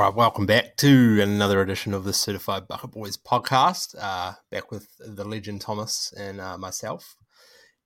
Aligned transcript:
All 0.00 0.06
right, 0.06 0.14
welcome 0.14 0.46
back 0.46 0.76
to 0.78 1.20
another 1.20 1.60
edition 1.60 1.92
of 1.92 2.04
the 2.04 2.14
Certified 2.14 2.66
Bucket 2.66 2.90
Boys 2.90 3.18
podcast. 3.18 3.94
Uh, 4.00 4.32
back 4.50 4.70
with 4.70 4.88
the 4.98 5.26
legend 5.26 5.60
Thomas 5.60 6.10
and 6.16 6.40
uh, 6.40 6.56
myself. 6.56 7.16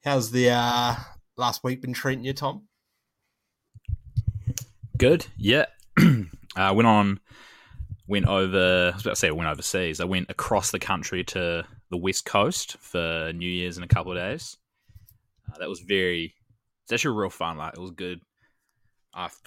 How's 0.04 0.30
the 0.30 0.50
uh, 0.50 0.94
last 1.36 1.64
week 1.64 1.82
been 1.82 1.92
treating 1.92 2.24
you, 2.24 2.32
Tom? 2.32 2.68
Good. 4.96 5.26
Yeah. 5.36 5.66
I 5.98 6.26
uh, 6.56 6.72
went 6.74 6.86
on, 6.86 7.18
went 8.06 8.28
over. 8.28 8.92
I 8.92 8.94
was 8.94 9.02
about 9.02 9.14
to 9.14 9.16
say 9.16 9.26
I 9.26 9.32
went 9.32 9.50
overseas. 9.50 9.98
I 9.98 10.04
went 10.04 10.30
across 10.30 10.70
the 10.70 10.78
country 10.78 11.24
to 11.24 11.64
the 11.90 11.96
west 11.96 12.24
coast 12.26 12.76
for 12.78 13.32
New 13.34 13.50
Year's 13.50 13.76
in 13.76 13.82
a 13.82 13.88
couple 13.88 14.12
of 14.12 14.18
days. 14.18 14.56
Uh, 15.52 15.58
that 15.58 15.68
was 15.68 15.80
very. 15.80 16.32
It's 16.84 16.92
actually 16.92 17.18
real 17.18 17.30
fun. 17.30 17.58
Like 17.58 17.74
it 17.74 17.80
was 17.80 17.90
good. 17.90 18.20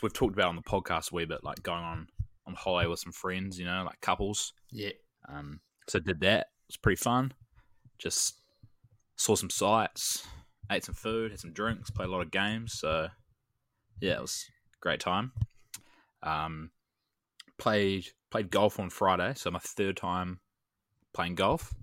we've 0.03 0.11
talked 0.11 0.33
about 0.33 0.49
on 0.49 0.57
the 0.57 0.61
podcast 0.63 1.13
a 1.13 1.15
wee 1.15 1.23
bit, 1.23 1.45
like 1.45 1.63
going 1.63 1.81
on 1.81 2.09
on 2.47 2.55
holiday 2.55 2.87
with 2.87 2.99
some 2.99 3.11
friends, 3.11 3.59
you 3.59 3.65
know, 3.65 3.83
like 3.85 4.01
couples. 4.01 4.53
Yeah. 4.71 4.91
Um, 5.27 5.59
so 5.87 5.99
did 5.99 6.21
that. 6.21 6.39
It 6.39 6.69
was 6.69 6.77
pretty 6.77 6.97
fun. 6.97 7.33
Just 7.97 8.41
saw 9.15 9.35
some 9.35 9.49
sights, 9.49 10.25
ate 10.71 10.83
some 10.83 10.95
food, 10.95 11.31
had 11.31 11.39
some 11.39 11.53
drinks, 11.53 11.89
played 11.89 12.09
a 12.09 12.11
lot 12.11 12.21
of 12.21 12.31
games. 12.31 12.73
So 12.79 13.07
yeah, 13.99 14.13
it 14.13 14.21
was 14.21 14.45
a 14.69 14.79
great 14.81 14.99
time. 14.99 15.31
Um, 16.23 16.71
played 17.57 18.07
played 18.31 18.51
golf 18.51 18.79
on 18.79 18.89
Friday, 18.89 19.33
so 19.35 19.51
my 19.51 19.59
third 19.59 19.97
time 19.97 20.39
playing 21.13 21.35
golf, 21.35 21.73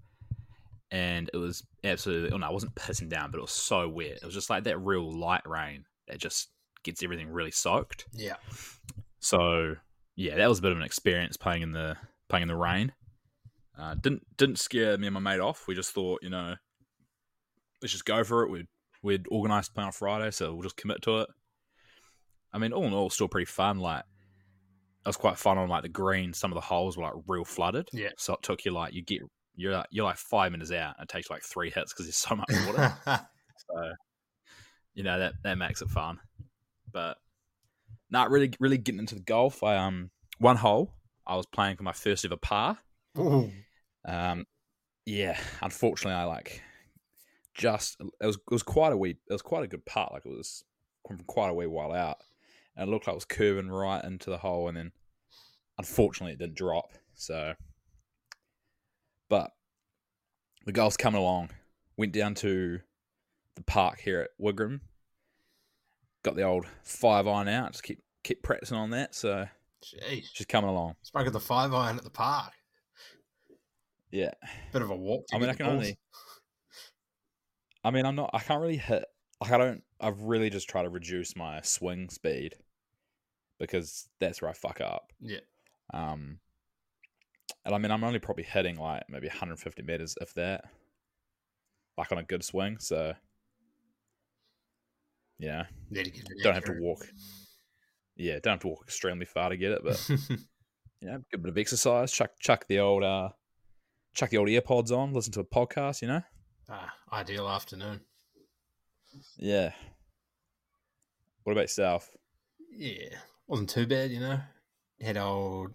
and 0.91 1.31
it 1.33 1.37
was 1.37 1.65
absolutely. 1.83 2.31
Oh 2.33 2.37
no, 2.37 2.47
I 2.47 2.53
wasn't 2.53 2.75
pissing 2.75 3.09
down, 3.09 3.31
but 3.31 3.39
it 3.39 3.43
was 3.43 3.53
so 3.53 3.89
wet. 3.89 4.19
It 4.23 4.25
was 4.25 4.35
just 4.35 4.51
like 4.51 4.65
that 4.65 4.79
real 4.79 5.11
light 5.11 5.47
rain 5.47 5.85
that 6.09 6.19
just 6.19 6.51
gets 6.83 7.03
everything 7.03 7.29
really 7.29 7.51
soaked. 7.51 8.07
Yeah. 8.13 8.37
So 9.21 9.77
yeah, 10.17 10.37
that 10.37 10.49
was 10.49 10.59
a 10.61 10.63
bit 10.63 10.73
of 10.73 10.79
an 10.79 10.85
experience 10.85 11.37
playing 11.37 11.63
in 11.63 11.73
the 11.73 11.97
playing 12.29 12.43
in 12.43 12.49
the 12.49 12.57
rain. 12.57 12.93
Uh, 13.79 13.95
didn't 13.95 14.25
didn't 14.37 14.59
scare 14.59 14.97
me 14.99 15.09
and 15.09 15.15
my 15.15 15.21
mate 15.21 15.41
off. 15.41 15.67
We 15.67 15.75
just 15.75 15.93
thought, 15.93 16.23
you 16.23 16.31
know, 16.31 16.55
let's 17.83 17.93
just 17.93 18.05
go 18.05 18.23
for 18.23 18.45
it. 18.45 18.51
We'd 18.51 18.69
we'd 19.03 19.27
organised 19.29 19.71
to 19.71 19.75
play 19.75 19.85
on 19.85 19.93
Friday, 19.93 20.31
so 20.31 20.53
we'll 20.53 20.63
just 20.63 20.77
commit 20.77 21.03
to 21.03 21.21
it. 21.21 21.29
I 22.53 22.59
mean, 22.59 22.73
all 22.73 22.85
in 22.85 22.93
all, 22.93 23.11
still 23.11 23.29
pretty 23.29 23.47
fun. 23.47 23.79
Like, 23.81 24.05
it 25.05 25.09
was 25.09 25.17
quite 25.17 25.39
fun 25.39 25.59
on 25.59 25.69
like 25.69 25.83
the 25.83 25.89
green. 25.89 26.33
Some 26.33 26.53
of 26.53 26.55
the 26.55 26.61
holes 26.61 26.97
were 26.97 27.03
like 27.03 27.15
real 27.27 27.45
flooded. 27.45 27.89
Yeah. 27.93 28.11
So 28.17 28.35
it 28.35 28.43
took 28.43 28.65
you 28.65 28.71
like 28.71 28.95
you 28.95 29.03
get 29.03 29.21
you're 29.57 29.73
like, 29.73 29.87
you're 29.91 30.05
like 30.05 30.17
five 30.17 30.53
minutes 30.53 30.73
out. 30.73 30.95
And 30.99 31.05
it 31.05 31.13
takes 31.13 31.31
like 31.31 31.43
three 31.43 31.71
hits 31.71 31.93
because 31.93 32.07
there's 32.07 32.17
so 32.17 32.37
much 32.37 32.51
water. 32.67 32.95
so, 33.07 33.93
you 34.95 35.03
know 35.03 35.19
that 35.19 35.35
that 35.43 35.59
makes 35.59 35.83
it 35.83 35.91
fun. 35.91 36.21
But 36.93 37.17
not 38.15 38.31
really 38.31 38.53
really 38.61 38.79
getting 38.79 39.01
into 39.01 39.17
the 39.17 39.21
golf. 39.21 39.63
I 39.63 39.77
um 39.77 40.11
one 40.39 40.57
hole 40.57 40.95
I 41.27 41.37
was 41.37 41.47
playing 41.47 41.77
for 41.77 41.83
my 41.83 41.93
first 41.93 42.25
ever 42.25 42.37
par. 42.37 42.79
Ooh. 43.19 43.51
Um, 44.07 44.47
yeah, 45.05 45.39
unfortunately, 45.61 46.15
I 46.19 46.25
like 46.25 46.63
just 47.55 47.97
it 48.01 48.27
was 48.27 48.37
it 48.37 48.51
was 48.51 48.63
quite 48.63 48.93
a 48.93 48.97
wee 48.97 49.11
it 49.11 49.33
was 49.33 49.43
quite 49.43 49.65
a 49.65 49.69
good 49.69 49.85
part. 49.85 50.13
Like 50.13 50.25
it 50.25 50.31
was 50.31 50.65
from 51.07 51.19
quite 51.27 51.51
a 51.51 51.55
wee 51.55 51.67
while 51.67 51.93
out, 51.93 52.19
and 52.77 52.89
it 52.89 52.93
looked 52.93 53.07
like 53.07 53.13
it 53.13 53.17
was 53.17 53.25
curving 53.25 53.69
right 53.69 54.03
into 54.03 54.31
the 54.31 54.39
hole, 54.39 54.69
and 54.69 54.77
then 54.77 54.93
unfortunately 55.79 56.33
it 56.33 56.39
didn't 56.39 56.57
drop. 56.57 56.93
So, 57.15 57.55
but 59.29 59.51
the 60.65 60.73
golf's 60.73 60.97
coming 60.97 61.21
along. 61.21 61.51
Went 61.97 62.13
down 62.13 62.35
to 62.37 62.81
the 63.55 63.63
park 63.63 64.01
here 64.01 64.21
at 64.21 64.31
Wigram. 64.41 64.81
Got 66.25 66.37
the 66.37 66.43
old 66.43 66.67
five 66.83 67.29
iron 67.29 67.49
out. 67.49 67.73
Just 67.73 67.85
keep 67.85 68.04
keep 68.25 68.43
practicing 68.43 68.77
on 68.77 68.91
that. 68.91 69.15
So, 69.15 69.47
Jeez. 69.83 70.33
just 70.33 70.49
coming 70.49 70.71
along. 70.71 70.97
Spoke 71.03 71.27
at 71.27 71.33
the 71.33 71.41
five 71.41 71.73
iron 71.73 71.97
at 71.97 72.05
the 72.05 72.11
park. 72.11 72.53
Yeah. 74.11 74.33
Bit 74.73 74.83
of 74.83 74.91
a 74.91 74.97
walk. 74.97 75.27
I 75.33 75.39
mean, 75.39 75.51
I 75.51 75.55
can 75.55 75.67
balls. 75.67 75.77
only. 75.77 75.99
I 77.85 77.91
mean, 77.91 78.07
I'm 78.07 78.17
not. 78.17 78.31
I 78.33 78.41
can't 78.41 78.61
really 78.61 78.77
hit. 78.79 79.05
Like, 79.41 79.53
I 79.53 79.59
don't. 79.59 79.83
I've 80.01 80.23
really 80.23 80.51
just 80.51 80.69
tried 80.69 80.85
to 80.85 80.89
reduce 80.89 81.37
my 81.37 81.61
swing 81.63 82.09
speed 82.09 82.55
because 83.59 84.09
that's 84.21 84.41
where 84.41 84.51
I 84.51 84.55
fuck 84.55 84.81
up. 84.81 85.13
Yeah. 85.21 85.39
Um, 85.93 86.39
and 87.65 87.75
I 87.75 87.79
mean, 87.79 87.91
I'm 87.91 88.05
only 88.05 88.19
probably 88.19 88.45
hitting 88.45 88.77
like 88.77 89.05
maybe 89.09 89.27
150 89.27 89.83
meters, 89.83 90.17
if 90.21 90.35
that, 90.35 90.65
like 91.99 92.13
on 92.13 92.19
a 92.19 92.23
good 92.23 92.45
swing. 92.45 92.79
So, 92.79 93.15
yeah, 95.39 95.65
Need 95.91 96.05
to 96.05 96.11
get 96.11 96.25
it 96.31 96.43
don't 96.43 96.55
have 96.55 96.65
to 96.65 96.77
walk. 96.81 97.07
Yeah, 98.17 98.39
don't 98.43 98.55
have 98.55 98.61
to 98.61 98.69
walk 98.69 98.83
extremely 98.85 99.27
far 99.27 99.51
to 99.51 99.57
get 99.57 99.73
it, 99.73 99.83
but 99.85 100.09
you 100.09 100.39
know, 101.03 101.23
good 101.31 101.43
bit 101.43 101.51
of 101.51 101.59
exercise. 101.59 102.13
Chuck, 102.13 102.33
chuck 102.39 102.67
the 102.69 102.79
old, 102.79 103.03
uh, 103.03 103.31
chuck 104.15 104.31
the 104.31 104.39
old 104.39 104.49
earpods 104.49 104.91
on. 104.91 105.13
Listen 105.13 105.33
to 105.33 105.41
a 105.41 105.45
podcast. 105.45 106.03
You 106.03 106.09
know. 106.09 106.23
ah, 106.71 106.93
ideal 107.13 107.49
afternoon. 107.49 108.01
Yeah. 109.37 109.73
What 111.43 111.53
about 111.53 111.63
yourself? 111.63 112.11
Yeah, 112.71 113.17
wasn't 113.47 113.71
too 113.71 113.87
bad, 113.87 114.11
you 114.11 114.21
know. 114.21 114.41
Had 115.01 115.17
old 115.17 115.73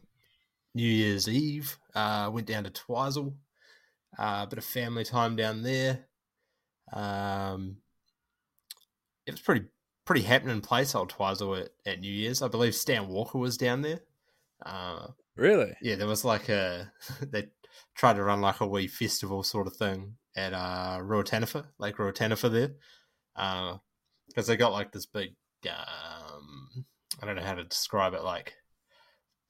New 0.73 0.87
Year's 0.87 1.27
Eve. 1.27 1.77
Uh, 1.93 2.29
went 2.33 2.47
down 2.47 2.63
to 2.63 2.69
Twizel. 2.69 3.35
Uh, 4.17 4.41
a 4.43 4.47
bit 4.49 4.57
of 4.57 4.65
family 4.65 5.03
time 5.03 5.35
down 5.35 5.61
there. 5.61 6.07
Um, 6.91 7.77
it 9.25 9.31
was 9.31 9.39
pretty 9.41 9.65
pretty 10.09 10.25
happening 10.25 10.59
place, 10.59 10.95
old 10.95 11.07
Twizel 11.11 11.53
at, 11.55 11.69
at 11.85 11.99
New 11.99 12.11
Year's. 12.11 12.41
I 12.41 12.47
believe 12.47 12.73
Stan 12.73 13.07
Walker 13.09 13.37
was 13.37 13.57
down 13.57 13.83
there. 13.83 13.99
Uh, 14.65 15.09
Really? 15.35 15.75
yeah, 15.83 15.97
there 15.97 16.07
was 16.07 16.25
like 16.25 16.49
a 16.49 16.91
they 17.21 17.49
tried 17.95 18.15
to 18.15 18.23
run 18.23 18.41
like 18.41 18.59
a 18.59 18.65
wee 18.67 18.87
festival 18.87 19.43
sort 19.43 19.67
of 19.67 19.75
thing 19.75 20.15
at 20.35 20.51
uh 20.51 20.97
Ruataniwha, 20.99 21.63
Lake 21.77 21.97
Ruataniwha 21.97 22.51
there. 22.51 22.71
because 24.27 24.47
they 24.47 24.57
got 24.57 24.71
like 24.71 24.91
this 24.91 25.05
big 25.05 25.35
um 25.67 26.85
I 27.21 27.27
don't 27.27 27.35
know 27.35 27.43
how 27.43 27.53
to 27.53 27.63
describe 27.65 28.15
it, 28.15 28.23
like 28.23 28.55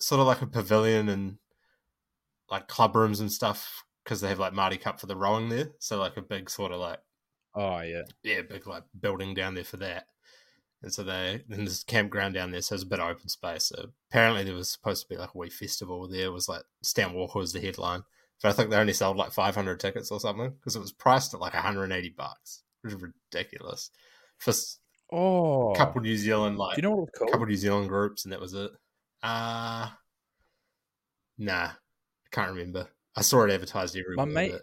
sort 0.02 0.20
of 0.20 0.28
like 0.28 0.42
a 0.42 0.48
pavilion 0.48 1.08
and 1.08 1.38
like 2.52 2.68
club 2.68 2.98
rooms 2.98 3.22
and 3.22 3.32
stuff 3.32 3.82
because 4.04 4.20
they 4.20 4.28
have 4.28 4.40
like 4.40 4.52
Maadi 4.54 4.78
Cup 4.82 5.00
for 5.00 5.08
the 5.08 5.16
rowing 5.16 5.48
there. 5.48 5.70
So 5.80 5.98
like 6.00 6.18
a 6.18 6.22
big 6.22 6.50
sort 6.50 6.74
of 6.74 6.82
like 6.82 7.00
Oh 7.56 7.80
yeah. 7.80 8.02
yeah, 8.24 8.42
big 8.42 8.68
like 8.68 8.84
building 9.00 9.34
down 9.34 9.56
there 9.56 9.64
for 9.64 9.78
that. 9.78 10.08
And 10.82 10.94
so 10.94 11.04
they 11.04 11.44
then 11.50 11.66
this 11.66 11.84
campground 11.84 12.34
down 12.36 12.52
there, 12.52 12.62
so 12.62 12.74
it's 12.76 12.84
a 12.84 12.88
bit 12.88 13.00
of 13.02 13.10
open 13.10 13.28
space. 13.28 13.66
So 13.66 13.90
apparently 14.10 14.44
there 14.46 14.54
was 14.54 14.70
supposed 14.70 15.02
to 15.04 15.10
be 15.10 15.18
like 15.18 15.34
a 15.36 15.38
wee 15.38 15.50
festival 15.50 16.08
there. 16.08 16.28
It 16.28 16.32
was 16.34 16.48
like 16.48 16.64
Stan 16.84 17.14
Walker 17.14 17.40
was 17.40 17.52
the 17.52 17.60
headline, 17.60 18.04
but 18.42 18.50
I 18.50 18.52
think 18.54 18.70
they 18.70 18.78
only 18.78 18.94
sold 18.94 19.18
like 19.18 19.32
500 19.34 19.80
tickets 19.80 20.10
or 20.10 20.20
something 20.22 20.52
because 20.52 20.76
it 20.78 20.80
was 20.80 20.94
priced 20.94 21.34
at 21.34 21.42
like 21.42 21.54
180 21.54 22.10
bucks, 22.18 22.64
which 22.82 22.94
is 22.94 23.02
ridiculous 23.02 23.92
for 24.38 24.54
Oh. 25.12 25.74
a 25.74 25.76
couple 25.76 26.02
New 26.02 26.16
Zealand 26.16 26.58
like 26.58 26.76
Do 26.76 26.80
you 26.80 26.84
know 26.84 26.92
what 26.96 27.00
was 27.02 27.10
called? 27.18 27.30
A 27.30 27.32
couple 27.34 27.48
New 27.48 27.56
Zealand 27.58 27.90
groups, 27.90 28.24
and 28.24 28.32
that 28.32 28.40
was 28.40 28.54
it. 28.54 28.72
Uh 29.22 29.90
nah, 31.38 31.66
I 31.72 32.30
can't 32.32 32.52
remember. 32.52 32.88
I 33.16 33.22
saw 33.22 33.44
it 33.44 33.52
advertised 33.52 33.98
everywhere. 33.98 34.26
My 34.26 34.32
mate- 34.32 34.52
but- 34.54 34.62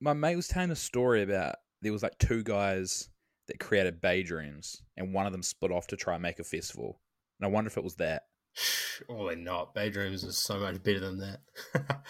My 0.00 0.12
mate 0.12 0.36
was 0.36 0.46
telling 0.48 0.70
a 0.70 0.76
story 0.76 1.22
about 1.22 1.56
there 1.82 1.92
was 1.92 2.02
like 2.02 2.18
two 2.18 2.42
guys 2.42 3.08
that 3.48 3.60
created 3.60 4.00
Bay 4.00 4.22
Dreams, 4.22 4.82
and 4.96 5.12
one 5.12 5.26
of 5.26 5.32
them 5.32 5.42
split 5.42 5.72
off 5.72 5.86
to 5.88 5.96
try 5.96 6.14
and 6.14 6.22
make 6.22 6.38
a 6.38 6.44
festival. 6.44 7.00
And 7.38 7.46
I 7.46 7.50
wonder 7.50 7.68
if 7.68 7.76
it 7.76 7.84
was 7.84 7.96
that. 7.96 8.22
Oh, 9.08 9.26
they're 9.26 9.34
not. 9.34 9.74
Bay 9.74 9.90
Dreams 9.90 10.22
is 10.22 10.38
so 10.38 10.60
much 10.60 10.80
better 10.80 11.00
than 11.00 11.18
that. 11.18 11.40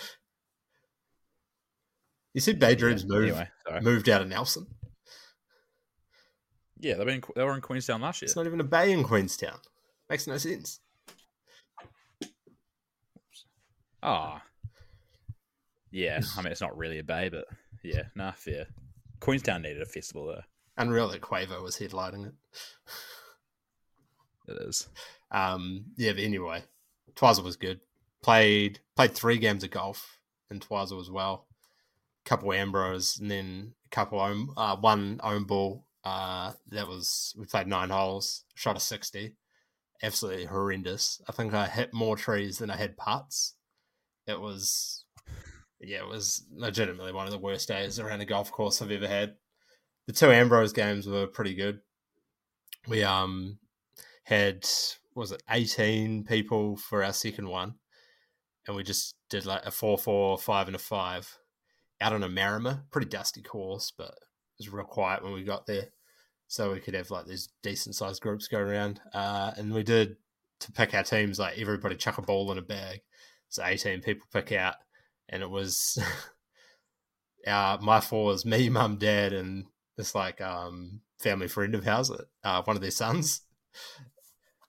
you 2.35 2.43
said 2.43 2.59
Bay 2.59 2.75
Dreams 2.75 3.07
Yeah, 3.09 3.09
moved 3.09 3.31
Anyway, 3.31 3.49
moved 3.81 4.09
out 4.11 4.21
of 4.21 4.29
Nelson. 4.29 4.67
Yeah, 6.79 6.95
they've 6.95 7.07
been 7.07 7.23
they 7.35 7.43
were 7.43 7.55
in 7.55 7.63
Queenstown 7.63 8.03
last 8.03 8.21
year. 8.21 8.27
It's 8.27 8.37
not 8.37 8.45
even 8.45 8.61
a 8.61 8.65
bay 8.65 8.93
in 8.93 9.03
Queenstown. 9.03 9.59
Makes 10.11 10.27
no 10.27 10.37
sense. 10.37 10.81
Ah. 14.03 14.43
Yeah, 15.91 16.21
I 16.37 16.43
mean 16.43 16.53
it's 16.53 16.61
not 16.61 16.77
really 16.77 16.99
a 16.99 17.05
bay, 17.05 17.31
but 17.31 17.47
yeah, 17.83 18.03
nah, 18.15 18.33
fair. 18.33 18.67
Queenstown 19.21 19.63
needed 19.63 19.81
a 19.81 19.87
festival 19.87 20.27
though. 20.27 20.43
Unreal 20.77 21.09
that 21.09 21.21
Quavo 21.21 21.63
was 21.63 21.79
headlining 21.79 22.27
it. 22.27 22.35
It 24.49 24.69
is. 24.69 24.89
Um, 25.31 25.87
yeah, 25.97 26.13
but 26.13 26.23
anyway, 26.23 26.65
Twizel 27.15 27.45
was 27.45 27.57
good. 27.57 27.81
Played 28.23 28.81
played 28.97 29.15
three 29.15 29.39
games 29.39 29.65
of 29.65 29.71
golf 29.71 30.19
in 30.51 30.61
Twizel 30.61 31.01
as 31.01 31.11
well. 31.11 31.47
couple 32.25 32.53
Ambrose 32.53 33.19
and 33.19 33.31
then 33.31 33.75
a 33.87 33.89
couple 33.91 34.21
own, 34.21 34.49
uh, 34.57 34.77
one 34.77 35.21
own 35.23 35.45
ball. 35.45 35.85
Uh, 36.03 36.53
that 36.71 36.87
was 36.87 37.35
we 37.39 37.47
played 37.47 37.67
nine 37.67 37.91
holes, 37.91 38.45
shot 38.55 38.77
a 38.77 38.81
sixty, 38.81 39.37
absolutely 40.03 40.45
horrendous. 40.45 41.21
I 41.29 41.33
think 41.33 41.55
I 41.55 41.67
hit 41.67 41.95
more 41.95 42.17
trees 42.17 42.59
than 42.59 42.71
I 42.71 42.77
had 42.77 42.97
putts. 42.97 43.55
It 44.27 44.41
was, 44.41 45.05
yeah, 45.81 45.99
it 45.99 46.09
was 46.09 46.45
legitimately 46.55 47.13
one 47.13 47.27
of 47.27 47.33
the 47.33 47.39
worst 47.39 47.69
days 47.69 47.99
around 47.99 48.21
a 48.21 48.27
golf 48.27 48.51
course 48.51 48.83
I've 48.83 48.91
ever 48.91 49.09
had. 49.09 49.37
The 50.07 50.13
two 50.13 50.31
Ambrose 50.31 50.73
games 50.73 51.07
were 51.07 51.27
pretty 51.27 51.55
good. 51.55 51.81
We 52.87 53.03
um 53.03 53.59
had 54.25 54.67
was 55.15 55.33
it 55.33 55.43
eighteen 55.51 56.25
people 56.25 56.77
for 56.77 57.03
our 57.03 57.13
second 57.13 57.49
one, 57.49 57.77
and 58.67 58.77
we 58.77 58.83
just 58.83 59.15
did 59.31 59.47
like 59.47 59.65
a 59.65 59.71
four, 59.71 59.97
four, 59.97 60.37
five, 60.39 60.67
and 60.67 60.77
a 60.77 60.79
five 60.79 61.39
out 62.01 62.13
on 62.13 62.23
Omarama, 62.23 62.83
pretty 62.91 63.09
dusty 63.09 63.41
course, 63.41 63.93
but 63.97 64.09
it 64.09 64.59
was 64.59 64.69
real 64.69 64.85
quiet 64.85 65.23
when 65.23 65.33
we 65.33 65.43
got 65.43 65.67
there, 65.67 65.89
so 66.49 66.73
we 66.73 66.81
could 66.81 66.95
have 66.95 67.11
like 67.11 67.27
these 67.27 67.49
decent 67.63 67.95
sized 67.95 68.21
groups 68.21 68.49
go 68.49 68.59
around. 68.59 69.01
Uh, 69.15 69.53
and 69.57 69.73
we 69.73 69.83
did 69.83 70.17
to 70.61 70.73
pick 70.73 70.95
our 70.95 71.03
teams 71.03 71.39
like 71.39 71.59
everybody 71.59 71.97
chuck 71.97 72.19
a 72.19 72.23
ball 72.23 72.53
in 72.53 72.59
a 72.59 72.63
bag, 72.63 73.01
so 73.49 73.65
eighteen 73.65 74.01
people 74.03 74.27
pick 74.33 74.53
out, 74.53 74.77
and 75.31 75.43
it 75.43 75.51
was. 75.51 75.99
our 77.47 77.79
my 77.81 78.01
four 78.01 78.27
was 78.27 78.45
me, 78.45 78.69
mum, 78.69 78.97
dad, 78.97 79.33
and 79.33 79.67
this 79.97 80.15
like 80.15 80.41
um 80.41 81.01
family 81.21 81.49
friend 81.49 81.75
of 81.75 81.87
ours, 81.87 82.11
uh, 82.43 82.63
one 82.63 82.77
of 82.77 82.83
their 82.83 82.91
sons. 82.91 83.43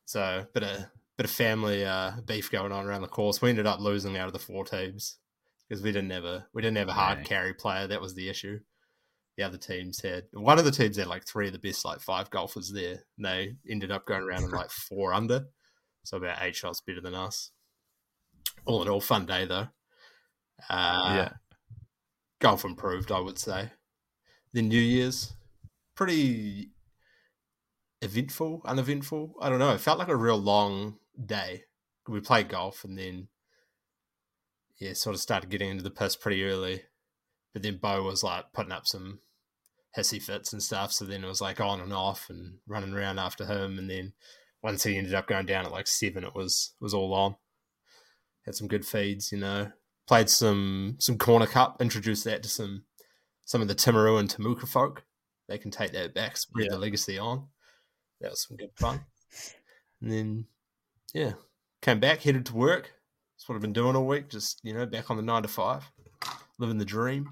So 0.05 0.45
bit 0.53 0.63
of 0.63 0.85
bit 1.17 1.25
of 1.25 1.31
family 1.31 1.83
uh, 1.85 2.11
beef 2.25 2.51
going 2.51 2.71
on 2.71 2.85
around 2.85 3.01
the 3.01 3.07
course. 3.07 3.41
We 3.41 3.49
ended 3.49 3.65
up 3.65 3.79
losing 3.79 4.17
out 4.17 4.27
of 4.27 4.33
the 4.33 4.39
four 4.39 4.63
teams 4.65 5.17
because 5.67 5.83
we 5.83 5.91
didn't 5.91 6.11
have 6.11 6.25
a 6.25 6.45
we 6.53 6.61
didn't 6.61 6.77
have 6.77 6.89
a 6.89 6.93
hard 6.93 7.17
Right. 7.19 7.27
carry 7.27 7.53
player. 7.53 7.87
That 7.87 8.01
was 8.01 8.13
the 8.13 8.29
issue. 8.29 8.59
The 9.37 9.43
other 9.43 9.57
teams 9.57 10.01
had 10.01 10.25
one 10.31 10.59
of 10.59 10.65
the 10.65 10.71
teams 10.71 10.97
had 10.97 11.07
like 11.07 11.25
three 11.25 11.47
of 11.47 11.53
the 11.53 11.59
best 11.59 11.83
like 11.85 11.99
five 12.01 12.29
golfers 12.29 12.71
there. 12.71 13.03
And 13.17 13.25
they 13.25 13.55
ended 13.69 13.91
up 13.91 14.05
going 14.05 14.21
around 14.23 14.43
in 14.43 14.51
like 14.51 14.69
four 14.89 15.13
under, 15.13 15.45
so 16.03 16.17
about 16.17 16.37
eight 16.41 16.55
shots 16.55 16.81
better 16.81 17.01
than 17.01 17.15
us. 17.15 17.51
All 18.65 18.81
in 18.83 18.89
all, 18.89 19.01
fun 19.01 19.25
day 19.25 19.45
though. 19.45 19.67
Uh, 20.69 21.13
Yeah. 21.15 21.29
golf 22.39 22.63
improved, 22.63 23.11
I 23.11 23.19
would 23.19 23.39
say. 23.39 23.71
Then 24.55 24.69
New 24.69 24.79
Year's, 24.79 25.33
pretty 25.95 26.69
eventful, 28.01 28.61
uneventful. 28.63 29.35
I 29.41 29.49
don't 29.49 29.59
know. 29.59 29.73
It 29.73 29.81
felt 29.81 29.99
like 29.99 30.07
a 30.07 30.15
real 30.15 30.37
long 30.37 30.95
day. 31.25 31.65
We 32.07 32.21
played 32.21 32.47
golf 32.47 32.85
and 32.85 32.97
then, 32.97 33.27
yeah, 34.79 34.93
sort 34.93 35.13
of 35.13 35.19
started 35.19 35.49
getting 35.49 35.71
into 35.71 35.83
the 35.83 35.91
piss 35.91 36.15
pretty 36.15 36.45
early. 36.45 36.83
But 37.51 37.63
then 37.63 37.79
Bo 37.81 38.03
was 38.03 38.23
like 38.23 38.53
putting 38.53 38.71
up 38.71 38.87
some 38.87 39.19
hissy 39.97 40.21
fits 40.21 40.53
and 40.53 40.63
stuff. 40.63 40.93
So 40.93 41.03
then 41.03 41.25
it 41.25 41.27
was 41.27 41.41
like 41.41 41.59
on 41.59 41.81
and 41.81 41.91
off 41.91 42.29
and 42.29 42.59
running 42.65 42.93
around 42.93 43.19
after 43.19 43.45
him. 43.45 43.77
And 43.77 43.89
then 43.89 44.13
once 44.63 44.83
he 44.83 44.97
ended 44.97 45.15
up 45.15 45.27
going 45.27 45.47
down 45.47 45.65
at 45.65 45.71
like 45.73 45.87
seven, 45.87 46.23
it 46.23 46.33
was 46.33 46.75
was 46.79 46.93
all 46.93 47.13
on. 47.13 47.35
Had 48.45 48.55
some 48.55 48.69
good 48.69 48.85
feeds, 48.85 49.33
you 49.33 49.37
know. 49.37 49.73
Played 50.07 50.29
some 50.29 50.95
some 50.99 51.17
corner 51.17 51.45
cup, 51.45 51.81
introduced 51.81 52.23
that 52.23 52.41
to 52.43 52.47
some 52.47 52.84
some 53.45 53.61
of 53.61 53.67
the 53.67 53.75
Timaru 53.75 54.19
and 54.19 54.29
Temuka 54.29 54.67
folk. 54.67 55.03
They 55.47 55.57
can 55.57 55.71
take 55.71 55.93
that 55.93 56.13
back, 56.13 56.35
spread 56.37 56.71
the 56.71 56.77
legacy 56.77 57.17
on. 57.19 57.47
That 58.19 58.31
was 58.31 58.45
some 58.47 58.57
good 58.57 58.71
fun. 58.75 59.01
And 60.01 60.11
then, 60.11 60.45
yeah, 61.13 61.31
came 61.81 62.01
back, 62.01 62.21
headed 62.21 62.45
to 62.47 62.53
work. 62.55 62.91
That's 63.33 63.47
what 63.47 63.55
I've 63.55 63.61
been 63.61 63.73
doing 63.73 63.95
all 63.95 64.05
week. 64.05 64.29
Just 64.29 64.59
you 64.61 64.73
know, 64.73 64.85
back 64.85 65.09
on 65.09 65.15
the 65.15 65.23
nine 65.23 65.41
to 65.41 65.47
five, 65.47 65.89
living 66.59 66.77
the 66.77 66.85
dream. 66.85 67.29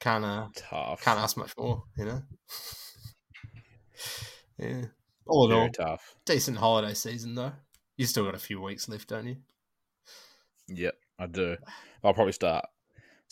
Can't 0.00 0.24
uh, 0.24 0.46
Tough. 0.54 1.02
can't 1.02 1.18
ask 1.18 1.36
much 1.36 1.52
more, 1.58 1.82
you 1.98 2.04
know. 2.04 2.22
yeah, 4.58 4.84
all 5.26 5.50
in 5.50 5.52
all, 5.52 5.68
tough. 5.68 6.14
decent 6.24 6.56
holiday 6.56 6.94
season 6.94 7.34
though. 7.34 7.52
You 7.96 8.06
still 8.06 8.24
got 8.24 8.36
a 8.36 8.38
few 8.38 8.60
weeks 8.62 8.88
left, 8.88 9.08
don't 9.08 9.26
you? 9.26 9.36
Yep, 10.68 10.94
I 11.18 11.26
do. 11.26 11.56
I'll 12.02 12.14
probably 12.14 12.32
start 12.32 12.64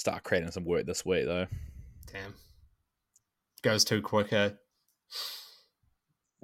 start 0.01 0.25
creating 0.25 0.51
some 0.51 0.65
work 0.65 0.87
this 0.87 1.05
week 1.05 1.27
though. 1.27 1.47
Damn, 2.11 2.35
goes 3.63 3.85
too 3.85 4.01
quick. 4.01 4.33
Eh? 4.33 4.51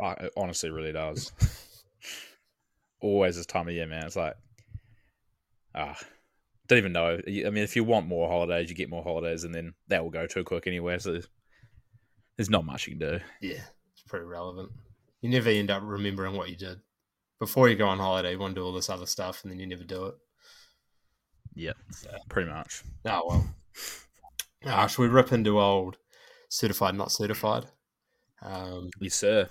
Uh, 0.00 0.14
It 0.20 0.32
honestly 0.36 0.70
really 0.70 0.92
does. 0.92 1.32
Always 3.00 3.36
this 3.36 3.46
time 3.46 3.66
of 3.68 3.74
year, 3.74 3.86
man. 3.86 4.04
It's 4.04 4.16
like, 4.16 4.34
ah, 5.74 5.96
don't 6.68 6.78
even 6.78 6.92
know. 6.92 7.18
I 7.26 7.30
mean, 7.30 7.64
if 7.64 7.76
you 7.76 7.84
want 7.84 8.06
more 8.06 8.28
holidays, 8.28 8.68
you 8.68 8.76
get 8.76 8.90
more 8.90 9.02
holidays, 9.02 9.44
and 9.44 9.54
then 9.54 9.72
that 9.88 10.02
will 10.02 10.10
go 10.10 10.26
too 10.26 10.44
quick 10.44 10.66
anyway. 10.66 10.98
So 10.98 11.20
there's 12.36 12.50
not 12.50 12.66
much 12.66 12.86
you 12.86 12.96
can 12.96 13.08
do. 13.08 13.20
Yeah, 13.40 13.62
it's 13.94 14.02
pretty 14.06 14.26
relevant. 14.26 14.70
You 15.22 15.30
never 15.30 15.48
end 15.48 15.70
up 15.70 15.82
remembering 15.82 16.36
what 16.36 16.50
you 16.50 16.56
did 16.56 16.80
before 17.38 17.68
you 17.70 17.76
go 17.76 17.88
on 17.88 17.98
holiday. 17.98 18.32
You 18.32 18.38
want 18.38 18.54
to 18.54 18.60
do 18.60 18.64
all 18.64 18.72
this 18.72 18.90
other 18.90 19.06
stuff, 19.06 19.42
and 19.42 19.50
then 19.50 19.58
you 19.58 19.66
never 19.66 19.84
do 19.84 20.06
it. 20.06 20.14
Yep, 21.56 21.76
So, 21.90 22.10
pretty 22.28 22.50
much. 22.50 22.82
oh 23.06 23.22
well. 23.28 23.46
Ah, 24.66 24.86
should 24.86 25.02
we 25.02 25.08
rip 25.08 25.32
into 25.32 25.58
old 25.60 25.96
certified, 26.48 26.94
not 26.94 27.10
certified? 27.10 27.66
Um, 28.42 28.90
Yes, 29.00 29.14
sir. 29.14 29.48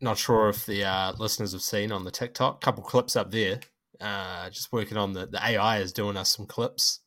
not 0.00 0.16
sure 0.18 0.48
if 0.48 0.64
the 0.66 0.84
uh, 0.84 1.12
listeners 1.18 1.52
have 1.52 1.62
seen 1.62 1.92
on 1.92 2.04
the 2.04 2.10
TikTok. 2.10 2.60
Couple 2.60 2.82
clips 2.82 3.16
up 3.16 3.30
there. 3.30 3.60
Uh, 4.00 4.48
just 4.50 4.72
working 4.72 4.96
on 4.96 5.12
the 5.12 5.26
the 5.26 5.44
AI 5.44 5.78
is 5.78 5.92
doing 5.92 6.16
us 6.16 6.34
some 6.34 6.46
clips. 6.46 7.00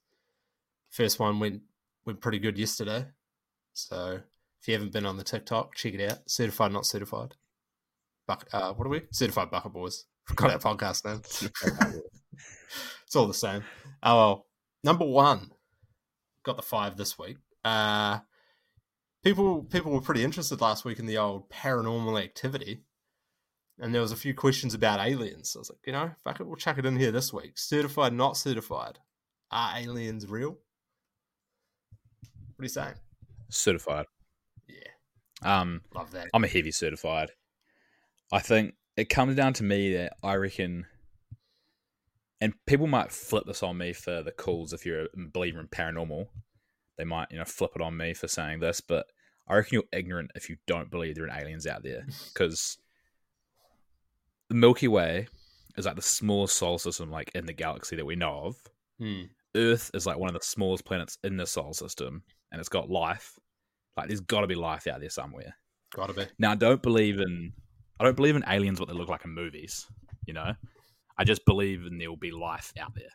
First 0.89 1.19
one 1.19 1.39
went 1.39 1.61
went 2.05 2.19
pretty 2.21 2.39
good 2.39 2.57
yesterday. 2.57 3.05
So 3.73 4.19
if 4.61 4.67
you 4.67 4.73
haven't 4.73 4.91
been 4.91 5.05
on 5.05 5.17
the 5.17 5.23
TikTok, 5.23 5.73
check 5.75 5.93
it 5.93 6.11
out. 6.11 6.19
Certified, 6.29 6.71
not 6.73 6.85
certified. 6.85 7.35
Buck, 8.27 8.47
uh, 8.53 8.73
what 8.73 8.85
are 8.85 8.89
we? 8.91 9.01
Certified 9.11 9.49
Bucket 9.49 9.73
Boys. 9.73 10.05
Forgot 10.25 10.51
our 10.51 10.59
podcast 10.75 11.05
name. 11.05 12.01
It's 13.11 13.15
all 13.17 13.27
the 13.27 13.33
same. 13.33 13.61
Oh 14.01 14.15
well. 14.15 14.45
Number 14.85 15.03
one. 15.03 15.51
Got 16.45 16.55
the 16.55 16.61
five 16.61 16.95
this 16.95 17.19
week. 17.19 17.35
Uh 17.65 18.19
people 19.21 19.63
people 19.63 19.91
were 19.91 19.99
pretty 19.99 20.23
interested 20.23 20.61
last 20.61 20.85
week 20.85 20.97
in 20.97 21.07
the 21.07 21.17
old 21.17 21.49
paranormal 21.49 22.23
activity. 22.23 22.85
And 23.79 23.93
there 23.93 24.01
was 24.01 24.13
a 24.13 24.15
few 24.15 24.33
questions 24.33 24.73
about 24.73 25.05
aliens. 25.05 25.51
I 25.57 25.59
was 25.59 25.69
like, 25.69 25.79
you 25.85 25.91
know, 25.91 26.11
fuck 26.23 26.39
it, 26.39 26.47
we'll 26.47 26.55
chuck 26.55 26.77
it 26.77 26.85
in 26.85 26.95
here 26.95 27.11
this 27.11 27.33
week. 27.33 27.57
Certified, 27.57 28.13
not 28.13 28.37
certified. 28.37 28.99
Are 29.51 29.77
aliens 29.77 30.25
real? 30.25 30.51
What 32.55 32.59
are 32.59 32.63
you 32.63 32.69
saying? 32.69 32.93
Certified. 33.49 34.05
Yeah, 34.69 35.59
Um, 35.61 35.81
love 35.93 36.11
that. 36.11 36.29
I'm 36.33 36.45
a 36.45 36.47
heavy 36.47 36.71
certified. 36.71 37.31
I 38.31 38.39
think 38.39 38.75
it 38.95 39.09
comes 39.09 39.35
down 39.35 39.51
to 39.55 39.63
me 39.63 39.91
that 39.95 40.13
I 40.23 40.35
reckon, 40.35 40.85
and 42.41 42.53
people 42.65 42.87
might 42.87 43.11
flip 43.11 43.45
this 43.45 43.63
on 43.63 43.77
me 43.77 43.93
for 43.93 44.23
the 44.23 44.31
calls 44.31 44.73
if 44.73 44.85
you're 44.85 45.03
a 45.03 45.07
believer 45.31 45.59
in 45.59 45.67
paranormal. 45.67 46.27
They 46.97 47.05
might, 47.05 47.27
you 47.31 47.37
know, 47.37 47.45
flip 47.45 47.71
it 47.75 47.81
on 47.81 47.95
me 47.95 48.13
for 48.13 48.27
saying 48.27 48.59
this, 48.59 48.81
but 48.81 49.05
I 49.47 49.55
reckon 49.55 49.75
you're 49.75 49.83
ignorant 49.99 50.31
if 50.35 50.49
you 50.49 50.57
don't 50.65 50.89
believe 50.89 51.15
there 51.15 51.25
are 51.25 51.39
aliens 51.39 51.67
out 51.67 51.83
there 51.83 52.05
because 52.33 52.77
the 54.49 54.55
Milky 54.55 54.87
Way 54.87 55.27
is 55.77 55.85
like 55.85 55.95
the 55.95 56.01
smallest 56.01 56.55
solar 56.57 56.79
system, 56.79 57.11
like 57.11 57.31
in 57.35 57.45
the 57.45 57.53
galaxy 57.53 57.95
that 57.95 58.05
we 58.05 58.15
know 58.15 58.45
of. 58.45 58.55
Hmm. 58.99 59.21
Earth 59.55 59.91
is 59.93 60.05
like 60.05 60.17
one 60.17 60.29
of 60.29 60.39
the 60.39 60.45
smallest 60.45 60.85
planets 60.85 61.17
in 61.23 61.37
the 61.37 61.45
solar 61.45 61.73
system, 61.73 62.23
and 62.51 62.59
it's 62.59 62.69
got 62.69 62.89
life. 62.89 63.37
Like, 63.97 64.07
there's 64.07 64.21
got 64.21 64.41
to 64.41 64.47
be 64.47 64.55
life 64.55 64.87
out 64.87 65.01
there 65.01 65.09
somewhere. 65.09 65.55
Gotta 65.93 66.13
be. 66.13 66.25
Now, 66.39 66.51
I 66.51 66.55
don't 66.55 66.81
believe 66.81 67.19
in 67.19 67.51
I 67.99 68.03
don't 68.03 68.15
believe 68.15 68.35
in 68.35 68.43
aliens 68.47 68.79
what 68.79 68.89
they 68.89 68.95
look 68.95 69.09
like 69.09 69.25
in 69.25 69.31
movies. 69.31 69.85
You 70.25 70.33
know, 70.33 70.53
I 71.17 71.23
just 71.23 71.45
believe 71.45 71.85
in 71.85 71.97
there 71.97 72.09
will 72.09 72.17
be 72.17 72.31
life 72.31 72.73
out 72.79 72.95
there, 72.95 73.11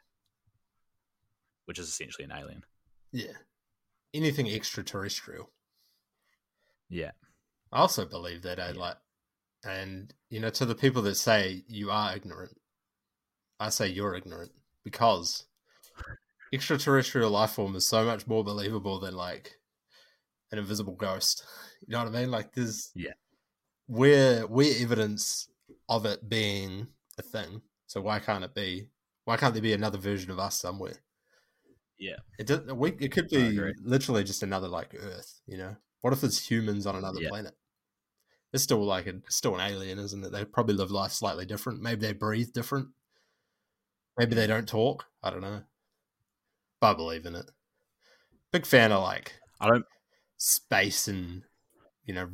which 1.65 1.79
is 1.79 1.88
essentially 1.88 2.25
an 2.25 2.33
alien. 2.33 2.62
Yeah. 3.12 3.33
Anything 4.15 4.49
extraterrestrial. 4.49 5.50
Yeah, 6.88 7.11
I 7.73 7.79
also 7.81 8.05
believe 8.05 8.43
that, 8.43 8.59
eh? 8.61 8.73
Yeah. 8.73 8.79
Like, 8.81 8.97
and 9.65 10.15
you 10.31 10.38
know, 10.41 10.50
to 10.50 10.65
the 10.65 10.75
people 10.76 11.03
that 11.03 11.17
say 11.17 11.65
you 11.67 11.91
are 11.91 12.15
ignorant, 12.15 12.57
I 13.59 13.71
say 13.71 13.88
you're 13.88 14.15
ignorant 14.15 14.53
because 14.85 15.47
extraterrestrial 16.53 17.31
life 17.31 17.50
form 17.53 17.75
is 17.75 17.87
so 17.87 18.05
much 18.05 18.26
more 18.29 18.45
believable 18.45 19.00
than 19.00 19.15
like 19.17 19.57
an 20.53 20.59
invisible 20.59 20.95
ghost. 20.95 21.45
You 21.87 21.93
know 21.93 22.05
what 22.05 22.17
I 22.17 22.21
mean? 22.21 22.31
Like, 22.31 22.53
there's 22.55 22.91
Yeah. 22.97 23.12
we're 23.87 24.47
we're 24.47 24.83
evidence 24.83 25.47
of 25.91 26.07
it 26.07 26.26
being 26.26 26.87
a 27.19 27.23
thing. 27.23 27.61
So 27.87 28.00
why 28.00 28.19
can't 28.19 28.45
it 28.45 28.55
be? 28.55 28.88
Why 29.25 29.37
can't 29.37 29.55
there 29.55 29.62
be 29.62 29.73
another 29.73 29.99
version 29.99 30.31
of 30.31 30.38
us 30.38 30.59
somewhere? 30.61 30.99
yeah, 31.99 32.16
It 32.38 32.47
does, 32.47 32.61
we, 32.73 32.90
it 33.00 33.12
could 33.12 33.28
be 33.28 33.59
literally 33.83 34.23
just 34.25 34.43
another 34.43 34.69
like 34.69 34.95
Earth, 34.95 35.40
you 35.47 35.57
know. 35.57 35.76
What 36.02 36.12
if 36.12 36.23
it's 36.23 36.50
humans 36.50 36.87
on 36.87 36.95
another 36.95 37.21
Yeah. 37.21 37.28
planet? 37.31 37.55
It's 38.52 38.62
still 38.62 38.85
like 38.85 39.07
a, 39.07 39.16
it's 39.16 39.37
still 39.37 39.55
an 39.55 39.61
alien, 39.61 39.99
isn't 39.99 40.25
it? 40.25 40.31
They 40.33 40.45
probably 40.45 40.75
live 40.75 40.90
life 40.90 41.12
slightly 41.12 41.47
different. 41.47 41.83
Maybe 41.83 42.00
they 42.07 42.12
breathe 42.12 42.52
different. 42.52 42.88
Maybe 44.19 44.35
they 44.35 44.47
don't 44.47 44.69
talk. 44.69 45.07
I 45.23 45.31
don't 45.31 45.40
know. 45.40 45.62
But 46.81 46.90
I 46.93 46.95
believe 46.95 47.26
in 47.26 47.35
it. 47.35 47.50
Big 48.52 48.66
fan 48.66 48.93
of 48.93 49.02
like 49.02 49.40
I 49.61 49.69
don't. 49.69 49.85
space 50.37 51.09
and 51.09 51.43
you 52.05 52.14
know 52.14 52.28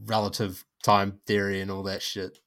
relative 0.00 0.64
time 0.82 1.20
theory 1.26 1.60
and 1.60 1.70
all 1.70 1.82
that 1.84 2.02
shit. 2.02 2.38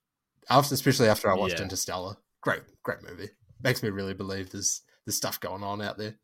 After, 0.49 0.73
especially 0.73 1.07
after 1.09 1.29
I 1.31 1.35
watched 1.35 1.55
Yeah. 1.57 1.63
Interstellar, 1.63 2.17
great, 2.41 2.61
great 2.83 2.99
movie. 3.07 3.29
Makes 3.63 3.83
me 3.83 3.89
really 3.89 4.13
believe 4.13 4.51
there's 4.51 4.81
there's 5.05 5.15
stuff 5.15 5.39
going 5.39 5.63
on 5.63 5.81
out 5.81 5.97
there. 5.97 6.15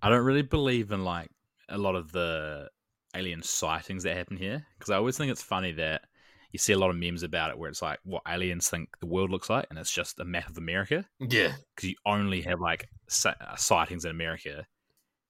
I 0.00 0.08
don't 0.08 0.24
really 0.24 0.42
believe 0.42 0.90
in 0.90 1.04
like 1.04 1.30
a 1.68 1.78
lot 1.78 1.94
of 1.94 2.12
the 2.12 2.68
alien 3.14 3.42
sightings 3.42 4.02
that 4.02 4.16
happen 4.16 4.36
here 4.36 4.66
because 4.78 4.90
I 4.90 4.96
always 4.96 5.16
think 5.16 5.30
it's 5.30 5.42
funny 5.42 5.72
that 5.72 6.02
you 6.50 6.58
see 6.58 6.72
a 6.72 6.78
lot 6.78 6.90
of 6.90 6.96
memes 6.96 7.22
about 7.22 7.50
it 7.50 7.58
where 7.58 7.70
it's 7.70 7.82
like 7.82 7.98
what 8.04 8.22
aliens 8.28 8.68
think 8.68 8.90
the 9.00 9.06
world 9.06 9.30
looks 9.30 9.48
like, 9.48 9.66
and 9.70 9.78
it's 9.78 9.92
just 9.92 10.20
a 10.20 10.24
map 10.24 10.48
of 10.48 10.58
America 10.58 11.04
Yeah, 11.18 11.52
because 11.74 11.90
you 11.90 11.96
only 12.04 12.42
have 12.42 12.60
like 12.60 12.88
uh, 13.24 13.56
sightings 13.56 14.04
in 14.04 14.10
America, 14.10 14.66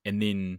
and 0.04 0.20
then 0.20 0.58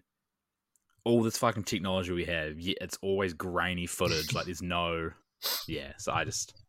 all 1.06 1.22
this 1.22 1.38
fucking 1.38 1.64
technology 1.64 2.14
we 2.14 2.26
have, 2.26 2.60
yet 2.60 2.78
it's 2.80 2.98
always 3.02 3.34
grainy 3.34 3.86
footage. 3.86 4.34
like 4.34 4.46
there's 4.46 4.62
no, 4.62 5.10
yeah. 5.68 5.94
So 5.98 6.14
I 6.14 6.24
just 6.24 6.63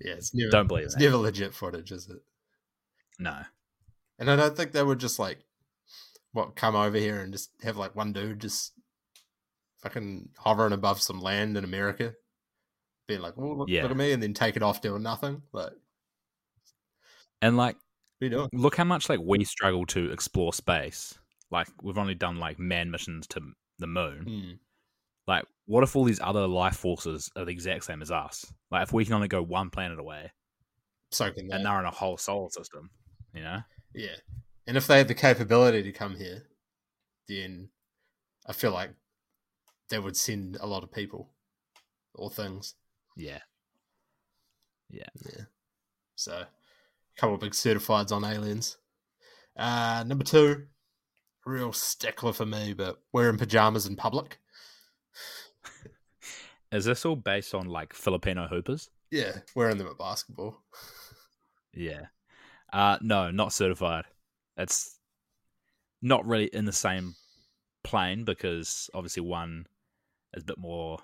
yeah. 0.00 0.12
It's 0.14 0.34
never 0.34 0.50
don't 0.50 0.66
believe 0.66 0.84
it's 0.86 0.94
that. 0.94 1.00
never 1.02 1.16
legit 1.16 1.54
footage, 1.54 1.90
is 1.92 2.08
it? 2.08 2.18
No, 3.18 3.42
And 4.18 4.30
I 4.30 4.36
don't 4.36 4.56
think 4.56 4.72
they 4.72 4.82
would 4.82 4.98
just 5.00 5.18
like 5.18 5.38
what 6.32 6.54
come 6.56 6.76
over 6.76 6.98
here 6.98 7.20
and 7.20 7.32
just 7.32 7.50
have 7.62 7.76
like 7.78 7.96
one 7.96 8.12
dude 8.12 8.40
just 8.40 8.72
fucking 9.82 10.28
hovering 10.38 10.72
above 10.74 11.00
some 11.00 11.20
land 11.20 11.56
in 11.56 11.64
America, 11.64 12.14
being 13.08 13.20
like, 13.22 13.34
"Oh, 13.38 13.52
look, 13.54 13.68
Yeah. 13.70 13.82
look 13.82 13.90
at 13.92 13.96
me," 13.96 14.12
and 14.12 14.22
then 14.22 14.34
take 14.34 14.56
it 14.56 14.62
off 14.62 14.80
doing 14.82 15.02
nothing. 15.02 15.42
Like, 15.52 15.72
and 17.42 17.56
like 17.56 17.76
are 17.76 18.24
you 18.24 18.30
doing? 18.30 18.48
look 18.52 18.76
how 18.76 18.84
much 18.84 19.08
like 19.08 19.20
we 19.22 19.44
struggle 19.44 19.86
to 19.86 20.10
explore 20.12 20.52
space. 20.52 21.18
Like 21.50 21.68
we've 21.82 21.98
only 21.98 22.14
done 22.14 22.38
like 22.38 22.58
man 22.58 22.90
missions 22.90 23.26
to 23.28 23.40
the 23.78 23.86
moon. 23.86 24.22
Hmm. 24.24 24.52
Like, 25.26 25.44
what 25.66 25.82
if 25.82 25.96
all 25.96 26.04
these 26.04 26.20
other 26.20 26.46
life 26.46 26.76
forces 26.76 27.30
are 27.36 27.44
the 27.44 27.50
exact 27.50 27.84
same 27.84 28.02
as 28.02 28.10
us? 28.10 28.46
Like, 28.70 28.84
if 28.84 28.92
we 28.92 29.04
can 29.04 29.14
only 29.14 29.28
go 29.28 29.42
one 29.42 29.70
planet 29.70 29.98
away 29.98 30.30
Soaking 31.10 31.48
that. 31.48 31.56
and 31.56 31.66
they're 31.66 31.80
in 31.80 31.86
a 31.86 31.90
whole 31.90 32.16
solar 32.16 32.50
system, 32.50 32.90
you 33.34 33.42
know? 33.42 33.60
Yeah. 33.94 34.16
And 34.66 34.76
if 34.76 34.86
they 34.86 34.98
had 34.98 35.08
the 35.08 35.14
capability 35.14 35.82
to 35.82 35.92
come 35.92 36.16
here, 36.16 36.44
then 37.28 37.70
I 38.46 38.52
feel 38.52 38.72
like 38.72 38.90
they 39.88 39.98
would 39.98 40.16
send 40.16 40.56
a 40.60 40.66
lot 40.66 40.82
of 40.82 40.92
people 40.92 41.30
or 42.14 42.30
things. 42.30 42.74
Yeah. 43.16 43.40
Yeah. 44.90 45.08
Yeah. 45.24 45.44
So, 46.14 46.32
a 46.32 46.46
couple 47.20 47.34
of 47.34 47.40
big 47.40 47.52
certifieds 47.52 48.12
on 48.12 48.24
aliens. 48.24 48.76
Uh, 49.56 50.04
number 50.06 50.24
two, 50.24 50.66
real 51.44 51.72
stickler 51.72 52.32
for 52.32 52.46
me, 52.46 52.74
but 52.74 53.00
wearing 53.12 53.38
pajamas 53.38 53.86
in 53.86 53.96
public. 53.96 54.38
Is 56.72 56.84
this 56.84 57.06
all 57.06 57.16
based 57.16 57.54
on 57.54 57.66
like 57.66 57.92
Filipino 57.92 58.46
hoopers? 58.48 58.90
Yeah, 59.10 59.38
wearing 59.54 59.78
them 59.78 59.86
at 59.86 59.98
basketball. 59.98 60.62
Yeah. 61.72 62.06
Uh 62.72 62.98
no, 63.00 63.30
not 63.30 63.52
certified. 63.52 64.04
It's 64.56 64.98
not 66.02 66.26
really 66.26 66.46
in 66.46 66.64
the 66.64 66.72
same 66.72 67.14
plane 67.84 68.24
because 68.24 68.90
obviously 68.94 69.22
one 69.22 69.66
is 70.34 70.42
a 70.42 70.46
bit 70.46 70.58
more 70.58 70.98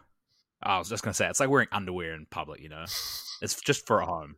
I 0.63 0.79
was 0.79 0.89
just 0.89 1.03
gonna 1.03 1.15
say 1.15 1.29
it's 1.29 1.41
like 1.41 1.49
wearing 1.49 1.69
underwear 1.73 2.15
in 2.15 2.27
public, 2.27 2.61
you 2.61 2.69
know. 2.69 2.85
It's 3.43 3.61
just 3.61 3.89
for 3.89 4.01
at 4.01 4.07
home. 4.07 4.37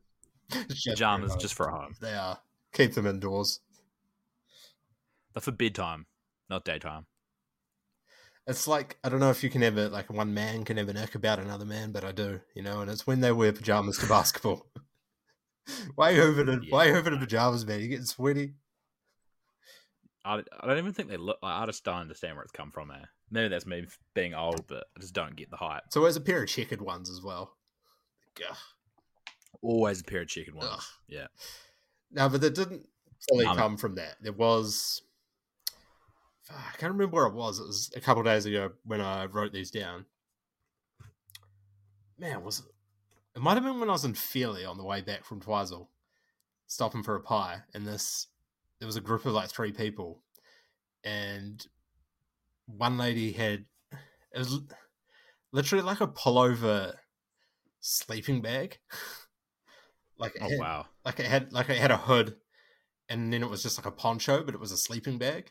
Just 0.51 0.87
Pajamas 0.87 1.33
home. 1.33 1.41
just 1.41 1.53
for 1.53 1.69
at 1.69 1.75
home. 1.79 1.95
They 2.01 2.15
are. 2.15 2.39
Keep 2.73 2.95
them 2.95 3.07
indoors. 3.07 3.61
They're 5.35 5.43
for 5.43 5.53
bedtime, 5.53 6.07
not 6.49 6.65
daytime. 6.65 7.05
It's 8.47 8.69
like 8.69 8.99
I 9.03 9.09
don't 9.09 9.21
know 9.21 9.31
if 9.31 9.43
you 9.43 9.51
can 9.51 9.63
ever 9.63 9.89
like 9.89 10.13
one 10.13 10.35
man 10.35 10.65
can 10.65 10.79
ever 10.79 10.93
nick 10.93 11.15
about 11.15 11.39
another 11.39 11.65
man, 11.65 11.93
but 11.93 12.05
I 12.05 12.13
do, 12.13 12.41
you 12.55 12.63
know. 12.63 12.81
And 12.81 12.91
it's 12.91 13.07
when 13.07 13.21
they 13.21 13.33
wear 13.33 13.53
pajamas 13.53 13.99
to 13.99 14.07
basketball. 14.07 14.67
why 15.95 16.19
over 16.19 16.45
to 16.45 16.61
why 16.69 16.91
over 16.91 17.11
to 17.11 17.17
pajamas, 17.17 17.65
man? 17.67 17.81
You're 17.81 17.89
getting 17.89 18.05
sweaty. 18.05 18.55
I, 20.27 20.43
I 20.61 20.67
don't 20.67 20.79
even 20.79 20.93
think 20.93 21.09
they 21.09 21.17
look 21.17 21.39
like 21.43 21.63
I 21.63 21.67
just 21.67 21.85
don't 21.85 21.97
understand 22.01 22.37
where 22.37 22.43
it's 22.43 22.53
come 22.53 22.71
from 22.71 22.89
there. 22.89 23.11
Maybe 23.31 23.49
that's 23.49 23.67
me 23.67 23.87
being 24.15 24.35
old, 24.35 24.67
but 24.67 24.85
I 24.97 25.01
just 25.01 25.15
don't 25.15 25.37
get 25.37 25.51
the 25.51 25.57
hype. 25.57 25.85
So 25.91 26.03
there's 26.03 26.17
a 26.17 26.21
pair 26.21 26.43
of 26.43 26.49
checkered 26.49 26.81
ones 26.81 27.11
as 27.11 27.23
well. 27.23 27.57
Ugh. 28.49 28.57
Always 29.63 30.01
a 30.01 30.05
pair 30.05 30.23
of 30.23 30.29
checkered 30.29 30.55
ones. 30.55 30.71
Ugh. 30.71 30.83
Yeah. 31.09 31.27
No, 32.11 32.29
but 32.29 32.41
that 32.43 32.55
didn't 32.55 32.87
fully 33.29 33.47
Um, 33.47 33.57
come 33.57 33.77
from 33.77 33.97
that. 33.97 34.17
There 34.21 34.33
was 34.33 35.03
I 36.51 36.77
can't 36.79 36.93
remember 36.93 37.15
where 37.17 37.27
it 37.27 37.35
was. 37.35 37.59
It 37.59 37.67
was 37.67 37.91
a 37.97 38.01
couple 38.01 38.23
days 38.23 38.45
ago 38.47 38.73
when 38.85 39.01
I 39.01 39.27
wrote 39.27 39.53
these 39.53 39.71
down. 39.71 40.05
Man, 42.19 42.45
was 42.45 42.61
it? 42.61 42.67
It 43.37 43.43
might 43.43 43.55
have 43.55 43.65
been 43.65 43.81
when 43.81 43.89
I 43.89 43.93
was 43.93 44.05
in 44.05 44.15
Fairlie 44.15 44.65
on 44.65 44.77
the 44.79 44.85
way 44.85 45.01
back 45.01 45.25
from 45.25 45.41
Twizel, 45.41 45.91
stopping 46.67 47.03
for 47.03 47.17
a 47.17 47.21
pie, 47.21 47.63
and 47.75 47.87
this 47.87 48.29
there 48.79 48.87
was 48.87 48.97
a 48.97 49.01
group 49.01 49.25
of 49.27 49.33
like 49.33 49.51
three 49.51 49.73
people, 49.73 50.23
and 51.03 51.65
one 52.67 52.97
lady 52.99 53.33
had 53.33 53.65
it 54.33 54.39
was 54.39 54.61
literally 55.53 55.85
like 55.85 56.01
a 56.01 56.07
pullover 56.09 56.95
sleeping 57.81 58.41
bag. 58.43 58.79
like 60.19 60.37
Oh 60.41 60.49
had- 60.49 60.59
wow. 60.61 60.87
like 61.05 61.19
it 61.19 61.27
had 61.27 61.53
like 61.53 61.69
it 61.69 61.79
had 61.79 61.91
a 61.91 61.97
hood 61.97 62.37
and 63.09 63.33
then 63.33 63.43
it 63.43 63.51
was 63.51 63.63
just 63.63 63.77
like 63.77 63.87
a 63.87 63.91
poncho 63.91 64.45
but 64.45 64.55
it 64.55 64.61
was 64.61 64.71
a 64.73 64.77
sleeping 64.77 65.19
bag 65.19 65.51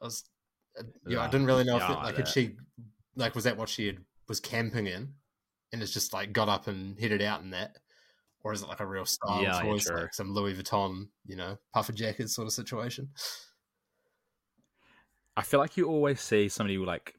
i 0.00 0.04
was 0.04 0.24
uh, 0.78 0.82
yeah 1.06 1.20
i 1.20 1.28
didn't 1.28 1.46
really 1.46 1.64
know 1.64 1.76
if 1.76 1.88
it, 1.88 1.92
like 1.92 2.16
that. 2.16 2.28
she 2.28 2.56
like 3.16 3.34
was 3.34 3.44
that 3.44 3.56
what 3.56 3.68
she 3.68 3.86
had 3.86 3.98
was 4.28 4.40
camping 4.40 4.86
in 4.86 5.12
and 5.72 5.82
it's 5.82 5.92
just 5.92 6.12
like 6.12 6.32
got 6.32 6.48
up 6.48 6.66
and 6.66 6.98
headed 6.98 7.22
out 7.22 7.42
in 7.42 7.50
that 7.50 7.76
or 8.42 8.52
is 8.52 8.62
it 8.62 8.68
like 8.68 8.80
a 8.80 8.86
real 8.86 9.06
style 9.06 9.42
Yeah, 9.42 9.54
yeah, 9.56 9.62
choice 9.62 9.84
true. 9.86 10.00
like 10.02 10.14
some 10.14 10.32
louis 10.32 10.54
vuitton 10.54 11.08
you 11.26 11.36
know 11.36 11.56
puffer 11.72 11.92
jacket 11.92 12.28
sort 12.30 12.46
of 12.46 12.52
situation 12.52 13.08
I 15.36 15.42
feel 15.42 15.60
like 15.60 15.76
you 15.76 15.86
always 15.86 16.20
see 16.20 16.48
somebody 16.48 16.78
like 16.78 17.14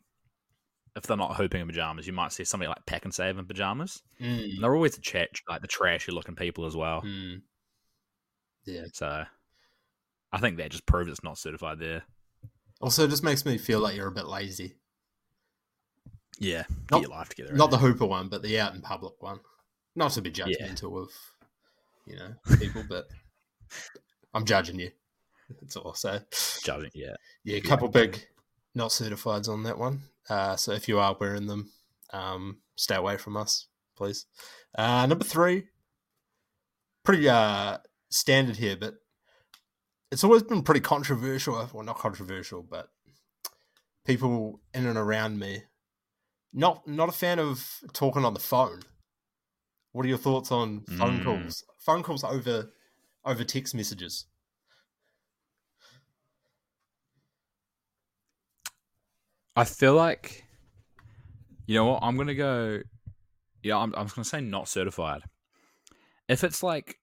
if 0.96 1.04
they're 1.04 1.18
not 1.18 1.36
hooping 1.36 1.60
in 1.62 1.68
pajamas, 1.68 2.08
you 2.08 2.14
might 2.14 2.32
see 2.32 2.46
somebody 2.46 2.70
like 2.70 2.86
PAK'nSAVE 2.86 3.38
in 3.38 3.46
pajamas. 3.46 4.02
mm. 4.22 4.44
And 4.44 4.64
they're 4.64 4.74
always 4.74 4.96
the 4.96 5.02
chat 5.02 5.30
like 5.50 5.62
the 5.62 5.68
trashy 5.68 6.12
looking 6.12 6.36
people 6.36 6.66
as 6.66 6.76
well. 6.76 7.02
Mm. 7.02 7.42
yeah 8.66 8.84
So 8.94 9.26
I 10.32 10.40
think 10.40 10.58
that 10.58 10.72
just 10.72 10.86
proves 10.86 11.10
it's 11.10 11.24
not 11.24 11.38
certified 11.38 11.80
there. 11.80 12.04
Also 12.82 13.06
it 13.06 13.10
just 13.10 13.24
makes 13.24 13.46
me 13.46 13.58
feel 13.58 13.80
like 13.80 13.96
you're 13.96 14.08
a 14.08 14.12
bit 14.12 14.28
lazy 14.28 14.76
Yeah. 16.40 16.64
Get 16.68 16.92
Not- 16.92 17.02
your 17.02 17.10
life 17.12 17.30
together. 17.30 17.54
not 17.54 17.70
eh? 17.70 17.72
the 17.72 17.78
hooper 17.78 18.06
one 18.06 18.30
but 18.30 18.42
the 18.42 18.60
out 18.60 18.76
in 18.76 18.82
public 18.82 19.14
one 19.22 19.40
not 19.96 20.12
to 20.12 20.22
be 20.22 20.30
Yeah. 20.30 20.46
judgmental 20.46 21.02
of 21.02 21.10
you 22.06 22.16
know 22.18 22.36
people 22.60 22.84
but 22.88 23.08
i'm 24.34 24.46
judging 24.46 24.80
you 24.80 24.92
that's 25.62 25.76
all 25.76 25.88
i'll 25.88 25.94
say 25.96 26.20
judging. 26.64 26.92
Yeah. 26.94 27.16
yeah 27.44 27.58
a 27.58 27.62
couple 27.62 27.88
big 27.88 28.28
not 28.74 28.90
certifieds 28.92 29.48
on 29.50 29.64
that 29.64 29.78
one 29.78 30.02
uh, 30.30 30.56
so 30.56 30.72
if 30.74 30.88
you 30.88 31.00
are 31.00 31.16
wearing 31.20 31.46
them 31.48 31.72
um, 32.12 32.58
stay 32.76 32.96
away 32.96 33.16
from 33.18 33.38
us 33.38 33.68
please 33.96 34.26
uh, 34.78 35.06
number 35.06 35.24
three 35.24 35.68
pretty 37.04 37.30
uh, 37.30 37.78
standard 38.10 38.58
here 38.58 38.76
but 38.76 38.96
it's 40.16 40.24
always 40.24 40.44
been 40.44 40.62
pretty 40.64 40.80
controversial 40.80 41.70
well 41.74 41.84
not 41.84 41.98
controversial 41.98 42.64
but 42.64 42.88
people 44.06 44.62
in 44.74 44.86
and 44.86 44.98
around 44.98 45.38
me 45.38 45.62
not 46.54 46.88
not 46.88 47.10
a 47.10 47.12
fan 47.12 47.38
of 47.38 47.82
talking 47.92 48.24
on 48.24 48.34
the 48.34 48.40
phone 48.40 48.80
what 49.92 50.06
are 50.06 50.08
your 50.08 50.18
thoughts 50.18 50.54
on 50.54 50.86
phone 50.98 51.20
Mm. 51.20 51.24
calls 51.26 51.66
phone 51.80 52.02
calls 52.02 52.24
over 52.24 52.72
over 53.26 53.44
text 53.44 53.76
messages 53.76 54.24
I 59.58 59.66
feel 59.66 59.96
like, 59.96 60.46
you 61.66 61.76
know 61.76 61.86
what? 61.86 62.04
I'm 62.04 62.16
gonna 62.18 62.36
go. 62.36 62.82
Yeah, 63.64 63.78
I'm. 63.78 63.94
I'm 63.96 64.08
gonna 64.08 64.26
say 64.26 64.42
not 64.42 64.68
certified. 64.68 65.22
If 66.28 66.44
it's 66.44 66.62
like 66.62 67.00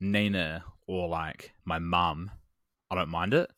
Nina 0.00 0.64
or 0.86 1.08
like 1.08 1.52
my 1.64 1.80
mum, 1.80 2.30
I 2.90 2.94
don't 2.94 3.08
mind 3.10 3.34
it. 3.34 3.50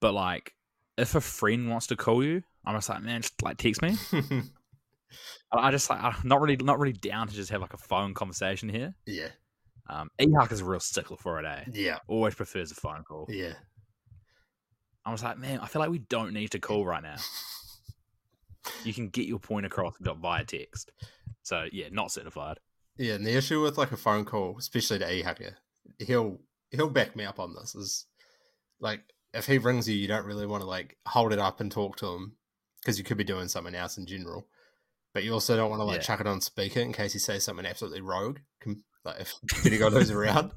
But 0.00 0.14
like, 0.14 0.54
if 0.98 1.14
a 1.14 1.20
friend 1.20 1.70
wants 1.70 1.86
to 1.88 1.96
call 1.96 2.22
you, 2.24 2.42
I'm 2.64 2.74
just 2.76 2.88
like, 2.88 3.02
man, 3.02 3.22
just 3.22 3.42
like 3.42 3.56
text 3.58 3.82
me. 3.82 3.96
I 5.52 5.70
just 5.70 5.88
like, 5.90 6.02
I'm 6.02 6.14
not 6.24 6.40
really, 6.40 6.56
not 6.56 6.78
really 6.78 6.92
down 6.92 7.28
to 7.28 7.34
just 7.34 7.50
have 7.50 7.60
like 7.60 7.74
a 7.74 7.78
phone 7.78 8.14
conversation 8.14 8.68
here. 8.68 8.94
yeah 9.06 9.28
Um, 9.88 10.10
Ehak 10.20 10.50
is 10.52 10.60
a 10.60 10.64
real 10.64 10.80
stickler 10.80 11.16
for 11.16 11.38
it, 11.40 11.46
eh? 11.46 11.64
yeah 11.72 11.98
Always 12.08 12.34
prefers 12.34 12.72
a 12.72 12.74
phone 12.74 13.04
call. 13.04 13.26
yeah 13.28 13.54
I 15.06 15.12
was 15.12 15.22
like, 15.22 15.38
man, 15.38 15.60
I 15.60 15.66
feel 15.66 15.80
like 15.80 15.90
we 15.90 15.98
don't 15.98 16.32
need 16.32 16.50
to 16.52 16.58
call 16.58 16.84
right 16.86 17.02
now. 17.02 17.16
You 18.84 18.94
can 18.94 19.08
get 19.10 19.26
your 19.26 19.38
point 19.38 19.66
across 19.66 19.94
via 20.00 20.44
text. 20.44 20.90
So 21.42 21.66
yeah, 21.70 21.88
not 21.92 22.10
certified. 22.10 22.58
Yeah, 22.96 23.14
and 23.14 23.26
the 23.26 23.36
issue 23.36 23.60
with 23.62 23.76
like 23.76 23.92
a 23.92 23.98
phone 23.98 24.24
call, 24.24 24.56
especially 24.58 24.98
to 25.00 25.12
E-Hacker, 25.12 25.56
he'll 25.98 26.40
he'll 26.70 26.88
back 26.88 27.14
me 27.16 27.24
up 27.24 27.38
on 27.38 27.54
this. 27.54 27.74
Is 27.74 28.06
like 28.84 29.00
if 29.32 29.46
he 29.46 29.58
rings 29.58 29.88
you, 29.88 29.96
you 29.96 30.06
don't 30.06 30.26
really 30.26 30.46
want 30.46 30.62
to 30.62 30.68
like 30.68 30.96
hold 31.08 31.32
it 31.32 31.40
up 31.40 31.58
and 31.60 31.72
talk 31.72 31.96
to 31.96 32.06
him 32.06 32.36
because 32.80 32.98
you 32.98 33.04
could 33.04 33.16
be 33.16 33.24
doing 33.24 33.48
something 33.48 33.74
else 33.74 33.98
in 33.98 34.06
general. 34.06 34.46
But 35.12 35.24
you 35.24 35.32
also 35.32 35.56
don't 35.56 35.70
want 35.70 35.80
to 35.80 35.84
like 35.84 35.96
Yeah. 35.96 36.02
chuck 36.02 36.20
it 36.20 36.26
on 36.28 36.40
speaker 36.40 36.80
in 36.80 36.92
case 36.92 37.12
he 37.14 37.18
says 37.18 37.42
something 37.44 37.66
absolutely 37.66 38.00
rogue. 38.02 38.38
Like 39.04 39.20
if 39.20 39.34
guy 39.64 39.76
goes 39.90 40.10
around, 40.10 40.52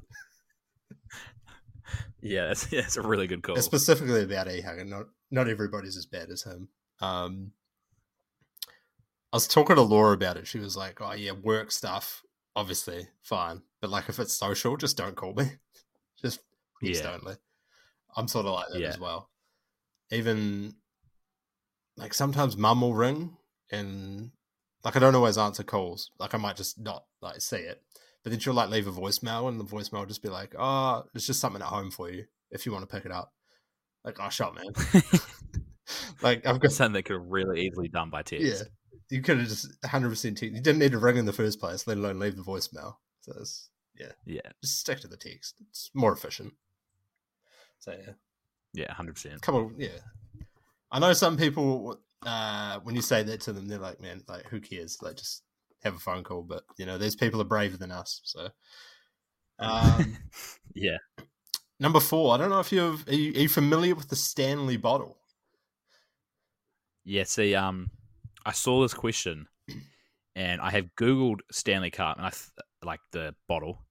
Yeah, 2.20 2.48
that's, 2.48 2.66
that's 2.66 2.96
a 2.96 3.02
really 3.02 3.26
good 3.26 3.42
call. 3.42 3.56
It's 3.56 3.64
specifically 3.66 4.22
about 4.24 4.48
E-Hacker. 4.50 4.84
Not 4.84 5.06
not 5.30 5.48
everybody's 5.48 5.96
as 5.96 6.06
bad 6.06 6.30
as 6.30 6.42
him. 6.42 6.68
Um, 7.00 7.52
I 9.32 9.36
was 9.36 9.46
talking 9.46 9.76
to 9.76 9.82
Laura 9.82 10.14
about 10.14 10.36
it. 10.36 10.46
She 10.46 10.58
was 10.58 10.76
like, 10.76 11.00
"Oh 11.00 11.12
yeah, 11.12 11.32
work 11.32 11.70
stuff, 11.70 12.22
obviously 12.56 13.08
fine, 13.22 13.62
but 13.80 13.90
like 13.90 14.08
if 14.08 14.18
it's 14.18 14.32
social, 14.34 14.76
just 14.76 14.96
don't 14.96 15.16
call 15.16 15.34
me. 15.34 15.44
just 16.22 16.40
Yeah. 16.82 17.16
only." 17.22 17.34
I'm 18.16 18.28
sort 18.28 18.46
of 18.46 18.52
like 18.52 18.68
that 18.72 18.80
Yeah. 18.80 18.88
as 18.88 18.98
well. 18.98 19.28
Even 20.10 20.74
like 21.96 22.14
sometimes 22.14 22.56
mum 22.56 22.80
will 22.80 22.94
ring 22.94 23.36
and 23.70 24.30
like 24.84 24.96
I 24.96 25.00
don't 25.00 25.14
always 25.14 25.38
answer 25.38 25.62
calls. 25.62 26.10
Like 26.18 26.34
I 26.34 26.38
might 26.38 26.56
just 26.56 26.78
not 26.78 27.04
like 27.20 27.40
see 27.40 27.56
it, 27.56 27.82
but 28.24 28.30
then 28.30 28.38
she'll 28.40 28.54
like 28.54 28.70
leave 28.70 28.86
a 28.86 28.92
voicemail 28.92 29.48
and 29.48 29.58
the 29.60 29.64
voicemail 29.64 30.00
will 30.00 30.06
just 30.06 30.22
be 30.22 30.28
like, 30.28 30.54
ah, 30.58 31.02
"Oh, 31.04 31.08
it's 31.14 31.26
just 31.26 31.40
something 31.40 31.60
at 31.62 31.68
home 31.68 31.90
for 31.90 32.10
you 32.10 32.24
if 32.50 32.64
you 32.66 32.72
want 32.72 32.88
to 32.88 32.94
pick 32.94 33.04
it 33.04 33.12
up." 33.12 33.32
Like, 34.04 34.18
oh, 34.20 34.28
shut 34.30 34.54
man. 34.54 35.02
like 36.22 36.46
I've 36.46 36.60
got 36.60 36.72
Something 36.72 36.94
that 36.94 37.02
could 37.04 37.16
have 37.20 37.26
really 37.28 37.66
easily 37.66 37.88
done 37.88 38.10
by 38.10 38.22
text. 38.22 38.46
yeah. 38.46 38.62
You 39.10 39.22
could 39.22 39.38
have 39.38 39.48
just 39.48 39.66
100 39.82 40.08
percent 40.10 40.38
text. 40.38 40.54
You 40.54 40.60
didn't 40.62 40.78
need 40.80 40.92
to 40.92 40.98
ring 40.98 41.16
in 41.16 41.24
the 41.26 41.32
first 41.32 41.60
place, 41.60 41.86
let 41.86 41.96
alone 41.96 42.18
leave 42.18 42.36
the 42.36 42.42
voicemail. 42.42 42.96
So 43.22 43.32
it's, 43.40 43.70
Yeah. 44.26 44.40
just 44.62 44.78
stick 44.80 45.00
to 45.00 45.08
the 45.08 45.16
text. 45.16 45.56
It's 45.70 45.90
more 45.94 46.12
efficient. 46.12 46.54
So 47.78 47.92
yeah, 47.92 48.12
Yeah, 48.74 48.92
hundred 48.92 49.14
percent. 49.14 49.42
Come 49.42 49.54
on, 49.54 49.74
yeah. 49.78 49.98
I 50.90 50.98
know 50.98 51.12
some 51.12 51.36
people 51.36 52.00
uh, 52.24 52.80
when 52.80 52.94
you 52.94 53.02
say 53.02 53.22
that 53.22 53.40
to 53.42 53.52
them, 53.52 53.68
they're 53.68 53.78
like, 53.78 54.00
"Man, 54.00 54.22
like 54.28 54.46
who 54.46 54.60
cares? 54.60 54.98
Like 55.02 55.16
just 55.16 55.42
have 55.82 55.94
a 55.94 55.98
phone 55.98 56.24
call." 56.24 56.42
But 56.42 56.64
you 56.76 56.86
know, 56.86 56.98
these 56.98 57.16
people 57.16 57.40
are 57.40 57.44
braver 57.44 57.76
than 57.76 57.92
us. 57.92 58.20
So 58.24 58.48
um, 59.58 60.18
Yeah. 60.74 60.98
number 61.80 62.00
four, 62.00 62.34
I 62.34 62.38
don't 62.38 62.50
know 62.50 62.60
if 62.60 62.72
you've 62.72 63.06
are 63.08 63.14
you, 63.14 63.32
are 63.32 63.42
you 63.42 63.48
familiar 63.48 63.94
with 63.94 64.08
the 64.08 64.16
Stanley 64.16 64.76
bottle? 64.76 65.18
Yeah, 67.04 67.24
see, 67.24 67.54
um, 67.54 67.90
I 68.44 68.52
saw 68.52 68.82
this 68.82 68.92
question, 68.92 69.46
and 70.34 70.60
I 70.60 70.70
have 70.70 70.90
Googled 70.98 71.40
Stanley 71.50 71.90
Cup, 71.90 72.18
and 72.18 72.26
I 72.26 72.30
th- 72.30 72.50
like 72.82 73.00
the 73.12 73.34
bottle, 73.48 73.86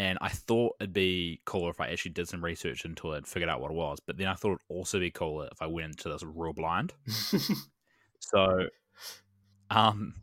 and 0.00 0.16
I 0.22 0.30
thought 0.30 0.76
it'd 0.80 0.94
be 0.94 1.42
cooler 1.44 1.68
if 1.68 1.78
I 1.78 1.88
actually 1.88 2.12
did 2.12 2.26
some 2.26 2.42
research 2.42 2.86
into 2.86 3.12
it, 3.12 3.18
and 3.18 3.26
figured 3.26 3.50
out 3.50 3.60
what 3.60 3.70
it 3.70 3.74
was. 3.74 3.98
But 4.06 4.16
then 4.16 4.28
I 4.28 4.34
thought 4.34 4.52
it'd 4.52 4.60
also 4.70 4.98
be 4.98 5.10
cooler 5.10 5.46
if 5.52 5.60
I 5.60 5.66
went 5.66 5.88
into 5.88 6.08
this 6.08 6.22
real 6.24 6.54
blind. 6.54 6.94
So, 8.22 8.66
um, 9.70 10.14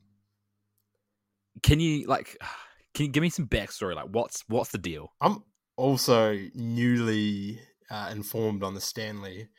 can 1.64 1.80
you 1.80 2.06
like, 2.08 2.38
can 2.94 3.06
you 3.08 3.12
give 3.12 3.22
me 3.22 3.30
some 3.30 3.48
backstory? 3.48 3.96
Like, 3.96 4.10
what's 4.12 4.44
what's 4.48 4.70
the 4.70 4.78
deal? 4.78 5.14
I'm 5.20 5.44
also 5.76 6.38
newly 6.54 7.60
uh, 7.90 8.10
informed 8.12 8.64
on 8.64 8.76
the 8.76 8.82
Stanley. 8.82 9.50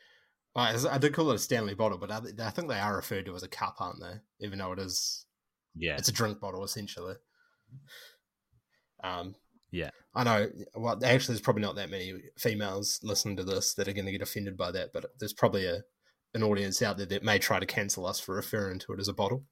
As- 0.57 0.85
I 0.85 0.97
did 0.97 1.13
call 1.13 1.29
it 1.31 1.35
a 1.35 1.39
Stanley 1.39 1.75
bottle, 1.75 1.97
but 1.97 2.11
I, 2.11 2.21
I 2.39 2.49
think 2.49 2.69
they 2.69 2.79
are 2.79 2.95
referred 2.95 3.25
to 3.25 3.35
as 3.35 3.43
a 3.43 3.49
cup, 3.49 3.75
aren't 3.79 4.01
they? 4.01 4.45
Even 4.45 4.59
though 4.59 4.71
it 4.71 4.79
is, 4.79 5.25
Yeah, 5.75 5.97
it's 5.97 6.09
a 6.09 6.13
drink 6.13 6.39
bottle 6.39 6.63
essentially. 6.63 7.15
Um, 9.03 9.35
Yeah. 9.71 9.89
I 10.15 10.23
know. 10.23 10.47
Well, 10.75 10.99
actually, 11.03 11.33
there's 11.33 11.41
probably 11.41 11.61
not 11.61 11.75
that 11.75 11.89
many 11.89 12.13
females 12.37 12.99
listening 13.03 13.37
to 13.37 13.43
this 13.43 13.73
that 13.75 13.87
are 13.87 13.93
going 13.93 14.05
to 14.05 14.11
get 14.11 14.21
offended 14.21 14.57
by 14.57 14.71
that, 14.71 14.89
but 14.93 15.05
there's 15.19 15.33
probably 15.33 15.65
a 15.65 15.81
an 16.35 16.43
audience 16.43 16.81
out 16.83 16.97
there 16.97 17.07
that 17.07 17.23
may 17.23 17.39
try 17.39 17.59
to 17.59 17.65
cancel 17.65 18.05
us 18.05 18.19
for 18.19 18.35
referring 18.35 18.77
to 18.77 18.93
it 18.93 18.99
as 18.99 19.07
a 19.07 19.13
bottle. 19.13 19.43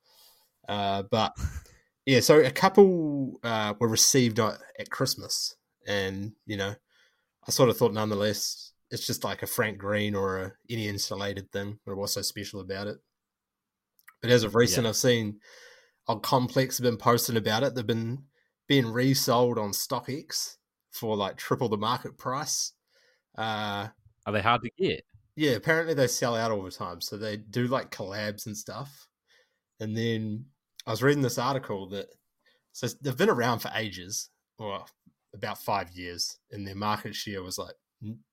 Uh, 0.67 1.03
but 1.09 1.33
yeah, 2.05 2.19
so 2.19 2.39
a 2.39 2.51
couple 2.51 3.39
uh, 3.43 3.73
were 3.79 3.87
received 3.87 4.39
at 4.39 4.59
at 4.79 4.89
Christmas, 4.89 5.55
and 5.87 6.33
you 6.45 6.57
know, 6.57 6.75
I 7.47 7.51
sort 7.51 7.69
of 7.69 7.77
thought 7.77 7.93
nonetheless 7.93 8.73
it's 8.89 9.05
just 9.05 9.23
like 9.23 9.43
a 9.43 9.47
Frank 9.47 9.77
Green 9.77 10.15
or 10.15 10.37
a, 10.37 10.53
any 10.69 10.87
insulated 10.87 11.51
thing. 11.51 11.79
But 11.85 11.97
what's 11.97 12.13
so 12.13 12.21
special 12.21 12.61
about 12.61 12.87
it? 12.87 12.97
But 14.21 14.31
as 14.31 14.43
of 14.43 14.55
recent, 14.55 14.83
Yeah. 14.85 14.89
I've 14.89 14.95
seen 14.95 15.39
on 16.07 16.21
Complex 16.21 16.77
have 16.77 16.85
been 16.85 16.97
posting 16.97 17.37
about 17.37 17.63
it. 17.63 17.75
They've 17.75 17.85
been 17.85 18.23
being 18.67 18.87
resold 18.87 19.57
on 19.57 19.71
StockX 19.71 20.57
for 20.91 21.15
like 21.15 21.37
triple 21.37 21.69
the 21.69 21.77
market 21.77 22.17
price. 22.17 22.73
Uh, 23.37 23.87
are 24.25 24.33
they 24.33 24.41
hard 24.41 24.61
to 24.63 24.71
get? 24.77 25.03
yeah, 25.37 25.51
apparently 25.51 25.93
they 25.93 26.07
sell 26.07 26.35
out 26.35 26.49
all 26.49 26.63
the 26.63 26.71
time. 26.71 26.99
So 26.99 27.15
they 27.15 27.37
do 27.37 27.67
like 27.67 27.91
collabs 27.91 28.47
and 28.47 28.57
stuff. 28.57 29.07
And 29.79 29.95
then 29.95 30.45
I 30.87 30.91
was 30.91 31.03
reading 31.03 31.21
this 31.21 31.37
article 31.37 31.87
that 31.89 32.07
so 32.71 32.87
they've 33.01 33.15
been 33.15 33.29
around 33.29 33.59
for 33.59 33.71
ages, 33.75 34.29
or 34.57 34.83
about 35.33 35.59
five 35.59 35.91
years, 35.91 36.39
and 36.51 36.67
their 36.67 36.75
market 36.75 37.15
share 37.15 37.43
was 37.43 37.59
like 37.59 37.75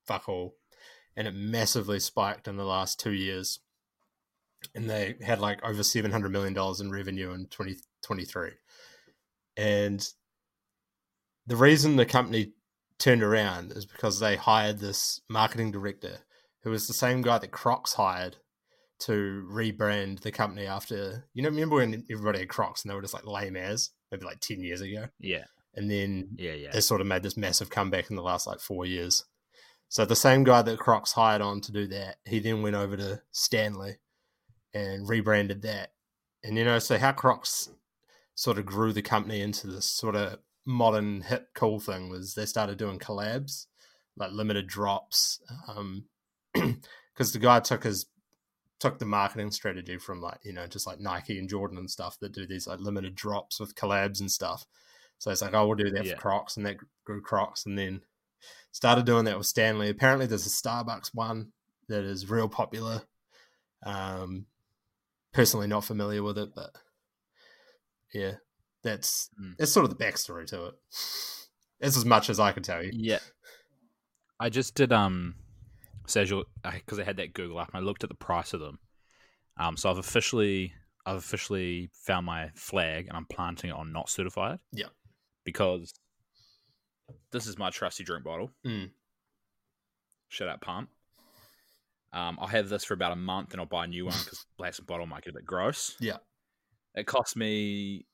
fuck 0.06 0.28
all, 0.28 0.56
and 1.14 1.28
it 1.28 1.34
massively 1.34 2.00
spiked 2.00 2.48
in 2.48 2.56
the 2.56 2.64
last 2.64 2.98
two 2.98 3.12
years. 3.12 3.60
And 4.74 4.88
they 4.88 5.16
had 5.22 5.40
like 5.40 5.62
over 5.62 5.82
seven 5.82 6.10
hundred 6.10 6.32
million 6.32 6.54
dollars 6.54 6.80
in 6.80 6.90
revenue 6.90 7.32
in 7.32 7.48
twenty 7.48 7.76
twenty 8.02 8.24
three, 8.24 8.52
and 9.58 10.06
the 11.46 11.56
reason 11.56 11.96
the 11.96 12.06
company 12.06 12.52
turned 12.98 13.22
around 13.22 13.72
is 13.72 13.86
because 13.86 14.20
they 14.20 14.36
hired 14.36 14.78
this 14.78 15.20
marketing 15.28 15.70
director 15.72 16.18
who 16.62 16.70
was 16.70 16.86
the 16.86 16.94
same 16.94 17.22
guy 17.22 17.38
that 17.38 17.50
Crocs 17.50 17.94
hired 17.94 18.36
to 19.00 19.46
rebrand 19.50 20.20
the 20.20 20.30
company 20.32 20.66
after 20.66 21.24
you 21.34 21.42
know 21.42 21.48
remember 21.48 21.76
when 21.76 22.04
everybody 22.10 22.38
had 22.38 22.48
Crocs 22.48 22.82
and 22.82 22.90
they 22.90 22.94
were 22.94 23.02
just 23.02 23.14
like 23.14 23.26
lame 23.26 23.56
as 23.56 23.90
maybe 24.10 24.24
like 24.24 24.40
ten 24.40 24.60
years 24.60 24.80
ago, 24.80 25.08
Yeah, 25.18 25.44
and 25.74 25.90
then 25.90 26.30
yeah, 26.38 26.52
yeah. 26.52 26.70
they 26.72 26.80
sort 26.80 27.00
of 27.00 27.06
made 27.06 27.22
this 27.22 27.36
massive 27.36 27.70
comeback 27.70 28.08
in 28.10 28.16
the 28.16 28.22
last 28.22 28.46
like 28.46 28.60
four 28.60 28.86
years. 28.86 29.24
So 29.88 30.04
the 30.04 30.16
same 30.16 30.44
guy 30.44 30.62
that 30.62 30.78
Crocs 30.78 31.12
hired 31.12 31.42
on 31.42 31.60
to 31.62 31.72
do 31.72 31.86
that, 31.88 32.16
he 32.24 32.38
then 32.38 32.62
went 32.62 32.76
over 32.76 32.96
to 32.96 33.22
Stanley 33.32 33.98
and 34.72 35.08
rebranded 35.08 35.62
that. 35.62 35.92
And 36.42 36.56
you 36.56 36.64
know, 36.64 36.78
so 36.78 36.98
how 36.98 37.12
Crocs 37.12 37.70
sort 38.34 38.58
of 38.58 38.66
grew 38.66 38.92
the 38.92 39.02
company 39.02 39.40
into 39.40 39.66
this 39.66 39.86
sort 39.86 40.16
of 40.16 40.38
modern 40.66 41.22
hip 41.22 41.48
cool 41.54 41.80
thing 41.80 42.08
was 42.10 42.34
they 42.34 42.46
started 42.46 42.78
doing 42.78 42.98
collabs, 42.98 43.66
like 44.16 44.32
limited 44.32 44.66
drops. 44.66 45.40
Um 45.68 46.06
because 46.54 47.32
the 47.32 47.38
guy 47.38 47.60
took 47.60 47.84
his 47.84 48.06
took 48.80 48.98
the 48.98 49.06
marketing 49.06 49.50
strategy 49.50 49.96
from 49.98 50.20
like, 50.20 50.38
you 50.44 50.52
know, 50.52 50.66
just 50.66 50.86
like 50.86 51.00
Nike 51.00 51.38
and 51.38 51.48
Jordan 51.48 51.78
and 51.78 51.90
stuff 51.90 52.18
that 52.20 52.32
do 52.32 52.46
these 52.46 52.66
like 52.66 52.80
limited 52.80 53.14
drops 53.14 53.60
with 53.60 53.74
collabs 53.74 54.20
and 54.20 54.30
stuff. 54.30 54.66
So 55.18 55.30
it's 55.30 55.40
like, 55.40 55.54
oh, 55.54 55.66
we'll 55.66 55.76
do 55.76 55.90
that 55.90 56.04
Yeah. 56.04 56.14
for 56.14 56.20
Crocs, 56.20 56.56
and 56.56 56.66
that 56.66 56.76
grew 57.04 57.22
Crocs, 57.22 57.64
and 57.66 57.78
then 57.78 58.02
started 58.72 59.06
doing 59.06 59.24
that 59.24 59.38
with 59.38 59.46
Stanley. 59.46 59.88
Apparently, 59.88 60.26
there's 60.26 60.46
a 60.46 60.50
Starbucks 60.50 61.14
one 61.14 61.52
that 61.88 62.04
is 62.04 62.28
real 62.28 62.48
popular. 62.48 63.02
Um, 63.86 64.46
personally, 65.32 65.66
not 65.66 65.84
familiar 65.84 66.22
with 66.22 66.36
it, 66.36 66.50
but 66.54 66.70
yeah, 68.12 68.34
that's 68.84 69.30
Mm. 69.40 69.56
that's 69.58 69.72
sort 69.72 69.84
of 69.84 69.90
the 69.96 70.04
backstory 70.04 70.46
to 70.48 70.66
it. 70.66 70.74
It's 71.80 71.96
as 71.96 72.04
much 72.04 72.30
as 72.30 72.38
I 72.38 72.52
can 72.52 72.62
tell 72.62 72.82
you. 72.82 72.90
Yeah. 72.94 73.18
I 74.38 74.48
just 74.50 74.74
did 74.74 74.92
um 74.92 75.34
Sajal 76.06 76.44
because 76.62 76.98
I 76.98 77.04
had 77.04 77.16
that 77.16 77.32
Google 77.32 77.60
app 77.60 77.68
and 77.74 77.82
I 77.82 77.84
looked 77.84 78.04
at 78.04 78.10
the 78.10 78.14
price 78.14 78.52
of 78.52 78.60
them. 78.60 78.78
Um 79.58 79.76
so 79.76 79.90
I've 79.90 79.98
officially 79.98 80.72
I've 81.06 81.16
officially 81.16 81.90
found 81.92 82.26
my 82.26 82.50
flag 82.54 83.06
and 83.08 83.16
I'm 83.16 83.26
planting 83.26 83.70
it 83.70 83.76
on 83.76 83.92
not 83.92 84.08
certified. 84.08 84.58
Yeah. 84.72 84.86
Because 85.44 85.92
this 87.32 87.46
is 87.46 87.58
my 87.58 87.70
trusty 87.70 88.04
drink 88.04 88.24
bottle. 88.24 88.50
Mm. 88.66 88.90
Shut 90.28 90.48
up, 90.48 90.60
pump. 90.62 90.88
Um, 92.12 92.38
I'll 92.40 92.46
have 92.46 92.68
this 92.68 92.84
for 92.84 92.94
about 92.94 93.12
a 93.12 93.16
month 93.16 93.52
and 93.52 93.60
I'll 93.60 93.66
buy 93.66 93.84
a 93.84 93.88
new 93.88 94.06
one 94.06 94.14
because 94.24 94.46
plastic 94.56 94.86
bottle 94.86 95.04
might 95.06 95.24
get 95.24 95.30
a 95.30 95.38
bit 95.38 95.44
gross. 95.44 95.96
Yeah. 96.00 96.18
It 96.94 97.06
cost 97.06 97.36
me 97.36 98.06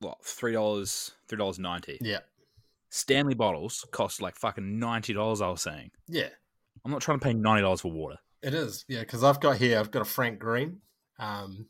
what 0.00 0.24
three 0.24 0.52
dollars 0.52 1.12
three 1.28 1.38
dollars 1.38 1.58
ninety. 1.58 1.98
Yeah, 2.00 2.20
Stanley 2.90 3.34
bottles 3.34 3.86
cost 3.92 4.20
like 4.20 4.36
fucking 4.36 4.78
ninety 4.78 5.12
dollars. 5.12 5.40
I 5.40 5.48
was 5.48 5.62
saying. 5.62 5.90
yeah, 6.08 6.28
I'm 6.84 6.90
not 6.90 7.00
trying 7.02 7.18
to 7.20 7.24
pay 7.24 7.34
ninety 7.34 7.62
dollars 7.62 7.80
for 7.82 7.92
water. 7.92 8.16
it 8.42 8.54
is. 8.54 8.84
Yeah, 8.88 9.00
because 9.00 9.22
I've 9.24 9.40
got 9.40 9.56
here, 9.56 9.78
I've 9.78 9.90
got 9.90 10.02
a 10.02 10.06
Frank 10.06 10.38
Green. 10.38 10.80
Um, 11.18 11.66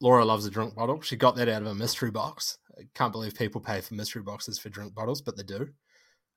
Laura 0.00 0.24
loves 0.24 0.46
a 0.46 0.50
drink 0.50 0.74
bottle. 0.76 1.00
She 1.00 1.16
got 1.16 1.36
that 1.36 1.48
out 1.48 1.62
of 1.62 1.68
a 1.68 1.74
mystery 1.74 2.10
box. 2.10 2.58
I 2.78 2.82
can't 2.94 3.12
believe 3.12 3.34
people 3.34 3.60
pay 3.60 3.80
for 3.80 3.94
mystery 3.94 4.22
boxes 4.22 4.58
for 4.58 4.68
drink 4.68 4.94
bottles, 4.94 5.20
but 5.20 5.36
they 5.36 5.42
do. 5.42 5.68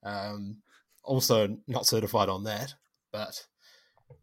Um, 0.04 0.58
also, 1.04 1.58
not 1.68 1.86
certified 1.86 2.28
on 2.28 2.44
that, 2.46 2.74
but 3.12 3.46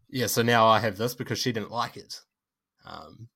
yeah. 0.09 0.27
So 0.27 0.41
now 0.41 0.67
I 0.67 0.79
have 0.79 0.97
this 0.97 1.15
because 1.15 1.39
she 1.39 1.51
didn't 1.53 1.71
like 1.71 1.95
it. 1.97 2.19
Um, 2.85 3.29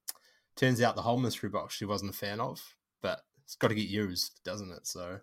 turns 0.58 0.82
out 0.82 0.96
the 0.96 1.02
whole 1.02 1.18
mystery 1.18 1.50
box 1.50 1.74
she 1.74 1.86
wasn't 1.86 2.12
a 2.12 2.18
fan 2.18 2.40
of, 2.42 2.62
but 3.04 3.20
it's 3.44 3.56
got 3.56 3.68
to 3.68 3.76
get 3.76 3.88
used, 3.88 4.40
doesn't 4.44 4.72
it? 4.72 4.88
So 4.88 5.20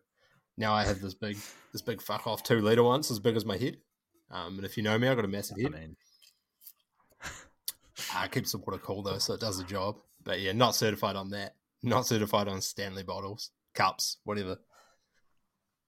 now 0.56 0.72
I 0.72 0.84
have 0.84 1.00
this 1.00 1.14
big, 1.14 1.36
this 1.72 1.82
big 1.82 2.00
fuck 2.00 2.28
off 2.28 2.44
two 2.44 2.60
liter 2.60 2.84
it's 2.96 3.10
as 3.10 3.18
big 3.18 3.34
as 3.36 3.44
my 3.44 3.56
head. 3.56 3.78
Um, 4.30 4.56
and 4.56 4.64
if 4.64 4.76
you 4.76 4.84
know 4.84 4.96
me, 4.96 5.08
I've 5.08 5.16
got 5.16 5.24
a 5.24 5.28
massive 5.28 5.56
I 5.58 5.62
head. 5.62 5.72
mean, 5.72 5.96
Uh, 8.14 8.26
keeps 8.28 8.52
the 8.52 8.58
water 8.58 8.78
cool 8.78 9.02
though, 9.02 9.18
so 9.18 9.34
it 9.34 9.40
does 9.40 9.58
the 9.58 9.64
job. 9.64 9.96
But 10.22 10.40
yeah, 10.40 10.52
not 10.52 10.74
certified 10.74 11.16
on 11.16 11.30
that. 11.30 11.56
Not 11.82 12.06
certified 12.06 12.46
on 12.48 12.60
Stanley 12.60 13.02
bottles, 13.02 13.50
cups, 13.74 14.18
whatever. 14.24 14.58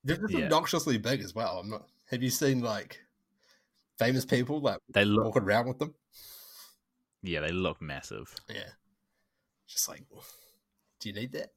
They're 0.05 0.17
just 0.17 0.33
Yeah. 0.33 0.47
obnoxiously 0.47 0.99
big 0.99 1.21
as 1.21 1.35
well. 1.35 1.59
I'm 1.59 1.69
not. 1.71 1.89
Have 2.11 2.23
you 2.23 2.31
seen 2.31 2.61
like 2.61 3.01
famous 3.99 4.25
people 4.25 4.61
like 4.61 4.79
they 4.93 5.05
look 5.05 5.25
walking 5.27 5.43
around 5.45 5.69
with 5.69 5.79
them? 5.79 5.95
yeah, 7.23 7.41
they 7.41 7.53
look 7.53 7.81
massive. 7.81 8.35
Yeah, 8.49 8.71
Just 9.69 9.89
like, 9.89 10.05
do 11.01 11.09
you 11.09 11.15
need 11.15 11.33
that? 11.33 11.53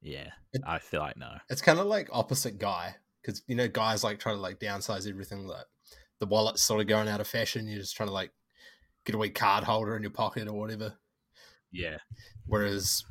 Yeah, 0.00 0.30
I 0.66 0.78
feel 0.78 1.00
like 1.00 1.16
no. 1.16 1.36
It's 1.50 1.62
kind 1.62 1.78
of 1.78 1.86
like 1.86 2.08
opposite 2.12 2.58
guy 2.58 2.96
because 3.20 3.42
you 3.46 3.56
know 3.56 3.68
guys 3.68 4.04
like 4.04 4.18
trying 4.18 4.36
to 4.36 4.40
like 4.40 4.60
downsize 4.60 5.08
everything. 5.08 5.46
Like 5.46 5.66
the 6.20 6.26
wallet's 6.26 6.62
sort 6.62 6.80
of 6.80 6.86
going 6.86 7.08
out 7.08 7.20
of 7.20 7.26
fashion. 7.26 7.66
You're 7.66 7.80
just 7.80 7.96
trying 7.96 8.08
to 8.08 8.14
like 8.14 8.30
get 9.04 9.14
a 9.14 9.18
wee 9.18 9.30
card 9.30 9.64
holder 9.64 9.96
in 9.96 10.02
your 10.02 10.10
pocket 10.10 10.48
or 10.48 10.54
whatever. 10.54 10.94
Yeah, 11.70 11.98
Whereas 12.48 13.04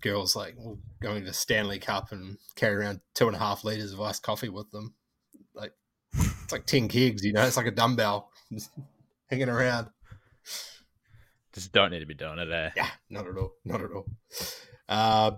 girls 0.00 0.34
like 0.34 0.56
going 1.00 1.24
to 1.24 1.32
Stanley 1.32 1.78
Cup 1.78 2.10
and 2.10 2.38
carry 2.56 2.74
around 2.76 3.00
two 3.14 3.28
and 3.28 3.36
a 3.36 3.38
half 3.38 3.62
liters 3.62 3.92
of 3.92 4.00
iced 4.00 4.24
coffee 4.24 4.48
with 4.48 4.70
them. 4.72 4.94
Like 5.54 5.72
it's 6.14 6.50
like 6.50 6.66
ten 6.66 6.88
kegs, 6.88 7.24
you 7.24 7.32
know. 7.32 7.46
It's 7.46 7.56
like 7.56 7.66
a 7.66 7.70
dumbbell 7.70 8.30
just 8.52 8.70
hanging 9.28 9.48
around. 9.48 9.88
just 11.52 11.72
don't 11.72 11.92
need 11.92 12.00
to 12.00 12.06
be 12.06 12.14
doing 12.14 12.40
it. 12.40 12.50
Eh? 12.50 12.70
Yeah, 12.76 12.90
not 13.08 13.28
at 13.28 13.36
all. 13.36 13.52
Not 13.64 13.80
at 13.80 13.92
all. 13.92 14.06
Uh, 14.88 15.32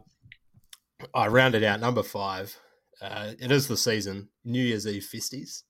I 1.14 1.28
rounded 1.28 1.64
out 1.64 1.80
number 1.80 2.02
five. 2.02 2.56
Uh, 3.00 3.32
it 3.38 3.50
is 3.50 3.68
the 3.68 3.76
season. 3.76 4.28
New 4.44 4.62
Year's 4.62 4.86
Eve 4.86 5.02
fisties. 5.02 5.62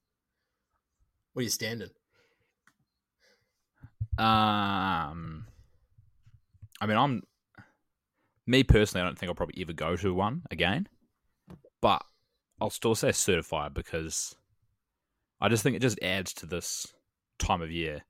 Where 1.33 1.41
are 1.41 1.45
you 1.45 1.51
standing? 1.51 1.89
Um, 4.19 5.47
I 6.81 6.87
mean, 6.87 6.99
I'm 6.99 7.23
me 8.47 8.63
personally. 8.63 9.03
I 9.03 9.07
don't 9.07 9.19
think 9.19 9.31
I'll 9.31 9.35
probably 9.35 9.63
ever 9.63 9.73
go 9.73 9.97
to 9.97 10.13
one 10.13 10.43
again, 10.51 10.89
but 11.81 12.05
I'll 12.61 12.71
still 12.71 12.95
say 12.95 13.13
certified 13.13 13.73
because 13.73 14.37
I 15.41 15.49
just 15.49 15.63
think 15.63 15.77
it 15.77 15.83
just 15.83 15.99
adds 16.03 16.35
to 16.35 16.47
this 16.47 16.93
time 17.39 17.63
of 17.63 17.71
year. 17.71 18.03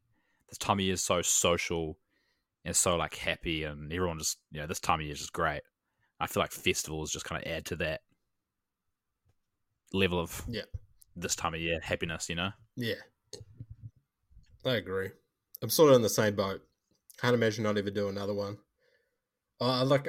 This 0.49 0.59
time 0.59 0.79
of 0.79 0.85
year 0.85 0.95
is 0.95 1.03
so 1.03 1.23
social 1.23 1.99
and 2.65 2.75
so 2.75 2.97
like 2.97 3.15
happy, 3.15 3.65
and 3.65 3.93
everyone 3.93 4.19
just 4.19 4.39
you 4.51 4.61
know 4.61 4.67
this 4.67 4.81
time 4.81 5.01
of 5.01 5.05
year 5.05 5.13
is 5.13 5.21
just 5.21 5.33
great. 5.33 5.63
I 6.23 6.27
feel 6.29 6.41
like 6.43 6.53
festivals 6.53 7.11
just 7.11 7.25
kind 7.25 7.43
of 7.45 7.51
add 7.51 7.67
to 7.67 7.77
that 7.77 8.01
level 9.93 10.21
of 10.21 10.43
Yeah. 10.49 10.63
this 11.17 11.35
time 11.37 11.55
of 11.55 11.61
year 11.61 11.81
happiness. 11.81 12.29
You 12.29 12.37
know, 12.37 12.51
Yeah, 12.77 13.01
I 14.65 14.77
agree. 14.77 15.11
I'm 15.61 15.69
sort 15.71 15.91
of 15.91 15.97
in 15.97 16.03
the 16.03 16.09
same 16.09 16.35
boat. 16.37 16.63
Can't 17.19 17.35
imagine 17.35 17.67
I'd 17.67 17.79
ever 17.79 17.91
do 17.91 18.09
another 18.09 18.35
one. 18.35 18.59
Uh, 19.61 19.81
I 19.81 19.83
like. 19.83 20.09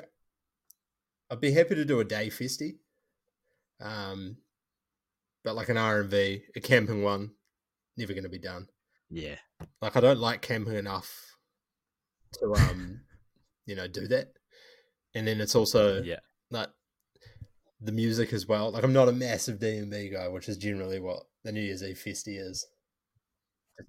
I'd 1.30 1.42
be 1.42 1.52
happy 1.52 1.76
to 1.76 1.86
do 1.86 2.00
a 2.00 2.06
day 2.06 2.30
fisty. 2.30 2.78
Um, 3.80 4.38
but 5.44 5.56
like 5.56 5.70
an 5.70 5.78
R 5.78 6.02
and 6.02 6.10
V, 6.10 6.44
a 6.56 6.60
camping 6.62 7.04
one, 7.04 7.32
never 7.98 8.14
going 8.14 8.24
to 8.24 8.30
be 8.30 8.40
done. 8.40 8.68
yeah, 9.10 9.36
Like 9.82 9.96
I 9.96 10.00
don't 10.00 10.20
like 10.20 10.42
camping 10.42 10.76
enough 10.76 11.36
to 12.40 12.54
um, 12.54 13.02
you 13.66 13.76
know, 13.76 13.88
do 13.88 14.08
that. 14.08 14.34
And 15.16 15.28
then 15.28 15.42
it's 15.42 15.56
also 15.56 16.02
yeah, 16.02 16.20
like 16.50 16.70
the 17.82 17.92
music 17.92 18.34
as 18.34 18.48
well. 18.48 18.72
Like 18.72 18.84
I'm 18.84 18.94
not 18.94 19.10
a 19.10 19.14
massive 19.14 19.60
D&B 19.60 20.10
guy, 20.10 20.28
which 20.28 20.50
is 20.50 20.58
generally 20.58 21.00
what 21.00 21.24
the 21.44 21.52
New 21.52 21.62
Year's 21.62 21.84
Eve 21.84 22.02
festy 22.04 22.40
is. 22.40 22.66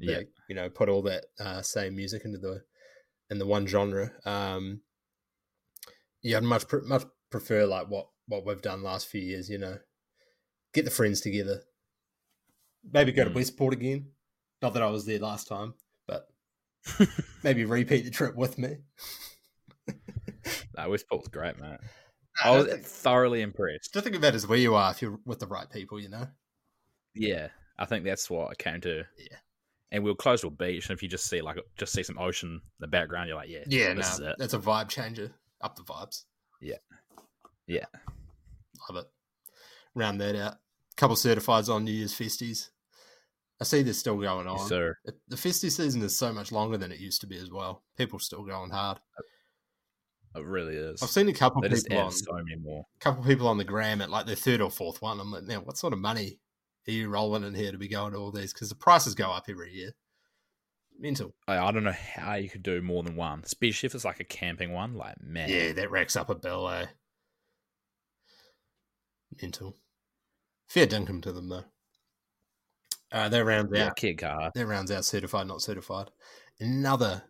Yeah. 0.00 0.20
you 0.48 0.54
know, 0.54 0.68
put 0.70 0.88
all 0.88 1.02
that 1.02 1.26
uh, 1.38 1.62
same 1.62 1.94
music 1.96 2.24
into 2.24 2.38
the 2.38 2.62
in 3.30 3.38
the 3.38 3.46
one 3.46 3.66
genre. 3.66 4.12
Um, 4.24 4.80
yeah, 6.22 6.38
I'd 6.38 6.42
much 6.42 6.64
much 6.84 7.04
prefer 7.30 7.66
like 7.66 7.88
what 7.88 8.08
what 8.26 8.46
we've 8.46 8.62
done 8.62 8.82
last 8.82 9.08
few 9.08 9.20
years. 9.20 9.48
You 9.48 9.58
know, 9.58 9.78
get 10.72 10.84
the 10.84 10.90
friends 10.90 11.20
together, 11.20 11.62
maybe 12.92 13.12
go 13.12 13.24
to 13.24 13.30
Mm. 13.30 13.34
Westport 13.34 13.74
again. 13.74 14.10
Not 14.62 14.72
that 14.74 14.82
I 14.82 14.90
was 14.90 15.04
there 15.04 15.18
last 15.18 15.46
time, 15.48 15.74
but 16.06 16.28
maybe 17.42 17.64
repeat 17.64 18.04
the 18.04 18.10
trip 18.10 18.34
with 18.34 18.58
me. 18.58 18.78
That 20.76 20.88
Westport's 20.90 21.28
great, 21.28 21.58
mate. 21.58 21.78
I 22.42 22.48
I 22.50 22.56
was 22.56 22.66
think- 22.66 22.84
thoroughly 22.84 23.42
impressed. 23.42 23.87
Still 23.87 24.02
think 24.02 24.16
about 24.16 24.28
it 24.28 24.37
as 24.37 24.46
where 24.46 24.58
you 24.58 24.74
are 24.74 24.90
if 24.90 25.00
you're 25.02 25.18
with 25.24 25.38
the 25.38 25.46
right 25.46 25.70
people, 25.70 26.00
you 26.00 26.08
know? 26.08 26.26
Yeah, 27.14 27.48
I 27.78 27.84
think 27.84 28.04
that's 28.04 28.28
what 28.28 28.50
I 28.50 28.54
came 28.54 28.80
to. 28.82 29.04
Yeah. 29.18 29.37
And 29.92 30.02
we 30.02 30.10
were 30.10 30.16
close 30.16 30.40
to 30.40 30.48
a 30.48 30.50
beach, 30.50 30.88
and 30.88 30.96
if 30.96 31.02
you 31.02 31.08
just 31.08 31.28
see 31.28 31.40
like 31.40 31.58
just 31.76 31.92
see 31.92 32.02
some 32.02 32.18
ocean 32.18 32.50
in 32.50 32.60
the 32.80 32.88
background, 32.88 33.28
you're 33.28 33.37
like, 33.37 33.48
yeah, 33.48 33.62
Yeah, 33.68 33.94
this 33.94 34.18
no, 34.18 34.26
is 34.26 34.32
it. 34.32 34.37
that's 34.38 34.54
a 34.54 34.58
vibe 34.58 34.88
changer. 34.88 35.30
Up 35.60 35.76
the 35.76 35.82
vibes. 35.82 36.24
Yeah. 36.60 36.76
Yeah. 37.68 37.87
Love 38.90 39.04
it. 39.04 39.10
Round 39.94 40.20
that 40.20 40.34
out. 40.37 40.54
A 40.54 40.96
couple 40.96 41.14
certifieds 41.16 41.72
on 41.72 41.84
New 41.84 41.92
Year's 41.92 42.12
festies. 42.14 42.70
I 43.60 43.64
see 43.64 43.82
this 43.82 43.98
still 44.00 44.16
going 44.20 44.48
on. 44.48 44.58
Yes, 44.58 44.68
sir. 44.68 44.98
It- 45.04 45.20
the 45.28 45.37
festy 45.37 45.70
season 45.70 46.02
is 46.02 46.16
so 46.18 46.32
much 46.32 46.50
longer 46.50 46.76
than 46.76 46.90
it 46.90 46.98
used 46.98 47.20
to 47.20 47.26
be 47.28 47.37
as 47.38 47.50
well. 47.52 47.84
People 47.96 48.18
still 48.18 48.42
going 48.42 48.70
hard. 48.70 48.98
Uh, 49.16 49.22
It 50.35 50.44
really 50.44 50.75
is. 50.75 51.03
I've 51.03 51.11
seen 51.11 51.29
a 51.29 51.33
couple 51.33 51.62
they 51.62 51.68
people 51.68 51.99
on 51.99 52.11
so 52.11 52.33
many 52.33 52.57
more. 52.61 52.85
A 52.97 53.01
couple 53.01 53.23
people 53.25 53.47
on 53.47 53.59
the 53.59 53.64
gram 53.64 54.01
at 54.01 54.11
like 54.11 54.27
their 54.27 54.35
third 54.35 54.61
or 54.61 54.70
fourth 54.70 55.01
one. 55.01 55.20
I'm 55.20 55.31
like, 55.31 55.44
man, 55.44 55.61
what 55.61 55.79
sort 55.79 55.92
of 55.92 56.01
money 56.01 56.40
are 56.88 56.92
you 56.92 57.09
rolling 57.09 57.44
in 57.44 57.55
here 57.55 57.70
to 57.70 57.79
be 57.79 57.88
going 57.88 58.12
to 58.12 58.18
all 58.18 58.33
these? 58.33 58.53
Because 58.53 58.68
the 58.68 58.75
prices 58.75 59.14
go 59.14 59.31
up 59.31 59.44
every 59.49 59.73
year. 59.73 59.92
Mental. 60.99 61.35
I, 61.47 61.59
I 61.59 61.70
don't 61.73 61.85
know 61.85 61.92
how 61.92 62.35
you 62.35 62.49
could 62.49 62.62
do 62.62 62.83
more 62.83 63.03
than 63.03 63.16
one, 63.16 63.42
especially 63.44 63.87
if 63.87 63.94
it's 63.94 64.05
like 64.05 64.20
a 64.20 64.25
camping 64.25 64.73
one. 64.73 64.94
Like, 64.94 65.16
man, 65.20 65.49
Yeah, 65.49 65.73
that 65.73 65.90
racks 65.90 66.16
up 66.16 66.31
a 66.31 66.35
bill, 66.35 66.68
eh? 66.68 66.87
Mental. 69.40 69.77
Fair 70.68 70.87
dinkum 70.87 71.23
to 71.23 71.33
them 71.33 71.49
though. 71.49 71.64
Uh, 73.12 73.29
that 73.29 73.44
rounds 73.44 73.70
yeah, 73.73 73.87
out. 73.87 73.97
kid 73.97 74.18
car. 74.18 74.51
That 74.55 74.66
rounds 74.66 74.90
out 74.90 75.05
certified, 75.05 75.47
not 75.47 75.62
certified. 75.62 76.11
Another 76.59 77.23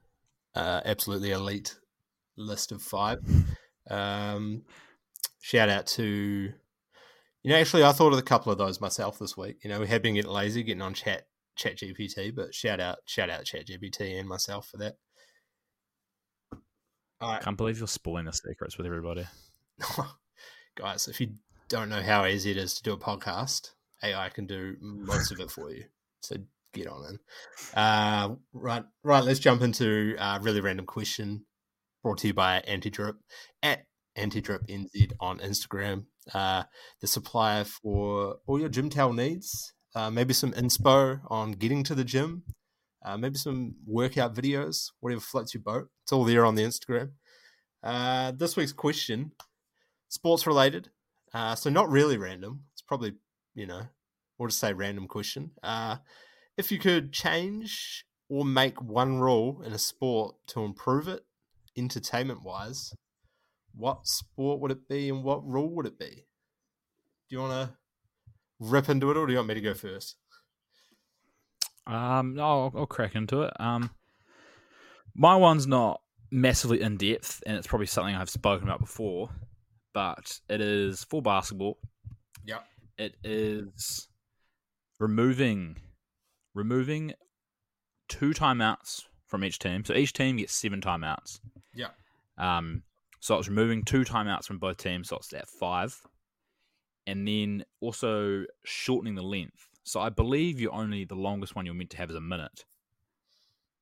uh, 0.55 0.81
absolutely 0.85 1.33
elite 1.33 1.77
list 2.37 2.73
of 2.73 2.83
five. 2.83 3.21
Um, 3.91 4.63
shout 5.41 5.69
out 5.69 5.87
to, 5.89 6.05
you 6.05 7.51
know, 7.51 7.57
actually, 7.57 7.85
I 7.85 7.93
thought 7.93 8.13
of 8.13 8.19
a 8.19 8.23
couple 8.23 8.53
of 8.53 8.59
those 8.59 8.81
myself 8.81 9.19
this 9.19 9.37
week. 9.37 9.59
You 9.63 9.71
know, 9.71 9.81
we 9.81 9.87
had 9.87 10.03
been 10.03 10.15
getting 10.15 10.31
lazy 10.31 10.63
getting 10.63 10.83
on 10.83 10.95
chat 10.95 11.27
chat 11.57 11.79
GPT, 11.79 12.35
but 12.35 12.55
shout 12.55 12.81
out, 12.81 12.99
shout 13.07 13.31
out 13.31 13.45
chat 13.45 13.67
GPT 13.67 14.19
and 14.19 14.29
myself 14.29 14.69
for 14.69 14.79
that. 14.79 14.95
Right, 17.21 17.41
Can't 17.41 17.57
believe 17.57 17.79
you're 17.79 17.87
spoiling 17.87 18.27
the 18.27 18.33
secrets 18.33 18.77
with 18.77 18.87
everybody. 18.87 19.25
guys, 20.77 21.09
if 21.09 21.21
you 21.21 21.35
don't 21.69 21.89
know 21.89 22.03
how 22.03 22.27
easy 22.27 22.51
it 22.51 22.57
is 22.57 22.75
to 22.75 22.83
do 22.83 22.93
a 22.93 22.99
podcast, 22.99 23.71
AI 24.03 24.29
can 24.29 24.47
do 24.47 24.77
most 24.81 25.33
of 25.33 25.41
it 25.41 25.51
for 25.51 25.71
you. 25.71 25.85
So 26.21 26.37
get 26.73 26.87
on 26.87 27.05
in. 27.09 27.19
Uh, 27.75 28.35
right, 28.53 28.85
right. 29.03 29.25
Let's 29.25 29.39
jump 29.39 29.63
into 29.63 30.17
a 30.19 30.39
really 30.43 30.61
random 30.61 30.87
question 30.87 31.47
brought 32.05 32.19
to 32.19 32.27
you 32.27 32.35
by 32.35 32.63
Antidrip 32.69 33.15
at 33.63 33.87
Antidrip 34.17 34.69
NZ 34.69 35.13
on 35.21 35.39
Instagram. 35.39 36.05
Uh, 36.35 36.65
the 37.01 37.07
supplier 37.07 37.65
for 37.65 38.37
all 38.47 38.61
your 38.61 38.69
gym 38.69 38.91
towel 38.91 39.15
needs. 39.15 39.73
Uh, 39.95 40.11
maybe 40.11 40.35
some 40.35 40.53
inspo 40.53 41.21
on 41.29 41.53
getting 41.53 41.83
to 41.83 41.95
the 41.95 42.05
gym. 42.05 42.43
Uh, 43.03 43.17
maybe 43.17 43.39
some 43.39 43.77
workout 43.87 44.35
videos, 44.35 44.91
whatever 45.01 45.21
floats 45.21 45.55
your 45.55 45.63
boat. 45.63 45.89
It's 46.03 46.13
all 46.13 46.25
there 46.25 46.45
on 46.45 46.57
the 46.57 46.63
Instagram. 46.63 47.13
Uh, 47.83 48.33
this 48.33 48.55
week's 48.55 48.73
question, 48.73 49.33
sports 50.09 50.47
related. 50.47 50.91
Uh, 51.33 51.55
so 51.55 51.71
not 51.71 51.89
really 51.89 52.19
random. 52.19 52.65
It's 52.75 52.83
probably, 52.83 53.15
you 53.55 53.67
know, 53.67 53.83
we'll 54.39 54.49
just 54.49 54.61
say 54.61 54.75
random 54.75 55.09
question. 55.09 55.53
Uh, 55.63 55.97
if 56.59 56.71
you 56.71 56.79
could 56.79 57.15
change 57.15 58.05
or 58.29 58.45
make 58.45 58.83
one 58.83 59.21
rule 59.21 59.63
in 59.65 59.73
a 59.73 59.79
sport 59.79 60.35
to 60.49 60.65
improve 60.65 61.09
it, 61.09 61.25
entertainment 61.77 62.43
wise, 62.43 62.93
what 63.75 64.07
sport 64.07 64.61
would 64.61 64.71
it 64.71 64.89
be 64.89 65.09
and 65.09 65.25
what 65.25 65.47
rule 65.47 65.75
would 65.75 65.87
it 65.87 65.99
be? 65.99 66.27
Do 67.29 67.37
you 67.37 67.41
want 67.41 67.69
to 67.69 67.77
rip 68.61 68.89
into 68.89 69.11
it 69.11 69.17
or 69.17 69.27
do 69.27 69.33
you 69.33 69.39
want 69.39 69.49
me 69.49 69.55
to 69.55 69.61
go 69.61 69.75
first? 69.75 70.17
Um, 71.87 72.35
no, 72.35 72.43
I'll, 72.43 72.73
I'll 72.77 72.87
crack 72.87 73.15
into 73.15 73.43
it. 73.43 73.53
Um, 73.61 73.91
my 75.15 75.37
one's 75.37 75.67
not 75.67 76.01
massively 76.31 76.81
in 76.81 76.97
depth, 76.97 77.43
and 77.47 77.57
it's 77.57 77.67
probably 77.67 77.87
something 77.87 78.15
I've 78.15 78.31
spoken 78.31 78.67
about 78.67 78.81
before, 78.81 79.31
but 79.93 80.41
it 80.49 80.61
is 80.61 81.05
for 81.05 81.23
basketball. 81.23 81.79
Yeah. 82.45 82.61
It 82.99 83.17
is 83.23 84.09
removing 84.99 85.77
removing 86.55 87.13
two 88.09 88.31
timeouts 88.31 89.03
from 89.27 89.45
each 89.45 89.59
team. 89.59 89.85
So 89.85 89.95
each 89.95 90.13
team 90.13 90.37
gets 90.37 90.55
seven 90.55 90.81
timeouts. 90.81 91.41
Yeah. 91.75 91.89
Um, 92.39 92.83
so 93.21 93.39
it's 93.39 93.49
removing 93.49 93.85
two 93.85 94.05
timeouts 94.05 94.45
from 94.45 94.59
both 94.59 94.77
teams, 94.77 95.09
so 95.09 95.17
it's 95.17 95.33
at 95.33 95.49
five, 95.49 95.99
and 97.07 97.27
then 97.27 97.65
also 97.81 98.45
shortening 98.65 99.15
the 99.15 99.23
length. 99.23 99.69
So 99.85 100.01
I 100.01 100.09
believe 100.09 100.61
you're 100.61 100.75
only 100.75 101.05
the 101.05 101.15
longest 101.15 101.55
one 101.55 101.67
you're 101.67 101.75
meant 101.75 101.91
to 101.91 101.97
have 101.99 102.11
is 102.11 102.17
a 102.17 102.21
minute, 102.21 102.65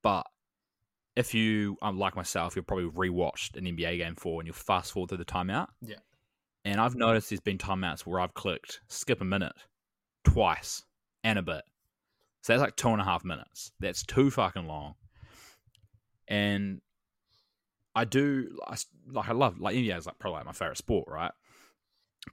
but 0.02 0.26
if 1.14 1.34
you, 1.34 1.76
um, 1.82 1.98
like 1.98 2.16
myself, 2.16 2.56
you'll 2.56 2.64
probably 2.64 2.88
rewatched 2.88 3.56
an 3.56 3.64
NBA 3.64 3.98
game 3.98 4.14
for 4.14 4.40
and 4.40 4.46
you'll 4.46 4.54
fast 4.54 4.92
forward 4.92 5.08
through 5.08 5.18
the 5.18 5.24
timeout. 5.24 5.68
Yeah. 5.80 5.96
And 6.64 6.80
I've 6.80 6.94
noticed 6.94 7.30
there's 7.30 7.40
been 7.40 7.58
timeouts 7.58 8.00
where 8.06 8.20
I've 8.20 8.34
clicked 8.34 8.80
skip 8.88 9.20
a 9.20 9.24
minute 9.24 9.52
twice 10.24 10.84
and 11.24 11.38
a 11.38 11.42
bit. 11.42 11.62
So 12.42 12.52
that's 12.52 12.62
like 12.62 12.76
two 12.76 12.88
and 12.88 13.00
a 13.00 13.04
half 13.04 13.24
minutes. 13.24 13.72
That's 13.80 14.02
too 14.02 14.30
fucking 14.30 14.66
long. 14.66 14.94
And 16.28 16.80
I 17.94 18.04
do 18.04 18.58
I, 18.66 18.76
like 19.10 19.28
I 19.28 19.32
love 19.32 19.60
like 19.60 19.76
NBA 19.76 19.98
is 19.98 20.06
like 20.06 20.18
probably 20.18 20.38
like 20.38 20.46
my 20.46 20.52
favorite 20.52 20.78
sport, 20.78 21.08
right? 21.08 21.32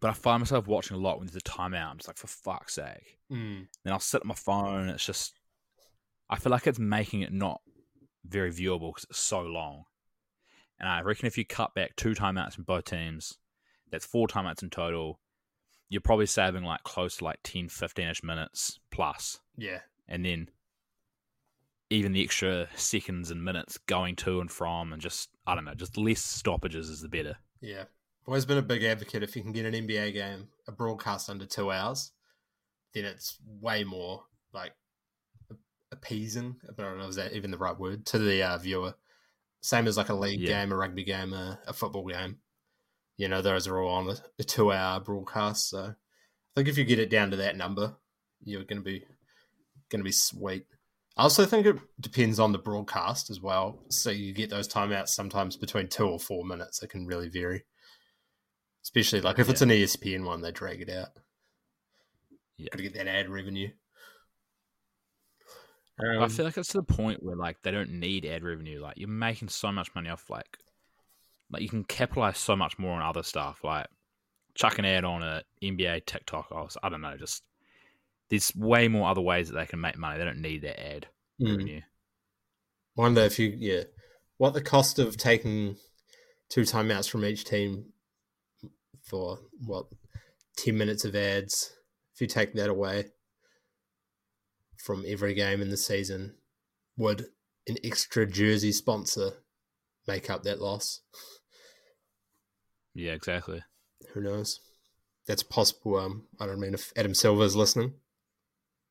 But 0.01 0.09
I 0.09 0.13
find 0.13 0.39
myself 0.39 0.67
watching 0.67 0.95
a 0.95 0.99
lot 0.99 1.17
when 1.17 1.27
there's 1.27 1.35
a 1.35 1.41
timeout. 1.41 1.89
I'm 1.89 1.97
just 1.97 2.07
like, 2.07 2.17
for 2.17 2.27
fuck's 2.27 2.75
sake. 2.75 3.17
Mm. 3.31 3.67
Then 3.83 3.93
I'll 3.93 3.99
sit 3.99 4.21
on 4.21 4.27
my 4.27 4.35
phone. 4.35 4.81
And 4.81 4.91
it's 4.91 5.05
just, 5.05 5.33
I 6.29 6.37
feel 6.37 6.51
like 6.51 6.67
it's 6.67 6.79
making 6.79 7.21
it 7.21 7.33
not 7.33 7.61
very 8.23 8.51
viewable 8.51 8.91
because 8.91 9.07
it's 9.09 9.19
so 9.19 9.41
long. 9.41 9.85
And 10.79 10.87
I 10.87 11.01
reckon 11.01 11.25
if 11.25 11.37
you 11.37 11.45
cut 11.45 11.73
back 11.73 11.95
two 11.95 12.11
timeouts 12.11 12.53
from 12.53 12.65
both 12.65 12.85
teams, 12.85 13.37
that's 13.91 14.05
four 14.05 14.27
timeouts 14.27 14.61
in 14.61 14.69
total. 14.69 15.19
You're 15.89 16.01
probably 16.01 16.27
saving 16.27 16.63
like 16.63 16.83
close 16.83 17.17
to 17.17 17.23
like 17.23 17.39
10, 17.43 17.69
15 17.69 18.07
ish 18.07 18.23
minutes 18.23 18.79
plus. 18.91 19.39
Yeah. 19.57 19.79
And 20.07 20.23
then 20.23 20.49
even 21.89 22.11
the 22.11 22.23
extra 22.23 22.67
seconds 22.75 23.31
and 23.31 23.43
minutes 23.43 23.77
going 23.77 24.15
to 24.17 24.41
and 24.41 24.51
from, 24.51 24.93
and 24.93 25.01
just, 25.01 25.29
I 25.47 25.55
don't 25.55 25.65
know, 25.65 25.73
just 25.73 25.97
less 25.97 26.21
stoppages 26.21 26.89
is 26.89 27.01
the 27.01 27.09
better. 27.09 27.37
Yeah. 27.61 27.81
I've 27.81 28.27
Always 28.27 28.45
been 28.45 28.57
a 28.59 28.61
big 28.63 28.83
advocate 28.83 29.23
if 29.23 29.35
you 29.35 29.41
can 29.41 29.51
get 29.53 29.65
an 29.65 29.73
NBA 29.73 30.13
game, 30.13 30.49
a 30.67 30.71
broadcast 30.71 31.29
under 31.29 31.45
two 31.45 31.71
hours, 31.71 32.11
then 32.93 33.05
it's 33.05 33.37
way 33.59 33.83
more 33.83 34.23
like 34.53 34.73
appeasing. 35.91 36.55
I 36.69 36.81
don't 36.81 36.99
know 36.99 37.07
is 37.07 37.15
that 37.15 37.33
even 37.33 37.51
the 37.51 37.57
right 37.57 37.77
word 37.77 38.05
to 38.07 38.19
the 38.19 38.43
uh, 38.43 38.57
viewer. 38.57 38.93
Same 39.61 39.87
as 39.87 39.97
like 39.97 40.09
a 40.09 40.13
league 40.13 40.41
Yeah. 40.41 40.61
game, 40.61 40.71
a 40.71 40.75
rugby 40.75 41.03
game, 41.03 41.33
a, 41.33 41.59
a 41.67 41.73
football 41.73 42.07
game. 42.07 42.37
You 43.17 43.27
know, 43.27 43.41
those 43.41 43.67
are 43.67 43.79
all 43.79 43.95
on 43.95 44.09
a, 44.09 44.15
a 44.37 44.43
two-hour 44.43 45.01
broadcast. 45.01 45.69
So 45.69 45.79
I 45.85 45.93
think 46.55 46.67
if 46.69 46.77
you 46.77 46.85
get 46.85 46.99
it 46.99 47.09
down 47.09 47.31
to 47.31 47.37
that 47.37 47.57
number, 47.57 47.95
you're 48.43 48.63
going 48.63 48.77
to 48.79 48.83
be 48.83 49.03
going 49.89 49.99
to 49.99 50.05
be 50.05 50.11
sweet. 50.11 50.65
I 51.19 51.23
also 51.23 51.45
think 51.45 51.65
it 51.65 51.75
depends 51.99 52.39
on 52.39 52.53
the 52.53 52.57
broadcast 52.57 53.29
as 53.29 53.41
well. 53.41 53.83
So 53.89 54.09
you 54.09 54.33
get 54.33 54.49
those 54.49 54.69
timeouts 54.69 55.09
sometimes 55.09 55.57
between 55.57 55.89
two 55.89 56.05
or 56.07 56.17
four 56.17 56.45
minutes. 56.45 56.81
It 56.81 56.91
can 56.91 57.05
really 57.05 57.27
vary. 57.27 57.65
Especially 58.83 59.19
like 59.19 59.37
if 59.37 59.49
it's 59.49 59.61
an 59.61 59.67
ESPN 59.67 60.23
one, 60.23 60.39
they 60.39 60.53
drag 60.53 60.79
it 60.81 60.89
out. 60.89 61.09
Yeah. 62.57 62.69
Got 62.71 62.77
to 62.77 62.83
get 62.83 62.93
that 62.93 63.07
ad 63.07 63.27
revenue. 63.27 63.67
I 66.01 66.23
Um, 66.23 66.29
feel 66.29 66.45
like 66.45 66.57
it's 66.57 66.69
to 66.69 66.77
the 66.77 66.83
point 66.83 67.21
where 67.21 67.35
like 67.35 67.61
they 67.63 67.71
don't 67.71 67.99
need 67.99 68.25
ad 68.25 68.45
revenue. 68.45 68.79
Like 68.81 68.95
you're 68.95 69.09
making 69.09 69.49
so 69.49 69.73
much 69.73 69.93
money 69.95 70.07
off 70.09 70.29
like 70.29 70.57
like 71.51 71.61
you 71.61 71.67
can 71.67 71.83
capitalize 71.83 72.37
so 72.37 72.55
much 72.55 72.79
more 72.79 72.93
on 72.93 73.01
other 73.01 73.23
stuff. 73.23 73.59
Like 73.61 73.87
chuck 74.55 74.79
an 74.79 74.85
ad 74.85 75.03
on 75.03 75.21
a 75.21 75.43
NBA 75.61 76.05
TikTok 76.05 76.47
or 76.51 76.69
I 76.81 76.87
don't 76.87 77.01
know, 77.01 77.17
just 77.17 77.43
there's 78.29 78.55
way 78.55 78.87
more 78.87 79.09
other 79.09 79.21
ways 79.21 79.49
that 79.49 79.55
they 79.55 79.65
can 79.65 79.81
make 79.81 79.97
money. 79.97 80.17
They 80.17 80.25
don't 80.25 80.41
need 80.41 80.61
that 80.61 80.79
ad 80.79 81.07
mm. 81.41 81.51
revenue. 81.51 81.81
Wonder 82.95 83.21
if 83.21 83.39
you, 83.39 83.53
yeah, 83.57 83.83
what 84.37 84.53
the 84.53 84.61
cost 84.61 84.99
of 84.99 85.17
taking 85.17 85.77
two 86.49 86.61
timeouts 86.61 87.09
from 87.09 87.25
each 87.25 87.45
team 87.45 87.85
for 89.03 89.39
what 89.65 89.85
ten 90.57 90.77
minutes 90.77 91.05
of 91.05 91.15
ads. 91.15 91.71
If 92.13 92.21
you 92.21 92.27
take 92.27 92.53
that 92.55 92.69
away 92.69 93.05
from 94.77 95.05
every 95.07 95.33
game 95.33 95.61
in 95.61 95.69
the 95.69 95.77
season, 95.77 96.35
would 96.97 97.27
an 97.67 97.77
extra 97.83 98.25
jersey 98.25 98.71
sponsor 98.71 99.31
make 100.07 100.29
up 100.29 100.43
that 100.43 100.61
loss? 100.61 101.01
Yeah, 102.93 103.13
exactly. 103.13 103.63
Who 104.13 104.21
knows? 104.21 104.59
That's 105.27 105.43
possible. 105.43 105.97
Um, 105.97 106.27
I 106.39 106.45
don't 106.45 106.59
mean 106.59 106.73
if 106.73 106.91
Adam 106.97 107.13
Silver 107.13 107.43
is 107.43 107.55
listening. 107.55 107.93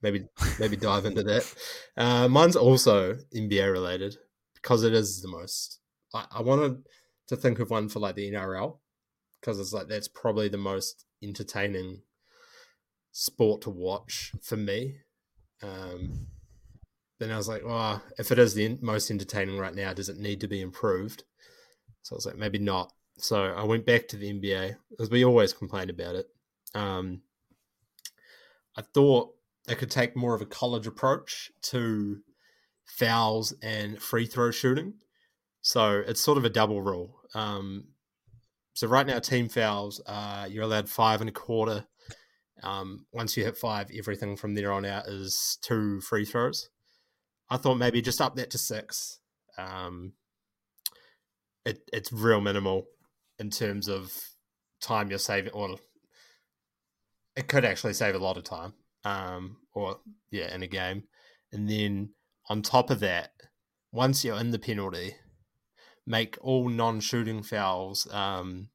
Maybe 0.02 0.26
maybe 0.58 0.76
dive 0.76 1.06
into 1.06 1.22
that. 1.24 1.54
Uh, 1.96 2.28
mine's 2.28 2.56
also 2.56 3.16
NBA 3.34 3.72
related 3.72 4.16
because 4.54 4.84
it 4.84 4.92
is 4.92 5.22
the 5.22 5.28
most. 5.28 5.80
I, 6.14 6.26
I 6.36 6.42
wanted 6.42 6.84
to 7.28 7.36
think 7.36 7.58
of 7.58 7.70
one 7.70 7.88
for 7.88 7.98
like 7.98 8.14
the 8.14 8.30
NRL 8.30 8.78
because 9.40 9.58
it's 9.58 9.72
like 9.72 9.88
that's 9.88 10.08
probably 10.08 10.48
the 10.48 10.58
most 10.58 11.04
entertaining 11.22 12.02
sport 13.12 13.62
to 13.62 13.70
watch 13.70 14.32
for 14.42 14.56
me. 14.56 14.98
Um, 15.62 16.28
then 17.18 17.32
I 17.32 17.36
was 17.36 17.48
like, 17.48 17.64
well, 17.64 18.02
if 18.18 18.30
it 18.30 18.38
is 18.38 18.54
the 18.54 18.78
most 18.80 19.10
entertaining 19.10 19.58
right 19.58 19.74
now, 19.74 19.92
does 19.92 20.08
it 20.08 20.18
need 20.18 20.40
to 20.40 20.48
be 20.48 20.60
improved? 20.60 21.24
So 22.02 22.14
I 22.14 22.16
was 22.16 22.26
like, 22.26 22.36
maybe 22.36 22.58
not. 22.58 22.92
So 23.18 23.42
I 23.42 23.64
went 23.64 23.84
back 23.84 24.06
to 24.08 24.16
the 24.16 24.32
NBA 24.32 24.76
because 24.90 25.10
we 25.10 25.24
always 25.24 25.52
complain 25.52 25.90
about 25.90 26.14
it. 26.14 26.26
Um, 26.74 27.22
I 28.76 28.82
thought 28.94 29.34
they 29.68 29.74
could 29.74 29.90
take 29.90 30.16
more 30.16 30.34
of 30.34 30.40
a 30.40 30.46
college 30.46 30.86
approach 30.86 31.50
to 31.60 32.18
fouls 32.86 33.54
and 33.62 34.00
free 34.02 34.26
throw 34.26 34.50
shooting. 34.50 34.94
So 35.60 36.02
it's 36.06 36.22
sort 36.22 36.38
of 36.38 36.44
a 36.44 36.50
double 36.50 36.80
rule. 36.80 37.20
Um, 37.34 37.88
so 38.72 38.86
right 38.86 39.06
now, 39.06 39.18
team 39.18 39.48
fouls, 39.48 40.00
uh, 40.06 40.46
you're 40.48 40.64
allowed 40.64 40.88
five 40.88 41.20
and 41.20 41.28
a 41.28 41.32
quarter. 41.32 41.84
Um, 42.62 43.06
once 43.12 43.36
you 43.36 43.44
hit 43.44 43.58
five, 43.58 43.90
everything 43.96 44.36
from 44.36 44.54
there 44.54 44.72
on 44.72 44.84
out 44.84 45.06
is 45.06 45.58
two 45.62 46.00
free 46.00 46.24
throws. 46.24 46.70
I 47.50 47.56
thought 47.56 47.76
maybe 47.76 48.00
just 48.00 48.20
up 48.20 48.36
that 48.36 48.50
to 48.50 48.58
six. 48.58 49.20
Um, 49.58 50.14
it, 51.64 51.80
it's 51.92 52.12
real 52.12 52.40
minimal 52.40 52.84
in 53.38 53.50
terms 53.50 53.88
of 53.88 54.12
time 54.80 55.10
you're 55.10 55.18
saving, 55.18 55.52
or 55.52 55.76
it 57.36 57.48
could 57.48 57.64
actually 57.64 57.92
save 57.92 58.14
a 58.14 58.18
lot 58.18 58.36
of 58.36 58.44
time. 58.44 58.72
Um, 59.08 59.56
or 59.74 60.00
yeah, 60.30 60.54
in 60.54 60.62
a 60.62 60.66
game, 60.66 61.04
and 61.52 61.68
then 61.68 62.10
on 62.48 62.62
top 62.62 62.90
of 62.90 63.00
that, 63.00 63.32
once 63.92 64.24
you're 64.24 64.38
in 64.38 64.50
the 64.50 64.58
penalty, 64.58 65.16
make 66.06 66.36
all 66.40 66.68
non-shooting 66.68 67.42
fouls 67.42 68.06
um, 68.12 68.68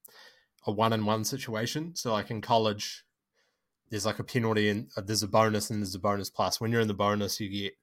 a 0.66 0.72
one-in-one 0.72 1.24
situation. 1.26 1.96
So, 1.96 2.14
like 2.14 2.32
in 2.32 2.42
college, 2.42 3.04
there's 3.90 4.06
like 4.06 4.20
a 4.20 4.24
penalty 4.24 4.70
and 4.70 4.90
uh, 4.98 5.02
there's 5.06 5.24
a 5.24 5.28
bonus 5.28 5.70
and 5.70 5.82
there's 5.82 5.96
a 5.96 6.00
bonus 6.00 6.30
plus. 6.30 6.60
When 6.60 6.72
you're 6.72 6.82
in 6.82 6.88
the 6.88 6.94
bonus, 6.94 7.40
you 7.40 7.50
get 7.50 7.74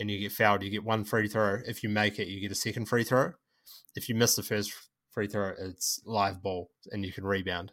and 0.00 0.10
you 0.10 0.18
get 0.20 0.32
fouled, 0.32 0.62
you 0.62 0.70
get 0.70 0.84
one 0.84 1.04
free 1.04 1.28
throw. 1.28 1.58
If 1.66 1.82
you 1.82 1.88
make 1.88 2.18
it, 2.18 2.28
you 2.28 2.40
get 2.40 2.52
a 2.52 2.56
second 2.56 2.86
free 2.86 3.04
throw. 3.04 3.32
If 3.96 4.08
you 4.08 4.14
miss 4.14 4.36
the 4.36 4.44
first 4.44 4.72
free 5.10 5.26
throw, 5.26 5.54
it's 5.58 6.00
live 6.04 6.40
ball 6.42 6.70
and 6.92 7.04
you 7.04 7.12
can 7.12 7.24
rebound. 7.24 7.72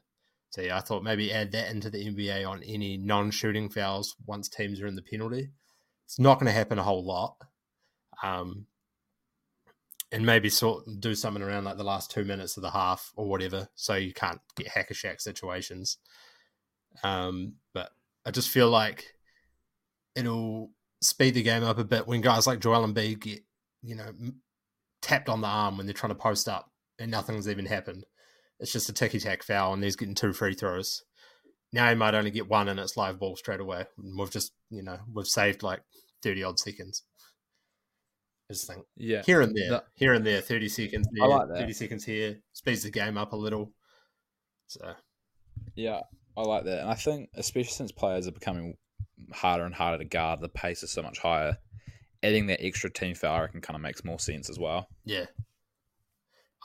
I 0.58 0.80
thought 0.80 1.04
maybe 1.04 1.34
add 1.34 1.52
that 1.52 1.72
into 1.72 1.90
the 1.90 2.06
NBA 2.06 2.48
on 2.48 2.64
any 2.64 2.98
non-shooting 2.98 3.70
fouls 3.70 4.16
once 4.26 4.50
teams 4.50 4.82
are 4.82 4.88
in 4.88 4.96
the 4.96 5.02
penalty. 5.02 5.50
It's 6.06 6.20
not 6.20 6.36
going 6.36 6.48
to 6.48 6.52
happen 6.52 6.80
a 6.80 6.84
whole 6.84 7.04
lot, 7.04 7.38
um, 8.24 8.68
and 10.12 10.26
maybe 10.26 10.50
sort 10.50 10.84
do 11.00 11.16
something 11.16 11.44
around 11.44 11.64
like 11.64 11.78
the 11.78 11.84
last 11.84 12.12
two 12.12 12.24
minutes 12.24 12.58
of 12.58 12.64
the 12.64 12.72
half 12.72 13.12
or 13.16 13.28
whatever, 13.28 13.70
so 13.76 13.96
you 13.96 14.14
can't 14.14 14.40
get 14.56 14.68
hack-a-Shaq 14.68 15.20
situations. 15.20 15.98
Um, 17.04 17.56
but 17.74 17.90
I 18.26 18.32
just 18.32 18.50
feel 18.50 18.70
like 18.70 19.14
it'll 20.16 20.72
speed 21.02 21.34
the 21.34 21.44
game 21.44 21.64
up 21.64 21.78
a 21.78 21.84
bit 21.84 22.08
when 22.08 22.22
guys 22.22 22.48
like 22.48 22.60
Joel 22.60 22.88
Embiid 22.88 23.20
get 23.20 23.44
you 23.82 23.96
know 23.96 24.12
tapped 25.02 25.30
on 25.30 25.42
the 25.42 25.48
arm 25.48 25.78
when 25.78 25.86
they're 25.86 25.94
trying 25.94 26.14
to 26.14 26.16
post 26.16 26.48
up 26.48 26.72
and 27.00 27.12
nothing's 27.12 27.48
even 27.48 27.66
happened. 27.66 28.06
It's 28.60 28.72
just 28.72 28.90
a 28.90 28.94
ticky 28.94 29.20
tack 29.20 29.44
foul, 29.44 29.74
and 29.74 29.84
he's 29.84 29.96
getting 29.96 30.16
two 30.16 30.34
free 30.34 30.54
throws. 30.54 31.04
Now 31.74 31.90
he 31.90 31.96
might 31.96 32.16
only 32.16 32.32
get 32.32 32.48
one, 32.50 32.70
and 32.70 32.80
it's 32.80 32.96
live 32.98 33.20
ball 33.20 33.36
straight 33.36 33.60
away. 33.60 33.86
And 33.98 34.18
we've 34.18 34.32
just, 34.32 34.54
you 34.70 34.82
know, 34.84 35.00
we've 35.14 35.28
saved 35.28 35.62
like 35.64 35.82
thirty 36.24 36.44
odd 36.44 36.60
seconds. 36.60 37.04
I 38.50 38.54
just 38.54 38.68
think 38.68 38.86
Yeah. 38.96 39.24
here 39.26 39.42
and 39.42 39.56
there, 39.58 39.70
The- 39.70 39.84
here 39.96 40.14
and 40.14 40.26
there, 40.26 40.40
thirty 40.42 40.70
seconds 40.70 41.08
I 41.08 41.28
there, 41.28 41.28
like 41.38 41.48
thirty 41.50 41.74
seconds 41.74 42.06
here, 42.06 42.40
speeds 42.54 42.84
the 42.84 42.92
game 42.92 43.18
up 43.18 43.34
a 43.34 43.36
little. 43.36 43.74
So 44.68 44.94
Yeah, 45.76 46.02
I 46.38 46.42
like 46.42 46.64
that. 46.66 46.82
And 46.82 46.90
I 46.90 46.94
think, 46.96 47.30
especially 47.36 47.72
since 47.72 47.92
players 47.92 48.28
are 48.28 48.32
becoming 48.32 48.78
harder 49.34 49.66
and 49.66 49.74
harder 49.76 49.98
to 49.98 50.06
guard, 50.06 50.42
the 50.42 50.50
pace 50.50 50.84
is 50.84 50.92
so 50.92 51.02
much 51.02 51.20
higher. 51.20 51.58
Adding 52.24 52.48
that 52.48 52.64
extra 52.64 52.90
team 52.92 53.16
foul, 53.16 53.34
I 53.36 53.42
reckon, 53.42 53.62
kind 53.62 53.76
of 53.76 53.82
makes 53.82 54.04
more 54.04 54.20
sense 54.20 54.50
as 54.50 54.58
well. 54.60 54.88
yeah, 55.04 55.26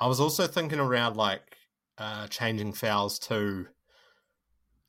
I 0.00 0.07
was 0.07 0.20
also 0.20 0.46
thinking 0.46 0.79
around 0.81 1.16
like 1.16 1.57
uh, 2.00 2.26
changing 2.28 2.72
fouls 2.72 3.18
to 3.18 3.66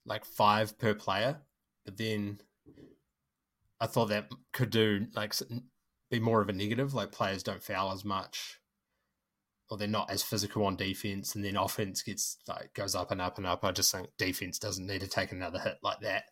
like 0.05 0.23
five 0.23 0.79
per 0.79 0.95
player, 0.95 1.41
but 1.85 1.97
then 1.97 2.39
I 3.81 3.85
thought 3.85 4.07
that 4.07 4.31
could 4.53 4.69
do 4.69 5.07
like 5.13 5.33
be 6.09 6.19
more 6.21 6.41
of 6.41 6.47
a 6.49 6.53
negative. 6.53 6.93
Like 6.93 7.11
players 7.11 7.43
don't 7.43 7.61
foul 7.61 7.91
as 7.91 8.05
much, 8.05 8.59
or 9.69 9.77
they're 9.77 9.89
not 9.89 10.09
as 10.09 10.23
physical 10.23 10.65
on 10.65 10.77
defense, 10.77 11.35
and 11.35 11.43
then 11.43 11.57
offense 11.57 12.01
gets 12.01 12.37
like 12.47 12.73
goes 12.73 12.95
up 12.95 13.11
and 13.11 13.21
up 13.21 13.37
and 13.37 13.45
up. 13.45 13.65
I 13.65 13.73
just 13.73 13.91
think 13.91 14.07
defense 14.17 14.57
doesn't 14.57 14.87
need 14.87 15.01
to 15.01 15.07
take 15.07 15.33
another 15.33 15.59
hit 15.59 15.79
like 15.83 15.99
that. 15.99 16.23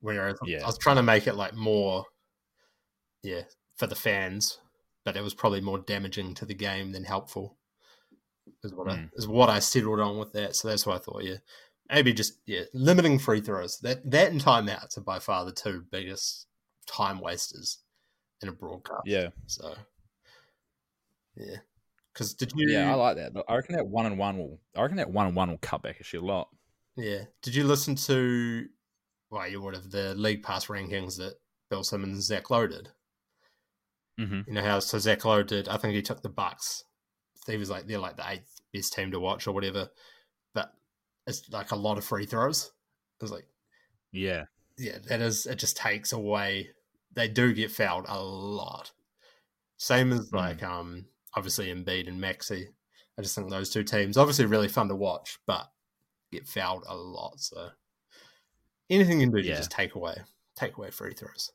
Whereas 0.00 0.38
Yeah. 0.44 0.62
I 0.62 0.66
was 0.66 0.78
trying 0.78 0.96
to 0.96 1.02
make 1.02 1.26
it 1.26 1.34
like 1.34 1.54
more, 1.54 2.04
yeah, 3.24 3.42
for 3.74 3.88
the 3.88 3.96
fans, 3.96 4.58
but 5.04 5.16
it 5.16 5.22
was 5.22 5.34
probably 5.34 5.60
more 5.60 5.78
damaging 5.80 6.34
to 6.34 6.44
the 6.44 6.54
game 6.54 6.92
than 6.92 7.02
helpful. 7.02 7.58
Is 8.62 8.72
what 8.74 8.88
I 8.88 8.96
Mm. 8.96 9.10
is 9.14 9.28
what 9.28 9.50
I 9.50 9.58
settled 9.58 10.00
on 10.00 10.18
with 10.18 10.32
that. 10.32 10.56
So 10.56 10.68
that's 10.68 10.86
why 10.86 10.96
I 10.96 10.98
thought, 10.98 11.24
yeah, 11.24 11.38
maybe 11.90 12.12
just 12.12 12.40
yeah, 12.46 12.62
limiting 12.72 13.18
free 13.18 13.40
throws. 13.40 13.78
That 13.78 14.08
that 14.10 14.32
and 14.32 14.40
timeouts 14.40 14.96
are 14.98 15.02
by 15.02 15.18
far 15.18 15.44
the 15.44 15.52
two 15.52 15.84
biggest 15.90 16.46
time 16.86 17.20
wasters 17.20 17.78
in 18.42 18.48
a 18.48 18.52
broadcast. 18.52 19.02
Yeah. 19.04 19.28
So, 19.46 19.74
yeah. 21.36 21.56
Because 22.12 22.34
did 22.34 22.52
you? 22.56 22.70
Yeah, 22.70 22.92
I 22.92 22.94
like 22.94 23.16
that. 23.16 23.32
I 23.48 23.56
reckon 23.56 23.76
that 23.76 23.86
one 23.86 24.06
and 24.06 24.18
one 24.18 24.38
will. 24.38 24.60
I 24.74 24.82
reckon 24.82 24.96
that 24.96 25.10
one 25.10 25.26
and 25.26 25.36
one 25.36 25.50
will 25.50 25.58
cut 25.58 25.82
back 25.82 25.96
actually 25.98 26.20
a 26.20 26.30
lot. 26.30 26.48
Yeah. 26.96 27.24
Did 27.42 27.54
you 27.54 27.64
listen 27.64 27.94
to? 27.96 28.66
Well, 29.30 29.48
you 29.48 29.60
would 29.60 29.74
have 29.74 29.90
the 29.90 30.14
league 30.14 30.42
pass 30.42 30.66
rankings 30.66 31.18
that 31.18 31.34
Bill 31.68 31.84
Simmons 31.84 32.14
and 32.14 32.22
Zach 32.22 32.48
Lowe 32.48 32.66
did. 32.66 32.90
Mm-hmm. 34.18 34.42
You 34.46 34.54
know 34.54 34.62
how 34.62 34.78
so 34.80 34.98
Zach 34.98 35.24
Lowe 35.24 35.42
did? 35.42 35.68
I 35.68 35.76
think 35.76 35.94
he 35.94 36.00
took 36.00 36.22
the 36.22 36.28
Bucks. 36.28 36.84
He 37.46 37.56
was 37.56 37.70
like 37.70 37.86
they're 37.86 37.98
like 37.98 38.16
the 38.16 38.28
eighth 38.30 38.60
best 38.72 38.92
team 38.92 39.10
to 39.12 39.20
watch 39.20 39.46
or 39.46 39.52
whatever, 39.52 39.88
but 40.54 40.72
it's 41.26 41.48
like 41.50 41.70
a 41.72 41.76
lot 41.76 41.98
of 41.98 42.04
free 42.04 42.26
throws. 42.26 42.66
It 43.20 43.24
was 43.24 43.32
like, 43.32 43.46
Yeah, 44.12 44.44
yeah, 44.78 44.98
that 45.08 45.20
is. 45.20 45.46
It 45.46 45.58
just 45.58 45.76
takes 45.76 46.12
away. 46.12 46.70
They 47.12 47.28
do 47.28 47.54
get 47.54 47.70
fouled 47.70 48.06
a 48.08 48.22
lot. 48.22 48.92
Same 49.78 50.12
as 50.12 50.30
Mm. 50.30 50.34
like 50.34 50.62
um 50.62 51.06
obviously 51.34 51.68
Embiid 51.68 52.08
and 52.08 52.20
Maxey. 52.20 52.68
I 53.18 53.22
just 53.22 53.34
think 53.34 53.48
those 53.50 53.70
two 53.70 53.84
teams 53.84 54.16
obviously 54.16 54.44
really 54.46 54.68
fun 54.68 54.88
to 54.88 54.96
watch, 54.96 55.38
but 55.46 55.70
get 56.32 56.46
fouled 56.46 56.84
a 56.86 56.94
lot. 56.96 57.40
So 57.40 57.70
anything 58.90 59.20
you 59.20 59.26
can 59.26 59.34
do 59.36 59.42
to 59.42 59.48
Yeah. 59.48 59.56
just 59.56 59.70
take 59.70 59.94
away 59.94 60.16
take 60.56 60.76
away 60.78 60.90
free 60.90 61.12
throws. 61.14 61.52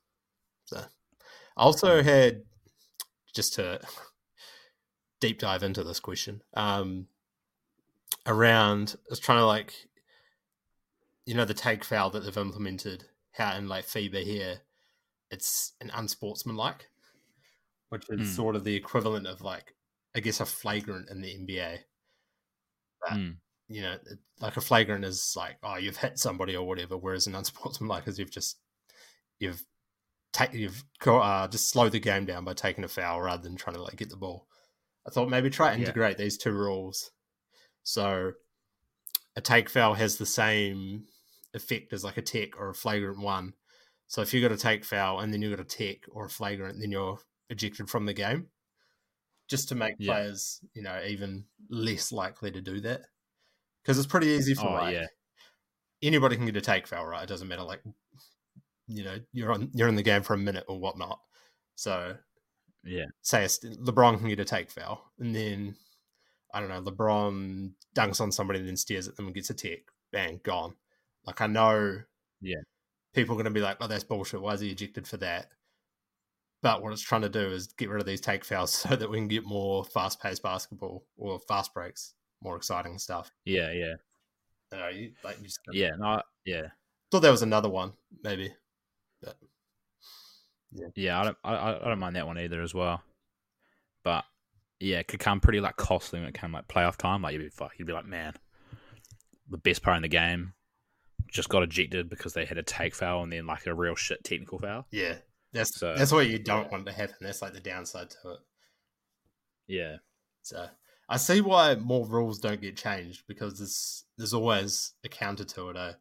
So 0.65 0.77
I 0.77 1.61
also 1.63 2.01
had 2.03 2.43
just 3.33 3.53
to 3.55 3.81
deep 5.21 5.39
dive 5.39 5.63
into 5.63 5.83
this 5.85 5.99
question. 6.01 6.41
Um 6.53 7.07
around 8.27 8.95
I 8.99 9.09
was 9.09 9.19
trying 9.19 9.39
to 9.39 9.45
like 9.45 9.73
you 11.25 11.33
know 11.33 11.45
the 11.45 11.53
take 11.53 11.83
foul 11.83 12.09
that 12.11 12.19
they've 12.21 12.37
implemented 12.37 13.05
how 13.31 13.55
in 13.55 13.67
like 13.69 13.85
FIBA 13.87 14.23
here 14.23 14.59
it's 15.31 15.73
an 15.81 15.89
unsportsmanlike 15.93 16.89
which 17.89 18.03
is 18.09 18.29
Mm. 18.29 18.35
sort 18.35 18.55
of 18.55 18.63
the 18.63 18.75
equivalent 18.75 19.25
of 19.27 19.41
like 19.41 19.73
I 20.15 20.19
guess 20.19 20.39
a 20.41 20.45
flagrant 20.45 21.09
in 21.09 21.21
the 21.21 21.33
NBA 21.33 21.79
But- 23.01 23.13
Mm. 23.13 23.37
you 23.69 23.81
know 23.81 23.93
it- 23.93 24.19
like 24.39 24.57
a 24.57 24.61
flagrant 24.61 25.05
is 25.05 25.33
like 25.35 25.57
oh 25.63 25.77
you've 25.77 25.97
hit 25.97 26.19
somebody 26.19 26.55
or 26.55 26.67
whatever 26.67 26.97
whereas 26.97 27.25
an 27.27 27.35
unsportsmanlike 27.35 28.07
is 28.07 28.19
you've 28.19 28.31
just 28.31 28.59
you've 29.39 29.65
take 30.33 30.53
you've 30.53 30.83
uh, 31.07 31.47
just 31.47 31.69
slowed 31.69 31.91
the 31.93 31.99
game 31.99 32.25
down 32.25 32.43
by 32.45 32.53
taking 32.53 32.83
a 32.83 32.87
foul 32.87 33.21
rather 33.21 33.41
than 33.43 33.55
trying 33.55 33.75
to 33.75 33.81
like 33.81 33.95
get 33.95 34.09
the 34.09 34.15
ball 34.17 34.47
I 35.07 35.09
thought 35.11 35.29
maybe 35.29 35.49
try 35.49 35.69
to 35.73 35.79
Yeah. 35.79 35.79
integrate 35.79 36.17
these 36.17 36.37
two 36.37 36.51
rules 36.51 37.11
so 37.83 38.33
a 39.35 39.41
take 39.41 39.69
foul 39.69 39.93
has 39.93 40.17
the 40.17 40.25
same 40.25 41.05
effect 41.53 41.93
as 41.93 42.03
like 42.03 42.17
a 42.17 42.21
tech 42.21 42.57
or 42.59 42.69
a 42.69 42.75
flagrant 42.75 43.19
one. 43.19 43.53
So 44.07 44.21
if 44.21 44.33
you 44.33 44.41
got 44.41 44.51
a 44.51 44.57
take 44.57 44.83
foul 44.85 45.19
and 45.19 45.33
then 45.33 45.41
you 45.41 45.49
got 45.49 45.59
a 45.59 45.63
tech 45.63 46.05
or 46.11 46.25
a 46.25 46.29
flagrant, 46.29 46.79
then 46.79 46.91
you're 46.91 47.19
ejected 47.49 47.89
from 47.89 48.05
the 48.05 48.13
game. 48.13 48.49
Just 49.47 49.69
to 49.69 49.75
make 49.75 49.99
Yeah. 49.99 50.13
players, 50.13 50.61
you 50.73 50.81
know, 50.81 51.01
even 51.05 51.45
less 51.69 52.11
likely 52.11 52.51
to 52.51 52.61
do 52.61 52.79
that. 52.81 53.01
Because 53.81 53.97
it's 53.97 54.07
pretty 54.07 54.27
easy 54.27 54.53
for 54.53 54.69
Oh, 54.69 54.73
like 54.73 54.95
yeah. 54.95 55.07
anybody 56.01 56.35
can 56.35 56.45
get 56.45 56.55
a 56.57 56.61
take 56.61 56.87
foul, 56.87 57.05
right? 57.05 57.23
It 57.23 57.29
doesn't 57.29 57.47
matter 57.47 57.63
like 57.63 57.81
you 58.87 59.03
know, 59.03 59.17
you're 59.31 59.51
on 59.53 59.71
you're 59.73 59.87
in 59.87 59.95
the 59.95 60.03
game 60.03 60.23
for 60.23 60.33
a 60.33 60.37
minute 60.37 60.65
or 60.67 60.79
whatnot. 60.79 61.19
So 61.75 62.17
Yeah. 62.83 63.05
say 63.21 63.43
a, 63.43 63.47
LeBron 63.47 64.17
can 64.19 64.27
get 64.27 64.39
a 64.39 64.45
take 64.45 64.71
foul, 64.71 65.11
and 65.19 65.35
then 65.35 65.75
I 66.53 66.59
don't 66.59 66.69
know, 66.69 66.81
LeBron 66.81 67.71
dunks 67.95 68.19
on 68.21 68.31
somebody 68.31 68.59
and 68.59 68.67
then 68.67 68.77
stares 68.77 69.07
at 69.07 69.15
them 69.15 69.25
and 69.27 69.35
gets 69.35 69.49
a 69.49 69.53
tech, 69.53 69.79
bang, 70.11 70.39
gone. 70.43 70.75
Like 71.25 71.39
I 71.41 71.47
know, 71.47 72.01
Yeah. 72.41 72.61
people 73.13 73.33
are 73.35 73.37
going 73.37 73.45
to 73.45 73.51
be 73.51 73.61
like, 73.61 73.77
"Oh, 73.79 73.87
that's 73.87 74.03
bullshit. 74.03 74.41
Why 74.41 74.53
is 74.53 74.61
he 74.61 74.69
ejected 74.71 75.07
for 75.07 75.17
that?" 75.17 75.47
But 76.63 76.81
what 76.83 76.91
it's 76.93 77.01
trying 77.01 77.21
to 77.21 77.29
do 77.29 77.51
is 77.51 77.67
get 77.73 77.89
rid 77.89 78.01
of 78.01 78.05
these 78.07 78.21
take 78.21 78.43
fouls 78.45 78.71
so 78.89 78.95
that 78.95 79.09
we 79.09 79.17
can 79.17 79.27
get 79.27 79.45
more 79.45 79.83
fast-paced 79.85 80.43
basketball 80.43 81.05
or 81.17 81.39
fast 81.47 81.73
breaks, 81.73 82.13
more 82.41 82.55
exciting 82.55 82.97
stuff. 82.99 83.31
Yeah, 83.45 83.71
yeah, 83.71 83.93
know, 84.71 84.87
you, 84.89 85.13
like 85.23 85.37
you 85.39 85.45
just 85.45 85.59
yeah. 85.71 85.91
No, 85.97 86.05
I- 86.05 86.23
yeah, 86.45 86.67
thought 87.11 87.21
there 87.21 87.31
was 87.31 87.41
another 87.43 87.69
one, 87.69 87.93
maybe. 88.23 88.53
But 90.71 90.97
yeah. 90.97 91.19
I 91.19 91.23
don't, 91.23 91.37
I, 91.43 91.75
I 91.75 91.87
don't 91.89 91.99
mind 91.99 92.15
that 92.15 92.27
one 92.27 92.39
either 92.39 92.61
as 92.61 92.73
well. 92.73 93.01
But 94.03 94.25
yeah, 94.79 94.99
it 94.99 95.07
could 95.07 95.19
come 95.19 95.39
pretty 95.39 95.59
like 95.59 95.77
costly 95.77 96.19
when 96.19 96.29
it 96.29 96.39
came 96.39 96.51
like 96.51 96.67
playoff 96.67 96.97
time. 96.97 97.21
Like 97.21 97.33
you'd 97.33 97.43
be 97.43 97.49
fuck, 97.49 97.73
you'd 97.77 97.87
be 97.87 97.93
like, 97.93 98.05
man, 98.05 98.33
the 99.49 99.57
best 99.57 99.83
player 99.83 99.95
in 99.95 100.01
the 100.01 100.07
game 100.07 100.53
just 101.31 101.49
got 101.49 101.63
ejected 101.63 102.09
because 102.09 102.33
they 102.33 102.45
had 102.45 102.57
a 102.57 102.63
take 102.63 102.93
foul 102.95 103.23
and 103.23 103.31
then 103.31 103.45
like 103.45 103.65
a 103.65 103.73
real 103.73 103.95
shit 103.95 104.23
technical 104.23 104.59
foul. 104.59 104.85
yeah, 104.91 105.15
that's 105.53 105.77
So, 105.77 105.95
that's 105.95 106.11
what 106.11 106.27
you 106.27 106.39
don't 106.39 106.71
want 106.71 106.85
to 106.85 106.91
happen. 106.91 107.15
That's 107.21 107.41
like 107.41 107.53
the 107.53 107.59
downside 107.59 108.09
to 108.09 108.31
it. 108.31 108.39
Yeah, 109.67 109.97
So 110.41 110.67
I 111.07 111.17
see 111.17 111.39
why 111.41 111.75
more 111.75 112.05
rules 112.05 112.39
don't 112.39 112.61
get 112.61 112.75
changed 112.75 113.23
because 113.27 113.57
there's 113.57 114.05
there's 114.17 114.33
always 114.33 114.93
a 115.03 115.09
counter 115.09 115.45
to 115.45 115.69
it. 115.69 115.77
Eh? 115.77 115.93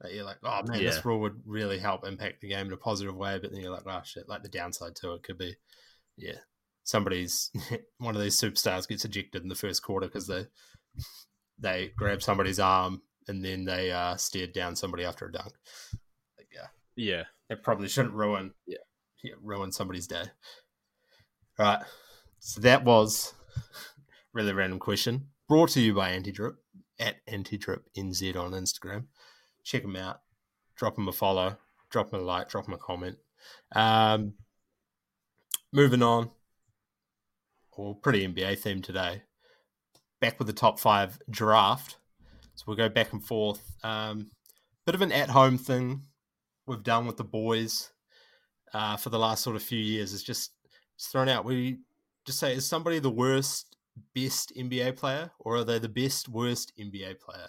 That 0.00 0.14
you're 0.14 0.24
like, 0.24 0.38
oh 0.42 0.62
man, 0.66 0.80
Yeah. 0.80 0.90
this 0.90 1.04
rule 1.04 1.20
would 1.20 1.42
really 1.44 1.78
help 1.78 2.06
impact 2.06 2.40
the 2.40 2.48
game 2.48 2.66
in 2.68 2.72
a 2.72 2.76
positive 2.76 3.14
way, 3.16 3.38
but 3.38 3.52
then 3.52 3.60
you're 3.60 3.70
like, 3.72 3.86
oh 3.86 4.00
shit, 4.04 4.28
like 4.28 4.42
the 4.42 4.48
downside 4.48 4.96
to 4.96 5.12
it 5.14 5.22
could 5.22 5.36
be, 5.38 5.56
yeah, 6.16 6.38
somebody's 6.84 7.50
one 7.98 8.16
of 8.16 8.22
these 8.22 8.40
superstars 8.40 8.88
gets 8.88 9.04
ejected 9.04 9.42
in 9.42 9.48
the 9.48 9.54
first 9.54 9.82
quarter 9.82 10.06
because 10.06 10.26
they 10.26 10.46
they 11.58 11.92
grab 11.96 12.22
somebody's 12.22 12.58
arm 12.58 13.02
and 13.28 13.44
then 13.44 13.64
they 13.66 13.90
uh, 13.90 14.16
stared 14.16 14.52
down 14.54 14.74
somebody 14.74 15.04
after 15.04 15.26
a 15.26 15.32
dunk. 15.32 15.52
Like, 16.38 16.48
yeah, 16.54 16.66
yeah. 16.96 17.24
it 17.50 17.62
probably 17.62 17.88
shouldn't 17.88 18.14
ruin 18.14 18.54
Yeah. 18.66 18.78
yeah, 19.22 19.34
ruin 19.42 19.70
somebody's 19.70 20.06
day. 20.06 20.24
Right. 21.58 21.82
So 22.38 22.62
that 22.62 22.84
was 22.84 23.34
really 24.32 24.54
random 24.54 24.78
question 24.78 25.26
brought 25.46 25.68
to 25.70 25.80
you 25.80 25.92
by 25.92 26.10
Antidrip 26.12 26.54
at 26.98 27.16
Antidrip 27.26 27.82
NZ 27.96 28.34
on 28.36 28.52
Instagram. 28.52 29.04
Check 29.64 29.82
them 29.82 29.96
out. 29.96 30.20
Drop 30.76 30.94
them 30.94 31.08
a 31.08 31.12
follow. 31.12 31.56
Drop 31.90 32.10
them 32.10 32.20
a 32.20 32.22
like. 32.22 32.48
Drop 32.48 32.64
them 32.64 32.74
a 32.74 32.78
comment. 32.78 33.16
Um, 33.72 34.34
moving 35.72 36.02
on. 36.02 36.30
Well, 37.76 37.94
pretty 37.94 38.26
NBA 38.26 38.58
theme 38.58 38.82
today. 38.82 39.22
Back 40.20 40.38
with 40.38 40.46
the 40.46 40.52
top 40.52 40.78
five 40.78 41.18
draft. 41.30 41.96
So 42.54 42.64
we'll 42.66 42.76
go 42.76 42.88
back 42.90 43.12
and 43.12 43.24
forth. 43.24 43.62
Um, 43.82 44.30
bit 44.84 44.94
of 44.94 45.02
an 45.02 45.12
at-home 45.12 45.56
thing 45.56 46.02
we've 46.66 46.82
done 46.82 47.06
with 47.06 47.16
the 47.16 47.24
boys 47.24 47.90
uh, 48.74 48.96
for 48.96 49.08
the 49.08 49.18
last 49.18 49.42
sort 49.42 49.56
of 49.56 49.62
few 49.62 49.78
years 49.78 50.12
is 50.12 50.22
just, 50.22 50.52
thrown 51.00 51.28
out. 51.28 51.44
We 51.44 51.78
just 52.26 52.38
say, 52.38 52.54
is 52.54 52.66
somebody 52.66 52.98
the 52.98 53.10
worst, 53.10 53.76
best 54.14 54.52
NBA 54.56 54.96
player, 54.96 55.30
or 55.38 55.56
are 55.56 55.64
they 55.64 55.78
the 55.78 55.88
best, 55.88 56.28
worst 56.28 56.72
NBA 56.78 57.20
player? 57.20 57.48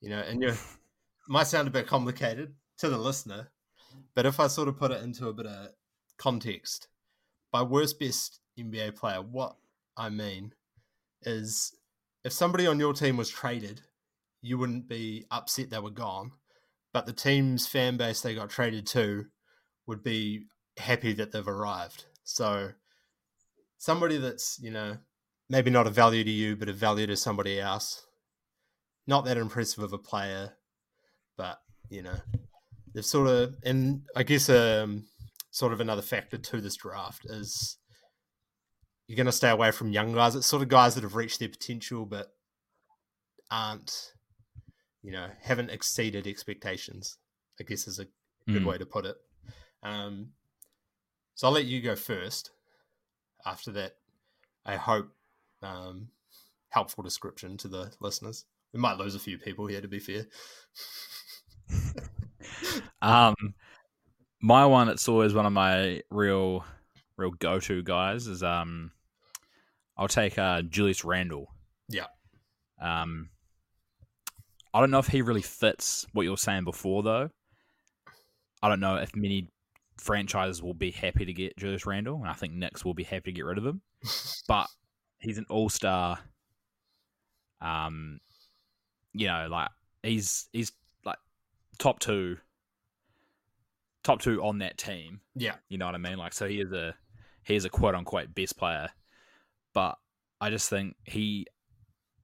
You 0.00 0.10
know, 0.10 0.18
and 0.18 0.42
you 0.42 0.48
might 1.28 1.46
sound 1.46 1.68
a 1.68 1.72
bit 1.72 1.86
complicated 1.86 2.54
to 2.78 2.88
the 2.88 2.98
listener, 2.98 3.50
but 4.14 4.26
if 4.26 4.40
I 4.40 4.46
sort 4.46 4.68
of 4.68 4.78
put 4.78 4.90
it 4.90 5.02
into 5.02 5.28
a 5.28 5.32
bit 5.32 5.46
of 5.46 5.68
context, 6.18 6.88
by 7.50 7.62
worst, 7.62 7.98
best 7.98 8.40
NBA 8.58 8.96
player, 8.96 9.22
what 9.22 9.56
I 9.96 10.08
mean 10.08 10.54
is 11.22 11.74
if 12.24 12.32
somebody 12.32 12.66
on 12.66 12.80
your 12.80 12.92
team 12.92 13.16
was 13.16 13.28
traded, 13.28 13.82
you 14.40 14.58
wouldn't 14.58 14.88
be 14.88 15.26
upset 15.30 15.70
they 15.70 15.78
were 15.78 15.90
gone, 15.90 16.32
but 16.92 17.06
the 17.06 17.12
team's 17.12 17.66
fan 17.66 17.96
base 17.96 18.20
they 18.20 18.34
got 18.34 18.50
traded 18.50 18.86
to 18.88 19.26
would 19.86 20.02
be 20.02 20.46
happy 20.78 21.12
that 21.12 21.32
they've 21.32 21.46
arrived. 21.46 22.06
So 22.24 22.70
somebody 23.78 24.18
that's, 24.18 24.58
you 24.60 24.70
know, 24.70 24.98
maybe 25.48 25.70
not 25.70 25.86
a 25.86 25.90
value 25.90 26.24
to 26.24 26.30
you, 26.30 26.56
but 26.56 26.68
a 26.68 26.72
value 26.72 27.06
to 27.06 27.16
somebody 27.16 27.60
else. 27.60 28.06
Not 29.06 29.24
that 29.24 29.36
impressive 29.36 29.82
of 29.82 29.92
a 29.92 29.98
player, 29.98 30.54
but 31.36 31.60
you 31.90 32.02
know, 32.02 32.16
they've 32.94 33.04
sort 33.04 33.28
of 33.28 33.54
and 33.64 34.02
I 34.16 34.22
guess 34.22 34.48
um 34.48 35.06
sort 35.50 35.72
of 35.72 35.80
another 35.80 36.02
factor 36.02 36.38
to 36.38 36.60
this 36.60 36.76
draft 36.76 37.24
is 37.26 37.76
you're 39.06 39.16
gonna 39.16 39.32
stay 39.32 39.50
away 39.50 39.70
from 39.70 39.92
young 39.92 40.12
guys. 40.14 40.34
It's 40.34 40.46
sort 40.46 40.62
of 40.62 40.68
guys 40.68 40.94
that 40.94 41.02
have 41.04 41.16
reached 41.16 41.38
their 41.40 41.48
potential 41.48 42.06
but 42.06 42.28
aren't 43.50 44.12
you 45.04 45.10
know, 45.10 45.28
haven't 45.40 45.68
exceeded 45.70 46.28
expectations, 46.28 47.18
I 47.60 47.64
guess 47.64 47.88
is 47.88 47.98
a 47.98 48.04
good 48.46 48.62
Mm. 48.62 48.66
way 48.66 48.78
to 48.78 48.86
put 48.86 49.04
it. 49.04 49.16
Um, 49.82 50.32
so 51.34 51.48
I'll 51.48 51.52
let 51.52 51.64
you 51.64 51.80
go 51.82 51.96
first. 51.96 52.50
After 53.44 53.72
that, 53.72 53.96
I 54.64 54.76
hope 54.76 55.12
um, 55.60 56.08
helpful 56.68 57.02
description 57.02 57.56
to 57.58 57.68
the 57.68 57.92
listeners. 58.00 58.44
We 58.72 58.78
might 58.78 58.96
lose 58.96 59.16
a 59.16 59.18
few 59.20 59.38
people 59.38 59.66
here, 59.66 59.80
to 59.80 59.88
be 59.88 59.98
fair. 59.98 60.26
Um, 63.02 63.34
my 64.40 64.64
one, 64.64 64.88
it's 64.88 65.08
always 65.08 65.34
one 65.34 65.44
of 65.44 65.52
my 65.52 66.02
real, 66.08 66.64
real 67.16 67.32
go 67.32 67.58
to 67.58 67.82
guys 67.82 68.28
is 68.28 68.42
um, 68.44 68.92
I'll 69.96 70.08
take 70.08 70.38
uh 70.38 70.62
Julius 70.62 71.04
Randle. 71.04 71.48
Yeah. 71.88 72.06
Um, 72.80 73.30
I 74.72 74.80
don't 74.80 74.90
know 74.90 75.00
if 75.00 75.08
he 75.08 75.20
really 75.22 75.42
fits 75.42 76.06
what 76.12 76.22
you 76.22 76.30
were 76.30 76.36
saying 76.36 76.64
before 76.64 77.02
though. 77.02 77.30
I 78.62 78.68
don't 78.68 78.80
know 78.80 78.96
if 78.96 79.14
many 79.16 79.48
franchises 79.98 80.62
will 80.62 80.74
be 80.74 80.92
happy 80.92 81.24
to 81.24 81.32
get 81.32 81.56
Julius 81.56 81.84
Randle, 81.84 82.16
and 82.16 82.28
I 82.28 82.34
think 82.34 82.54
Knicks 82.54 82.84
will 82.84 82.94
be 82.94 83.02
happy 83.02 83.32
to 83.32 83.32
get 83.32 83.44
rid 83.44 83.58
of 83.58 83.66
him. 83.66 83.82
But 84.48 84.68
he's 85.18 85.38
an 85.38 85.46
all 85.48 85.68
star. 85.68 86.18
Um, 87.60 88.20
you 89.12 89.28
know, 89.28 89.46
like 89.50 89.68
he's 90.02 90.48
he's 90.52 90.72
top 91.82 91.98
two, 91.98 92.36
top 94.04 94.22
two 94.22 94.40
on 94.40 94.58
that 94.58 94.78
team. 94.78 95.20
Yeah. 95.34 95.56
You 95.68 95.78
know 95.78 95.86
what 95.86 95.96
I 95.96 95.98
mean? 95.98 96.16
Like, 96.16 96.32
so 96.32 96.46
he 96.46 96.60
is 96.60 96.70
a 96.72 96.94
he 97.42 97.56
is 97.56 97.64
a 97.64 97.68
quote 97.68 97.96
unquote 97.96 98.32
best 98.34 98.56
player, 98.56 98.88
but 99.74 99.98
I 100.40 100.50
just 100.50 100.70
think 100.70 100.94
he, 101.04 101.46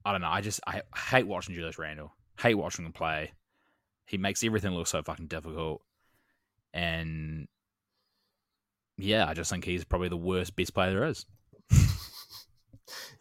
I 0.04 0.12
don't 0.12 0.20
know. 0.20 0.28
I 0.28 0.42
just 0.42 0.60
I 0.64 0.82
hate 0.96 1.26
watching 1.26 1.56
Julius 1.56 1.76
Randle. 1.78 2.14
Hate 2.38 2.54
watching 2.54 2.86
him 2.86 2.92
play. 2.92 3.32
He 4.06 4.16
makes 4.16 4.44
everything 4.44 4.70
look 4.70 4.86
so 4.86 5.02
fucking 5.02 5.26
difficult, 5.26 5.82
and 6.72 7.48
yeah, 8.96 9.26
I 9.28 9.34
just 9.34 9.50
think 9.50 9.64
he's 9.64 9.84
probably 9.84 10.08
the 10.08 10.16
worst 10.16 10.54
best 10.54 10.72
player 10.72 10.90
there 10.90 11.04
is. 11.06 11.26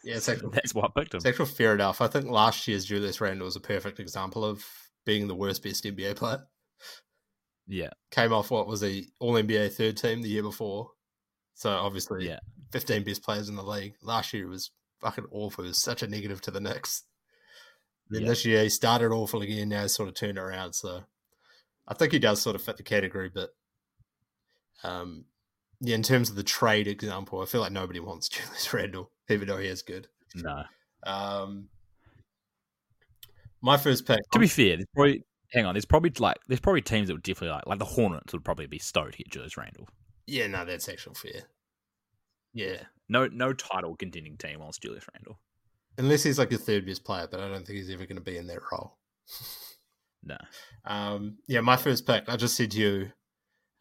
Yeah, 0.04 0.16
it's 0.16 0.30
actually, 0.30 0.52
That's 0.54 0.74
why 0.74 0.86
I 0.86 0.90
picked 0.98 1.14
him. 1.14 1.18
it's 1.18 1.26
actually 1.26 1.48
fair 1.48 1.74
enough. 1.74 2.00
I 2.00 2.08
think 2.08 2.28
last 2.28 2.66
year's 2.68 2.86
Julius 2.86 3.20
Randle 3.20 3.44
was 3.44 3.58
a 3.58 3.60
perfect 3.60 4.00
example 4.00 4.46
of 4.46 4.64
being 5.08 5.28
the 5.28 5.34
worst 5.34 5.64
best 5.64 5.84
NBA 5.84 6.16
player. 6.18 6.46
Yeah, 7.66 7.90
Came 8.12 8.32
off 8.32 8.52
what 8.52 8.68
was 8.68 8.82
the 8.82 9.08
All 9.20 9.34
NBA 9.34 9.74
third 9.74 9.98
team 9.98 10.22
the 10.22 10.30
year 10.30 10.44
before, 10.44 10.92
so 11.56 11.72
obviously 11.72 12.28
yeah, 12.28 12.40
15 12.72 13.04
best 13.04 13.24
players 13.24 13.50
in 13.50 13.56
the 13.56 13.64
league. 13.64 13.96
Last 14.04 14.32
year 14.34 14.46
it 14.46 14.50
was 14.50 14.70
fucking 15.02 15.26
awful. 15.32 15.64
It 15.66 15.70
was 15.70 15.80
such 15.82 16.04
a 16.04 16.08
negative 16.08 16.40
to 16.42 16.52
the 16.52 16.62
Knicks. 16.62 17.04
Then 18.10 18.22
Yeah. 18.22 18.28
this 18.30 18.46
year 18.46 18.64
he 18.64 18.70
started 18.70 19.12
awful 19.12 19.42
again. 19.42 19.70
Now 19.70 19.82
he's 19.82 19.94
sort 19.96 20.08
of 20.08 20.16
turned 20.16 20.38
around. 20.38 20.74
So 20.74 21.04
I 21.88 21.94
think 21.94 22.14
he 22.14 22.20
does 22.20 22.42
sort 22.42 22.56
of 22.56 22.62
fit 22.62 22.78
the 22.78 22.84
category. 22.84 23.30
But 23.34 23.50
um, 24.84 25.26
yeah, 25.82 25.96
in 25.96 26.04
terms 26.04 26.30
of 26.30 26.36
the 26.38 26.44
trade 26.44 26.88
example, 26.88 27.42
I 27.42 27.46
feel 27.46 27.62
like 27.62 27.72
nobody 27.74 28.00
wants 28.00 28.30
Julius 28.30 28.74
Randle, 28.74 29.12
even 29.30 29.48
though 29.48 29.58
he 29.58 29.68
is 29.68 29.82
good. 29.82 30.08
no. 30.36 30.64
Um, 31.06 31.70
my 33.62 33.78
first 33.78 34.06
pick. 34.06 34.20
To 34.34 34.40
be 34.40 34.48
fair, 34.48 34.76
there's 34.78 34.88
probably 34.96 35.24
hang 35.54 35.66
on. 35.66 35.74
There's 35.74 35.86
probably 35.86 36.12
like 36.20 36.38
there's 36.48 36.60
probably 36.60 36.82
teams 36.82 37.08
that 37.08 37.14
would 37.14 37.24
definitely 37.24 37.56
like 37.56 37.66
like 37.68 37.80
the 37.80 37.86
Hornets 37.86 38.34
would 38.34 38.44
probably 38.46 38.68
be 38.68 38.80
stoked 38.80 39.14
to 39.14 39.18
get 39.20 39.32
Julius 39.32 39.58
Randle. 39.58 39.88
yeah, 40.28 40.48
no, 40.48 40.66
that's 40.66 40.90
actually 40.90 41.16
fair. 41.16 41.42
Yeah, 42.54 42.84
No, 43.08 43.28
no 43.28 43.54
title 43.54 43.96
contending 43.96 44.36
team 44.38 44.60
wants 44.62 44.80
Julius 44.80 45.06
Randle. 45.14 45.40
unless 46.00 46.24
he's 46.24 46.40
like 46.40 46.52
a 46.52 46.58
third 46.58 46.86
best 46.88 47.04
player, 47.04 47.28
but 47.30 47.40
I 47.40 47.48
don't 47.50 47.66
think 47.68 47.78
he's 47.78 47.90
ever 47.92 48.06
going 48.06 48.16
to 48.18 48.22
be 48.22 48.38
in 48.38 48.48
that 48.48 48.60
role. 48.72 48.98
No. 50.24 50.38
Um, 50.86 51.40
yeah, 51.50 51.60
my 51.60 51.76
first 51.76 52.08
pick, 52.08 52.24
I 52.30 52.38
just 52.38 52.56
said 52.56 52.72
to 52.72 52.80
you 52.80 53.12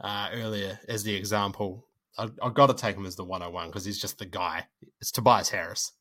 uh, 0.01 0.29
earlier 0.33 0.81
as 0.89 1.05
the 1.05 1.15
example, 1.15 1.87
I, 2.19 2.29
I've 2.43 2.55
got 2.55 2.67
to 2.67 2.75
take 2.75 2.97
him 2.97 3.07
as 3.07 3.15
the 3.15 3.23
101 3.25 3.69
because 3.69 3.85
he's 3.85 4.01
just 4.01 4.19
the 4.19 4.27
guy. 4.27 4.67
It's 5.01 5.13
Tobias 5.13 5.49
Harris. 5.51 5.93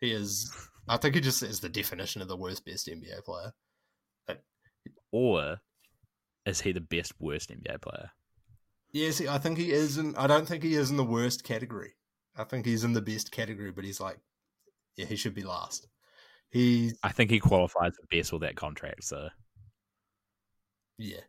He 0.00 0.12
is, 0.12 0.50
I 0.88 0.96
think 0.96 1.14
he 1.14 1.20
just 1.20 1.42
is 1.42 1.60
the 1.60 1.68
definition 1.68 2.22
of 2.22 2.28
the 2.28 2.36
worst 2.36 2.64
best 2.64 2.86
NBA 2.86 3.24
player. 3.24 3.52
Or 5.12 5.58
is 6.44 6.60
he 6.60 6.72
the 6.72 6.80
best 6.80 7.12
worst 7.18 7.50
NBA 7.50 7.80
player? 7.80 8.10
Yes, 8.92 9.20
I 9.20 9.38
think 9.38 9.58
he 9.58 9.72
is. 9.72 9.98
In, 9.98 10.14
I 10.16 10.26
don't 10.26 10.46
think 10.46 10.62
he 10.62 10.74
is 10.74 10.90
in 10.90 10.96
the 10.96 11.04
worst 11.04 11.44
category. 11.44 11.94
I 12.36 12.44
think 12.44 12.66
he's 12.66 12.84
in 12.84 12.92
the 12.92 13.02
best 13.02 13.30
category, 13.32 13.72
but 13.72 13.84
he's 13.84 14.00
like, 14.00 14.18
yeah, 14.96 15.06
he 15.06 15.16
should 15.16 15.34
be 15.34 15.42
last. 15.42 15.88
He's, 16.50 16.96
I 17.02 17.10
think 17.12 17.30
he 17.30 17.40
qualifies 17.40 17.94
for 17.96 18.06
best 18.10 18.32
with 18.32 18.42
that 18.42 18.56
contract. 18.56 19.04
So 19.04 19.28
yeah. 20.98 21.20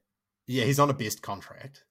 Yeah, 0.45 0.63
he's 0.63 0.79
on 0.79 0.89
a 0.89 0.93
best 0.93 1.21
contract, 1.21 1.83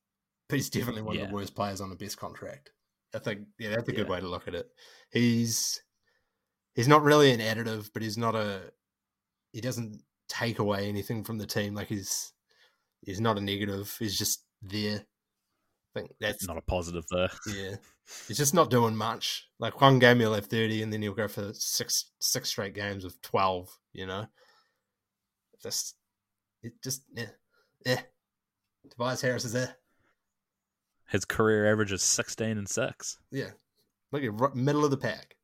but 0.48 0.56
he's 0.56 0.70
definitely 0.70 1.02
one 1.02 1.18
of 1.18 1.28
the 1.28 1.34
worst 1.34 1.54
players 1.54 1.80
on 1.80 1.92
a 1.92 1.96
best 1.96 2.16
contract. 2.16 2.70
I 3.14 3.18
think, 3.18 3.40
yeah, 3.58 3.70
that's 3.70 3.88
a 3.88 3.92
good 3.92 4.06
Yeah. 4.06 4.12
way 4.12 4.20
to 4.20 4.28
look 4.28 4.48
at 4.48 4.54
it. 4.54 4.68
He's 5.10 5.80
he's 6.76 6.86
not 6.86 7.02
really 7.02 7.32
an 7.32 7.40
additive, 7.40 7.90
but 7.92 8.02
he's 8.02 8.16
not 8.16 8.36
a 8.36 8.60
he 9.52 9.60
doesn't 9.60 10.02
take 10.28 10.60
away 10.60 10.88
anything 10.88 11.24
from 11.24 11.38
the 11.38 11.46
team. 11.46 11.74
Like 11.74 11.88
he's 11.88 12.32
he's 13.02 13.20
not 13.20 13.38
a 13.38 13.40
negative. 13.40 13.96
He's 13.98 14.16
just 14.16 14.44
there. 14.62 15.00
I 15.00 16.00
think 16.00 16.12
that's 16.20 16.46
not 16.46 16.58
a 16.58 16.62
positive 16.62 17.04
there. 17.10 17.30
yeah. 17.48 17.76
He's 18.28 18.36
just 18.36 18.54
not 18.54 18.70
doing 18.70 18.94
much. 18.94 19.48
Like 19.58 19.80
one 19.80 19.98
game 19.98 20.20
he'll 20.20 20.34
have 20.34 20.46
thirty, 20.46 20.82
and 20.82 20.92
then 20.92 21.02
he'll 21.02 21.12
go 21.12 21.26
for 21.26 21.52
six 21.54 22.12
six 22.20 22.50
straight 22.50 22.72
games 22.72 23.04
of 23.04 23.20
twelve. 23.20 23.68
You 23.92 24.06
know, 24.06 24.26
just 25.60 25.96
it 26.62 26.74
just 26.84 27.02
yeah 27.12 27.30
yeah. 27.84 28.00
Tobias 28.90 29.22
Harris 29.22 29.44
is 29.44 29.54
there. 29.54 29.74
His 31.08 31.24
career 31.24 31.68
average 31.68 31.90
is 31.90 32.02
sixteen 32.02 32.58
and 32.58 32.68
six. 32.68 33.18
Yeah, 33.32 33.50
look 34.12 34.22
at 34.22 34.54
middle 34.54 34.84
of 34.84 34.92
the 34.92 34.96
pack. 34.96 35.35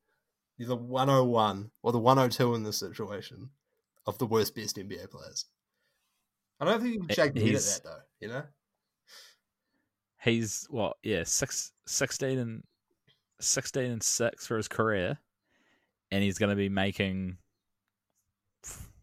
He's 0.62 0.68
the 0.68 0.76
one 0.76 1.08
hundred 1.08 1.24
one 1.24 1.72
or 1.82 1.90
the 1.90 1.98
one 1.98 2.18
hundred 2.18 2.30
two 2.30 2.54
in 2.54 2.62
this 2.62 2.78
situation 2.78 3.50
of 4.06 4.16
the 4.18 4.26
worst 4.26 4.54
best 4.54 4.76
NBA 4.76 5.10
players. 5.10 5.46
I 6.60 6.64
don't 6.66 6.80
think 6.80 6.94
you 6.94 7.00
can 7.00 7.08
shake 7.08 7.34
the 7.34 7.40
head 7.40 7.56
at 7.56 7.62
that 7.62 7.80
though. 7.82 7.98
You 8.20 8.28
know, 8.28 8.42
He's 10.22 10.68
what? 10.70 10.98
Yeah, 11.02 11.24
six, 11.24 11.72
16 11.88 12.38
and 12.38 12.62
sixteen 13.40 13.90
and 13.90 14.00
six 14.00 14.46
for 14.46 14.56
his 14.56 14.68
career, 14.68 15.18
and 16.12 16.22
he's 16.22 16.38
going 16.38 16.50
to 16.50 16.54
be 16.54 16.68
making 16.68 17.38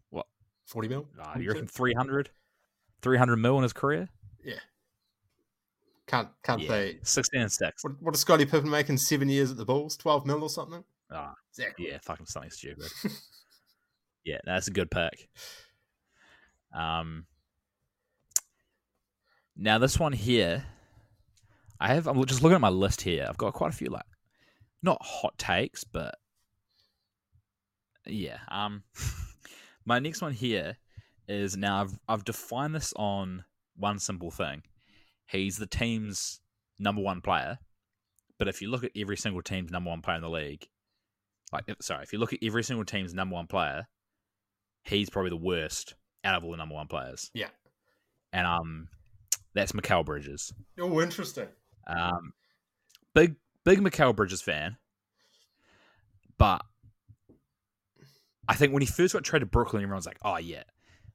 what? 0.08 0.24
forty 0.64 0.88
mil. 0.88 1.08
Uh, 1.22 1.38
you 1.38 1.48
reckon 1.48 1.66
300? 1.66 2.30
300 3.02 3.36
mil 3.36 3.58
in 3.58 3.64
his 3.64 3.74
career? 3.74 4.08
Yeah. 4.42 4.54
Can't 6.06 6.28
can't 6.42 6.62
yeah, 6.62 6.68
say. 6.68 7.00
sixteen 7.02 7.42
and 7.42 7.52
six. 7.52 7.84
What, 7.84 8.00
what 8.00 8.12
does 8.12 8.22
Scottie 8.22 8.46
Pippen 8.46 8.70
make 8.70 8.88
in 8.88 8.96
seven 8.96 9.28
years 9.28 9.50
at 9.50 9.58
the 9.58 9.66
Bulls? 9.66 9.98
Twelve 9.98 10.24
mil 10.24 10.42
or 10.42 10.48
something? 10.48 10.84
Ah, 11.12 11.34
Exactly. 11.50 11.88
yeah, 11.88 11.98
fucking 12.02 12.26
something 12.26 12.50
stupid. 12.50 12.86
yeah, 14.24 14.38
that's 14.44 14.68
a 14.68 14.72
good 14.72 14.90
pick. 14.90 15.28
Um, 16.74 17.26
now 19.56 19.78
this 19.78 19.98
one 19.98 20.12
here, 20.12 20.64
I 21.80 21.94
have. 21.94 22.06
I'm 22.06 22.24
just 22.26 22.42
looking 22.42 22.54
at 22.54 22.60
my 22.60 22.68
list 22.68 23.02
here. 23.02 23.26
I've 23.28 23.38
got 23.38 23.54
quite 23.54 23.72
a 23.72 23.76
few 23.76 23.88
like, 23.88 24.04
not 24.82 24.98
hot 25.02 25.36
takes, 25.38 25.82
but 25.84 26.14
yeah. 28.06 28.38
Um, 28.48 28.84
my 29.84 29.98
next 29.98 30.22
one 30.22 30.32
here 30.32 30.76
is 31.28 31.56
now 31.56 31.80
I've 31.82 31.98
I've 32.08 32.24
defined 32.24 32.74
this 32.74 32.92
on 32.96 33.44
one 33.76 33.98
simple 33.98 34.30
thing. 34.30 34.62
He's 35.26 35.56
the 35.56 35.66
team's 35.66 36.40
number 36.78 37.02
one 37.02 37.20
player, 37.20 37.58
but 38.38 38.48
if 38.48 38.62
you 38.62 38.70
look 38.70 38.84
at 38.84 38.92
every 38.96 39.16
single 39.16 39.42
team's 39.42 39.70
number 39.70 39.90
one 39.90 40.02
player 40.02 40.16
in 40.16 40.22
the 40.22 40.30
league, 40.30 40.66
like 41.52 41.64
if, 41.66 41.76
sorry, 41.80 42.02
if 42.02 42.12
you 42.12 42.18
look 42.18 42.32
at 42.32 42.40
every 42.42 42.62
single 42.62 42.84
team's 42.84 43.14
number 43.14 43.34
one 43.34 43.46
player, 43.46 43.86
he's 44.84 45.10
probably 45.10 45.30
the 45.30 45.36
worst 45.36 45.94
out 46.24 46.36
of 46.36 46.44
all 46.44 46.50
the 46.50 46.56
number 46.56 46.74
one 46.74 46.86
players. 46.86 47.30
Yeah. 47.34 47.48
And 48.32 48.46
um 48.46 48.88
that's 49.54 49.72
Mikal 49.72 50.04
Bridges. 50.04 50.52
Oh, 50.78 51.00
interesting. 51.00 51.48
Um 51.86 52.32
big 53.14 53.36
big 53.64 53.80
Mikal 53.80 54.14
Bridges 54.14 54.42
fan. 54.42 54.76
But 56.38 56.62
I 58.48 58.54
think 58.54 58.72
when 58.72 58.82
he 58.82 58.86
first 58.86 59.12
got 59.12 59.24
traded 59.24 59.46
to 59.46 59.50
Brooklyn, 59.50 59.82
everyone's 59.82 60.06
like, 60.06 60.18
oh 60.24 60.38
yeah, 60.38 60.62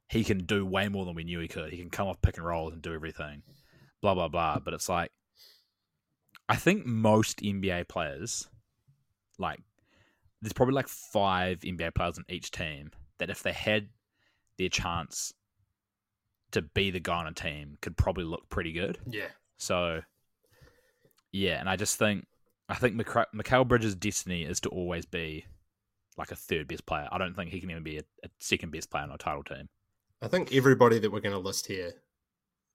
he 0.08 0.24
can 0.24 0.44
do 0.44 0.64
way 0.64 0.88
more 0.88 1.04
than 1.04 1.14
we 1.14 1.24
knew 1.24 1.40
he 1.40 1.48
could. 1.48 1.70
He 1.70 1.78
can 1.78 1.90
come 1.90 2.08
off 2.08 2.22
pick 2.22 2.36
and 2.36 2.46
rolls 2.46 2.72
and 2.72 2.82
do 2.82 2.94
everything. 2.94 3.42
Blah 4.02 4.14
blah 4.14 4.28
blah. 4.28 4.58
But 4.58 4.74
it's 4.74 4.88
like 4.88 5.10
I 6.48 6.56
think 6.56 6.86
most 6.86 7.40
NBA 7.40 7.88
players, 7.88 8.48
like 9.38 9.60
there's 10.42 10.52
probably 10.52 10.74
like 10.74 10.88
five 10.88 11.60
NBA 11.60 11.94
players 11.94 12.18
on 12.18 12.24
each 12.28 12.50
team 12.50 12.90
that 13.18 13.30
if 13.30 13.42
they 13.42 13.52
had 13.52 13.88
their 14.58 14.68
chance 14.68 15.32
to 16.52 16.62
be 16.62 16.90
the 16.90 17.00
guy 17.00 17.16
on 17.16 17.26
a 17.26 17.32
team 17.32 17.78
could 17.80 17.96
probably 17.96 18.24
look 18.24 18.48
pretty 18.48 18.72
good. 18.72 18.98
Yeah. 19.06 19.28
So, 19.58 20.02
yeah, 21.32 21.60
and 21.60 21.68
I 21.68 21.76
just 21.76 21.98
think 21.98 22.26
I 22.68 22.74
think 22.74 22.96
Mika- 22.96 23.28
Mikal 23.34 23.66
Bridges' 23.66 23.94
destiny 23.94 24.42
is 24.42 24.60
to 24.60 24.68
always 24.68 25.06
be 25.06 25.46
like 26.16 26.32
a 26.32 26.36
third 26.36 26.68
best 26.68 26.86
player. 26.86 27.08
I 27.10 27.18
don't 27.18 27.34
think 27.34 27.50
he 27.50 27.60
can 27.60 27.70
even 27.70 27.82
be 27.82 27.98
a, 27.98 28.02
a 28.24 28.28
second 28.38 28.72
best 28.72 28.90
player 28.90 29.04
on 29.04 29.10
a 29.10 29.18
title 29.18 29.44
team. 29.44 29.68
I 30.22 30.28
think 30.28 30.54
everybody 30.54 30.98
that 30.98 31.12
we're 31.12 31.20
going 31.20 31.34
to 31.34 31.38
list 31.38 31.66
here, 31.66 31.92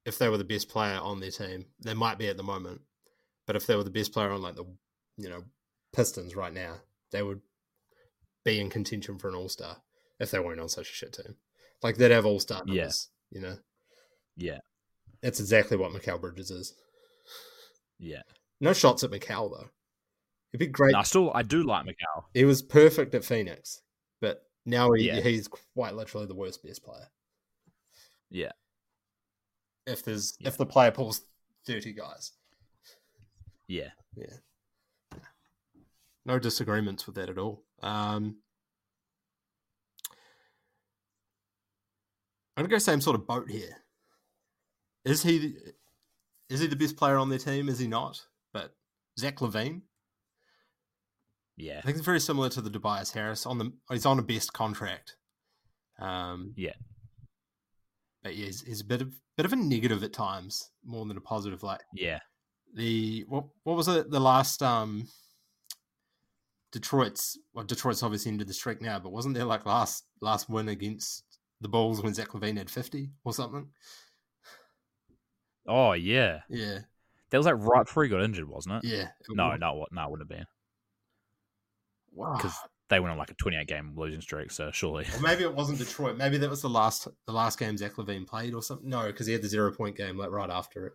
if 0.06 0.18
they 0.18 0.30
were 0.30 0.38
the 0.38 0.44
best 0.44 0.70
player 0.70 1.00
on 1.00 1.20
their 1.20 1.32
team, 1.32 1.66
they 1.84 1.94
might 1.94 2.18
be 2.18 2.28
at 2.28 2.38
the 2.38 2.44
moment, 2.44 2.82
but 3.48 3.56
if 3.56 3.66
they 3.66 3.76
were 3.76 3.84
the 3.84 3.90
best 3.90 4.14
player 4.14 4.32
on 4.32 4.42
like 4.42 4.56
the, 4.56 4.66
you 5.18 5.30
know, 5.30 5.44
Pistons 5.92 6.36
right 6.36 6.54
now, 6.54 6.76
they 7.12 7.24
would 7.24 7.42
be 8.44 8.60
in 8.60 8.70
contention 8.70 9.18
for 9.18 9.30
an 9.30 9.36
All 9.36 9.50
Star 9.50 9.78
if 10.20 10.32
they 10.32 10.40
weren't 10.40 10.60
on 10.60 10.70
such 10.70 10.90
a 10.90 10.94
shit 10.94 11.14
team. 11.14 11.36
Like 11.84 11.98
they'd 11.98 12.12
have 12.12 12.26
All 12.26 12.40
Star 12.40 12.64
Yeah. 12.66 12.90
You 13.32 13.42
know, 13.42 13.58
Yeah, 14.36 14.60
that's 15.22 15.40
exactly 15.40 15.78
what 15.78 15.92
Mikal 15.94 16.20
Bridges 16.20 16.52
is. 16.52 16.74
yeah. 18.00 18.22
No 18.60 18.74
shots 18.74 19.04
at 19.04 19.12
Mikal 19.12 19.50
though. 19.52 19.70
It'd 20.54 20.60
be 20.60 20.68
great. 20.68 20.92
No, 20.94 21.00
I 21.00 21.04
still 21.04 21.32
I 21.34 21.44
do 21.44 21.64
like 21.64 21.86
Mikal. 21.86 22.26
He 22.34 22.44
was 22.46 22.62
perfect 22.62 23.16
at 23.16 23.24
Phoenix, 23.24 23.82
but 24.20 24.44
now 24.66 24.92
he, 24.92 25.06
Yeah. 25.08 25.22
he's 25.22 25.48
quite 25.48 25.96
literally 25.96 26.28
the 26.28 26.36
worst 26.36 26.64
best 26.64 26.84
player. 26.84 27.08
Yeah, 28.30 28.52
If 29.88 30.04
there's 30.04 30.36
Yeah. 30.40 30.50
if 30.50 30.58
the 30.58 30.66
player 30.66 30.92
pulls 30.92 31.22
thirty 31.66 31.94
guys. 31.94 32.34
yeah. 33.68 33.92
Yeah. 34.16 34.38
no 36.26 36.38
disagreements 36.38 37.08
with 37.08 37.16
that 37.16 37.30
at 37.30 37.38
all. 37.40 37.64
Um, 37.82 38.38
I'm 42.58 42.64
gonna 42.64 42.70
go 42.70 42.78
same 42.78 43.02
sort 43.02 43.16
of 43.16 43.26
boat 43.28 43.50
here. 43.50 43.76
Is 45.06 45.24
he 45.24 45.56
is 46.50 46.60
he 46.60 46.68
the 46.68 46.76
best 46.76 46.98
player 46.98 47.18
on 47.18 47.30
their 47.30 47.40
team? 47.40 47.70
Is 47.70 47.80
he 47.80 47.88
not? 47.88 48.22
But 48.54 48.76
Zach 49.18 49.38
LaVine. 49.38 49.82
Yeah. 51.58 51.80
I 51.80 51.82
think 51.82 51.98
it's 51.98 52.06
very 52.06 52.20
similar 52.20 52.50
to 52.50 52.62
the 52.62 52.70
Tobias 52.70 53.12
Harris. 53.12 53.46
On 53.46 53.58
the 53.58 53.72
he's 53.90 54.06
on 54.06 54.20
a 54.20 54.24
best 54.24 54.54
contract. 54.54 55.16
Um, 56.00 56.54
Yeah. 56.58 56.74
but 58.24 58.36
yeah, 58.36 58.48
he's, 58.48 58.62
he's 58.62 58.82
a 58.82 58.86
bit 58.86 59.02
of 59.02 59.14
bit 59.38 59.46
of 59.46 59.54
a 59.54 59.56
negative 59.56 60.04
at 60.04 60.14
times, 60.14 60.72
more 60.84 61.06
than 61.06 61.18
a 61.18 61.22
positive. 61.22 61.64
Like 61.64 61.82
Yeah. 61.94 62.20
the 62.76 63.26
what 63.28 63.46
what 63.64 63.78
was 63.78 63.88
it? 63.88 64.10
The 64.12 64.20
last 64.20 64.62
um 64.62 65.08
Detroit's 66.72 67.38
well, 67.54 67.66
Detroit's 67.66 68.04
obviously 68.04 68.32
ended 68.32 68.48
the 68.48 68.54
streak 68.54 68.82
now, 68.82 68.98
but 69.00 69.12
wasn't 69.12 69.36
there 69.36 69.46
like 69.46 69.66
last 69.66 70.06
last 70.22 70.50
win 70.50 70.70
against 70.70 71.24
the 71.60 71.68
Bulls 71.70 72.02
when 72.02 72.14
Zach 72.14 72.30
LaVine 72.30 72.58
had 72.58 72.70
fifty 72.70 73.12
or 73.24 73.34
something? 73.34 73.68
Oh 75.68 75.94
yeah. 75.94 76.42
Yeah, 76.50 76.80
That 77.30 77.38
was 77.38 77.46
like 77.46 77.56
right 77.60 77.86
before 77.86 78.04
he 78.04 78.10
got 78.10 78.24
injured, 78.24 78.48
wasn't 78.50 78.84
it? 78.84 78.88
yeah. 78.88 79.04
it 79.04 79.36
No, 79.36 79.50
was- 79.50 79.60
no, 79.60 79.74
what? 79.74 79.92
No, 79.92 80.04
it 80.06 80.12
wouldn't 80.12 80.32
have 80.32 80.38
been 80.38 80.48
wow. 82.14 82.36
because 82.36 82.56
they 82.90 83.00
went 83.00 83.12
on 83.12 83.18
like 83.18 83.32
a 83.32 83.36
28 83.36 83.68
game 83.68 83.94
losing 83.96 84.22
streak. 84.22 84.52
So 84.52 84.72
surely, 84.72 85.06
maybe 85.22 85.44
it 85.44 85.54
wasn't 85.54 85.78
Detroit. 85.78 86.18
Maybe 86.18 86.38
that 86.38 86.50
was 86.50 86.62
the 86.62 86.70
last 86.70 87.08
the 87.28 87.32
last 87.34 87.60
game 87.60 87.78
Zach 87.78 87.94
LaVine 87.96 88.26
played 88.28 88.54
or 88.54 88.64
something. 88.64 88.90
No, 88.90 89.06
because 89.08 89.28
he 89.28 89.34
had 89.34 89.42
the 89.42 89.48
zero 89.50 89.72
point 89.74 89.96
game 89.96 90.18
like 90.18 90.32
right 90.32 90.50
after 90.50 90.88
it. 90.88 90.94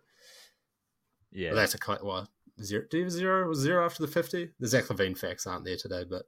yeah, 1.31 1.49
Well, 1.49 1.57
that's 1.57 1.75
a 1.75 1.99
well, 2.03 2.27
zero. 2.65 2.83
Do 2.89 2.97
you 2.97 3.03
have 3.03 3.11
zero? 3.11 3.47
Was 3.47 3.59
zero 3.59 3.85
after 3.85 4.01
the 4.05 4.11
fifty? 4.11 4.49
The 4.59 4.67
Zach 4.67 4.85
LaVine 4.85 5.17
facts 5.17 5.45
aren't 5.47 5.65
there 5.65 5.77
today, 5.77 6.03
but 6.09 6.23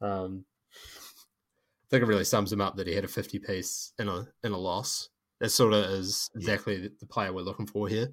um, 0.00 0.44
I 0.74 1.86
think 1.90 2.02
it 2.02 2.06
really 2.06 2.24
sums 2.24 2.52
him 2.52 2.60
up 2.60 2.76
that 2.76 2.86
he 2.86 2.94
had 2.94 3.04
a 3.04 3.08
fifty 3.08 3.38
piece 3.38 3.92
in 3.98 4.08
a 4.08 4.26
in 4.44 4.52
a 4.52 4.58
loss. 4.58 5.08
That 5.40 5.50
sort 5.50 5.72
of 5.72 5.84
is 5.86 6.30
exactly 6.34 6.76
the- 6.78 6.92
the 7.00 7.06
player 7.06 7.32
we're 7.32 7.40
looking 7.42 7.66
for 7.66 7.88
here. 7.88 8.12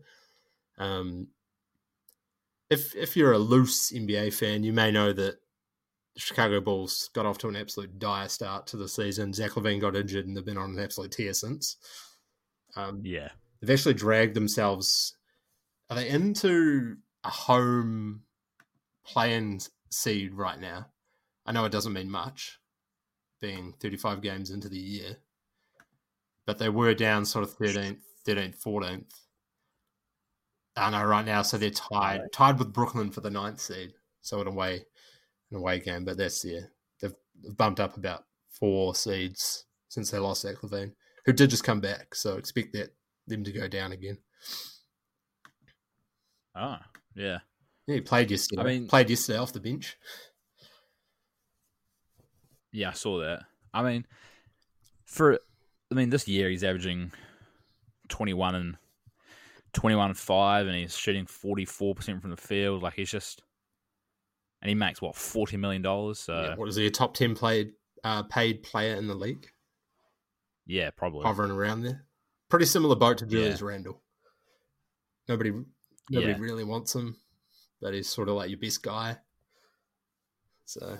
Um, 0.78 1.28
if 2.70 2.96
if 2.96 3.16
you're 3.18 3.34
a 3.34 3.38
loose 3.40 3.92
NBA 3.92 4.34
fan, 4.34 4.64
you 4.64 4.74
may 4.74 4.92
know 4.92 5.14
that 5.14 5.36
the 6.16 6.20
Chicago 6.20 6.60
Bulls 6.62 7.10
got 7.14 7.26
off 7.26 7.38
to 7.40 7.48
an 7.50 7.56
absolute 7.56 8.00
dire 8.00 8.28
start 8.30 8.68
to 8.68 8.78
the 8.78 8.88
season. 8.88 9.34
Zach 9.34 9.52
LaVine 9.52 9.80
got 9.82 9.96
injured, 9.96 10.26
and 10.26 10.36
they've 10.36 10.46
been 10.46 10.58
on 10.58 10.72
an 10.72 10.80
absolute 10.84 11.12
tear 11.12 11.34
since. 11.34 11.78
Um, 12.76 13.02
yeah, 13.04 13.30
they've 13.62 13.70
actually 13.70 13.94
dragged 13.94 14.34
themselves. 14.36 15.16
Are 15.90 15.96
they 15.96 16.10
into 16.10 16.98
a 17.24 17.30
home 17.30 18.24
playing 19.06 19.62
seed 19.90 20.34
right 20.34 20.60
now? 20.60 20.88
I 21.46 21.52
know 21.52 21.66
it 21.66 21.72
doesn't 21.72 21.94
mean 21.94 22.10
much, 22.10 22.60
being 23.40 23.74
35 23.80 24.22
games 24.22 24.50
into 24.52 24.70
the 24.70 24.78
year, 24.78 25.18
but 26.46 26.58
they 26.58 26.70
were 26.70 26.94
down 26.94 27.26
sort 27.26 27.44
of 27.44 27.58
13th, 27.58 28.00
13th, 28.26 28.62
14th. 28.62 29.14
I 30.76 30.90
know 30.92 31.04
right 31.06 31.26
now, 31.26 31.42
so 31.42 31.58
they're 31.58 31.72
tied, 31.72 32.22
tied 32.34 32.60
with 32.60 32.74
Brooklyn 32.74 33.12
for 33.12 33.22
the 33.22 33.32
ninth 33.32 33.60
seed. 33.60 33.94
So 34.22 34.42
an 34.42 34.48
away, 34.48 34.84
an 35.52 35.58
away 35.58 35.80
game, 35.80 36.06
but 36.06 36.18
that's 36.18 36.44
yeah, 36.44 36.60
they've, 37.02 37.14
they've 37.42 37.56
bumped 37.56 37.80
up 37.80 37.98
about 37.98 38.26
four 38.52 38.94
seeds 38.94 39.66
since 39.88 40.12
they 40.12 40.20
lost 40.20 40.42
Zach 40.42 40.58
LaVine, 40.58 40.92
who 41.26 41.34
did 41.34 41.50
just 41.50 41.64
come 41.64 41.80
back. 41.80 42.14
So 42.14 42.38
expect 42.38 42.74
that 42.74 42.94
them 43.28 43.44
to 43.44 43.52
go 43.52 43.68
down 43.68 43.92
again. 43.92 44.18
ah, 46.56 46.82
yeah, 47.18 47.40
Yeah, 47.88 47.96
he 47.96 48.02
played 48.02 48.32
yesterday. 48.32 48.62
I 48.62 48.66
mean- 48.66 48.88
played 48.88 49.10
yesterday 49.10 49.40
off 49.40 49.52
the 49.54 49.60
bench. 49.60 49.98
yeah. 52.72 52.90
I 52.90 52.94
saw 52.94 53.20
that. 53.20 53.44
I 53.74 53.84
mean, 53.84 54.06
for 55.06 55.40
I 55.92 55.96
mean, 55.96 56.10
this 56.10 56.28
year 56.28 56.50
he's 56.50 56.64
averaging 56.64 57.12
21 58.10 58.56
and 58.56 58.78
21 59.74 60.10
and 60.10 60.18
five, 60.18 60.68
and 60.68 60.76
he's 60.76 60.96
shooting 60.98 61.26
44 61.26 61.96
percent 61.96 62.22
from 62.22 62.32
the 62.32 62.38
field. 62.38 62.82
Like 62.84 62.94
he's 62.94 63.12
just, 63.12 63.42
and 64.62 64.70
he 64.70 64.76
makes 64.76 65.02
what 65.02 65.16
40 65.16 65.58
million 65.58 65.82
dollars. 65.82 66.20
So 66.20 66.34
yeah, 66.36 66.42
yeah, 66.50 66.56
what 66.56 66.68
is 66.70 66.76
he? 66.76 66.88
A 66.88 66.92
top 66.92 67.14
ten 67.14 67.36
played 67.36 67.72
uh, 68.04 68.24
paid 68.24 68.64
player 68.64 68.96
in 68.96 69.08
the 69.08 69.16
league, 69.16 69.48
Yeah, 70.66 70.90
probably. 70.92 71.24
hovering 71.26 71.52
around 71.52 71.82
there. 71.82 72.06
Pretty 72.50 72.66
similar 72.66 72.96
boat 72.96 73.18
to 73.20 73.26
Yeah. 73.26 73.32
Julius 73.32 73.62
Randle. 73.62 74.02
Nobody, 75.28 75.52
nobody 76.10 76.34
Yeah. 76.34 76.40
really 76.40 76.64
wants 76.64 76.96
him, 76.96 77.18
but 77.82 77.94
he's 77.94 78.10
sort 78.10 78.30
of 78.30 78.36
like 78.36 78.50
your 78.50 78.60
best 78.60 78.84
guy. 78.84 79.18
So 80.66 81.00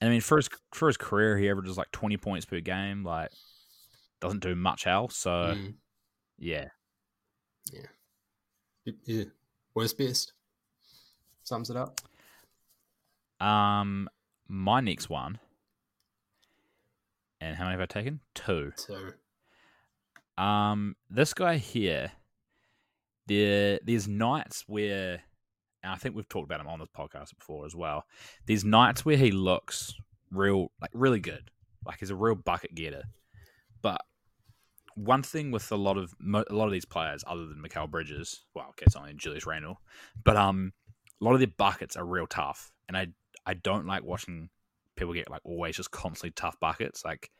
And 0.00 0.08
I 0.08 0.12
mean, 0.12 0.20
for 0.20 0.36
his 0.36 0.48
for 0.72 0.88
his 0.88 0.96
career, 0.96 1.38
he 1.38 1.48
averages 1.50 1.78
like 1.78 1.90
20 1.92 2.16
points 2.18 2.44
per 2.46 2.60
game. 2.60 3.02
Like, 3.04 3.30
doesn't 4.20 4.40
do 4.42 4.54
much 4.54 4.86
else. 4.86 5.16
So 5.16 5.56
mm, 5.56 5.74
yeah, 6.38 6.68
yeah, 9.06 9.24
worst 9.74 9.98
best 9.98 10.32
sums 11.44 11.70
it 11.70 11.76
up. 11.76 12.00
Um, 13.40 14.08
my 14.48 14.80
next 14.80 15.08
one, 15.08 15.38
and 17.40 17.56
how 17.56 17.64
many 17.64 17.72
have 17.74 17.80
I 17.80 17.86
taken? 17.86 18.20
Two. 18.34 18.72
Two. 18.76 19.14
Um, 20.38 20.96
this 21.10 21.32
guy 21.34 21.56
here, 21.56 22.12
there, 23.26 23.78
there's 23.84 24.08
nights 24.08 24.64
where, 24.66 25.22
and 25.82 25.92
I 25.92 25.96
think 25.96 26.14
we've 26.14 26.28
talked 26.28 26.44
about 26.44 26.60
him 26.60 26.68
on 26.68 26.78
this 26.78 26.88
podcast 26.96 27.36
before 27.38 27.66
as 27.66 27.74
well. 27.74 28.04
There's 28.46 28.64
nights 28.64 29.04
where 29.04 29.16
he 29.16 29.30
looks 29.30 29.94
real, 30.30 30.70
like 30.80 30.90
really 30.94 31.20
good, 31.20 31.50
like 31.84 32.00
he's 32.00 32.10
a 32.10 32.16
real 32.16 32.34
bucket 32.34 32.74
getter. 32.74 33.04
But 33.82 34.00
one 34.94 35.22
thing 35.22 35.50
with 35.50 35.70
a 35.70 35.76
lot 35.76 35.98
of 35.98 36.14
a 36.22 36.54
lot 36.54 36.66
of 36.66 36.72
these 36.72 36.84
players, 36.84 37.22
other 37.26 37.46
than 37.46 37.62
Mikal 37.62 37.90
Bridges, 37.90 38.42
well, 38.54 38.66
okay, 38.70 38.84
it's 38.86 38.96
only 38.96 39.14
Julius 39.14 39.46
Randle, 39.46 39.80
but 40.24 40.36
um, 40.36 40.72
a 41.20 41.24
lot 41.24 41.34
of 41.34 41.38
their 41.38 41.48
buckets 41.48 41.96
are 41.96 42.04
real 42.04 42.26
tough, 42.26 42.72
and 42.88 42.96
I 42.96 43.08
I 43.44 43.54
don't 43.54 43.86
like 43.86 44.02
watching 44.02 44.48
people 44.96 45.14
get 45.14 45.30
like 45.30 45.42
always 45.44 45.76
just 45.76 45.90
constantly 45.90 46.32
tough 46.32 46.58
buckets. 46.58 47.04
Like, 47.04 47.30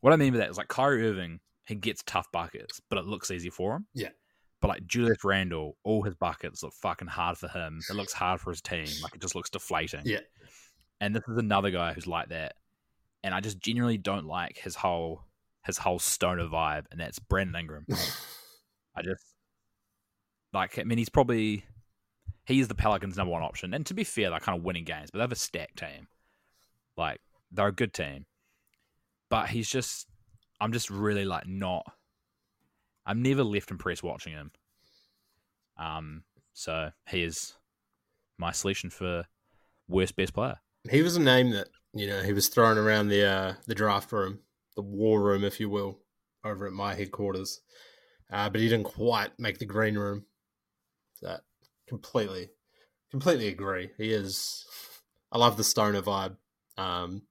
what 0.00 0.12
I 0.12 0.16
mean 0.16 0.32
by 0.32 0.40
that 0.40 0.50
is 0.50 0.58
like 0.58 0.68
Kyrie 0.68 1.08
Irving, 1.08 1.40
he 1.66 1.74
gets 1.74 2.02
tough 2.06 2.30
buckets, 2.32 2.80
but 2.88 2.98
it 2.98 3.06
looks 3.06 3.30
easy 3.30 3.50
for 3.50 3.76
him. 3.76 3.86
Yeah. 3.94 4.10
But 4.62 4.68
like 4.68 4.86
Julius 4.86 5.24
Randle, 5.24 5.76
all 5.82 6.02
his 6.02 6.14
buckets 6.14 6.62
look 6.62 6.72
fucking 6.72 7.08
hard 7.08 7.36
for 7.36 7.48
him. 7.48 7.80
It 7.90 7.96
looks 7.96 8.12
hard 8.12 8.40
for 8.40 8.50
his 8.50 8.62
team. 8.62 8.86
Like 9.02 9.14
it 9.14 9.20
just 9.20 9.34
looks 9.34 9.50
deflating. 9.50 10.02
Yeah. 10.04 10.20
And 11.00 11.14
this 11.14 11.24
is 11.28 11.36
another 11.36 11.72
guy 11.72 11.92
who's 11.92 12.06
like 12.06 12.28
that. 12.28 12.54
And 13.24 13.34
I 13.34 13.40
just 13.40 13.58
genuinely 13.58 13.98
don't 13.98 14.24
like 14.24 14.56
his 14.56 14.76
whole 14.76 15.24
his 15.64 15.78
whole 15.78 15.98
stoner 15.98 16.46
vibe, 16.46 16.86
and 16.90 17.00
that's 17.00 17.18
Brandon 17.18 17.56
Ingram. 17.56 17.86
I 18.96 19.02
just 19.02 19.24
like. 20.52 20.78
I 20.78 20.84
mean, 20.84 20.98
he's 20.98 21.08
probably 21.08 21.64
he's 22.44 22.68
the 22.68 22.74
Pelicans' 22.74 23.16
number 23.16 23.32
one 23.32 23.42
option. 23.42 23.74
And 23.74 23.84
to 23.86 23.94
be 23.94 24.04
fair, 24.04 24.30
they're 24.30 24.40
kind 24.40 24.56
of 24.56 24.64
winning 24.64 24.84
games, 24.84 25.10
but 25.10 25.18
they 25.18 25.22
have 25.22 25.32
a 25.32 25.36
stacked 25.36 25.78
team. 25.78 26.06
Like 26.96 27.20
they're 27.50 27.68
a 27.68 27.72
good 27.72 27.92
team, 27.92 28.26
but 29.28 29.48
he's 29.48 29.68
just. 29.68 30.06
I'm 30.60 30.72
just 30.72 30.90
really 30.90 31.24
like 31.24 31.48
not. 31.48 31.84
I'm 33.06 33.22
never 33.22 33.42
left 33.42 33.70
impressed 33.70 34.02
watching 34.02 34.32
him. 34.32 34.50
Um. 35.78 36.24
So 36.54 36.90
he 37.08 37.22
is 37.22 37.54
my 38.38 38.52
selection 38.52 38.90
for 38.90 39.24
worst 39.88 40.16
best 40.16 40.34
player. 40.34 40.56
he 40.90 41.02
was 41.02 41.16
a 41.16 41.20
name 41.20 41.50
that 41.50 41.68
you 41.94 42.06
know 42.06 42.22
he 42.22 42.32
was 42.32 42.48
thrown 42.48 42.76
around 42.78 43.08
the 43.08 43.24
uh, 43.26 43.54
the 43.66 43.74
draft 43.74 44.12
room, 44.12 44.40
the 44.76 44.82
war 44.82 45.22
room, 45.22 45.44
if 45.44 45.58
you 45.60 45.70
will, 45.70 45.98
over 46.44 46.66
at 46.66 46.72
my 46.72 46.94
headquarters. 46.94 47.60
Uh, 48.30 48.48
but 48.48 48.60
he 48.60 48.68
didn't 48.68 48.84
quite 48.84 49.30
make 49.38 49.58
the 49.58 49.66
green 49.66 49.96
room. 49.96 50.24
That 51.20 51.42
completely, 51.88 52.50
completely 53.10 53.48
agree. 53.48 53.90
He 53.96 54.12
is. 54.12 54.64
I 55.30 55.38
love 55.38 55.56
the 55.56 55.64
stoner 55.64 56.02
vibe. 56.02 56.36
Um, 56.76 57.22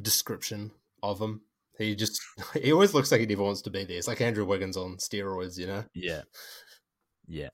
description 0.00 0.70
of 1.02 1.20
him. 1.20 1.42
He 1.78 1.94
just 1.94 2.20
he 2.54 2.72
always 2.72 2.92
looks 2.94 3.10
like 3.10 3.20
he 3.20 3.26
never 3.26 3.42
wants 3.44 3.62
to 3.62 3.70
be 3.70 3.84
there. 3.84 3.96
It's 3.98 4.08
like 4.08 4.20
Andrew 4.20 4.44
Wiggins 4.44 4.76
on 4.76 4.96
steroids, 4.96 5.56
you 5.58 5.66
know. 5.66 5.84
Yeah. 5.94 6.22
Yeah. 7.26 7.48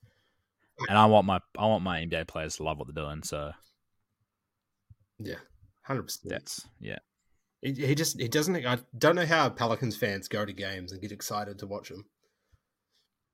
And 0.89 0.97
I 0.97 1.05
want 1.05 1.25
my 1.25 1.39
I 1.57 1.65
want 1.67 1.83
my 1.83 1.99
NBA 2.03 2.27
players 2.27 2.57
to 2.57 2.63
love 2.63 2.77
what 2.77 2.87
they're 2.93 3.03
doing. 3.05 3.23
So 3.23 3.51
Yeah, 5.19 5.35
hundred 5.83 6.03
percent. 6.03 6.29
that's 6.29 6.67
yeah. 6.79 6.99
He, 7.61 7.73
he 7.73 7.95
just 7.95 8.19
he 8.19 8.27
doesn't. 8.27 8.65
I 8.65 8.79
don't 8.97 9.15
know 9.15 9.25
how 9.25 9.49
Pelicans 9.49 9.95
fans 9.95 10.27
go 10.27 10.45
to 10.45 10.53
games 10.53 10.91
and 10.91 11.01
get 11.01 11.11
excited 11.11 11.57
to 11.59 11.67
watch 11.67 11.89
him. 11.89 12.05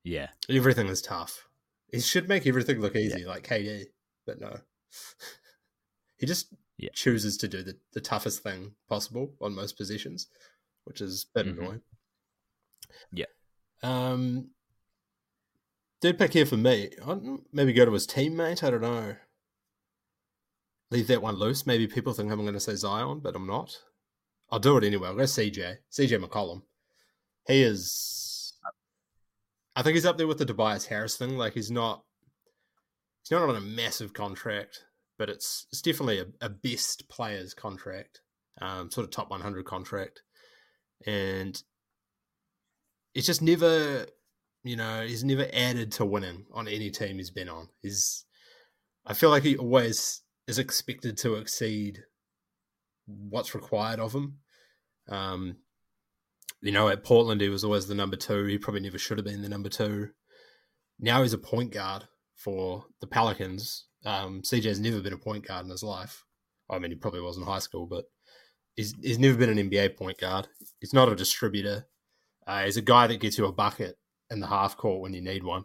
Yeah. 0.04 0.28
Everything 0.50 0.88
is 0.88 1.02
tough. 1.02 1.48
He 1.92 2.00
should 2.00 2.30
make 2.30 2.48
everything 2.48 2.80
look 2.80 2.96
easy, 2.96 3.26
like 3.26 3.48
KD, 3.48 3.86
but 4.26 4.40
no. 4.40 4.58
he 6.18 6.26
just 6.26 6.54
Yeah. 6.78 6.90
chooses 6.94 7.38
to 7.38 7.48
do 7.48 7.62
the, 7.64 7.78
the 7.94 8.02
toughest 8.02 8.42
thing 8.44 8.74
possible 8.88 9.34
on 9.42 9.54
most 9.54 9.76
positions, 9.78 10.28
which 10.86 11.02
is 11.02 11.26
a 11.36 11.44
bit 11.44 11.48
Mhm. 11.48 11.60
annoying. 11.60 11.82
Yeah. 13.12 13.26
Um. 13.84 14.52
Third 16.02 16.18
pick 16.18 16.34
here 16.34 16.46
for 16.46 16.58
me. 16.58 16.92
I'd 17.06 17.22
maybe 17.54 17.74
go 17.74 17.86
to 17.86 17.92
his 17.94 18.08
teammate. 18.08 18.64
I 18.64 18.70
don't 18.72 18.82
know. 18.82 19.16
leave 20.90 21.08
that 21.08 21.22
one 21.22 21.36
loose. 21.36 21.66
Maybe 21.66 21.88
people 21.88 22.12
think 22.12 22.30
I'm 22.32 22.42
going 22.42 22.54
to 22.54 22.60
say 22.60 22.76
Zion, 22.76 23.22
but 23.22 23.34
I'm 23.34 23.48
not. 23.48 23.82
I'll 24.50 24.60
do 24.60 24.76
it 24.78 24.84
anyway. 24.84 25.08
I'll 25.08 25.16
go 25.16 25.24
CJ. 25.24 25.78
CJ 25.90 26.22
McCollum. 26.22 26.64
He 27.48 27.62
is. 27.64 28.58
I 29.74 29.82
think 29.84 29.96
he's 29.96 30.06
up 30.06 30.18
there 30.18 30.28
with 30.28 30.38
the 30.38 30.46
Tobias 30.46 30.86
Harris 30.88 31.16
thing. 31.16 31.38
Like 31.38 31.54
he's 31.54 31.72
not. 31.72 32.04
He's 33.24 33.32
not 33.32 33.48
on 33.48 33.56
a 33.56 33.62
massive 33.62 34.12
contract, 34.12 34.84
but 35.18 35.30
it's 35.30 35.66
it's 35.72 35.82
definitely 35.82 36.20
a, 36.20 36.26
a 36.42 36.50
best 36.50 37.08
players 37.08 37.54
contract, 37.54 38.20
um, 38.62 38.92
sort 38.92 39.06
of 39.06 39.12
top 39.12 39.30
100 39.30 39.64
contract, 39.64 40.24
and 41.06 41.62
it's 43.14 43.28
just 43.28 43.42
never, 43.42 44.06
you 44.64 44.76
know, 44.76 45.06
he's 45.06 45.24
never 45.24 45.48
added 45.54 45.92
to 45.94 46.06
winning 46.06 46.46
on 46.54 46.68
any 46.68 46.90
team 46.90 47.18
he's 47.18 47.32
been 47.32 47.50
on. 47.50 47.70
He's, 47.82 48.26
I 49.06 49.14
feel 49.14 49.30
like 49.30 49.44
he 49.44 49.58
always 49.58 50.22
is 50.48 50.60
expected 50.60 51.18
to 51.18 51.36
exceed 51.36 52.00
what's 53.06 53.56
required 53.56 54.00
of 54.00 54.14
him. 54.14 54.38
Um, 55.10 55.58
you 56.62 56.72
know, 56.72 56.90
at 56.90 57.04
Portland, 57.04 57.42
he 57.42 57.50
was 57.50 57.64
always 57.64 57.88
the 57.88 57.96
number 57.96 58.16
two. 58.16 58.46
He 58.46 58.58
probably 58.58 58.82
never 58.82 58.98
should 58.98 59.18
have 59.18 59.26
been 59.26 59.42
the 59.42 59.50
number 59.50 59.70
two. 59.70 60.10
Now 61.00 61.24
he's 61.24 61.34
a 61.34 61.40
point 61.40 61.72
guard 61.72 62.06
for 62.36 62.86
the 63.02 63.08
Pelicans. 63.08 63.86
Um, 64.06 64.42
CJ's 64.42 64.80
never 64.80 65.02
been 65.02 65.14
a 65.14 65.18
point 65.18 65.48
guard 65.48 65.66
in 65.66 65.72
his 65.72 65.84
life. 65.84 66.24
I 66.70 66.80
mean, 66.80 66.92
he 66.92 66.98
probably 66.98 67.22
was 67.22 67.38
in 67.38 67.44
high 67.44 67.60
school, 67.60 67.88
but 67.88 68.06
he's 68.76 68.96
he's 69.02 69.20
never 69.20 69.38
been 69.38 69.58
an 69.58 69.70
NBA 69.70 69.98
point 69.98 70.18
guard. 70.18 70.48
He's 70.80 70.94
not 70.94 71.12
a 71.12 71.16
distributor. 71.16 71.88
Uh, 72.48 72.64
he's 72.66 72.78
a 72.78 72.82
guy 72.82 73.08
that 73.08 73.20
gets 73.20 73.38
you 73.38 73.46
a 73.46 73.52
bucket 73.52 73.98
in 74.32 74.40
the 74.40 74.48
half 74.48 74.78
court 74.78 75.02
when 75.02 75.14
you 75.14 75.22
need 75.22 75.44
one, 75.44 75.64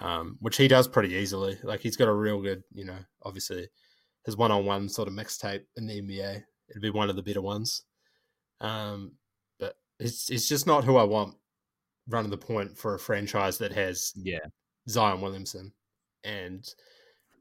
um, 0.00 0.36
which 0.40 0.56
he 0.56 0.68
does 0.68 0.88
pretty 0.88 1.14
easily. 1.14 1.58
Like 1.62 1.80
he's 1.80 1.96
got 1.96 2.08
a 2.08 2.12
real 2.12 2.40
good, 2.40 2.62
you 2.72 2.84
know, 2.84 2.98
obviously 3.22 3.68
his 4.24 4.36
one 4.36 4.50
on 4.50 4.64
one 4.64 4.88
sort 4.88 5.08
of 5.08 5.14
mixtape 5.14 5.62
in 5.76 5.86
the 5.86 6.00
NBA. 6.00 6.42
It'd 6.70 6.82
be 6.82 6.90
one 6.90 7.10
of 7.10 7.16
the 7.16 7.22
better 7.22 7.42
ones. 7.42 7.82
Um, 8.60 9.12
but 9.58 9.76
it's 9.98 10.30
it's 10.30 10.48
just 10.48 10.66
not 10.66 10.84
who 10.84 10.96
I 10.96 11.04
want 11.04 11.36
running 12.08 12.30
the 12.30 12.36
point 12.38 12.76
for 12.76 12.94
a 12.94 12.98
franchise 12.98 13.58
that 13.58 13.72
has 13.72 14.12
Yeah. 14.16 14.38
Zion 14.88 15.20
Williamson 15.20 15.72
and 16.24 16.68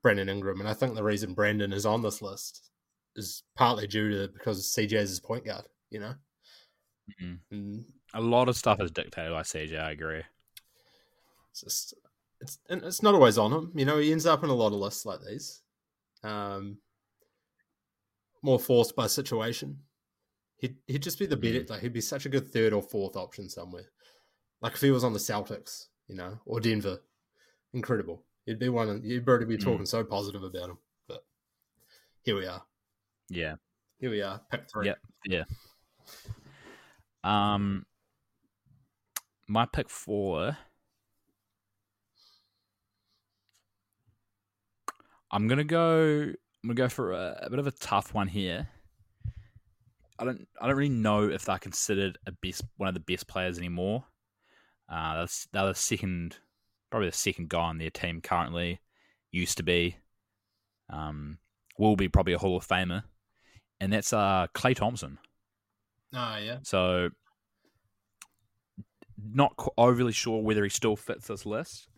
Brandon 0.04 0.30
Ingram. 0.30 0.60
And 0.60 0.70
I 0.70 0.74
think 0.74 0.96
the 0.96 1.04
reason 1.04 1.34
Brandon 1.34 1.74
is 1.74 1.86
on 1.86 2.02
this 2.02 2.22
list 2.22 2.71
is 3.16 3.44
partly 3.56 3.88
due 3.88 4.10
to 4.10 4.32
because 4.34 4.66
CJ 4.74 4.94
is 4.94 5.10
his 5.10 5.20
point 5.20 5.46
guard, 5.46 5.66
you 5.90 6.00
know? 6.00 6.14
Mhm. 7.22 7.40
And 7.52 7.86
A 8.14 8.22
lot 8.22 8.48
of 8.50 8.56
stuff 8.58 8.80
is 8.82 8.92
dictated 8.92 9.32
by 9.32 9.42
CJ. 9.44 9.78
I 9.80 9.92
agree. 9.92 10.24
it's 11.52 11.62
just 11.62 11.94
it's 12.40 12.58
and 12.70 12.82
it's 12.84 13.04
not 13.04 13.14
always 13.14 13.38
on 13.38 13.52
him. 13.52 13.72
You 13.76 13.86
know, 13.86 13.98
he 13.98 14.12
ends 14.12 14.26
up 14.26 14.44
in 14.44 14.50
a 14.50 14.54
lot 14.56 14.68
of 14.68 14.80
lists 14.80 15.06
like 15.06 15.20
these. 15.28 15.62
Um 16.24 16.80
more 18.42 18.60
forced 18.60 18.96
by 18.96 19.08
situation. 19.08 19.84
He'd 20.58 20.78
he'd 20.88 21.04
just 21.04 21.20
be 21.20 21.26
the 21.26 21.36
better 21.38 21.66
like 21.68 21.82
he'd 21.82 21.94
be 21.94 22.02
such 22.02 22.26
a 22.26 22.30
good 22.30 22.50
third 22.52 22.72
or 22.74 22.82
fourth 22.82 23.16
option 23.16 23.50
somewhere. 23.50 23.92
Like 24.62 24.74
if 24.74 24.82
he 24.82 24.92
was 24.92 25.04
on 25.04 25.14
the 25.14 25.20
Celtics, 25.20 25.88
you 26.08 26.16
know, 26.16 26.40
or 26.46 26.60
Denver. 26.60 27.00
Incredible. 27.74 28.26
He'd 28.46 28.60
be 28.60 28.70
one 28.70 29.02
you'd 29.04 29.28
already 29.28 29.46
be 29.46 29.58
Mm. 29.58 29.64
talking 29.64 29.86
so 29.86 30.04
positive 30.04 30.44
about 30.44 30.70
him. 30.70 30.78
But 31.08 31.26
here 32.24 32.36
we 32.38 32.46
are. 32.46 32.66
Yeah. 33.32 33.56
Here 34.00 34.10
we 34.10 34.22
are. 34.22 34.42
Pick 34.52 34.70
three. 34.70 34.88
Yep. 34.88 34.98
Yeah. 35.26 35.44
Um, 37.24 37.86
my 39.48 39.66
pick 39.66 39.90
four. 39.90 40.58
I'm 45.32 45.48
gonna 45.48 45.64
go. 45.64 46.34
I'm 46.64 46.68
gonna 46.68 46.74
go 46.74 46.90
for 46.90 47.14
a, 47.14 47.40
a 47.44 47.50
bit 47.50 47.60
of 47.60 47.68
a 47.68 47.72
tough 47.72 48.14
one 48.14 48.28
here. 48.28 48.68
I 50.20 50.26
don't. 50.26 50.48
I 50.60 50.68
don't 50.68 50.76
really 50.76 50.90
know 50.90 51.30
if 51.30 51.46
they're 51.46 51.58
considered 51.58 52.18
a 52.28 52.34
best 52.34 52.64
one 52.78 52.90
of 52.90 52.94
the 52.94 53.00
best 53.00 53.28
players 53.28 53.58
anymore. 53.58 54.04
Uh, 54.90 55.22
that's 55.22 55.48
they're 55.54 55.68
the 55.68 55.76
second, 55.76 56.38
probably 56.90 57.10
the 57.10 57.16
second 57.16 57.50
guy 57.50 57.62
on 57.62 57.78
their 57.78 57.90
team 57.90 58.20
currently. 58.20 58.82
Used 59.32 59.56
to 59.58 59.64
be, 59.64 59.96
um, 60.90 61.38
will 61.78 61.96
be 61.96 62.10
probably 62.10 62.34
a 62.34 62.38
Hall 62.38 62.58
of 62.58 62.68
Famer, 62.68 63.04
and 63.82 63.92
that's 63.92 64.14
uh 64.14 64.48
Klay 64.56 64.76
Thompson. 64.76 65.18
Ah, 66.14 66.38
yeah. 66.38 66.58
So, 66.64 67.10
not 69.34 69.56
qu- 69.58 69.72
overly 69.78 70.14
sure 70.14 70.42
whether 70.42 70.64
he 70.64 70.70
still 70.70 70.96
fits 70.96 71.28
this 71.28 71.46
list, 71.46 71.90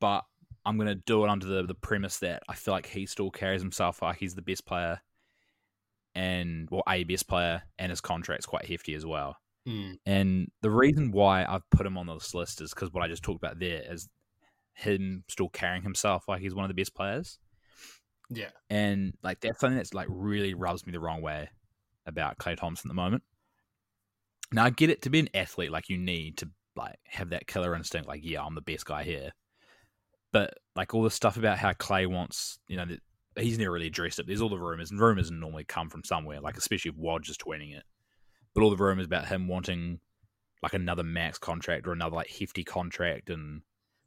but 0.00 0.24
I'm 0.66 0.76
going 0.76 0.88
to 0.88 0.94
do 0.94 1.24
it 1.24 1.30
under 1.30 1.46
the, 1.46 1.62
the 1.62 1.74
premise 1.74 2.18
that 2.18 2.42
I 2.48 2.54
feel 2.54 2.72
like 2.72 2.86
he 2.86 3.06
still 3.06 3.30
carries 3.30 3.62
himself 3.62 4.02
like 4.02 4.16
he's 4.16 4.34
the 4.34 4.42
best 4.42 4.66
player, 4.66 5.00
and 6.14 6.68
well, 6.70 6.82
a 6.88 7.04
best 7.04 7.28
player, 7.28 7.62
and 7.78 7.90
his 7.90 8.00
contract's 8.00 8.46
quite 8.46 8.66
hefty 8.66 8.94
as 8.94 9.06
well. 9.06 9.36
Mm. 9.68 9.98
And 10.04 10.50
the 10.62 10.70
reason 10.70 11.12
why 11.12 11.44
I've 11.48 11.68
put 11.70 11.86
him 11.86 11.96
on 11.96 12.06
this 12.06 12.34
list 12.34 12.60
is 12.60 12.74
because 12.74 12.92
what 12.92 13.02
I 13.02 13.08
just 13.08 13.22
talked 13.22 13.42
about 13.42 13.58
there 13.58 13.82
is 13.88 14.08
him 14.74 15.22
still 15.28 15.48
carrying 15.48 15.82
himself 15.84 16.24
like 16.28 16.40
he's 16.40 16.54
one 16.54 16.64
of 16.64 16.68
the 16.68 16.74
best 16.74 16.94
players 16.94 17.38
Yeah. 18.30 18.50
and 18.70 19.12
like 19.22 19.40
that's 19.40 19.60
something 19.60 19.76
that's 19.76 19.94
like 19.94 20.08
really 20.10 20.54
rubs 20.54 20.86
me 20.86 20.92
the 20.92 21.00
wrong 21.00 21.20
way 21.20 21.50
about 22.06 22.38
Klay 22.38 22.56
Thompson 22.56 22.88
at 22.88 22.90
the 22.90 22.94
moment. 22.94 23.22
Now 24.52 24.64
I 24.64 24.70
get 24.70 24.90
it 24.90 25.02
to 25.02 25.10
be 25.10 25.20
an 25.20 25.28
athlete, 25.34 25.70
like 25.70 25.88
you 25.88 25.98
need 25.98 26.38
to 26.38 26.48
like 26.76 26.96
have 27.06 27.30
that 27.30 27.46
killer 27.46 27.74
instinct, 27.74 28.08
like 28.08 28.20
yeah, 28.24 28.42
I'm 28.42 28.54
the 28.54 28.60
best 28.60 28.86
guy 28.86 29.04
here. 29.04 29.32
But 30.32 30.54
like 30.74 30.94
all 30.94 31.02
the 31.02 31.10
stuff 31.10 31.36
about 31.36 31.58
how 31.58 31.72
Klay 31.72 32.06
wants, 32.06 32.58
you 32.66 32.76
know, 32.76 32.86
he's 33.36 33.58
never 33.58 33.72
really 33.72 33.86
addressed 33.86 34.18
it. 34.18 34.26
There's 34.26 34.40
all 34.40 34.48
the 34.48 34.58
rumors, 34.58 34.90
and 34.90 35.00
rumors 35.00 35.30
normally 35.30 35.64
come 35.64 35.88
from 35.88 36.04
somewhere, 36.04 36.40
like 36.40 36.56
especially 36.56 36.90
if 36.90 36.96
Woj 36.96 37.28
is 37.30 37.36
tweeting 37.36 37.76
it. 37.76 37.84
But 38.54 38.62
all 38.62 38.70
the 38.70 38.76
rumors 38.76 39.06
about 39.06 39.26
him 39.26 39.48
wanting 39.48 40.00
like 40.62 40.74
another 40.74 41.02
max 41.02 41.38
contract 41.38 41.86
or 41.86 41.92
another 41.92 42.16
like 42.16 42.30
hefty 42.30 42.64
contract, 42.64 43.30
and 43.30 43.62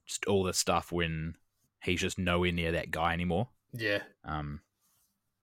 just 0.05 0.25
all 0.25 0.43
this 0.43 0.57
stuff 0.57 0.91
when 0.91 1.35
he's 1.83 2.01
just 2.01 2.17
nowhere 2.17 2.51
near 2.51 2.71
that 2.73 2.91
guy 2.91 3.13
anymore. 3.13 3.49
Yeah. 3.77 3.99
Um, 4.25 4.61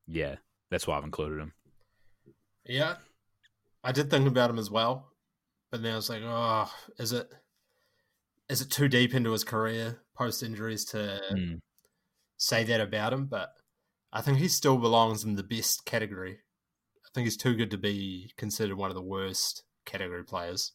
yeah, 0.06 0.36
that's 0.70 0.86
why 0.86 0.96
I've 0.98 1.04
included 1.04 1.40
him. 1.40 1.52
Yeah. 2.66 2.96
I 3.82 3.92
did 3.92 4.10
think 4.10 4.26
about 4.26 4.50
him 4.50 4.58
as 4.58 4.70
well, 4.70 5.12
but 5.70 5.82
then 5.82 5.92
I 5.92 5.96
was 5.96 6.08
like, 6.08 6.22
oh, 6.24 6.70
is 6.98 7.12
it 7.12 7.28
is 8.48 8.60
it 8.60 8.70
too 8.70 8.88
deep 8.88 9.14
into 9.14 9.32
his 9.32 9.44
career 9.44 10.00
post 10.16 10.42
injuries 10.42 10.84
to 10.86 11.20
Mm, 11.32 11.60
say 12.36 12.64
that 12.64 12.80
about 12.80 13.12
him? 13.12 13.26
But 13.26 13.50
I 14.12 14.20
think 14.22 14.38
he 14.38 14.48
still 14.48 14.78
belongs 14.78 15.24
in 15.24 15.36
the 15.36 15.42
best 15.42 15.84
category. 15.84 16.38
I 17.04 17.08
think 17.14 17.26
he's 17.26 17.36
too 17.36 17.54
good 17.54 17.70
to 17.72 17.78
be 17.78 18.32
considered 18.36 18.76
one 18.76 18.90
of 18.90 18.96
the 18.96 19.02
worst 19.02 19.64
category 19.84 20.24
players. 20.24 20.72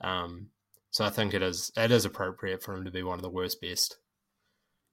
Um, 0.00 0.50
so 0.90 1.04
I 1.04 1.10
think 1.10 1.34
it 1.34 1.42
is 1.42 1.72
it 1.76 1.90
is 1.90 2.04
appropriate 2.04 2.62
for 2.62 2.74
him 2.74 2.84
to 2.84 2.90
be 2.90 3.02
one 3.02 3.18
of 3.18 3.22
the 3.22 3.30
worst 3.30 3.60
best 3.60 3.98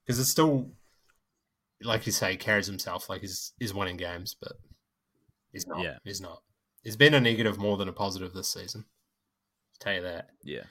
because 0.05 0.19
it's 0.19 0.29
still 0.29 0.71
like 1.83 2.05
you 2.05 2.11
say 2.11 2.35
carries 2.35 2.67
himself 2.67 3.09
like 3.09 3.21
he's 3.21 3.53
he's 3.59 3.73
winning 3.73 3.97
games, 3.97 4.35
but 4.39 4.53
he's 5.51 5.67
not. 5.67 5.81
Yeah. 5.81 5.97
He's 6.03 6.21
not. 6.21 6.41
He's 6.83 6.95
been 6.97 7.13
a 7.13 7.21
negative 7.21 7.57
more 7.57 7.77
than 7.77 7.87
a 7.87 7.93
positive 7.93 8.33
this 8.33 8.51
season. 8.51 8.85
I'll 8.85 9.79
tell 9.79 9.93
you 9.95 10.01
that. 10.03 10.29
yeah, 10.43 10.63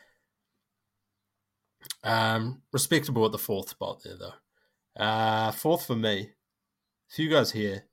Um, 2.05 2.63
respectable 2.73 3.25
at 3.27 3.33
the 3.33 3.39
fourth 3.39 3.71
spot 3.71 4.03
there 4.05 4.17
though. 4.19 5.03
Uh, 5.03 5.53
fourth 5.53 5.87
for 5.87 5.97
me. 5.97 6.31
A 7.11 7.15
few 7.15 7.31
guys 7.31 7.53
here. 7.53 7.85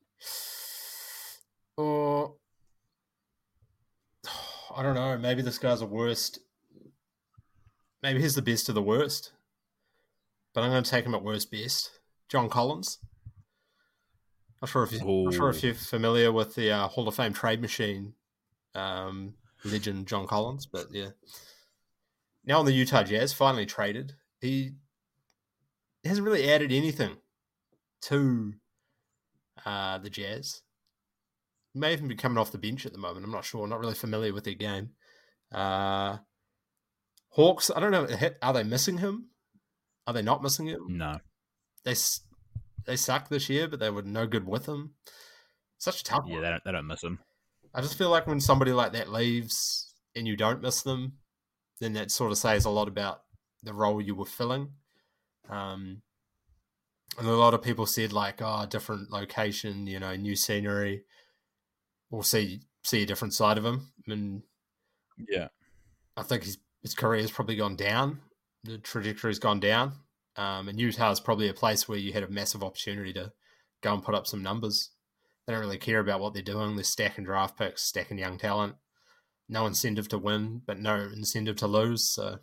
Or 1.77 2.35
I 4.75 4.83
don't 4.83 4.95
know. 4.95 5.17
Maybe 5.17 5.41
this 5.41 5.57
guy's 5.57 5.79
the 5.79 5.85
worst. 5.85 6.39
Maybe 8.03 8.21
he's 8.21 8.35
the 8.35 8.41
best 8.41 8.69
of 8.69 8.75
the 8.75 8.81
worst. 8.81 9.31
But 10.53 10.63
I'm 10.63 10.71
going 10.71 10.83
to 10.83 10.89
take 10.89 11.05
him 11.05 11.15
at 11.15 11.23
worst 11.23 11.51
best. 11.51 11.98
John 12.29 12.49
Collins. 12.49 12.99
Not 14.61 14.69
sure 14.69 14.83
if 14.83 14.91
you, 14.91 14.99
not 14.99 15.33
sure 15.33 15.49
if 15.49 15.63
you're 15.63 15.73
familiar 15.73 16.31
with 16.31 16.55
the 16.55 16.71
uh, 16.71 16.87
Hall 16.87 17.07
of 17.07 17.15
Fame 17.15 17.33
trade 17.33 17.61
machine 17.61 18.13
um, 18.75 19.33
legend 19.63 20.07
John 20.07 20.27
Collins, 20.27 20.65
but 20.65 20.87
yeah. 20.91 21.09
Now 22.45 22.59
on 22.59 22.65
the 22.65 22.73
Utah 22.73 23.03
Jazz, 23.03 23.33
finally 23.33 23.65
traded. 23.65 24.13
He 24.41 24.71
hasn't 26.03 26.25
really 26.25 26.51
added 26.51 26.71
anything 26.71 27.17
to 28.03 28.53
uh, 29.65 29.97
the 29.97 30.09
Jazz. 30.09 30.61
He 31.73 31.79
may 31.79 31.93
even 31.93 32.07
be 32.07 32.15
coming 32.15 32.37
off 32.37 32.51
the 32.51 32.57
bench 32.57 32.85
at 32.85 32.91
the 32.91 32.97
moment. 32.97 33.25
I'm 33.25 33.31
not 33.31 33.45
sure. 33.45 33.67
not 33.67 33.79
really 33.79 33.93
familiar 33.93 34.33
with 34.33 34.43
their 34.43 34.55
game. 34.55 34.91
Uh, 35.51 36.17
Hawks, 37.29 37.71
I 37.73 37.79
don't 37.79 37.91
know. 37.91 38.07
Are 38.41 38.53
they 38.53 38.63
missing 38.63 38.97
him? 38.97 39.29
Are 40.07 40.13
they 40.13 40.21
not 40.21 40.41
missing 40.41 40.65
him? 40.65 40.85
no, 40.89 41.19
They 41.83 41.95
they 42.85 42.95
suck 42.95 43.29
this 43.29 43.49
year, 43.49 43.67
but 43.67 43.79
they 43.79 43.89
were 43.89 44.01
no 44.01 44.27
good 44.27 44.47
with 44.47 44.67
him. 44.67 44.95
Such 45.77 46.01
a 46.01 46.03
tough 46.03 46.23
yeah, 46.27 46.33
one. 46.35 46.43
they 46.43 46.49
don't, 46.49 46.63
they 46.65 46.71
don't 46.71 46.87
miss 46.87 47.03
him. 47.03 47.19
I 47.73 47.81
just 47.81 47.97
feel 47.97 48.09
like 48.09 48.27
when 48.27 48.39
somebody 48.39 48.71
like 48.71 48.93
that 48.93 49.11
leaves 49.11 49.93
and 50.15 50.27
you 50.27 50.35
don't 50.35 50.61
miss 50.61 50.81
them, 50.81 51.13
then 51.79 51.93
that 51.93 52.11
sort 52.11 52.31
of 52.31 52.37
says 52.37 52.65
a 52.65 52.69
lot 52.69 52.87
about 52.87 53.21
the 53.63 53.73
role 53.73 54.01
you 54.01 54.15
were 54.15 54.25
filling. 54.25 54.69
Um, 55.49 56.01
and 57.17 57.27
a 57.27 57.31
lot 57.31 57.53
of 57.53 57.61
people 57.61 57.85
said 57.85 58.11
like, 58.13 58.41
oh, 58.41 58.65
different 58.69 59.11
location, 59.11 59.87
you 59.87 59.99
know, 59.99 60.15
new 60.15 60.35
scenery. 60.35 61.03
We'll 62.09 62.23
see 62.23 62.61
see 62.83 63.03
a 63.03 63.05
different 63.05 63.33
side 63.33 63.57
of 63.57 63.65
him. 63.65 63.91
And 64.07 64.43
Yeah. 65.29 65.49
I 66.17 66.23
think 66.23 66.43
his 66.43 66.57
his 66.81 66.93
career 66.93 67.21
has 67.21 67.31
probably 67.31 67.55
gone 67.55 67.75
down. 67.75 68.19
The 68.63 68.77
trajectory's 68.77 69.39
gone 69.39 69.59
down. 69.59 69.93
Um, 70.35 70.69
and 70.69 70.79
Utah 70.79 71.11
is 71.11 71.19
probably 71.19 71.49
a 71.49 71.53
place 71.53 71.87
where 71.87 71.97
you 71.97 72.13
had 72.13 72.23
a 72.23 72.29
massive 72.29 72.63
opportunity 72.63 73.11
to 73.13 73.31
go 73.81 73.93
and 73.93 74.03
put 74.03 74.15
up 74.15 74.27
some 74.27 74.43
numbers. 74.43 74.91
They 75.45 75.53
don't 75.53 75.61
really 75.61 75.77
care 75.77 75.99
about 75.99 76.19
what 76.19 76.33
they're 76.33 76.43
doing. 76.43 76.75
They're 76.75 76.83
stacking 76.83 77.25
draft 77.25 77.57
picks, 77.57 77.83
stacking 77.83 78.19
young 78.19 78.37
talent. 78.37 78.75
No 79.47 79.65
incentive 79.65 80.07
to 80.09 80.17
win, 80.17 80.61
but 80.65 80.79
no 80.79 80.95
incentive 80.95 81.55
to 81.57 81.67
lose. 81.67 82.09
So 82.09 82.37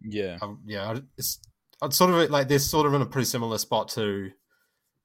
Yeah. 0.00 0.38
I, 0.40 0.54
yeah, 0.64 0.98
it's 1.16 1.38
I'd 1.82 1.92
sort 1.92 2.10
of 2.10 2.30
like 2.30 2.48
they're 2.48 2.58
sort 2.58 2.86
of 2.86 2.94
in 2.94 3.02
a 3.02 3.06
pretty 3.06 3.26
similar 3.26 3.58
spot 3.58 3.88
to 3.90 4.30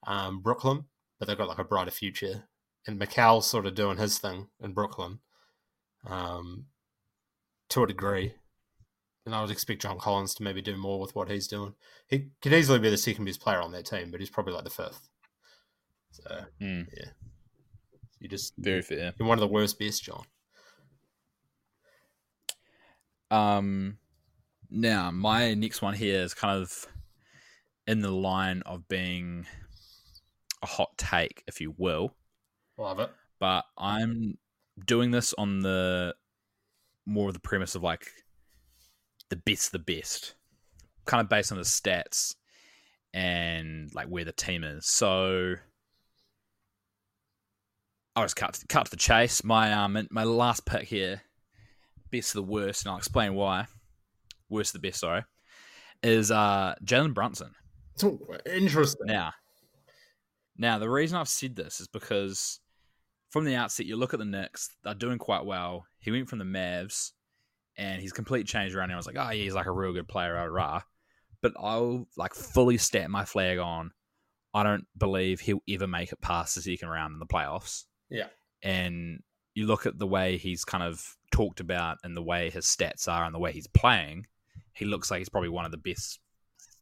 um, 0.08 0.42
Brooklyn, 0.42 0.86
but 1.20 1.28
they've 1.28 1.38
got 1.38 1.48
like 1.48 1.60
a 1.60 1.64
brighter 1.64 1.92
future. 1.92 2.46
And 2.88 3.00
Mikal's 3.00 3.50
sort 3.50 3.66
of 3.66 3.76
doing 3.76 3.98
his 3.98 4.18
thing 4.18 4.48
in 4.62 4.74
Brooklyn, 4.74 5.20
um, 6.06 6.66
to 7.70 7.84
a 7.84 7.88
degree. 7.88 8.34
And 9.26 9.34
I 9.34 9.42
would 9.42 9.52
expect 9.52 9.82
John 9.82 9.98
Collins 10.00 10.36
to 10.36 10.44
maybe 10.44 10.62
do 10.62 10.76
more 10.76 11.00
with 11.00 11.16
what 11.16 11.30
he's 11.32 11.48
doing. 11.48 11.76
He 12.08 12.28
could 12.42 12.52
easily 12.54 12.80
be 12.80 12.90
the 12.90 12.98
second 12.98 13.24
best 13.26 13.40
player 13.42 13.62
on 13.62 13.72
that 13.72 13.86
team, 13.86 14.12
but 14.12 14.20
he's 14.20 14.30
probably 14.30 14.54
like 14.54 14.66
the 14.66 14.70
fifth. 14.70 15.08
So 16.12 16.42
Mm, 16.62 16.88
you 18.20 18.28
just 18.28 18.54
very 18.58 18.82
fair. 18.82 19.14
you're 19.18 19.28
one 19.28 19.38
of 19.38 19.42
the 19.42 19.48
worst 19.48 19.80
best, 19.80 20.04
John. 20.04 20.24
Um, 23.32 23.98
now 24.70 25.10
my 25.12 25.54
next 25.54 25.82
one 25.82 25.94
here 25.94 26.20
is 26.22 26.34
kind 26.34 26.62
of 26.62 26.86
in 27.88 28.02
the 28.02 28.12
line 28.12 28.62
of 28.66 28.88
being 28.88 29.46
a 30.62 30.66
hot 30.68 30.98
take, 30.98 31.44
if 31.48 31.60
you 31.62 31.74
will. 31.78 32.16
Love 32.78 33.00
it. 33.00 33.10
but 33.40 33.66
I'm 33.78 34.38
doing 34.86 35.12
this 35.12 35.34
on 35.38 35.60
the 35.62 36.16
more 37.06 37.28
of 37.28 37.34
the 37.34 37.40
premise 37.40 37.76
of 37.76 37.84
like 37.84 38.08
the 39.30 39.36
best, 39.36 39.72
the 39.72 39.80
best, 39.80 40.36
kind 41.06 41.22
of 41.22 41.30
based 41.30 41.52
on 41.52 41.58
the 41.58 41.64
stats 41.64 42.36
and 43.14 43.94
like 43.94 44.08
where 44.08 44.26
the 44.26 44.32
team 44.32 44.64
is. 44.64 44.86
So 44.86 45.56
I'll 48.16 48.26
just 48.26 48.36
cut 48.36 48.54
to, 48.56 48.68
cut 48.68 48.86
to 48.86 48.92
the 48.92 48.98
chase. 48.98 49.44
My 49.44 49.74
um 49.74 50.08
my 50.12 50.24
last 50.24 50.66
pick 50.66 50.88
here, 50.88 51.22
best 52.12 52.36
of 52.36 52.46
the 52.46 52.52
worst, 52.52 52.84
and 52.84 52.92
I'll 52.92 52.98
explain 52.98 53.34
why. 53.34 53.68
Worst 54.50 54.76
of 54.76 54.82
the 54.82 54.88
best, 54.88 55.00
sorry, 55.00 55.24
is 56.02 56.32
uh 56.32 56.76
Jalen 56.84 57.14
Brunson. 57.14 57.54
So 57.96 58.20
interesting. 58.46 59.08
Now, 59.08 59.34
now 60.58 60.80
the 60.80 60.90
reason 60.90 61.18
I've 61.18 61.28
said 61.28 61.56
this 61.56 61.80
is 61.80 61.88
because 61.88 62.60
from 63.30 63.46
the 63.46 63.56
outset, 63.56 63.88
you 63.88 63.96
look 63.96 64.14
at 64.14 64.20
the 64.20 64.26
Knicks; 64.26 64.70
they're 64.84 64.94
doing 64.94 65.18
quite 65.18 65.46
well. 65.46 65.86
He 66.00 66.12
went 66.12 66.30
from 66.30 66.40
the 66.40 66.46
Mavs, 66.46 67.12
and 67.78 68.02
he's 68.02 68.14
complete 68.14 68.48
change 68.48 68.76
around. 68.76 68.86
And 68.86 68.94
I 68.94 68.98
was 68.98 69.08
like, 69.08 69.18
oh, 69.18 69.30
yeah, 69.32 69.44
he's 69.44 69.54
like 69.54 69.66
a 69.66 69.72
real 69.72 69.94
good 69.94 70.08
player, 70.08 70.34
rah, 70.34 70.44
rah. 70.44 70.82
But 71.42 71.54
I'll 71.60 72.08
like 72.18 72.34
fully 72.34 72.78
stat 72.78 73.10
my 73.10 73.26
flag 73.26 73.58
on. 73.58 73.92
I 74.54 74.64
don't 74.64 74.86
believe 74.98 75.40
he'll 75.40 75.64
ever 75.70 75.88
make 75.88 76.12
it 76.12 76.22
past 76.22 76.56
the 76.56 76.62
second 76.62 76.90
round 76.90 77.14
in 77.14 77.20
the 77.20 77.26
playoffs. 77.26 77.86
Yeah. 78.10 78.28
And 78.62 79.22
you 79.56 79.66
look 79.66 79.86
at 79.86 80.00
the 80.00 80.08
way 80.08 80.38
he's 80.38 80.64
kind 80.64 80.84
of 80.84 81.16
talked 81.32 81.60
about 81.60 81.98
and 82.04 82.16
the 82.16 82.22
way 82.22 82.50
his 82.50 82.66
stats 82.66 83.08
are 83.08 83.26
and 83.26 83.34
the 83.34 83.40
way 83.40 83.52
he's 83.52 83.68
playing, 83.68 84.28
he 84.74 84.86
looks 84.86 85.10
like 85.12 85.20
he's 85.20 85.30
probably 85.30 85.50
one 85.50 85.66
of 85.66 85.72
the 85.72 85.78
best 85.78 86.20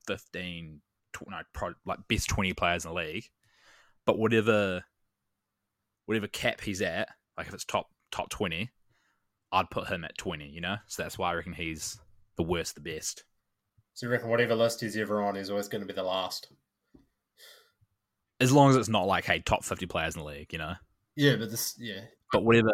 15, 0.07 0.81
no, 1.27 1.37
like 1.85 1.99
best 2.07 2.29
20 2.29 2.53
players 2.53 2.85
in 2.85 2.91
the 2.91 2.95
league. 2.95 3.25
But 4.05 4.19
whatever 4.19 4.83
whatever 6.05 6.27
cap 6.27 6.61
he's 6.61 6.81
at, 6.81 7.07
like 7.37 7.47
if 7.47 7.53
it's 7.53 7.65
top 7.65 7.87
top 8.11 8.29
20, 8.29 8.69
I'd 9.51 9.69
put 9.69 9.87
him 9.87 10.03
at 10.05 10.17
20, 10.17 10.47
you 10.47 10.61
know? 10.61 10.77
So 10.87 11.03
that's 11.03 11.17
why 11.17 11.31
I 11.31 11.35
reckon 11.35 11.53
he's 11.53 11.99
the 12.37 12.43
worst, 12.43 12.75
the 12.75 12.81
best. 12.81 13.23
So 13.93 14.05
you 14.05 14.11
reckon 14.11 14.29
whatever 14.29 14.55
list 14.55 14.81
he's 14.81 14.95
ever 14.97 15.21
on 15.21 15.35
is 15.35 15.49
always 15.49 15.67
going 15.67 15.81
to 15.81 15.87
be 15.87 15.93
the 15.93 16.03
last? 16.03 16.47
As 18.39 18.51
long 18.51 18.69
as 18.71 18.75
it's 18.75 18.89
not 18.89 19.05
like, 19.05 19.25
hey, 19.25 19.39
top 19.39 19.63
50 19.63 19.85
players 19.85 20.15
in 20.15 20.21
the 20.21 20.25
league, 20.27 20.51
you 20.51 20.59
know? 20.59 20.73
Yeah, 21.15 21.35
but 21.35 21.51
this, 21.51 21.75
yeah, 21.77 22.01
But 22.31 22.43
whatever 22.43 22.71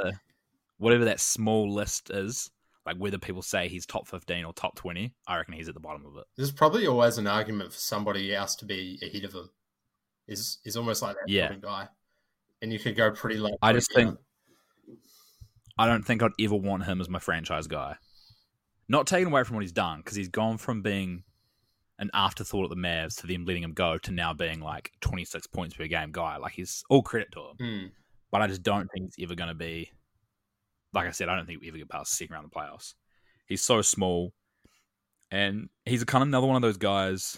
whatever 0.78 1.05
that 1.05 1.19
small 1.19 1.73
list 1.73 2.11
is, 2.11 2.51
like 2.86 2.97
whether 2.97 3.17
people 3.17 3.41
say 3.41 3.67
he's 3.67 3.86
top 3.86 4.07
15 4.07 4.45
or 4.45 4.53
top 4.53 4.75
20, 4.75 5.11
I 5.28 5.38
reckon 5.38 5.55
he's 5.55 5.67
at 5.67 5.73
the 5.73 5.80
bottom 5.80 6.05
of 6.05 6.15
it. 6.17 6.25
there's 6.38 6.51
probably 6.51 6.86
always 6.86 7.17
an 7.17 7.25
argument 7.25 7.73
for 7.73 7.80
somebody 7.80 8.34
else 8.36 8.55
to 8.57 8.65
be 8.65 8.99
ahead 9.01 9.23
of 9.23 9.34
him. 9.34 9.49
Is 10.28 10.59
is 10.65 10.78
almost 10.78 11.01
like 11.01 11.15
that 11.15 11.30
Yeah. 11.30 11.53
guy, 11.55 11.88
and 12.61 12.71
you 12.71 12.78
could 12.80 12.95
go 12.95 13.09
pretty 13.11 13.38
low. 13.38 13.57
I 13.61 13.73
just 13.73 13.91
think 13.93 14.17
I 15.78 15.86
don't 15.88 16.03
think 16.03 16.23
I'd 16.23 16.32
ever 16.39 16.55
want 16.55 16.86
him 16.86 17.01
as 17.01 17.09
my 17.09 17.19
franchise 17.19 17.67
guy. 17.67 17.95
Not 18.89 19.05
taken 19.05 19.28
away 19.28 19.43
from 19.43 19.55
what 19.55 19.63
he's 19.63 19.71
done, 19.71 19.99
because 19.99 20.15
he's 20.15 20.30
gone 20.30 20.57
from 20.57 20.82
being 20.82 21.23
an 21.99 22.09
afterthought 22.13 22.65
at 22.65 22.69
the 22.69 22.75
Mavs 22.75 23.19
to 23.21 23.28
them 23.28 23.45
letting 23.45 23.63
him 23.63 23.73
go 23.73 23.97
to 23.97 24.11
now 24.11 24.34
being 24.34 24.59
like 24.59 24.91
26 25.01 25.47
points 25.47 25.75
per 25.75 25.88
game 25.88 26.11
guy. 26.11 26.38
Like 26.38 26.53
he's 26.53 26.84
all 26.89 27.01
credit 27.01 27.30
to 27.34 27.39
him. 27.39 27.57
Mm. 27.59 27.91
But 28.32 28.41
I 28.41 28.47
just 28.47 28.63
don't 28.63 28.88
think 28.93 29.13
he's 29.15 29.25
ever 29.25 29.36
going 29.36 29.49
to 29.49 29.55
be, 29.55 29.91
like 30.93 31.07
I 31.07 31.11
said, 31.11 31.30
I 31.30 31.36
don't 31.36 31.45
think 31.45 31.61
we 31.61 31.67
ever 31.69 31.78
get 31.78 31.89
past 31.89 32.11
the 32.11 32.15
second 32.15 32.34
round 32.34 32.45
of 32.45 32.51
the 32.51 32.59
playoffs. 32.59 32.93
He's 33.47 33.63
so 33.63 33.82
small. 33.82 34.34
And 35.32 35.69
he's 35.86 36.03
kind 36.03 36.21
of 36.21 36.28
another 36.28 36.47
one 36.47 36.55
of 36.55 36.61
those 36.61 36.78
guys 36.78 37.38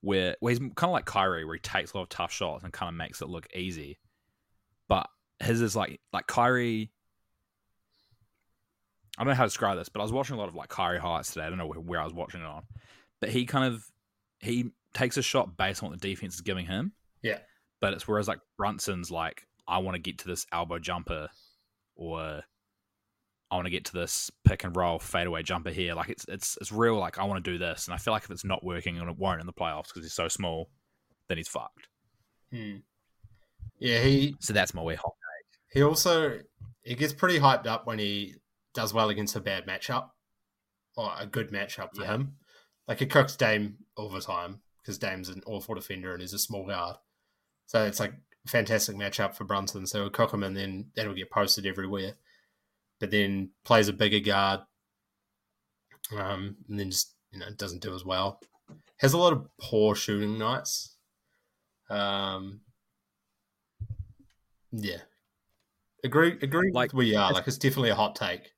where, 0.00 0.36
where 0.40 0.50
he's 0.50 0.58
kind 0.58 0.74
of 0.84 0.90
like 0.90 1.06
Kyrie, 1.06 1.44
where 1.44 1.54
he 1.54 1.60
takes 1.60 1.92
a 1.92 1.96
lot 1.96 2.04
of 2.04 2.08
tough 2.10 2.32
shots 2.32 2.64
and 2.64 2.72
kind 2.72 2.88
of 2.88 2.94
makes 2.94 3.22
it 3.22 3.28
look 3.28 3.46
easy. 3.54 3.98
But 4.88 5.08
his 5.40 5.60
is 5.60 5.76
like 5.76 6.00
like 6.12 6.26
Kyrie. 6.26 6.90
I 9.16 9.24
don't 9.24 9.28
know 9.28 9.34
how 9.34 9.44
to 9.44 9.48
describe 9.48 9.76
this, 9.78 9.88
but 9.88 10.00
I 10.00 10.04
was 10.04 10.12
watching 10.12 10.36
a 10.36 10.38
lot 10.38 10.48
of 10.48 10.54
like 10.54 10.68
Kyrie 10.68 10.98
highlights 10.98 11.32
today. 11.32 11.44
I 11.44 11.48
don't 11.48 11.58
know 11.58 11.66
where, 11.66 11.80
where 11.80 12.00
I 12.00 12.04
was 12.04 12.14
watching 12.14 12.40
it 12.40 12.46
on, 12.46 12.62
but 13.20 13.30
he 13.30 13.46
kind 13.46 13.72
of 13.72 13.84
he 14.40 14.70
takes 14.94 15.16
a 15.16 15.22
shot 15.22 15.56
based 15.56 15.82
on 15.82 15.90
what 15.90 16.00
the 16.00 16.08
defense 16.08 16.34
is 16.34 16.40
giving 16.40 16.66
him. 16.66 16.92
Yeah. 17.22 17.38
But 17.80 17.94
it's 17.94 18.06
whereas 18.06 18.28
like 18.28 18.40
Brunson's 18.56 19.10
like 19.10 19.46
I 19.66 19.78
want 19.78 19.96
to 19.96 20.00
get 20.00 20.18
to 20.18 20.28
this 20.28 20.46
elbow 20.52 20.78
jumper, 20.78 21.28
or 21.96 22.42
I 23.50 23.54
want 23.54 23.66
to 23.66 23.70
get 23.70 23.86
to 23.86 23.92
this 23.92 24.30
pick 24.44 24.64
and 24.64 24.76
roll 24.76 24.98
fadeaway 24.98 25.42
jumper 25.42 25.70
here. 25.70 25.94
Like 25.94 26.10
it's 26.10 26.24
it's 26.28 26.58
it's 26.60 26.72
real. 26.72 26.96
Like 26.96 27.18
I 27.18 27.24
want 27.24 27.42
to 27.44 27.50
do 27.50 27.58
this, 27.58 27.86
and 27.86 27.94
I 27.94 27.98
feel 27.98 28.12
like 28.12 28.24
if 28.24 28.30
it's 28.30 28.44
not 28.44 28.64
working 28.64 28.98
and 28.98 29.08
it 29.08 29.18
won't 29.18 29.40
in 29.40 29.46
the 29.46 29.52
playoffs 29.52 29.88
because 29.88 30.02
he's 30.02 30.14
so 30.14 30.28
small, 30.28 30.70
then 31.28 31.36
he's 31.36 31.48
fucked. 31.48 31.88
Mm. 32.52 32.82
Yeah, 33.78 34.00
he 34.00 34.36
So 34.40 34.52
that's 34.52 34.74
my 34.74 34.82
way 34.82 34.96
home. 34.96 35.12
He 35.70 35.82
also 35.82 36.40
he 36.82 36.94
gets 36.94 37.12
pretty 37.12 37.38
hyped 37.40 37.66
up 37.66 37.86
when 37.86 37.98
he 37.98 38.36
does 38.74 38.94
well 38.94 39.08
against 39.10 39.36
a 39.36 39.40
bad 39.40 39.66
matchup 39.66 40.10
or 40.96 41.12
a 41.18 41.26
good 41.26 41.50
matchup 41.50 41.94
for 41.94 42.02
Yeah. 42.02 42.14
him. 42.14 42.36
Like 42.86 42.98
he 43.00 43.06
cooks 43.06 43.36
Dame 43.36 43.76
all 43.96 44.08
the 44.08 44.20
time 44.20 44.62
because 44.82 44.98
Dame's 44.98 45.28
an 45.28 45.42
awful 45.46 45.74
defender 45.74 46.12
and 46.12 46.20
he's 46.22 46.32
a 46.32 46.38
small 46.38 46.66
guard. 46.66 46.96
So 47.66 47.84
it's 47.84 48.00
like 48.00 48.12
a 48.46 48.48
fantastic 48.48 48.96
matchup 48.96 49.34
for 49.34 49.44
Brunson. 49.44 49.86
So 49.86 50.00
he'll 50.00 50.10
cook 50.10 50.32
him 50.32 50.42
and 50.42 50.56
then 50.56 50.90
that'll 50.96 51.14
get 51.14 51.30
posted 51.30 51.66
everywhere. 51.66 52.14
But 53.00 53.10
then 53.10 53.50
plays 53.64 53.88
a 53.88 53.92
bigger 53.92 54.18
guard, 54.20 54.60
um, 56.16 56.56
and 56.68 56.80
then 56.80 56.90
just 56.90 57.14
you 57.30 57.38
know 57.38 57.46
doesn't 57.56 57.82
do 57.82 57.94
as 57.94 58.04
well. 58.04 58.40
Has 58.98 59.12
a 59.12 59.18
lot 59.18 59.32
of 59.32 59.46
poor 59.60 59.94
shooting 59.94 60.36
nights. 60.38 60.96
Um, 61.90 62.62
yeah, 64.72 64.98
agree. 66.04 66.38
Agree. 66.42 66.70
Like- 66.72 66.92
we 66.92 67.14
are. 67.14 67.32
Like 67.32 67.46
it's 67.48 67.58
definitely 67.58 67.90
a 67.90 67.94
hot 67.94 68.14
take 68.14 68.52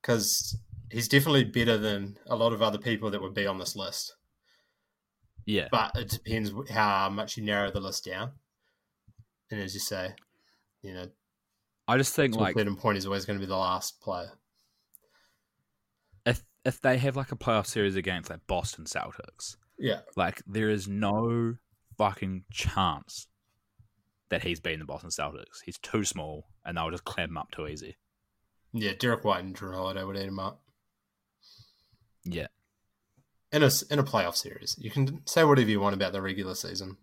because 0.00 0.56
he's 0.90 1.08
definitely 1.08 1.44
better 1.44 1.78
than 1.78 2.18
a 2.26 2.36
lot 2.36 2.52
of 2.52 2.62
other 2.62 2.78
people 2.78 3.10
that 3.10 3.20
would 3.22 3.34
be 3.34 3.46
on 3.46 3.58
this 3.58 3.76
list. 3.76 4.14
Yeah. 5.46 5.68
But 5.70 5.92
it 5.96 6.08
depends 6.08 6.52
how 6.70 7.08
much 7.08 7.36
you 7.36 7.44
narrow 7.44 7.70
the 7.70 7.80
list 7.80 8.04
down. 8.04 8.32
And 9.50 9.60
as 9.60 9.74
you 9.74 9.80
say, 9.80 10.14
you 10.82 10.94
know, 10.94 11.06
I 11.88 11.96
just 11.98 12.14
think 12.14 12.36
like 12.36 12.54
Clinton 12.54 12.76
point 12.76 12.96
is 12.98 13.06
always 13.06 13.24
going 13.24 13.38
to 13.38 13.44
be 13.44 13.48
the 13.48 13.56
last 13.56 14.00
player. 14.00 14.30
if 16.24 16.42
if 16.64 16.80
they 16.80 16.96
have 16.98 17.16
like 17.16 17.32
a 17.32 17.36
playoff 17.36 17.66
series 17.66 17.96
against 17.96 18.30
like 18.30 18.46
Boston 18.46 18.84
Celtics, 18.84 19.56
Yeah, 19.78 20.00
like 20.16 20.42
there 20.46 20.70
is 20.70 20.86
no 20.88 21.56
fucking 21.98 22.44
chance 22.52 23.26
that 24.30 24.42
he's 24.44 24.60
beating 24.60 24.78
the 24.78 24.84
Boston 24.84 25.10
Celtics. 25.10 25.60
He's 25.64 25.78
too 25.78 26.04
small, 26.04 26.46
and 26.64 26.76
they'll 26.76 26.90
just 26.90 27.04
clamp 27.04 27.30
him 27.30 27.38
up 27.38 27.50
too 27.50 27.66
easy. 27.68 27.96
yeah. 28.72 28.92
Derrick 28.98 29.24
White 29.24 29.44
and 29.44 29.56
Jrue 29.56 29.74
Holiday 29.74 30.04
would 30.04 30.16
eat 30.16 30.22
him 30.26 30.38
up 30.38 30.62
Yeah, 32.24 32.46
in 33.52 33.62
a 33.62 33.70
in 33.90 33.98
a 33.98 34.04
playoff 34.04 34.36
series. 34.36 34.76
You 34.78 34.90
can 34.90 35.26
say 35.26 35.44
whatever 35.44 35.68
you 35.70 35.80
want 35.80 35.94
about 35.94 36.12
the 36.12 36.22
regular 36.22 36.54
season. 36.54 36.96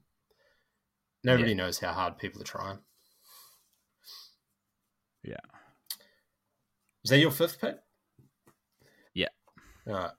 Nobody 1.24 1.54
knows 1.54 1.80
how 1.80 1.92
hard 1.92 2.18
people 2.18 2.42
are 2.42 2.46
trying. 2.46 2.80
Yeah. 5.24 5.36
Is 7.04 7.12
that 7.12 7.20
your 7.20 7.32
fifth 7.32 7.60
pick? 7.60 7.76
Yeah. 9.14 9.28
All 9.88 9.94
right. 9.94 10.12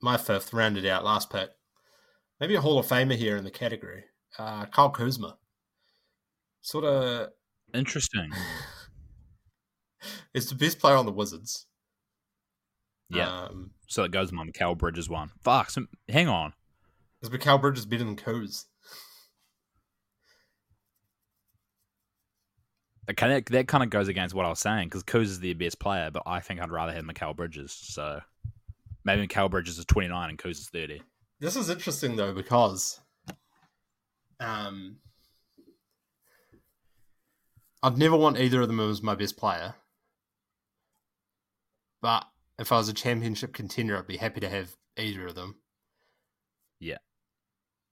My 0.00 0.16
fifth, 0.16 0.52
rounded 0.52 0.86
out, 0.86 1.04
last 1.04 1.30
pick. 1.30 1.50
maybe 2.40 2.54
a 2.54 2.60
Hall 2.60 2.78
of 2.78 2.86
Famer 2.86 3.14
here 3.14 3.36
in 3.36 3.44
the 3.44 3.50
category. 3.50 4.04
Uh, 4.38 4.64
Kyle 4.66 4.90
Kuzma. 4.90 5.36
Sort 6.62 6.84
of. 6.84 7.28
Interesting. 7.74 8.30
is 10.34 10.48
the 10.48 10.54
best 10.54 10.78
player 10.78 10.96
on 10.96 11.06
the 11.06 11.12
Wizards. 11.12 11.66
Yeah. 13.08 13.28
Um, 13.44 13.72
So 13.88 14.04
it 14.04 14.10
goes 14.10 14.32
on 14.32 14.50
Mikal 14.50 14.76
Bridges 14.76 15.08
one. 15.08 15.30
Fuck. 15.42 15.70
So, 15.70 15.86
hang 16.08 16.28
on. 16.28 16.54
is 17.22 17.30
Mikal 17.30 17.60
Bridges 17.60 17.86
better 17.86 18.04
than 18.04 18.16
Kuz? 18.16 18.64
Okay, 23.10 23.28
that, 23.28 23.46
that 23.46 23.68
kind 23.68 23.82
of 23.82 23.90
goes 23.90 24.08
against 24.08 24.34
what 24.34 24.46
I 24.46 24.48
was 24.48 24.60
saying 24.60 24.86
because 24.88 25.02
Kuz 25.02 25.22
is 25.22 25.40
the 25.40 25.54
best 25.54 25.80
player, 25.80 26.10
but 26.10 26.22
I 26.24 26.40
think 26.40 26.60
I'd 26.60 26.70
rather 26.70 26.92
have 26.92 27.04
Mikal 27.04 27.34
Bridges. 27.34 27.72
So 27.72 28.20
maybe 29.04 29.26
Mikal 29.26 29.50
Bridges 29.50 29.78
is 29.78 29.84
29 29.86 30.30
and 30.30 30.38
Kuz 30.38 30.50
is 30.52 30.68
30. 30.72 31.02
This 31.40 31.56
is 31.56 31.68
interesting 31.68 32.14
though 32.16 32.32
because 32.32 33.00
um, 34.38 34.98
I'd 37.82 37.98
never 37.98 38.16
want 38.16 38.38
either 38.38 38.60
of 38.60 38.68
them 38.68 38.80
as 38.80 39.02
my 39.02 39.14
best 39.14 39.36
player. 39.36 39.74
But 42.00 42.26
if 42.58 42.70
I 42.70 42.76
was 42.76 42.88
a 42.88 42.94
championship 42.94 43.52
contender, 43.52 43.98
I'd 43.98 44.06
be 44.06 44.16
happy 44.16 44.40
to 44.40 44.48
have 44.48 44.76
either 44.96 45.26
of 45.26 45.34
them. 45.34 45.56
Yeah. 46.78 46.98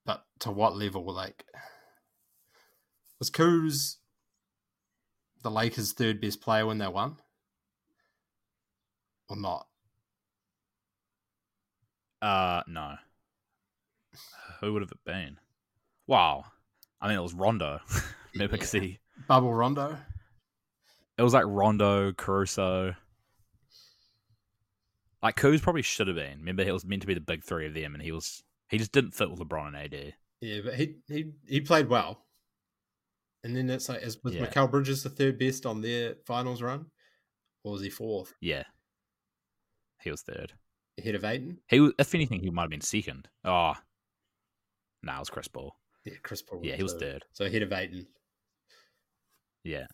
But 0.05 0.25
to 0.39 0.51
what 0.51 0.75
level? 0.75 1.05
Like, 1.13 1.45
was 3.19 3.29
Kuz 3.29 3.97
the 5.43 5.51
Lakers' 5.51 5.93
third 5.93 6.21
best 6.21 6.41
player 6.41 6.65
when 6.65 6.77
they 6.77 6.87
won? 6.87 7.17
Or 9.29 9.35
not? 9.35 9.67
Uh, 12.21 12.63
no. 12.67 12.95
Who 14.59 14.73
would 14.73 14.83
have 14.83 14.91
it 14.91 15.03
been? 15.05 15.37
Wow. 16.07 16.45
I 17.01 17.07
mean, 17.07 17.17
it 17.17 17.21
was 17.21 17.33
Rondo. 17.33 17.79
Remember, 18.33 18.53
because 18.53 18.71
he, 18.71 18.99
Bubble 19.27 19.53
Rondo? 19.53 19.97
it 21.17 21.21
was 21.23 21.33
like 21.33 21.45
Rondo, 21.47 22.11
Caruso. 22.13 22.95
Like 25.21 25.35
Kuz 25.35 25.61
probably 25.61 25.81
should 25.83 26.07
have 26.07 26.15
been. 26.15 26.39
Remember, 26.39 26.63
he 26.63 26.71
was 26.71 26.85
meant 26.85 27.01
to 27.01 27.07
be 27.07 27.13
the 27.13 27.21
big 27.21 27.43
three 27.43 27.67
of 27.67 27.73
them, 27.73 27.93
and 27.93 28.01
he 28.03 28.11
was 28.11 28.43
he 28.69 28.77
just 28.77 28.91
didn't 28.91 29.11
fit 29.11 29.29
with 29.29 29.39
LeBron 29.39 29.67
and 29.67 29.75
AD. 29.77 30.13
Yeah, 30.41 30.61
but 30.65 30.73
he 30.75 30.95
he 31.07 31.31
he 31.47 31.61
played 31.61 31.89
well. 31.89 32.25
And 33.43 33.55
then 33.55 33.69
it's 33.69 33.89
like, 33.89 34.01
is, 34.03 34.17
was 34.23 34.35
Yeah. 34.35 34.45
Mikal 34.45 34.69
Bridges 34.69 35.01
the 35.03 35.09
third 35.09 35.39
best 35.39 35.65
on 35.65 35.81
their 35.81 36.15
finals 36.27 36.61
run, 36.61 36.85
or 37.63 37.73
was 37.73 37.81
he 37.81 37.89
fourth 37.89 38.33
Yeah, 38.39 38.63
he 40.01 40.11
was 40.11 40.21
third. 40.21 40.53
ahead 40.99 41.15
of 41.15 41.23
Ayton? 41.23 41.57
He 41.67 41.79
was, 41.79 41.93
if 41.97 42.13
anything, 42.15 42.39
he 42.41 42.49
might 42.51 42.63
have 42.63 42.69
been 42.71 42.81
second. 42.81 43.27
Ah. 43.43 43.75
Oh, 43.77 43.81
no, 45.03 45.15
it 45.15 45.19
was 45.19 45.29
Chris 45.31 45.47
Paul. 45.47 45.75
Yeah, 46.05 46.13
Chris 46.23 46.41
Paul. 46.43 46.61
Yeah, 46.63 46.75
he 46.75 46.83
was 46.83 46.91
so- 46.93 46.99
third. 46.99 47.25
So 47.33 47.45
ahead 47.45 47.63
of 47.63 47.73
Ayton. 47.73 48.05
Yeah, 49.63 49.85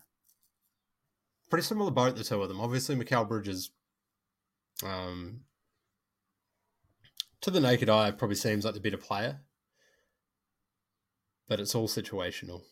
Pretty 1.49 1.63
similar 1.63 1.91
boat, 1.91 2.15
the 2.15 2.23
two 2.23 2.41
of 2.41 2.49
them. 2.49 2.59
Obviously, 2.59 2.95
Mikal 2.95 3.27
Bridges, 3.27 3.71
um, 4.83 5.41
to 7.39 7.49
the 7.49 7.61
naked 7.61 7.89
eye, 7.89 8.11
probably 8.11 8.35
seems 8.35 8.65
like 8.65 8.73
the 8.73 8.81
better 8.81 8.97
player, 8.97 9.39
but 11.47 11.61
it's 11.61 11.73
all 11.73 11.87
situational 11.87 12.63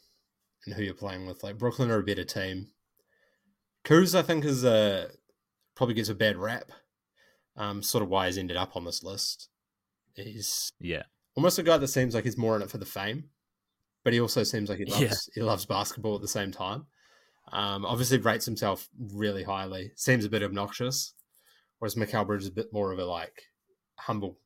and 0.66 0.76
who 0.76 0.84
you're 0.84 0.94
playing 0.94 1.26
with. 1.26 1.42
Like 1.42 1.58
Brooklyn 1.58 1.90
are 1.90 2.00
a 2.00 2.04
better 2.04 2.26
team. 2.26 2.68
Kuz, 3.86 4.14
I 4.18 4.22
think, 4.22 4.44
is 4.44 4.66
uh, 4.66 5.10
probably 5.76 5.96
gets 5.96 6.10
a 6.10 6.16
bad 6.16 6.36
rap. 6.36 6.72
Um, 7.56 7.82
sort 7.82 8.04
of 8.04 8.10
why 8.10 8.26
he's 8.26 8.38
ended 8.38 8.58
up 8.58 8.76
on 8.76 8.84
this 8.84 9.04
list. 9.04 9.48
He's 10.16 10.74
yeah, 10.82 11.04
almost 11.38 11.60
a 11.60 11.64
guy 11.64 11.78
that 11.78 11.88
seems 11.88 12.14
like 12.14 12.26
he's 12.26 12.38
more 12.38 12.58
in 12.58 12.62
it 12.62 12.70
for 12.70 12.78
the 12.78 12.86
fame, 12.86 13.30
but 14.06 14.14
he 14.14 14.22
also 14.22 14.44
seems 14.44 14.70
like 14.70 14.78
he 14.78 14.86
loves 14.86 15.02
Yeah. 15.02 15.14
he 15.34 15.42
loves 15.42 15.66
basketball 15.66 16.16
at 16.16 16.22
the 16.22 16.28
same 16.30 16.52
time. 16.52 16.86
Um, 17.52 17.86
obviously 17.86 18.20
rates 18.20 18.46
himself 18.46 18.88
really 18.98 19.44
highly. 19.44 19.92
Seems 19.96 20.24
a 20.24 20.30
bit 20.30 20.44
obnoxious, 20.44 21.14
whereas 21.80 21.96
Mikal 21.96 22.26
Bridges 22.26 22.46
is 22.46 22.52
a 22.52 22.56
bit 22.56 22.72
more 22.72 22.92
of 22.94 23.00
a 23.00 23.06
like 23.06 23.44
humble, 23.98 24.40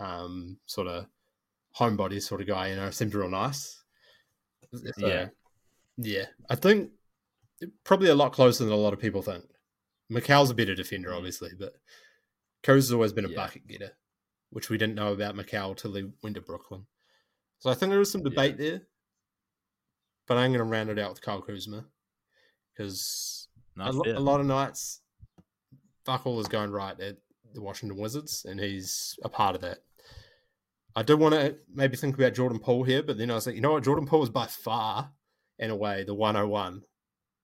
um, 0.00 0.58
sort 0.66 0.88
of 0.88 1.06
homebody 1.78 2.20
sort 2.20 2.42
of 2.42 2.46
guy. 2.46 2.68
You 2.68 2.76
know, 2.76 2.90
seems 2.90 3.14
real 3.14 3.30
nice. 3.30 3.82
So, 4.74 5.06
Yeah. 5.06 5.28
yeah. 5.96 6.26
I 6.50 6.56
think 6.56 6.90
probably 7.84 8.08
a 8.10 8.14
lot 8.14 8.32
closer 8.32 8.64
than 8.64 8.72
a 8.72 8.76
lot 8.76 8.92
of 8.92 8.98
people 9.00 9.22
think. 9.22 9.44
Mikal's 10.12 10.50
a 10.50 10.54
better 10.54 10.74
defender, 10.74 11.10
Mm. 11.10 11.16
obviously, 11.16 11.50
but 11.58 11.72
Co's 12.62 12.92
always 12.92 13.12
been 13.12 13.24
a 13.24 13.28
Yeah. 13.28 13.36
bucket 13.36 13.66
getter 13.66 13.96
which 14.50 14.70
we 14.70 14.78
didn't 14.78 14.94
know 14.94 15.12
about 15.12 15.34
Mikal 15.34 15.76
till 15.76 15.94
he 15.94 16.12
went 16.22 16.36
to 16.36 16.40
Brooklyn. 16.40 16.86
So 17.58 17.70
I 17.70 17.74
think 17.74 17.90
there 17.90 18.00
is 18.00 18.12
some 18.12 18.22
debate 18.22 18.56
there, 18.56 18.82
but 20.26 20.36
I'm 20.36 20.50
going 20.50 20.58
to 20.58 20.64
round 20.64 20.90
it 20.90 20.98
out 20.98 21.10
with 21.10 21.22
Kyle 21.22 21.42
Kuzma 21.42 21.84
because 22.72 23.48
a, 23.78 23.90
a 23.90 24.20
lot 24.20 24.40
of 24.40 24.46
nights, 24.46 25.00
fuck 26.04 26.26
all 26.26 26.40
is 26.40 26.48
going 26.48 26.70
right 26.70 26.98
at 27.00 27.16
the 27.54 27.60
Washington 27.60 27.98
Wizards, 27.98 28.44
and 28.48 28.60
he's 28.60 29.18
a 29.22 29.28
part 29.28 29.54
of 29.54 29.60
that. 29.62 29.78
I 30.96 31.02
did 31.02 31.18
want 31.18 31.34
to 31.34 31.56
maybe 31.72 31.96
think 31.96 32.16
about 32.16 32.34
Jordan 32.34 32.60
Poole 32.60 32.84
here, 32.84 33.02
but 33.02 33.18
then 33.18 33.30
I 33.30 33.34
was 33.34 33.46
like, 33.46 33.56
you 33.56 33.60
know 33.60 33.72
what? 33.72 33.84
Jordan 33.84 34.06
Poole 34.06 34.22
is 34.22 34.30
by 34.30 34.46
far, 34.46 35.10
in 35.58 35.70
a 35.70 35.76
way, 35.76 36.04
the 36.04 36.14
101 36.14 36.82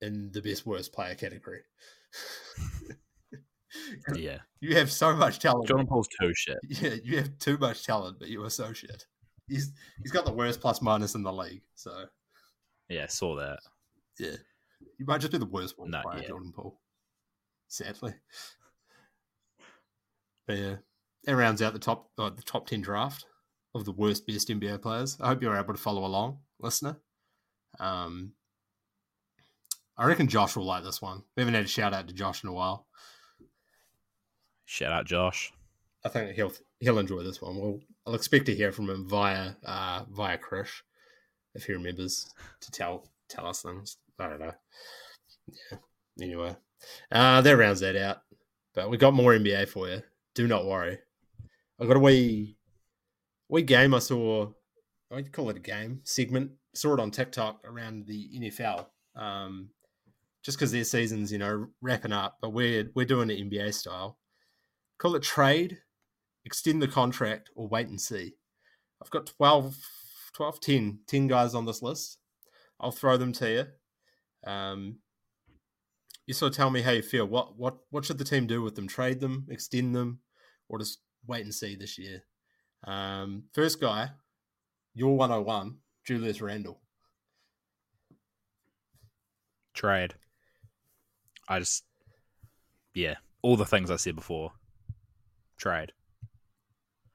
in 0.01 0.31
the 0.33 0.41
best 0.41 0.65
worst 0.67 0.93
player 0.93 1.15
category. 1.15 1.61
yeah. 4.15 4.39
You 4.61 4.77
have 4.77 4.91
so 4.91 5.15
much 5.15 5.41
talent. 5.41 5.67
Jordan 5.67 5.87
Poole's 5.87 6.09
too 6.21 6.33
shit. 6.35 6.59
Yeah, 6.69 6.95
you 7.03 7.17
have 7.19 7.39
too 7.39 7.59
much 7.59 7.85
talent, 7.85 8.19
but 8.19 8.29
you 8.29 8.43
are 8.45 8.51
so 8.51 8.73
shit. 8.73 9.05
He's 9.49 9.73
he's 10.03 10.13
got 10.13 10.25
the 10.25 10.33
worst 10.33 10.61
plus 10.61 10.81
minus 10.81 11.17
in 11.17 11.25
the 11.25 11.33
league, 11.33 11.63
so 11.75 12.05
Yeah, 12.91 13.07
saw 13.07 13.37
that. 13.37 13.61
yeah, 14.19 14.37
you 14.99 15.07
might 15.07 15.21
just 15.21 15.33
be 15.33 15.39
the 15.39 15.47
worst 15.47 15.79
one 15.79 15.91
No, 15.91 16.03
player, 16.03 16.21
yeah. 16.23 16.29
Jordan 16.29 16.53
Poole. 16.53 16.79
Sadly, 17.69 18.13
but 20.47 20.59
yeah, 20.59 20.77
that 21.25 21.37
rounds 21.37 21.63
out 21.63 21.73
the 21.73 21.79
top 21.79 22.11
uh, 22.19 22.31
the 22.31 22.43
top 22.43 22.67
ten 22.67 22.81
draft 22.81 23.25
of 23.75 23.85
the 23.85 23.93
worst 23.93 24.27
best 24.27 24.49
NBA 24.49 24.83
players. 24.83 25.17
I 25.21 25.29
hope 25.29 25.41
you're 25.43 25.57
able 25.57 25.73
to 25.75 25.81
follow 25.81 26.05
along, 26.05 26.39
listener. 26.59 26.97
Um, 27.79 28.33
I 29.97 30.07
reckon 30.07 30.27
Josh 30.27 30.57
will 30.57 30.65
like 30.65 30.83
this 30.83 31.01
one. 31.01 31.23
We 31.37 31.43
haven't 31.43 31.55
had 31.55 31.65
a 31.65 31.69
shout 31.69 31.95
out 31.95 32.09
to 32.09 32.15
Josh 32.15 32.43
in 32.43 32.49
a 32.49 32.53
while. 32.53 32.87
Shout 34.65 34.93
out 34.93 35.07
Josh. 35.07 35.53
I 36.05 36.09
think 36.09 36.35
he'll 36.35 36.53
he'll 36.81 36.99
enjoy 36.99 37.23
this 37.23 37.41
one. 37.41 37.57
We'll 37.57 37.81
I'll 38.07 38.15
expect 38.15 38.47
to 38.47 38.55
hear 38.55 38.73
from 38.73 38.91
him 38.91 39.09
via 39.09 39.53
uh, 39.65 40.05
via 40.11 40.39
Krish 40.39 40.81
if 41.55 41.65
he 41.65 41.73
remembers 41.73 42.33
to 42.61 42.71
tell 42.71 43.09
tell 43.29 43.47
us 43.47 43.63
things. 43.63 43.97
I 44.19 44.29
don't 44.29 44.41
know. 44.41 44.53
Yeah. 45.49 45.79
Anyway, 46.21 46.57
uh, 47.11 47.41
that 47.41 47.57
rounds 47.57 47.81
that 47.81 47.97
out. 47.97 48.19
But 48.75 48.91
we 48.91 48.97
got 48.97 49.15
more 49.15 49.33
NBA 49.33 49.69
for 49.69 49.89
you. 49.89 50.03
Do 50.35 50.47
not 50.47 50.67
worry. 50.67 50.99
I 51.81 51.87
got 51.87 51.97
a 51.97 52.01
wee 52.01 52.57
wee 53.49 53.63
game 53.63 53.95
I 53.95 53.99
saw. 53.99 54.51
I'd 55.13 55.33
call 55.33 55.51
it 55.51 55.57
a 55.57 55.61
game 55.61 56.01
segment. 56.05 56.53
Saw 56.75 56.95
it 56.95 57.01
on 57.01 57.11
TikTok 57.11 57.65
around 57.65 58.07
the 58.07 58.29
NFL. 58.37 58.87
Um, 59.17 59.71
just 60.45 60.57
because 60.57 60.71
their 60.71 60.85
season's 60.85 61.33
you 61.33 61.39
know 61.39 61.67
wrapping 61.81 62.13
up, 62.13 62.39
but 62.41 62.51
we're 62.51 62.91
we're 62.95 63.07
doing 63.07 63.31
it 63.31 63.51
NBA 63.51 63.75
style. 63.75 64.19
Call 64.99 65.17
it 65.17 65.23
trade 65.23 65.79
extend 66.45 66.83
the 66.83 66.89
contract 66.89 67.51
or 67.55 67.69
wait 67.69 67.89
and 67.89 68.01
see. 68.01 68.35
I've 69.03 69.11
got 69.11 69.27
12, 69.27 69.77
12 70.41 70.59
10, 70.59 70.99
10 71.07 71.27
guys 71.27 71.55
on 71.55 71.67
this 71.67 71.83
list. 71.83 72.17
I'll 72.81 72.93
throw 72.93 73.19
them 73.19 73.31
to 73.35 73.51
you. 73.51 74.51
Um, 74.51 75.01
you 76.27 76.33
sort 76.33 76.53
of 76.53 76.57
tell 76.57 76.71
me 76.71 76.81
how 76.81 76.93
you 76.93 77.03
feel. 77.03 77.27
What 77.27 77.59
what 77.59 77.77
what 77.91 78.07
should 78.07 78.17
the 78.17 78.25
team 78.25 78.47
do 78.47 78.63
with 78.63 78.75
them? 78.75 78.89
Trade 78.89 79.21
them, 79.21 79.47
extend 79.51 79.95
them, 79.95 80.21
or 80.67 80.79
just 80.79 81.01
wait 81.27 81.45
and 81.45 81.53
see 81.53 81.77
this 81.77 81.99
year? 81.99 82.23
Um, 82.87 83.43
first 83.53 83.83
guy, 83.83 84.13
your 84.95 85.15
101, 85.15 85.77
Julius 86.07 86.41
Randle. 86.41 86.81
Trade. 89.75 90.15
I 91.51 91.59
just, 91.59 91.85
yeah, 92.95 93.17
all 93.43 93.59
the 93.59 93.67
things 93.67 93.91
I 93.91 93.97
said 93.97 94.17
before. 94.17 94.53
Trade. 95.59 95.93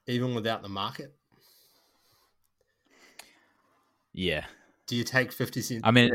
Even 0.06 0.36
without 0.36 0.62
the 0.62 0.70
market, 0.70 1.16
Yeah. 4.16 4.46
do 4.88 4.96
you 4.96 5.04
take 5.04 5.32
50 5.32 5.62
cents? 5.62 5.82
I 5.84 5.92
mean, 5.92 6.12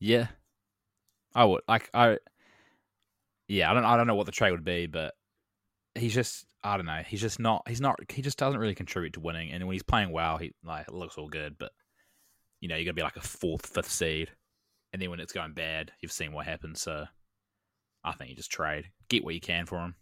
Yeah, 0.00 0.28
I 1.34 1.44
would 1.44 1.62
like 1.66 1.90
I. 1.92 2.18
Yeah, 3.48 3.70
I 3.70 3.74
don't. 3.74 3.84
I 3.84 3.96
don't 3.96 4.06
know 4.06 4.14
what 4.14 4.26
the 4.26 4.32
trade 4.32 4.52
would 4.52 4.64
be, 4.64 4.86
but 4.86 5.14
he's 5.94 6.14
just. 6.14 6.46
I 6.62 6.76
don't 6.76 6.86
know. 6.86 7.02
He's 7.06 7.20
just 7.20 7.40
not. 7.40 7.66
He's 7.66 7.80
not. 7.80 7.98
He 8.10 8.22
just 8.22 8.38
doesn't 8.38 8.60
really 8.60 8.74
contribute 8.74 9.14
to 9.14 9.20
winning. 9.20 9.50
And 9.50 9.64
when 9.66 9.74
he's 9.74 9.82
playing 9.82 10.12
well, 10.12 10.36
he 10.36 10.52
like 10.62 10.90
looks 10.92 11.18
all 11.18 11.28
good. 11.28 11.56
But 11.58 11.72
you 12.60 12.68
know, 12.68 12.76
you're 12.76 12.84
gonna 12.84 12.94
be 12.94 13.02
like 13.02 13.16
a 13.16 13.20
fourth, 13.20 13.66
fifth 13.66 13.90
seed, 13.90 14.30
and 14.92 15.02
then 15.02 15.10
when 15.10 15.20
it's 15.20 15.32
going 15.32 15.54
bad, 15.54 15.90
you've 16.00 16.12
seen 16.12 16.32
what 16.32 16.46
happens. 16.46 16.80
So 16.80 17.06
I 18.04 18.12
think 18.12 18.30
you 18.30 18.36
just 18.36 18.52
trade, 18.52 18.90
get 19.08 19.24
what 19.24 19.34
you 19.34 19.40
can 19.40 19.66
for 19.66 19.78
him. 19.78 19.94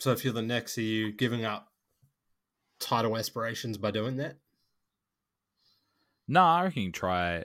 So 0.00 0.12
if 0.12 0.24
you're 0.24 0.34
the 0.34 0.42
Knicks, 0.42 0.76
are 0.76 0.82
you 0.82 1.12
giving 1.12 1.44
up 1.44 1.68
title 2.80 3.16
aspirations 3.16 3.78
by 3.78 3.90
doing 3.90 4.16
that? 4.16 4.36
No, 6.26 6.42
I 6.42 6.64
reckon 6.64 6.82
you 6.82 6.88
can 6.88 6.92
try. 6.92 7.44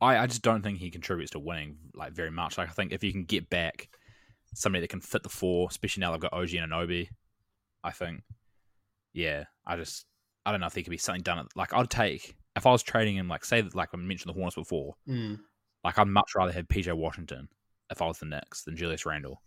I, 0.00 0.18
I 0.18 0.26
just 0.26 0.42
don't 0.42 0.62
think 0.62 0.78
he 0.78 0.90
contributes 0.90 1.32
to 1.32 1.38
winning 1.38 1.76
like 1.94 2.12
very 2.12 2.30
much. 2.30 2.58
Like 2.58 2.68
I 2.68 2.72
think 2.72 2.92
if 2.92 3.02
you 3.04 3.12
can 3.12 3.24
get 3.24 3.50
back 3.50 3.88
somebody 4.54 4.80
that 4.82 4.88
can 4.90 5.00
fit 5.00 5.22
the 5.22 5.28
four, 5.28 5.68
especially 5.70 6.00
now 6.00 6.12
they've 6.12 6.20
got 6.20 6.32
OG 6.32 6.48
Anunoby, 6.50 7.08
I 7.84 7.90
think, 7.92 8.22
yeah, 9.12 9.44
I 9.66 9.76
just 9.76 10.06
I 10.44 10.50
don't 10.50 10.60
know 10.60 10.66
if 10.66 10.74
there 10.74 10.82
could 10.82 10.90
be 10.90 10.98
something 10.98 11.22
done. 11.22 11.46
Like 11.54 11.74
I'd 11.74 11.90
take 11.90 12.36
if 12.56 12.66
I 12.66 12.70
was 12.72 12.82
trading 12.82 13.16
him, 13.16 13.28
like 13.28 13.44
say 13.44 13.62
like 13.74 13.90
I 13.92 13.96
mentioned 13.96 14.30
the 14.30 14.34
Hornets 14.38 14.56
before, 14.56 14.94
Mm. 15.08 15.40
like 15.84 15.98
I'd 15.98 16.08
much 16.08 16.34
rather 16.34 16.52
have 16.52 16.68
PJ 16.68 16.92
Washington 16.94 17.48
if 17.90 18.00
I 18.02 18.06
was 18.06 18.18
the 18.18 18.26
Knicks 18.26 18.64
than 18.64 18.76
Julius 18.76 19.06
Randle 19.06 19.42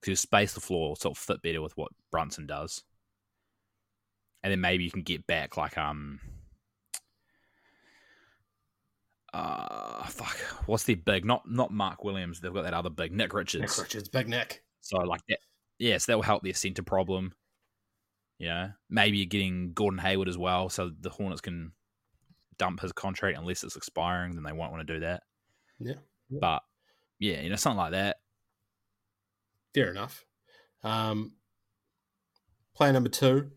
because 0.00 0.10
you 0.10 0.16
space 0.16 0.52
the 0.54 0.60
floor 0.60 0.96
sort 0.96 1.16
of 1.16 1.22
fit 1.22 1.42
better 1.42 1.60
with 1.62 1.76
what 1.76 1.92
Brunson 2.10 2.46
does, 2.46 2.82
and 4.42 4.50
then 4.50 4.60
maybe 4.60 4.84
you 4.84 4.90
can 4.90 5.02
get 5.02 5.26
back 5.26 5.56
like 5.56 5.76
um. 5.78 6.20
Uh 9.32 10.04
fuck. 10.06 10.36
What's 10.66 10.84
the 10.84 10.96
big? 10.96 11.24
Not 11.24 11.48
not 11.48 11.70
Mark 11.70 12.02
Williams. 12.02 12.40
They've 12.40 12.52
got 12.52 12.62
that 12.62 12.74
other 12.74 12.90
big 12.90 13.12
Nick 13.12 13.32
Richards. 13.32 13.62
Nick 13.62 13.84
Richards, 13.84 14.08
Big 14.08 14.28
Nick. 14.28 14.64
So 14.80 14.98
like 14.98 15.20
that, 15.28 15.38
yes, 15.78 16.06
that 16.06 16.16
will 16.16 16.22
help 16.22 16.42
their 16.42 16.54
center 16.54 16.82
problem. 16.82 17.32
You 18.38 18.48
know, 18.48 18.70
maybe 18.88 19.18
you're 19.18 19.26
getting 19.26 19.72
Gordon 19.72 19.98
Hayward 19.98 20.28
as 20.28 20.38
well, 20.38 20.68
so 20.68 20.90
the 21.00 21.10
Hornets 21.10 21.42
can 21.42 21.72
dump 22.58 22.80
his 22.80 22.92
contract 22.92 23.38
unless 23.38 23.62
it's 23.62 23.76
expiring. 23.76 24.34
Then 24.34 24.42
they 24.42 24.52
won't 24.52 24.72
want 24.72 24.86
to 24.86 24.94
do 24.94 25.00
that. 25.00 25.22
Yeah. 25.78 25.94
But 26.30 26.62
yeah, 27.18 27.40
you 27.40 27.50
know, 27.50 27.56
something 27.56 27.78
like 27.78 27.92
that. 27.92 28.16
Fair 29.74 29.90
enough. 29.90 30.24
Um, 30.82 31.34
player 32.74 32.92
number 32.92 33.10
two, 33.10 33.50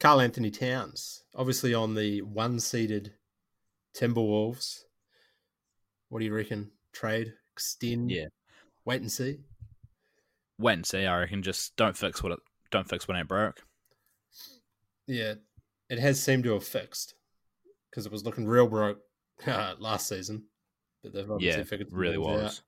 Karl-Anthony 0.00 0.50
Towns, 0.50 1.24
obviously 1.34 1.72
on 1.74 1.94
the 1.94 2.22
one 2.22 2.60
seeded 2.60 3.12
Timberwolves. 3.96 4.80
What 6.08 6.18
do 6.20 6.24
you 6.24 6.34
reckon? 6.34 6.70
Trade, 6.92 7.32
extend, 7.52 8.10
Yeah, 8.10 8.26
wait 8.84 9.00
and 9.00 9.10
see. 9.10 9.38
wait 10.58 10.74
and 10.74 10.86
see. 10.86 11.06
I 11.06 11.18
reckon 11.20 11.42
just 11.42 11.76
don't 11.76 11.96
fix 11.96 12.22
what 12.22 12.32
it 12.32 12.38
don't 12.70 12.88
fix 12.88 13.06
what 13.08 13.16
ain't 13.16 13.28
broke. 13.28 13.62
Yeah, 15.06 15.34
it 15.88 15.98
has 15.98 16.22
seemed 16.22 16.44
to 16.44 16.52
have 16.54 16.64
fixed 16.64 17.14
because 17.90 18.06
it 18.06 18.12
was 18.12 18.24
looking 18.24 18.46
real 18.46 18.66
broke 18.66 19.00
uh, 19.46 19.74
last 19.78 20.08
season, 20.08 20.44
but 21.02 21.12
they've 21.12 21.30
obviously 21.30 21.60
Yeah, 21.60 21.64
figured 21.64 21.88
really 21.92 22.18
was. 22.18 22.62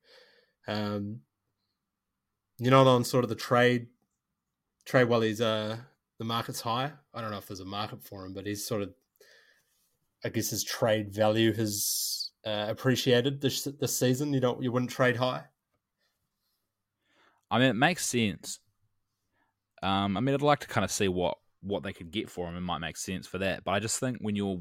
Out. 0.69 0.77
Um, 0.77 1.21
you're 2.59 2.71
not 2.73 2.87
on 2.87 3.05
sort 3.05 3.25
of 3.25 3.29
the 3.31 3.37
trade 3.37 3.89
trade 4.85 5.05
while 5.09 5.21
he's 5.21 5.41
uh 5.41 5.79
the 6.19 6.25
market's 6.25 6.61
high. 6.61 6.93
I 7.15 7.21
don't 7.21 7.31
know 7.31 7.39
if 7.39 7.47
there's 7.47 7.61
a 7.61 7.65
market 7.65 8.03
for 8.03 8.25
him, 8.25 8.33
but 8.33 8.47
he's 8.47 8.67
sort 8.67 8.83
of, 8.83 8.95
I 10.25 10.29
guess 10.29 10.51
his 10.51 10.65
trade 10.65 11.13
value 11.13 11.53
has 11.55 12.31
uh, 12.45 12.67
appreciated 12.69 13.41
this 13.41 13.65
this 13.65 13.97
season. 13.97 14.33
You 14.33 14.41
don't 14.41 14.63
you 14.63 14.73
wouldn't 14.73 14.91
trade 14.91 15.17
high. 15.17 15.45
I 17.51 17.59
mean, 17.59 17.69
it 17.69 17.77
makes 17.77 18.07
sense. 18.07 18.59
Um, 19.83 20.17
I 20.17 20.21
mean, 20.21 20.35
I'd 20.35 20.43
like 20.43 20.61
to 20.61 20.69
kind 20.69 20.85
of 20.85 20.91
see 20.91 21.09
what 21.09 21.39
what 21.63 21.83
they 21.83 21.93
could 21.93 22.11
get 22.11 22.31
for 22.31 22.49
him. 22.49 22.57
It 22.57 22.61
might 22.61 22.79
make 22.79 22.97
sense 22.97 23.27
for 23.27 23.39
that, 23.39 23.65
but 23.65 23.73
I 23.73 23.81
just 23.81 24.01
think 24.01 24.19
when 24.21 24.37
you're 24.37 24.61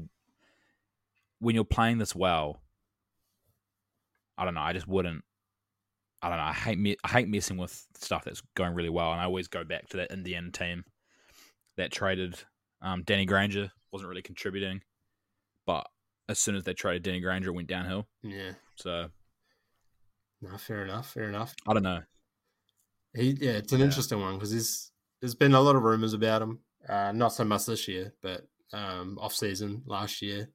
when 1.38 1.54
you're 1.54 1.64
playing 1.64 1.98
this 1.98 2.14
well, 2.14 2.60
I 4.36 4.44
don't 4.44 4.54
know. 4.54 4.60
I 4.60 4.72
just 4.72 4.88
wouldn't. 4.88 5.24
I 6.22 6.28
don't 6.28 6.38
know. 6.38 6.44
I 6.44 6.52
hate 6.52 6.78
me. 6.78 6.96
I 7.04 7.08
hate 7.08 7.28
messing 7.28 7.56
with 7.56 7.86
stuff 7.98 8.24
that's 8.24 8.42
going 8.54 8.74
really 8.74 8.88
well, 8.88 9.12
and 9.12 9.20
I 9.20 9.24
always 9.24 9.48
go 9.48 9.64
back 9.64 9.88
to 9.88 9.96
that 9.98 10.12
Indian 10.12 10.52
team 10.52 10.84
that 11.76 11.92
traded 11.92 12.36
um, 12.82 13.02
Danny 13.04 13.26
Granger. 13.26 13.70
wasn't 13.92 14.08
really 14.08 14.22
contributing, 14.22 14.80
but 15.66 15.86
as 16.28 16.38
soon 16.38 16.56
as 16.56 16.64
they 16.64 16.74
traded 16.74 17.02
Danny 17.02 17.20
Granger, 17.20 17.50
it 17.50 17.54
went 17.54 17.68
downhill. 17.68 18.06
Yeah, 18.22 18.52
So 18.76 19.08
no, 20.42 20.56
fair 20.58 20.82
enough, 20.84 21.12
fair 21.12 21.24
enough. 21.28 21.54
I 21.66 21.72
don't 21.74 21.82
know. 21.82 22.02
He, 23.14 23.30
yeah, 23.40 23.52
it's 23.52 23.72
an 23.72 23.78
Yeah. 23.80 23.86
interesting 23.86 24.20
one 24.20 24.34
because 24.34 24.50
there's 24.50 24.90
there's 25.20 25.34
been 25.34 25.54
a 25.54 25.60
lot 25.60 25.76
of 25.76 25.82
rumors 25.82 26.12
about 26.12 26.42
him. 26.42 26.60
Uh, 26.88 27.10
not 27.12 27.32
so 27.32 27.44
much 27.44 27.64
this 27.66 27.88
year, 27.88 28.12
but 28.22 28.46
um, 28.72 29.18
off 29.20 29.34
season 29.34 29.82
last 29.86 30.20
year. 30.22 30.50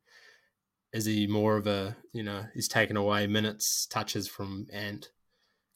Is 0.93 1.05
he 1.05 1.25
more 1.25 1.55
of 1.57 1.67
a 1.67 1.95
you 2.13 2.21
know 2.23 2.43
he's 2.53 2.67
taken 2.67 2.97
away 2.97 3.25
minutes, 3.25 3.85
touches 3.87 4.27
from 4.27 4.67
Ant, 4.71 5.09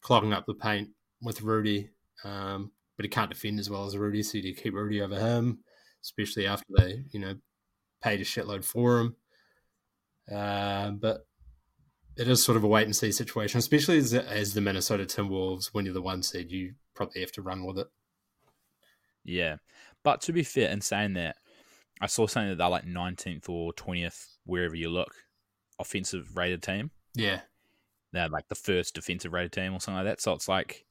clogging 0.01 0.33
up 0.33 0.45
the 0.45 0.53
paint 0.53 0.89
with 1.21 1.41
Rudy, 1.41 1.89
um, 2.23 2.71
but 2.97 3.05
he 3.05 3.09
can't 3.09 3.29
defend 3.29 3.59
as 3.59 3.69
well 3.69 3.85
as 3.85 3.97
Rudy, 3.97 4.23
so 4.23 4.37
you 4.37 4.55
keep 4.55 4.73
Rudy 4.73 5.01
over 5.01 5.17
him, 5.17 5.59
especially 6.03 6.47
after 6.47 6.65
they 6.77 7.03
you 7.11 7.19
know 7.19 7.35
paid 8.01 8.21
a 8.21 8.23
shitload 8.23 8.63
for 8.63 8.99
him. 8.99 9.15
Uh, 10.31 10.91
but 10.91 11.25
it 12.17 12.27
is 12.27 12.43
sort 12.43 12.57
of 12.57 12.63
a 12.63 12.67
wait 12.67 12.85
and 12.85 12.95
see 12.95 13.11
situation, 13.11 13.59
especially 13.59 13.97
as, 13.97 14.13
as 14.13 14.53
the 14.53 14.61
Minnesota 14.61 15.03
Timberwolves. 15.03 15.69
When 15.73 15.85
you're 15.85 15.93
the 15.93 16.01
one 16.01 16.23
seed, 16.23 16.51
you 16.51 16.73
probably 16.95 17.21
have 17.21 17.31
to 17.33 17.41
run 17.41 17.65
with 17.65 17.79
it. 17.79 17.87
Yeah. 19.23 19.57
But 20.03 20.21
to 20.21 20.33
be 20.33 20.43
fair, 20.43 20.69
in 20.69 20.81
saying 20.81 21.13
that, 21.13 21.37
I 22.01 22.07
saw 22.07 22.27
something 22.27 22.49
that 22.49 22.57
they're 22.57 22.69
like 22.69 22.85
19th 22.85 23.49
or 23.49 23.73
20th, 23.73 24.27
wherever 24.45 24.75
you 24.75 24.89
look, 24.89 25.13
offensive 25.79 26.35
rated 26.35 26.61
team. 26.61 26.91
Yeah, 27.15 27.41
They're 28.11 28.29
like 28.29 28.47
the 28.49 28.55
first 28.55 28.93
defensive 28.93 29.33
rated 29.33 29.53
team 29.53 29.73
or 29.73 29.79
something 29.79 30.05
like 30.05 30.17
that. 30.17 30.21
So 30.21 30.33
it's 30.33 30.47
like, 30.47 30.84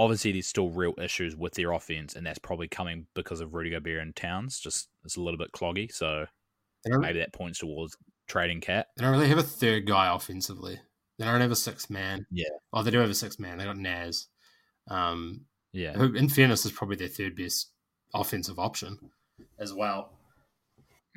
obviously, 0.00 0.32
there's 0.32 0.46
still 0.46 0.70
real 0.70 0.94
issues 1.00 1.36
with 1.36 1.54
their 1.54 1.72
offense, 1.72 2.16
and 2.16 2.26
that's 2.26 2.38
probably 2.38 2.66
coming 2.68 3.06
because 3.14 3.40
of 3.40 3.54
Rudy 3.54 3.70
Gobert 3.70 4.02
and 4.02 4.16
Towns. 4.16 4.58
Just 4.58 4.88
it's 5.04 5.16
a 5.16 5.20
little 5.20 5.38
bit 5.38 5.52
cloggy. 5.52 5.92
So 5.92 6.26
maybe 6.86 7.18
that 7.20 7.34
points 7.34 7.58
towards 7.58 7.96
trading 8.26 8.60
KAT. 8.60 8.86
they 8.96 9.02
don't 9.04 9.12
really 9.12 9.28
have 9.28 9.38
a 9.38 9.42
third 9.42 9.86
guy 9.86 10.12
offensively. 10.12 10.80
They 11.18 11.26
don't 11.26 11.40
have 11.42 11.50
a 11.50 11.56
sixth 11.56 11.90
man. 11.90 12.24
Yeah. 12.30 12.48
Oh, 12.72 12.82
they 12.82 12.90
do 12.90 12.98
have 12.98 13.10
a 13.10 13.14
sixth 13.14 13.38
man. 13.38 13.58
They 13.58 13.64
got 13.64 13.76
Naz, 13.76 14.28
um, 14.88 15.42
Yeah. 15.72 15.92
who, 15.92 16.14
in 16.14 16.28
fairness, 16.30 16.64
is 16.64 16.72
probably 16.72 16.96
their 16.96 17.08
third 17.08 17.36
best 17.36 17.70
offensive 18.14 18.58
option 18.58 18.98
as 19.58 19.74
well. 19.74 20.12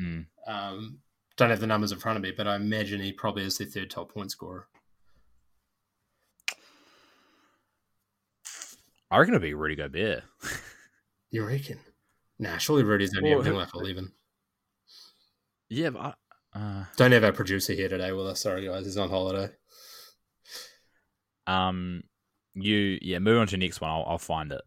Mm. 0.02 0.26
Um, 0.46 1.00
don't 1.38 1.50
have 1.52 1.62
the 1.62 1.68
numbers 1.68 1.92
in 1.94 2.00
front 2.00 2.18
of 2.18 2.22
me, 2.24 2.32
but 2.36 2.48
I 2.48 2.56
imagine 2.58 3.00
he 3.00 3.14
probably 3.14 3.46
is 3.46 3.58
their 3.58 3.68
third 3.68 3.90
top 3.90 4.14
point 4.14 4.32
scorer. 4.32 4.68
I 9.14 9.20
reckon 9.20 9.34
it'd 9.36 9.43
be 9.43 9.53
Rudy 9.53 9.76
Gobert. 9.76 10.24
You 11.30 11.45
reckon? 11.45 11.80
Nah, 12.39 12.57
surely 12.57 12.84
Rudy's 12.84 13.16
only 13.16 13.30
Well, 13.30 13.39
averaging 13.39 13.53
who- 13.53 13.59
like 13.59 13.76
eleven. 13.76 14.14
Yeah, 15.70 15.89
but 15.91 16.18
I, 16.53 16.59
uh, 16.59 16.86
Don't 16.97 17.11
have 17.11 17.24
our 17.24 17.32
producer 17.32 17.74
here 17.74 17.89
today 17.89 18.11
with 18.11 18.28
us. 18.28 18.41
Sorry, 18.41 18.66
guys, 18.66 18.86
he's 18.86 18.97
on 18.97 19.09
holiday. 19.09 19.53
um, 21.47 22.03
you 22.53 22.97
yeah, 23.01 23.20
move 23.20 23.39
on 23.39 23.47
to 23.47 23.51
the 23.51 23.57
next 23.66 23.82
one. 23.82 23.89
I'll, 23.91 24.05
I'll 24.07 24.18
find 24.18 24.51
it. 24.51 24.61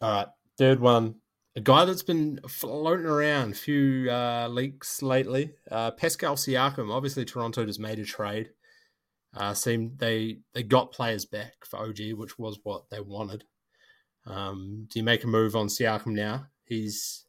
All 0.00 0.10
right, 0.10 0.28
third 0.58 0.80
one. 0.80 1.16
A 1.56 1.60
guy 1.60 1.86
that's 1.86 2.02
been 2.02 2.38
floating 2.48 3.06
around, 3.06 3.52
a 3.52 3.54
few 3.54 4.10
uh, 4.10 4.46
leaks 4.50 5.00
lately. 5.02 5.54
Uh, 5.70 5.90
Pascal 5.90 6.36
Siakam. 6.36 6.92
Obviously, 6.92 7.24
Toronto 7.24 7.64
just 7.64 7.80
made 7.80 7.98
a 7.98 8.04
trade. 8.04 8.50
Uh, 9.34 9.54
seemed 9.54 9.98
they 9.98 10.38
they 10.54 10.62
got 10.62 10.92
players 10.92 11.24
back 11.24 11.52
for 11.64 11.78
OG, 11.78 12.12
which 12.14 12.38
was 12.38 12.58
what 12.62 12.88
they 12.90 13.00
wanted. 13.00 13.44
Um, 14.26 14.86
do 14.90 14.98
you 14.98 15.04
make 15.04 15.24
a 15.24 15.28
move 15.28 15.54
on 15.54 15.68
Siakam 15.68 16.08
now? 16.08 16.46
He's 16.64 17.24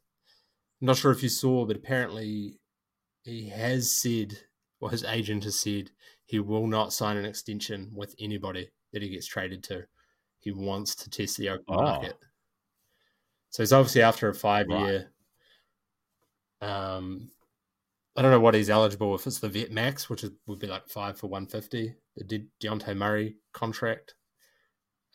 I'm 0.80 0.86
not 0.86 0.96
sure 0.96 1.12
if 1.12 1.22
you 1.22 1.28
saw, 1.28 1.64
but 1.64 1.76
apparently 1.76 2.60
he 3.24 3.48
has 3.48 3.90
said, 3.90 4.38
or 4.80 4.90
his 4.90 5.04
agent 5.04 5.44
has 5.44 5.58
said, 5.58 5.90
he 6.24 6.38
will 6.40 6.66
not 6.66 6.92
sign 6.92 7.16
an 7.16 7.24
extension 7.24 7.90
with 7.94 8.14
anybody 8.20 8.70
that 8.92 9.02
he 9.02 9.08
gets 9.08 9.26
traded 9.26 9.62
to. 9.64 9.84
He 10.40 10.52
wants 10.52 10.94
to 10.96 11.10
test 11.10 11.36
the 11.36 11.48
open 11.50 11.64
Oh. 11.68 11.82
market. 11.82 12.16
So 13.50 13.62
he's 13.62 13.72
obviously 13.72 14.02
after 14.02 14.28
a 14.28 14.34
five 14.34 14.66
Right. 14.68 14.86
year. 14.86 15.12
Um, 16.60 17.30
I 18.16 18.22
don't 18.22 18.30
know 18.32 18.40
what 18.40 18.54
he's 18.54 18.70
eligible 18.70 19.14
if 19.14 19.26
it's 19.26 19.38
the 19.38 19.48
vet 19.48 19.70
max, 19.70 20.08
which 20.10 20.24
is, 20.24 20.30
would 20.46 20.58
be 20.58 20.66
like 20.66 20.88
five 20.88 21.18
for 21.18 21.28
one 21.28 21.46
fifty. 21.46 21.94
The 22.16 22.24
De- 22.24 22.48
Dejounte 22.60 22.96
Murray 22.96 23.36
contract, 23.52 24.14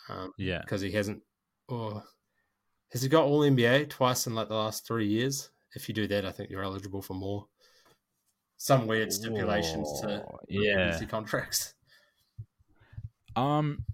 um, 0.09 0.33
Yeah. 0.37 0.61
because 0.61 0.81
he 0.81 0.91
hasn't. 0.91 1.21
Or 1.67 2.03
has 2.91 3.01
he 3.01 3.09
got 3.09 3.25
all 3.25 3.41
NBA 3.41 3.89
twice 3.89 4.27
in 4.27 4.35
like 4.35 4.49
the 4.49 4.55
last 4.55 4.85
three 4.85 5.07
years? 5.07 5.49
If 5.75 5.87
you 5.87 5.95
do 5.95 6.07
that, 6.07 6.25
I 6.25 6.31
think 6.31 6.49
you're 6.49 6.63
eligible 6.63 7.01
for 7.01 7.13
more. 7.15 7.47
Some 8.57 8.87
weird 8.87 9.11
stipulations 9.11 10.01
to 10.01 10.23
yeah. 10.47 10.97
contracts. 11.09 11.73
Um. 13.35 13.85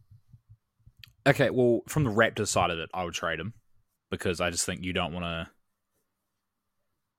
Okay, 1.25 1.49
well, 1.49 1.81
from 1.87 2.03
the 2.03 2.09
Raptors 2.09 2.47
side 2.47 2.69
of 2.69 2.79
it, 2.79 2.89
I 2.93 3.03
would 3.03 3.13
trade 3.13 3.39
him 3.39 3.53
because 4.09 4.41
I 4.41 4.49
just 4.49 4.65
think 4.65 4.83
you 4.83 4.93
don't 4.93 5.13
want 5.13 5.25
to. 5.25 5.49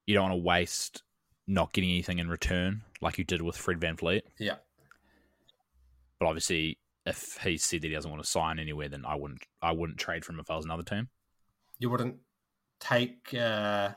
You 0.06 0.14
don't 0.14 0.30
want 0.30 0.40
to 0.40 0.46
waste 0.46 1.02
not 1.46 1.72
getting 1.72 1.90
anything 1.90 2.18
in 2.18 2.28
return 2.28 2.82
like 3.00 3.18
you 3.18 3.24
did 3.24 3.42
with 3.42 3.56
Fred 3.56 3.80
VanVleet. 3.80 4.22
Yeah. 4.38 4.56
But 6.18 6.26
obviously, 6.26 6.78
if 7.06 7.38
he 7.42 7.56
said 7.56 7.82
that 7.82 7.88
he 7.88 7.94
doesn't 7.94 8.10
want 8.10 8.22
to 8.22 8.28
sign 8.28 8.58
anywhere, 8.58 8.88
then 8.88 9.04
I 9.06 9.14
wouldn't. 9.14 9.42
I 9.62 9.72
wouldn't 9.72 9.98
trade 9.98 10.24
for 10.24 10.32
him 10.32 10.40
if 10.40 10.50
I 10.50 10.56
was 10.56 10.64
another 10.64 10.82
team. 10.82 11.08
you 11.78 11.88
wouldn't 11.90 12.16
take 12.80 13.34
uh, 13.34 13.90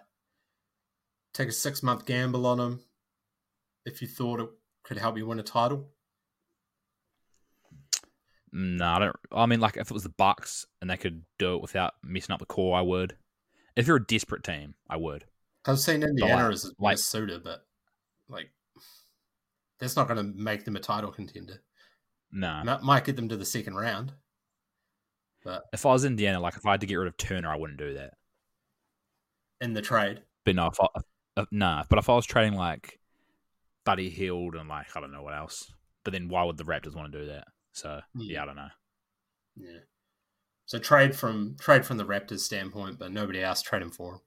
take 1.34 1.50
a 1.50 1.52
six 1.54 1.84
month 1.84 2.06
gamble 2.06 2.46
on 2.46 2.60
him 2.60 2.80
if 3.86 4.02
you 4.02 4.08
thought 4.08 4.40
it 4.40 4.50
could 4.84 4.98
help 4.98 5.18
you 5.18 5.26
win 5.26 5.40
a 5.40 5.44
title? 5.44 5.90
No, 8.52 8.86
I 8.86 9.00
don't. 9.00 9.16
I 9.32 9.46
mean, 9.48 9.60
like 9.60 9.78
if 9.78 9.90
it 9.90 9.94
was 9.94 10.04
the 10.04 10.10
Bucks 10.10 10.66
and 10.82 10.90
they 10.90 10.98
could 10.98 11.24
do 11.40 11.56
it 11.56 11.62
without 11.62 11.94
messing 12.04 12.34
up 12.34 12.40
the 12.40 12.46
core, 12.46 12.78
I 12.78 12.82
would. 12.82 13.18
If 13.76 13.88
you're 13.88 13.98
a 13.98 14.06
desperate 14.06 14.44
team, 14.44 14.76
I 14.90 14.98
would. 14.98 15.26
I've 15.66 15.80
seen 15.80 16.04
Indiana 16.04 16.44
like- 16.44 16.54
as 16.54 16.66
a 16.66 16.70
like- 16.78 16.98
suitor, 17.00 17.40
but 17.44 17.66
like 18.30 18.52
that's 19.80 19.96
not 19.96 20.08
going 20.08 20.18
to 20.18 20.38
make 20.40 20.66
them 20.66 20.76
a 20.76 20.80
title 20.80 21.12
contender. 21.12 21.62
No, 22.36 22.64
Might- 22.66 22.82
Might 22.82 23.06
get 23.06 23.16
them 23.16 23.30
to 23.30 23.38
the 23.38 23.46
second 23.46 23.76
round, 23.76 24.14
but 25.44 25.64
if 25.72 25.86
I 25.86 25.94
was 25.94 26.04
Indiana, 26.04 26.40
like 26.40 26.56
if 26.58 26.66
I 26.66 26.72
had 26.72 26.82
to 26.82 26.88
get 26.88 26.96
rid 26.96 27.08
of 27.08 27.16
Turner, 27.16 27.50
I 27.50 27.56
wouldn't 27.58 27.78
do 27.80 27.94
that. 27.94 28.16
in 29.62 29.74
the 29.74 29.82
trade, 29.82 30.24
But 30.44 30.56
no, 30.56 30.68
if 30.68 30.80
I, 30.82 30.88
if, 31.38 31.46
nah. 31.52 31.84
But 31.90 32.00
if 32.00 32.10
I 32.10 32.16
was 32.16 32.26
trading 32.26 32.56
like 32.56 33.00
Buddy 33.86 34.10
Hield 34.10 34.56
and 34.56 34.68
like 34.68 34.88
I 34.96 35.00
don't 35.00 35.12
know 35.14 35.22
what 35.24 35.36
else, 35.36 35.72
but 36.04 36.12
then 36.12 36.28
why 36.28 36.44
would 36.44 36.58
the 36.58 36.66
Raptors 36.66 36.96
want 36.96 37.12
to 37.14 37.20
do 37.20 37.26
that? 37.28 37.46
So 37.72 38.02
yeah, 38.16 38.42
I 38.44 38.46
don't 38.46 38.56
know. 38.56 38.68
yeah. 39.56 39.80
So 40.66 40.80
trade 40.80 41.16
from 41.16 41.56
trade 41.60 41.86
from 41.86 41.98
the 41.98 42.06
Raptors 42.06 42.40
standpoint, 42.40 42.98
but 43.00 43.12
nobody 43.12 43.42
else 43.44 43.62
trade 43.62 43.82
him 43.84 43.92
for 43.92 44.14
him. 44.16 44.20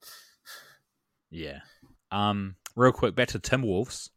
Yeah. 1.30 1.59
Um, 2.12 2.57
real 2.76 2.92
quick, 2.92 3.14
back 3.16 3.28
to 3.28 3.38
Timberwolves. 3.40 4.11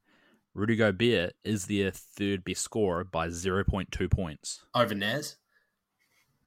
Rudy 0.53 0.75
Gobert 0.75 1.33
is 1.43 1.65
their 1.67 1.91
third 1.91 2.43
best 2.43 2.61
scorer 2.61 3.03
by 3.03 3.27
0.2 3.27 4.09
points. 4.11 4.65
over 4.73 4.95
Naz. 4.95 5.37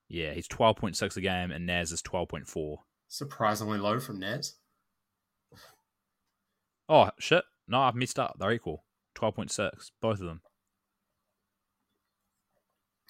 Yeah, 0.08 0.32
he's 0.34 0.48
12.6 0.48 1.16
a 1.16 1.20
game, 1.20 1.50
and 1.52 1.64
Naz 1.66 1.92
is 1.92 2.02
12.4. 2.02 2.76
Surprisingly 3.08 3.78
low 3.78 3.98
from 4.00 4.18
Naz. 4.18 4.54
Oh, 6.88 7.10
shit. 7.18 7.44
No, 7.68 7.80
I've 7.80 7.94
messed 7.94 8.18
up. 8.18 8.36
They're 8.38 8.52
equal. 8.52 8.84
12.6. 9.16 9.70
Both 10.00 10.20
of 10.20 10.26
them. 10.26 10.40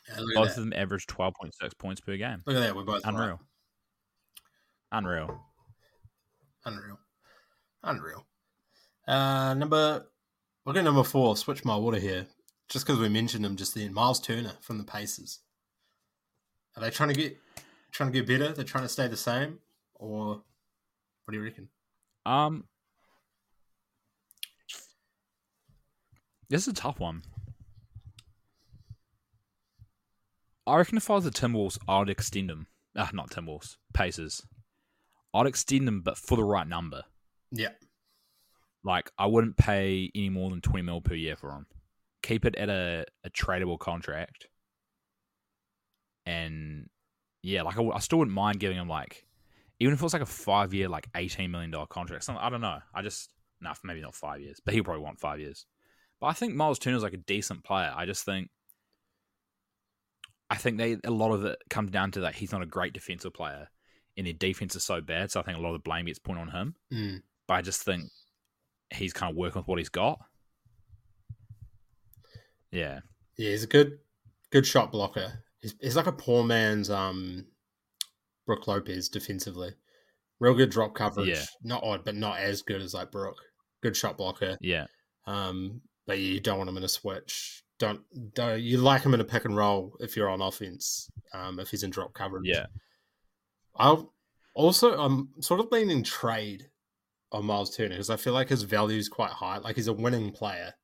Yeah, 0.09 0.21
Both 0.35 0.51
of 0.57 0.65
them 0.65 0.73
average 0.77 1.07
12.6 1.07 1.79
points 1.79 2.01
per 2.01 2.17
game. 2.17 2.43
look 2.47 2.57
at 2.57 2.61
that. 2.61 2.77
We're 2.77 2.85
both 2.85 3.05
right. 3.05 3.15
Unreal. 3.15 3.41
Unreal. 4.93 5.41
Unreal. 6.65 6.99
Unreal. 7.83 8.27
Uh, 9.09 9.55
number, 9.55 10.07
we'll 10.65 10.75
go 10.75 10.83
number 10.83 11.05
four. 11.05 11.37
Switch 11.37 11.65
my 11.65 11.77
water 11.77 11.99
here, 11.99 12.27
just 12.69 12.87
because 12.87 13.01
we 13.01 13.09
mentioned 13.09 13.45
him 13.45 13.57
just 13.57 13.75
then. 13.75 13.93
Miles 13.93 14.21
Turner 14.21 14.53
from 14.61 14.79
the 14.79 14.85
Pacers. 14.85 15.41
Are 16.77 16.83
they 16.83 16.91
trying 16.91 17.11
to 17.11 17.15
get 17.15 17.39
trying 17.91 18.13
to 18.13 18.19
get 18.19 18.27
better? 18.27 18.53
They're 18.53 18.65
trying 18.65 18.85
to 18.85 18.89
stay 18.89 19.09
the 19.09 19.17
same, 19.17 19.59
or 19.95 20.43
what 21.25 21.33
do 21.33 21.37
you 21.37 21.45
reckon? 21.45 21.69
Um, 22.25 22.65
this 26.49 26.63
is 26.63 26.69
a 26.69 26.73
tough 26.73 27.01
one. 27.01 27.23
I 30.67 30.77
reckon 30.77 30.97
if 30.97 31.11
I 31.11 31.15
was 31.15 31.25
the 31.25 31.31
Timberwolves, 31.31 31.79
I'd 31.89 32.09
extend 32.09 32.49
them. 32.49 32.69
Ah, 32.97 33.11
not 33.13 33.31
Timberwolves, 33.31 33.77
Pacers. 33.93 34.43
I'd 35.35 35.47
extend 35.47 35.89
them, 35.89 36.03
but 36.03 36.17
for 36.17 36.37
the 36.37 36.45
right 36.45 36.67
number. 36.67 37.03
Yeah, 37.51 37.71
Like 38.85 39.11
I 39.19 39.27
wouldn't 39.27 39.57
pay 39.57 40.11
any 40.15 40.29
more 40.29 40.51
than 40.51 40.61
twenty 40.61 40.83
mil 40.83 41.01
per 41.01 41.15
year 41.15 41.37
for 41.37 41.51
him. 41.51 41.67
Keep 42.23 42.45
it 42.45 42.57
at 42.57 42.69
a, 42.69 43.05
a 43.25 43.31
tradable 43.31 43.79
contract, 43.79 44.49
and 46.27 46.89
yeah, 47.43 47.63
like 47.63 47.77
I 47.79 47.99
still 47.99 48.19
wouldn't 48.19 48.35
mind 48.35 48.61
giving 48.61 48.79
him 48.79 48.89
like, 48.89 49.25
even 49.81 49.95
if 49.95 50.01
it 50.01 50.03
was 50.03 50.13
like 50.13 50.23
a 50.23 50.27
five 50.27 50.73
year, 50.75 50.89
like 50.89 51.09
eighteen 51.15 51.51
million 51.51 51.71
dollar 51.71 51.87
contract. 51.87 52.25
Something 52.25 52.43
I 52.43 52.51
don't 52.51 52.61
know. 52.61 52.79
I 52.95 53.03
just 53.03 53.31
nah, 53.61 53.75
maybe 53.85 54.01
not 54.01 54.15
five 54.15 54.41
years, 54.41 54.61
but 54.65 54.75
he'll 54.75 54.85
probably 54.85 55.03
want 55.03 55.21
five 55.21 55.41
years. 55.41 55.67
But 56.21 56.29
I 56.29 56.33
think 56.33 56.55
Miles 56.55 56.79
Turner's 56.79 57.03
like 57.03 57.15
a 57.15 57.19
decent 57.19 57.65
player. 57.65 57.93
I 57.95 58.07
just 58.07 58.25
think, 58.25 58.49
I 60.49 60.57
think 60.57 60.79
they 60.79 60.97
a 61.05 61.11
lot 61.11 61.33
of 61.33 61.45
it 61.45 61.59
comes 61.71 61.91
down 61.91 62.13
to 62.13 62.21
that 62.21 62.37
he's 62.37 62.53
not 62.53 62.63
a 62.63 62.67
great 62.67 62.93
defensive 62.93 63.35
player, 63.35 63.69
and 64.17 64.27
their 64.27 64.35
defense 64.35 64.77
is 64.77 64.85
so 64.85 65.01
bad. 65.01 65.31
So 65.31 65.41
I 65.41 65.43
think 65.43 65.59
a 65.59 65.61
lot 65.61 65.71
of 65.71 65.75
the 65.75 65.89
blame 65.89 66.07
gets 66.07 66.19
put 66.21 66.37
on 66.37 66.49
him 66.49 66.77
mm. 66.93 67.23
but 67.49 67.55
I 67.55 67.63
just 67.63 67.83
think 67.83 68.05
he's 68.95 69.13
kind 69.13 69.31
of 69.31 69.37
working 69.37 69.61
with 69.61 69.69
what 69.69 69.79
he's 69.79 69.89
got. 69.89 70.19
Yeah, 72.71 73.01
yeah. 73.37 73.51
He's 73.51 73.65
a 73.65 73.69
good, 73.69 73.99
good 74.51 74.67
shot 74.67 74.93
blocker. 74.93 75.45
He's, 75.61 75.75
he's 75.81 75.97
like 75.97 76.07
a 76.07 76.13
poor 76.13 76.45
man's 76.45 76.91
um, 76.91 77.47
Brook 78.47 78.67
Lopez 78.67 79.09
defensively. 79.09 79.73
Real 80.41 80.55
good 80.55 80.71
drop 80.71 80.95
coverage. 80.95 81.29
Yeah. 81.29 81.45
Not 81.63 81.85
odd, 81.85 82.05
but 82.05 82.17
not 82.17 82.39
as 82.39 82.63
good 82.63 82.81
as 82.83 82.95
like 82.95 83.13
Brook. 83.13 83.37
Good 83.83 83.97
shot 83.97 84.17
blocker. 84.17 84.59
yeah, 84.61 84.87
Um, 85.27 85.81
but 86.07 86.19
you 86.19 86.41
don't 86.41 86.59
want 86.59 86.71
him 86.71 86.77
in 86.77 86.85
a 86.85 86.89
switch. 86.89 87.63
Don't, 87.79 88.01
don't 88.35 88.61
you 88.61 88.79
like 88.79 89.03
him 89.03 89.15
in 89.15 89.21
a 89.21 89.25
pick 89.25 89.45
and 89.45 89.57
roll 89.57 89.97
if 90.01 90.17
you're 90.17 90.29
on 90.31 90.41
offense? 90.41 91.11
Um, 91.35 91.59
if 91.59 91.69
he's 91.69 91.83
in 91.83 91.91
drop 91.91 92.13
coverage, 92.15 92.45
yeah, 92.47 92.67
I'll 93.77 94.13
also 94.55 94.97
I'm 94.99 95.31
sort 95.41 95.61
of 95.61 95.67
leaning 95.73 96.05
trade 96.05 96.69
on 97.33 97.47
Miles 97.47 97.75
Turner 97.75 97.91
because 97.91 98.11
I 98.11 98.17
feel 98.17 98.33
like 98.33 98.49
his 98.49 98.63
value 98.63 98.99
is 98.99 99.09
quite 99.09 99.31
high. 99.31 99.59
Like 99.59 99.77
he's 99.77 99.89
a 99.89 99.93
winning 99.93 100.31
player. 100.31 100.75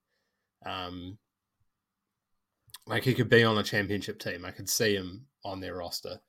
Um, 0.65 1.19
like 2.87 3.05
he 3.05 3.15
could 3.15 3.29
be 3.29 3.45
on 3.45 3.59
a 3.59 3.63
championship 3.63 4.19
team. 4.19 4.45
I 4.45 4.51
could 4.51 4.69
see 4.69 4.95
him 4.95 5.27
on 5.45 5.61
their 5.61 5.77
roster 5.77 6.21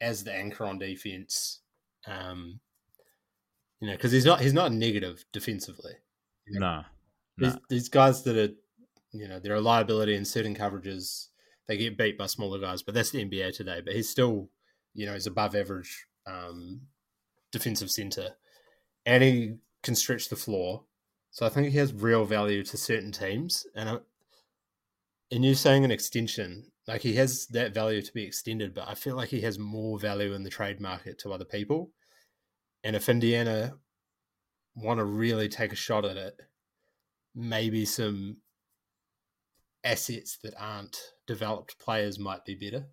as 0.00 0.24
the 0.24 0.34
anchor 0.34 0.64
on 0.64 0.78
defense. 0.78 1.60
Um, 2.06 2.60
you 3.80 3.88
know, 3.88 3.94
because 3.94 4.12
he's 4.12 4.26
not 4.26 4.40
he's 4.40 4.52
not 4.52 4.72
negative 4.72 5.24
defensively. 5.32 5.92
no, 6.48 6.82
These, 7.38 7.54
no, 7.54 7.60
these 7.68 7.88
guys 7.88 8.22
that 8.24 8.36
are, 8.36 8.54
you 9.12 9.28
know, 9.28 9.38
they're 9.38 9.54
a 9.54 9.60
liability 9.60 10.14
in 10.14 10.24
certain 10.24 10.54
coverages. 10.54 11.28
They 11.68 11.76
get 11.76 11.96
beat 11.96 12.18
by 12.18 12.26
smaller 12.26 12.58
guys, 12.58 12.82
but 12.82 12.94
that's 12.94 13.10
the 13.10 13.24
NBA 13.24 13.56
today. 13.56 13.80
But 13.84 13.94
he's 13.94 14.08
still, 14.08 14.50
you 14.94 15.06
know, 15.06 15.14
he's 15.14 15.28
above 15.28 15.54
average 15.54 16.06
um, 16.26 16.82
defensive 17.52 17.90
center, 17.90 18.30
and 19.06 19.22
he 19.22 19.56
can 19.82 19.94
stretch 19.94 20.28
the 20.28 20.36
floor. 20.36 20.84
So 21.30 21.46
I 21.46 21.48
think 21.48 21.68
he 21.68 21.78
has 21.78 21.92
real 21.92 22.24
value 22.24 22.62
to 22.64 22.76
certain 22.76 23.12
teams. 23.12 23.66
And 23.74 23.88
I, 23.88 23.98
and 25.30 25.44
you're 25.44 25.54
saying 25.54 25.84
an 25.84 25.90
extension, 25.90 26.70
like 26.86 27.00
he 27.00 27.14
has 27.14 27.46
that 27.48 27.74
value 27.74 28.02
to 28.02 28.12
be 28.12 28.22
extended, 28.22 28.74
but 28.74 28.88
I 28.88 28.94
feel 28.94 29.16
like 29.16 29.30
he 29.30 29.40
has 29.40 29.58
more 29.58 29.98
value 29.98 30.34
in 30.34 30.42
the 30.42 30.50
trade 30.50 30.80
market 30.80 31.18
to 31.20 31.32
other 31.32 31.44
people. 31.44 31.90
And 32.84 32.94
if 32.94 33.08
Indiana 33.08 33.74
want 34.74 34.98
to 34.98 35.04
really 35.04 35.48
take 35.48 35.72
a 35.72 35.76
shot 35.76 36.04
at 36.04 36.16
it, 36.16 36.38
maybe 37.34 37.84
some 37.84 38.36
assets 39.84 40.38
that 40.42 40.54
aren't 40.58 40.98
developed 41.26 41.78
players 41.78 42.18
might 42.18 42.44
be 42.44 42.54
better 42.54 42.86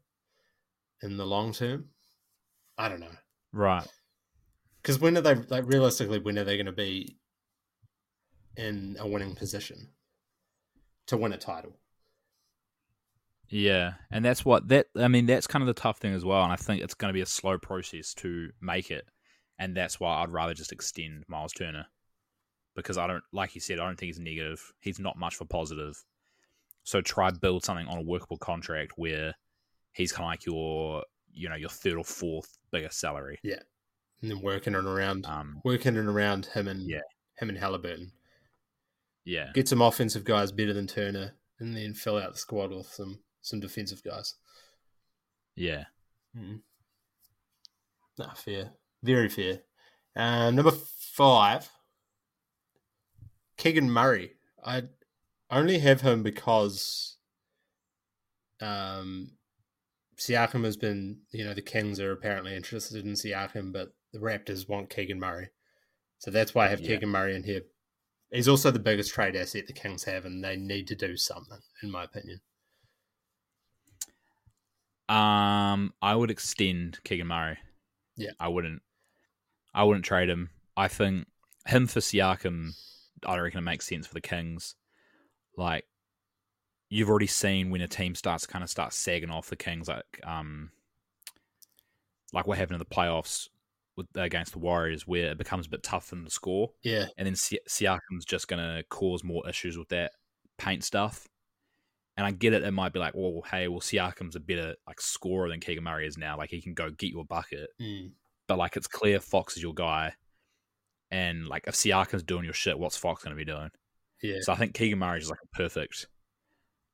in 1.02 1.18
the 1.18 1.26
long 1.26 1.53
term. 1.53 1.90
I 2.77 2.90
don't 2.90 3.02
know. 3.02 3.07
right. 3.52 3.88
Because 4.82 5.00
when 5.00 5.18
are 5.18 5.22
they, 5.22 5.36
like, 5.36 5.66
realistically, 5.68 6.20
when 6.20 6.38
are 6.38 6.44
they 6.44 6.58
going 6.58 6.66
to 6.66 6.72
be 6.72 7.18
in 8.56 8.98
a 9.00 9.08
winning 9.08 9.36
position 9.36 9.90
to 11.08 11.18
win 11.18 11.34
a 11.34 11.38
title? 11.38 11.74
Yeah, 13.50 13.94
and 14.12 14.24
that's 14.24 14.46
what 14.46 14.68
that 14.68 14.88
I 14.96 15.08
mean. 15.08 15.26
That's 15.26 15.48
kind 15.48 15.64
of 15.64 15.68
the 15.68 15.74
tough 15.74 15.98
thing 15.98 16.14
as 16.14 16.24
well, 16.24 16.44
and 16.44 16.54
I 16.54 16.56
think 16.56 16.84
it's 16.84 16.94
going 16.94 17.10
to 17.10 17.18
be 17.18 17.22
a 17.22 17.26
slow 17.26 17.58
process 17.58 18.14
to 18.16 18.52
make 18.62 18.92
it, 18.92 19.06
and 19.58 19.76
that's 19.76 20.00
why 20.00 20.22
I'd 20.22 20.30
rather 20.30 20.54
just 20.54 20.72
extend 20.72 21.24
Miles 21.28 21.54
Turner 21.54 21.88
because 22.76 22.98
I 22.98 23.08
don't, 23.08 23.24
like 23.34 23.56
you 23.56 23.62
said, 23.62 23.80
I 23.80 23.86
don't 23.86 24.00
think 24.00 24.10
he's 24.10 24.20
negative. 24.20 24.72
He's 24.80 25.00
not 25.00 25.18
much 25.18 25.36
for 25.36 25.46
positive. 25.46 26.02
So 26.84 27.02
try 27.02 27.30
build 27.32 27.66
something 27.66 27.88
on 27.88 27.98
a 27.98 28.04
workable 28.04 28.38
contract 28.38 28.94
where 28.96 29.36
he's 29.94 30.12
kind 30.12 30.26
of 30.26 30.30
like 30.30 30.46
your, 30.46 31.04
you 31.32 31.50
know, 31.50 31.56
your 31.56 31.70
third 31.70 31.98
or 31.98 32.06
fourth 32.06 32.58
biggest 32.72 33.00
salary. 33.00 33.40
And 34.22 34.30
then 34.32 34.41
working 34.41 34.74
it 34.76 34.84
around, 34.86 35.26
Um, 35.26 35.62
working 35.64 35.96
it 35.96 36.06
around 36.06 36.48
him 36.48 36.68
and 36.68 36.82
Yeah. 36.90 37.02
him 37.38 37.50
and 37.50 37.58
Halliburton. 37.58 38.12
yeah, 39.24 39.52
Get 39.54 39.68
some 39.68 39.82
offensive 39.82 40.24
guys 40.24 40.52
better 40.52 40.74
than 40.74 40.88
Turner, 40.88 41.38
and 41.60 41.76
then 41.76 41.94
fill 41.94 42.18
out 42.18 42.34
the 42.34 42.40
squad 42.40 42.72
with 42.72 42.88
some 42.88 43.24
some 43.41 43.60
defensive 43.60 44.04
guys. 44.04 44.36
yeah. 45.56 45.86
Mm. 46.36 46.62
Nah, 48.18 48.34
fair. 48.34 48.74
Very 49.02 49.30
fair. 49.30 49.64
Um, 50.16 50.56
number 50.56 50.72
five, 50.72 51.70
Keegan 53.58 53.90
Murray. 53.90 54.36
I 54.64 54.90
only 55.50 55.80
have 55.80 56.02
him 56.02 56.22
because 56.24 57.18
um, 58.62 59.38
Siakam 60.18 60.66
has 60.66 60.76
been, 60.78 61.22
you 61.32 61.46
know, 61.46 61.54
the 61.54 61.62
Kings 61.62 62.00
are 62.00 62.12
apparently 62.12 62.56
interested 62.56 63.06
in 63.06 63.14
Siakam, 63.14 63.72
but 63.72 63.94
the 64.11 64.19
Raptors 64.19 64.68
want 64.68 64.90
Keegan 64.90 65.19
Murray. 65.19 65.49
So 66.18 66.31
that's 66.31 66.53
why 66.53 66.65
I 66.65 66.69
have 66.69 66.81
Yeah. 66.81 66.95
Keegan 66.95 67.10
Murray 67.10 67.36
in 67.36 67.44
here. 67.44 67.61
He's 68.31 68.48
also 68.48 68.72
the 68.72 68.80
biggest 68.80 69.11
trade 69.11 69.36
asset 69.36 69.68
the 69.68 69.73
Kings 69.73 70.03
have, 70.03 70.26
and 70.26 70.44
they 70.44 70.56
need 70.56 70.88
to 70.88 70.95
do 70.95 71.18
something, 71.18 71.60
in 71.81 71.90
my 71.90 72.03
opinion. 72.03 72.41
Um, 75.07 75.94
I 76.02 76.15
would 76.15 76.30
extend 76.30 77.03
Keegan 77.03 77.27
Murray. 77.27 77.57
Yeah. 78.15 78.31
I 78.40 78.49
wouldn't. 78.49 78.84
I 79.73 79.84
wouldn't 79.84 80.06
trade 80.06 80.30
him. 80.30 80.49
I 80.77 80.88
think 80.88 81.27
him 81.65 81.88
for 81.88 81.99
Siakam, 81.99 82.72
I 83.26 83.36
don't 83.36 83.44
reckon 83.44 83.60
it 83.60 83.64
makes 83.64 83.88
sense 83.88 84.06
for 84.06 84.14
the 84.14 84.22
Kings. 84.22 84.76
Like 85.57 85.86
you've 86.90 87.10
already 87.10 87.27
seen 87.27 87.69
when 87.69 87.81
a 87.81 87.88
team 87.88 88.15
starts 88.15 88.45
kind 88.45 88.64
of 88.64 88.69
starts 88.69 88.95
sagging 88.95 89.31
off 89.31 89.49
the 89.49 89.56
Kings, 89.56 89.88
like 89.88 90.19
um, 90.23 90.72
like 92.34 92.45
what 92.45 92.57
happened 92.57 92.76
in 92.76 92.80
the 92.80 92.86
playoffs 92.95 93.49
with 94.00 94.08
against 94.16 94.54
the 94.54 94.60
Warriors, 94.60 95.06
where 95.06 95.32
it 95.32 95.38
becomes 95.38 95.68
a 95.68 95.70
bit 95.70 95.84
tough 95.84 96.06
for 96.08 96.16
them 96.16 96.26
to 96.26 96.32
score, 96.32 96.72
Yeah, 96.84 97.06
and 97.18 97.28
then 97.28 97.36
Si- 97.36 97.60
Siakam's 97.70 98.26
just 98.26 98.48
going 98.48 98.60
to 98.62 98.84
cause 98.90 99.24
more 99.24 99.48
issues 99.48 99.78
with 99.78 99.90
that 99.90 100.12
paint 100.58 100.84
stuff. 100.84 101.28
And 102.18 102.26
I 102.26 102.32
get 102.32 102.54
it; 102.54 102.64
it 102.64 102.72
might 102.72 102.92
be 102.92 103.00
like, 103.00 103.14
well, 103.16 103.42
hey, 103.50 103.68
well, 103.68 103.80
Siakam's 103.80 104.36
a 104.36 104.40
better 104.42 104.76
like 104.88 105.00
scorer 105.00 105.48
than 105.50 105.60
Keegan 105.62 105.84
Murray 105.84 106.08
is 106.08 106.18
now. 106.18 106.36
Like 106.38 106.50
he 106.50 106.62
can 106.62 106.74
go 106.74 106.90
get 106.90 107.12
you 107.12 107.20
a 107.20 107.24
bucket, 107.24 107.70
mm, 107.80 108.12
but 108.48 108.58
like 108.58 108.76
it's 108.76 108.88
clear 108.88 109.20
Fox 109.22 109.56
is 109.56 109.64
your 109.64 109.74
guy, 109.74 110.14
and 111.12 111.48
like 111.48 111.64
if 111.68 111.76
Siakam's 111.76 112.24
doing 112.24 112.44
your 112.44 112.54
shit, 112.54 112.78
what's 112.80 112.98
Fox 112.98 113.24
going 113.24 113.36
to 113.38 113.46
be 113.46 113.50
doing? 113.50 113.70
yeah, 114.22 114.38
So 114.42 114.52
I 114.52 114.56
think 114.58 114.74
Keegan 114.74 115.00
Murray 115.00 115.20
is 115.20 115.30
like 115.30 115.40
a 115.44 115.56
perfect 115.58 116.08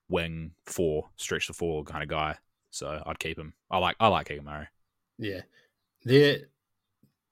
wing 0.10 0.52
four, 0.68 1.10
stretch 1.18 1.48
the 1.48 1.54
four 1.54 1.84
kind 1.84 2.04
of 2.04 2.10
guy. 2.10 2.38
So 2.70 3.02
I'd 3.06 3.18
keep 3.20 3.40
him. 3.40 3.54
I 3.72 3.78
like 3.80 3.96
I 4.00 4.10
like 4.10 4.28
Keegan 4.28 4.46
Murray. 4.46 4.68
yeah. 5.18 5.42
They, 6.06 6.44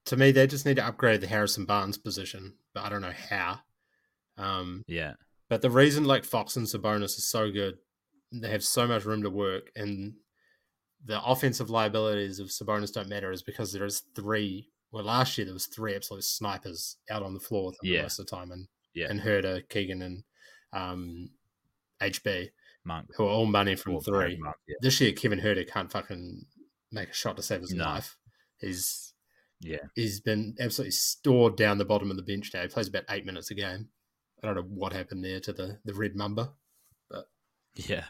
to 0.06 0.18
me, 0.18 0.32
they 0.32 0.48
just 0.48 0.66
need 0.66 0.76
to 0.78 0.86
upgrade 0.86 1.22
the 1.22 1.28
Harrison 1.28 1.66
Barnes 1.66 1.98
position, 1.98 2.56
but 2.74 2.84
I 2.84 2.90
don't 2.90 3.02
know 3.02 3.14
how. 3.30 3.60
Um, 4.38 4.84
Yeah, 4.88 5.14
But 5.50 5.62
the 5.62 5.70
reason 5.70 6.06
like 6.06 6.26
Fox 6.26 6.56
and 6.58 6.66
Sabonis 6.66 7.18
is 7.18 7.26
so 7.30 7.52
good, 7.52 7.78
they 8.32 8.50
have 8.50 8.64
so 8.64 8.88
much 8.88 9.06
room 9.06 9.22
to 9.24 9.30
work, 9.30 9.72
and 9.76 10.16
the 11.06 11.24
offensive 11.24 11.70
liabilities 11.70 12.40
of 12.40 12.48
Sabonis 12.48 12.92
don't 12.94 13.10
matter 13.10 13.32
is 13.32 13.44
because 13.44 13.72
there 13.74 13.86
is 13.86 14.04
three. 14.16 14.70
Well, 14.92 15.04
last 15.04 15.38
year 15.38 15.46
there 15.46 15.54
was 15.54 15.68
three 15.68 15.96
absolute 15.96 16.24
snipers 16.24 16.98
out 17.10 17.24
on 17.24 17.34
the 17.34 17.40
floor 17.40 17.74
Yeah. 17.84 18.04
most 18.04 18.20
of 18.20 18.26
the 18.26 18.36
time, 18.36 18.52
and 18.52 18.68
Yeah. 18.94 19.08
and 19.10 19.20
Huerter, 19.22 19.68
Keegan, 19.70 20.02
and 20.02 20.24
um, 20.72 21.30
HB, 22.02 22.52
Monk. 22.84 23.10
who 23.16 23.24
are 23.26 23.30
all 23.30 23.46
money 23.46 23.76
from 23.76 23.96
Or 23.96 24.02
three. 24.02 24.38
Monk, 24.38 24.56
yeah. 24.68 24.76
This 24.82 25.00
year, 25.02 25.12
Kevin 25.14 25.40
Huerter 25.40 25.68
can't 25.68 25.92
fucking 25.92 26.46
make 26.92 27.10
a 27.10 27.14
shot 27.14 27.36
to 27.38 27.44
save 27.44 27.62
his 27.62 27.74
No. 27.74 27.84
life. 27.86 28.18
He's 28.58 29.13
Yeah. 29.64 29.78
he's 29.96 30.20
been 30.20 30.56
absolutely 30.60 30.92
stored 30.92 31.56
down 31.56 31.78
the 31.78 31.86
bottom 31.86 32.12
of 32.12 32.18
the 32.18 32.24
bench 32.24 32.52
now. 32.54 32.62
He 32.62 32.68
plays 32.68 32.90
about 32.90 33.06
eight 33.10 33.26
minutes 33.26 33.50
a 33.50 33.56
game. 33.56 33.88
I 34.44 34.48
don't 34.48 34.56
know 34.56 34.64
what 34.64 34.92
happened 34.92 35.24
there 35.24 35.40
to 35.40 35.54
the 35.54 35.80
the 35.86 35.94
red 35.94 36.16
mamba. 36.16 36.52
Yeah. 37.76 38.06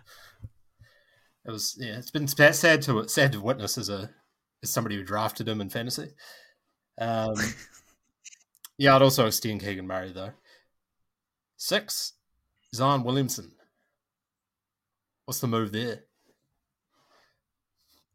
It 1.45 1.51
was 1.51 1.77
yeah. 1.80 1.97
It's 1.97 2.11
been 2.11 2.27
sad 2.27 2.55
sad 2.55 2.81
to 2.84 3.07
sad 3.07 3.31
to 3.34 3.41
witness 3.41 3.77
as 3.77 3.89
a 3.89 4.09
as 4.61 4.69
somebody 4.69 4.95
who 4.95 5.03
drafted 5.03 5.47
him 5.47 5.61
in 5.61 5.69
fantasy. 5.69 6.11
Um, 6.97 7.34
yeah, 8.77 8.95
I'd 8.95 9.01
also 9.01 9.27
extend 9.27 9.61
Keegan 9.61 9.88
Murray 9.88 10.11
though. 10.13 10.31
Six, 11.57 12.13
Zion 12.73 13.03
Williamson. 13.03 13.51
What's 15.25 15.39
the 15.39 15.47
move 15.47 15.71
there? 15.71 16.03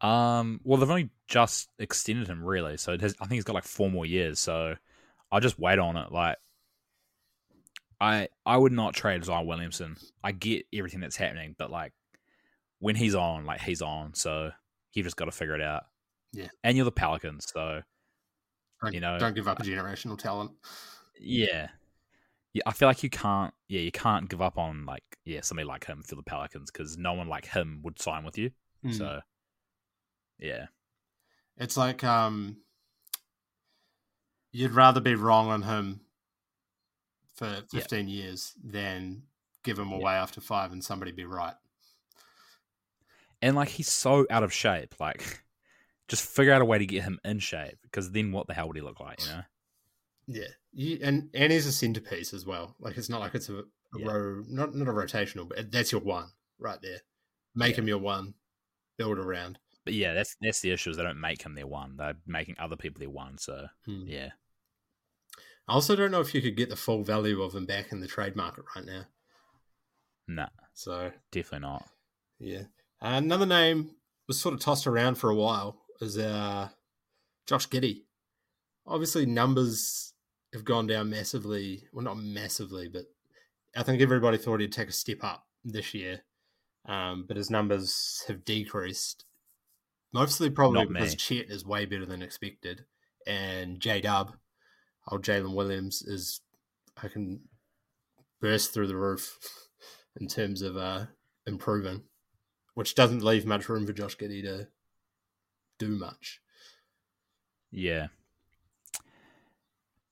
Um. 0.01 0.61
Well, 0.65 0.79
they've 0.79 0.91
only 0.91 1.11
just 1.29 1.69
extended 1.79 2.27
him, 2.27 2.43
really. 2.43 2.77
So 2.77 2.93
it 2.93 3.01
has, 3.03 3.15
I 3.21 3.25
think 3.27 3.35
he's 3.35 3.45
got 3.45 3.55
like 3.55 3.65
four 3.65 3.91
more 3.91 4.07
years. 4.07 4.39
So 4.41 4.75
I'll 5.31 5.41
just 5.41 5.59
wait 5.59 5.79
on 5.79 5.97
it. 5.97 6.11
Like, 6.11 6.37
I 8.01 8.29
I 8.47 8.57
would 8.57 8.73
not 8.73 8.95
trade 8.95 9.25
Zion 9.25 9.47
Williamson. 9.47 9.97
I 10.23 10.33
get 10.33 10.67
everything 10.73 11.01
that's 11.01 11.17
happening, 11.17 11.55
but 11.59 11.71
like 11.71 11.93
when 12.79 12.95
he's 12.97 13.15
on, 13.15 13.45
like 13.45 13.61
he's 13.61 13.83
on. 13.83 14.15
So 14.15 14.51
you've 14.95 15.05
just 15.05 15.17
got 15.17 15.27
to 15.27 15.33
figure 15.33 15.55
it 15.55 15.61
out. 15.63 15.85
Yeah. 16.33 16.49
And 16.63 16.77
you're 16.77 16.85
the 16.85 16.93
Pelicans, 16.93 17.47
so 17.53 17.83
Don't, 18.83 18.95
You 18.95 19.01
know- 19.01 19.19
don't 19.19 19.35
give 19.35 19.49
up 19.49 19.61
a 19.61 19.63
generational 19.63 20.19
talent. 20.19 20.53
yeah. 21.21 21.69
Yeah, 22.55 22.63
I 22.67 22.73
feel 22.73 22.89
like 22.89 23.03
you 23.03 23.11
can't. 23.11 23.53
Yeah, 23.69 23.81
you 23.81 23.93
can't 23.93 24.29
give 24.29 24.41
up 24.41 24.57
on 24.57 24.87
like 24.87 25.03
yeah 25.27 25.43
somebody 25.43 25.67
like 25.69 25.85
him 25.85 26.03
for 26.03 26.15
the 26.15 26.23
Pelicans 26.23 26.71
because 26.71 26.97
no 26.97 27.13
one 27.13 27.29
like 27.29 27.45
him 27.47 27.81
would 27.83 28.01
sign 28.01 28.25
with 28.25 28.39
you. 28.39 28.51
Mm. 28.85 28.95
So 28.97 29.21
yeah, 30.39 30.67
It's 31.59 31.77
like 31.77 32.05
um, 32.05 32.59
you'd 34.53 34.73
rather 34.73 35.01
be 35.01 35.15
wrong 35.15 35.49
on 35.49 35.63
him 35.63 36.01
for 37.35 37.63
15 37.73 38.09
years 38.09 38.55
than 38.63 39.23
give 39.65 39.79
him 39.79 39.93
away 39.93 40.15
after 40.15 40.41
five 40.41 40.73
and 40.73 40.83
somebody 40.83 41.13
be 41.13 41.25
right. 41.25 41.55
and 43.43 43.57
like 43.57 43.69
he's 43.69 43.89
so 43.89 44.27
out 44.31 44.43
of 44.43 44.53
shape. 44.53 44.95
Like, 44.99 45.43
just 46.09 46.25
figure 46.25 46.53
out 46.53 46.63
a 46.63 46.65
way 46.65 46.79
to 46.79 46.87
get 46.87 47.05
him 47.05 47.19
in 47.25 47.39
shape 47.39 47.79
because 47.83 48.11
then 48.11 48.33
what 48.33 48.47
the 48.47 48.55
hell 48.55 48.69
would 48.69 48.77
he 48.77 48.83
look 48.83 49.01
like? 49.01 49.21
You 49.21 49.33
know? 49.33 49.43
Yeah, 50.27 50.49
you, 50.73 50.99
and 51.03 51.31
and 51.35 51.53
he's 51.53 51.67
a 51.67 51.73
centerpiece 51.73 52.35
as 52.35 52.45
well. 52.47 52.75
Like 52.81 52.97
it's 52.97 53.09
not 53.09 53.21
like 53.21 53.35
it's 53.35 53.49
a, 53.49 53.59
a 53.59 53.65
Yeah. 53.97 54.07
row, 54.07 54.45
not 54.49 54.75
not 54.75 54.89
a 54.89 54.93
rotational, 54.93 55.49
but 55.49 55.71
that's 55.71 55.93
your 55.93 56.01
one 56.03 56.29
right 56.59 56.81
there. 56.83 57.01
Make 57.55 57.75
Yeah. 57.77 57.81
him 57.83 57.89
your 57.89 57.99
one, 57.99 58.35
build 58.97 59.19
around. 59.19 59.59
But 59.89 59.95
yeah, 59.95 60.13
that's 60.13 60.37
that's 60.43 60.61
the 60.61 60.71
issue. 60.71 60.91
Is 60.91 60.99
they 60.99 61.03
don't 61.03 61.19
make 61.19 61.41
him 61.41 61.55
their 61.55 61.67
one. 61.67 61.97
They're 61.97 62.13
making 62.27 62.57
other 62.59 62.77
people 62.77 62.99
their 63.01 63.09
one. 63.09 63.39
So 63.39 63.69
Hmm. 63.87 64.03
yeah, 64.07 64.33
I 65.67 65.73
also 65.73 65.97
don't 65.97 66.11
know 66.11 66.21
if 66.21 66.35
you 66.35 66.43
could 66.43 66.59
get 66.59 66.69
the 66.69 66.77
full 66.77 67.03
value 67.05 67.41
of 67.41 67.55
him 67.55 67.65
back 67.65 67.91
in 67.91 68.01
the 68.01 68.07
trade 68.07 68.37
market 68.37 68.65
right 68.77 68.85
now. 68.85 69.07
nah, 70.27 70.49
So 70.75 71.11
definitely 71.33 71.67
not. 71.67 71.89
yeah, 72.39 72.65
uh, 73.01 73.17
another 73.17 73.47
name 73.47 73.93
was 74.27 74.39
sort 74.39 74.53
of 74.55 74.61
tossed 74.61 74.87
around 74.87 75.15
for 75.15 75.31
a 75.31 75.35
while 75.35 75.81
is 76.03 76.19
uh, 76.19 76.69
Josh 77.47 77.67
Giddey. 77.69 78.03
Obviously, 78.87 79.25
numbers 79.25 80.13
have 80.53 80.65
gone 80.67 80.87
down 80.87 81.09
massively. 81.09 81.85
Well, 81.95 82.05
not 82.05 82.19
massively, 82.19 82.89
but 82.89 83.05
I 83.75 83.83
think 83.83 84.03
everybody 84.03 84.37
thought 84.37 84.61
he'd 84.61 84.71
take 84.73 84.89
a 84.89 84.93
step 84.93 85.25
up 85.25 85.47
this 85.65 85.95
year. 85.95 86.21
Um, 86.85 87.25
but 87.27 87.37
his 87.39 87.51
numbers 87.51 88.23
have 88.29 88.45
decreased. 88.45 89.25
Mostly 90.13 90.51
probably 90.51 90.85
Not 90.85 90.93
because 90.93 91.13
me. 91.13 91.17
Chet 91.17 91.51
is 91.51 91.67
way 91.67 91.85
better 91.85 92.07
than 92.07 92.23
expected. 92.23 92.85
And 93.27 93.79
J 93.81 94.01
Dub, 94.01 94.37
old 95.11 95.23
Jalen 95.23 95.55
Williams, 95.55 96.03
is 96.03 96.41
I 97.03 97.09
can 97.09 97.41
burst 98.41 98.73
through 98.73 98.87
the 98.87 98.97
roof 98.97 99.39
in 100.21 100.29
terms 100.29 100.63
of 100.63 100.77
uh, 100.77 101.07
improving, 101.47 102.03
which 102.75 102.95
doesn't 102.95 103.25
leave 103.25 103.45
much 103.45 103.69
room 103.69 103.87
for 103.87 103.93
Josh 103.93 104.17
Giddey 104.17 104.43
to 104.43 104.69
do 105.79 105.89
much. 105.89 106.41
Yeah, 107.71 108.07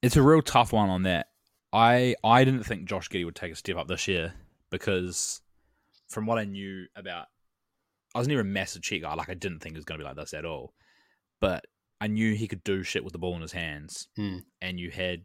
it's 0.03 0.17
a 0.17 0.23
real 0.23 0.43
tough 0.43 0.73
one 0.73 0.91
on 0.91 1.05
that. 1.05 1.29
I 1.73 2.15
I 2.23 2.45
didn't 2.45 2.65
think 2.65 2.87
Josh 2.87 3.09
Giddey 3.09 3.25
would 3.25 3.35
take 3.35 3.53
a 3.53 3.57
step 3.57 3.77
up 3.77 3.89
this 3.89 4.07
year 4.07 4.35
because 4.71 5.41
from 6.09 6.27
what 6.27 6.39
I 6.39 6.45
knew 6.45 6.87
about, 6.95 7.27
I 8.17 8.19
was 8.19 8.29
never 8.29 8.41
a 8.41 8.45
massive 8.45 8.83
cheat 8.83 9.03
guy. 9.03 9.15
Like 9.15 9.29
I 9.29 9.35
didn't 9.35 9.61
think 9.61 9.75
it 9.75 9.79
was 9.79 9.85
going 9.85 9.99
to 9.99 10.05
be 10.05 10.09
like 10.09 10.17
this 10.17 10.35
at 10.35 10.45
all, 10.45 10.73
but 11.41 11.67
I 12.01 12.07
knew 12.07 12.35
he 12.35 12.49
could 12.49 12.65
do 12.65 12.83
shit 12.83 13.05
with 13.05 13.13
the 13.13 13.19
ball 13.19 13.35
in 13.37 13.43
his 13.43 13.53
hands, 13.53 14.09
Hmm. 14.17 14.39
and 14.61 14.79
you 14.81 14.91
had 14.91 15.25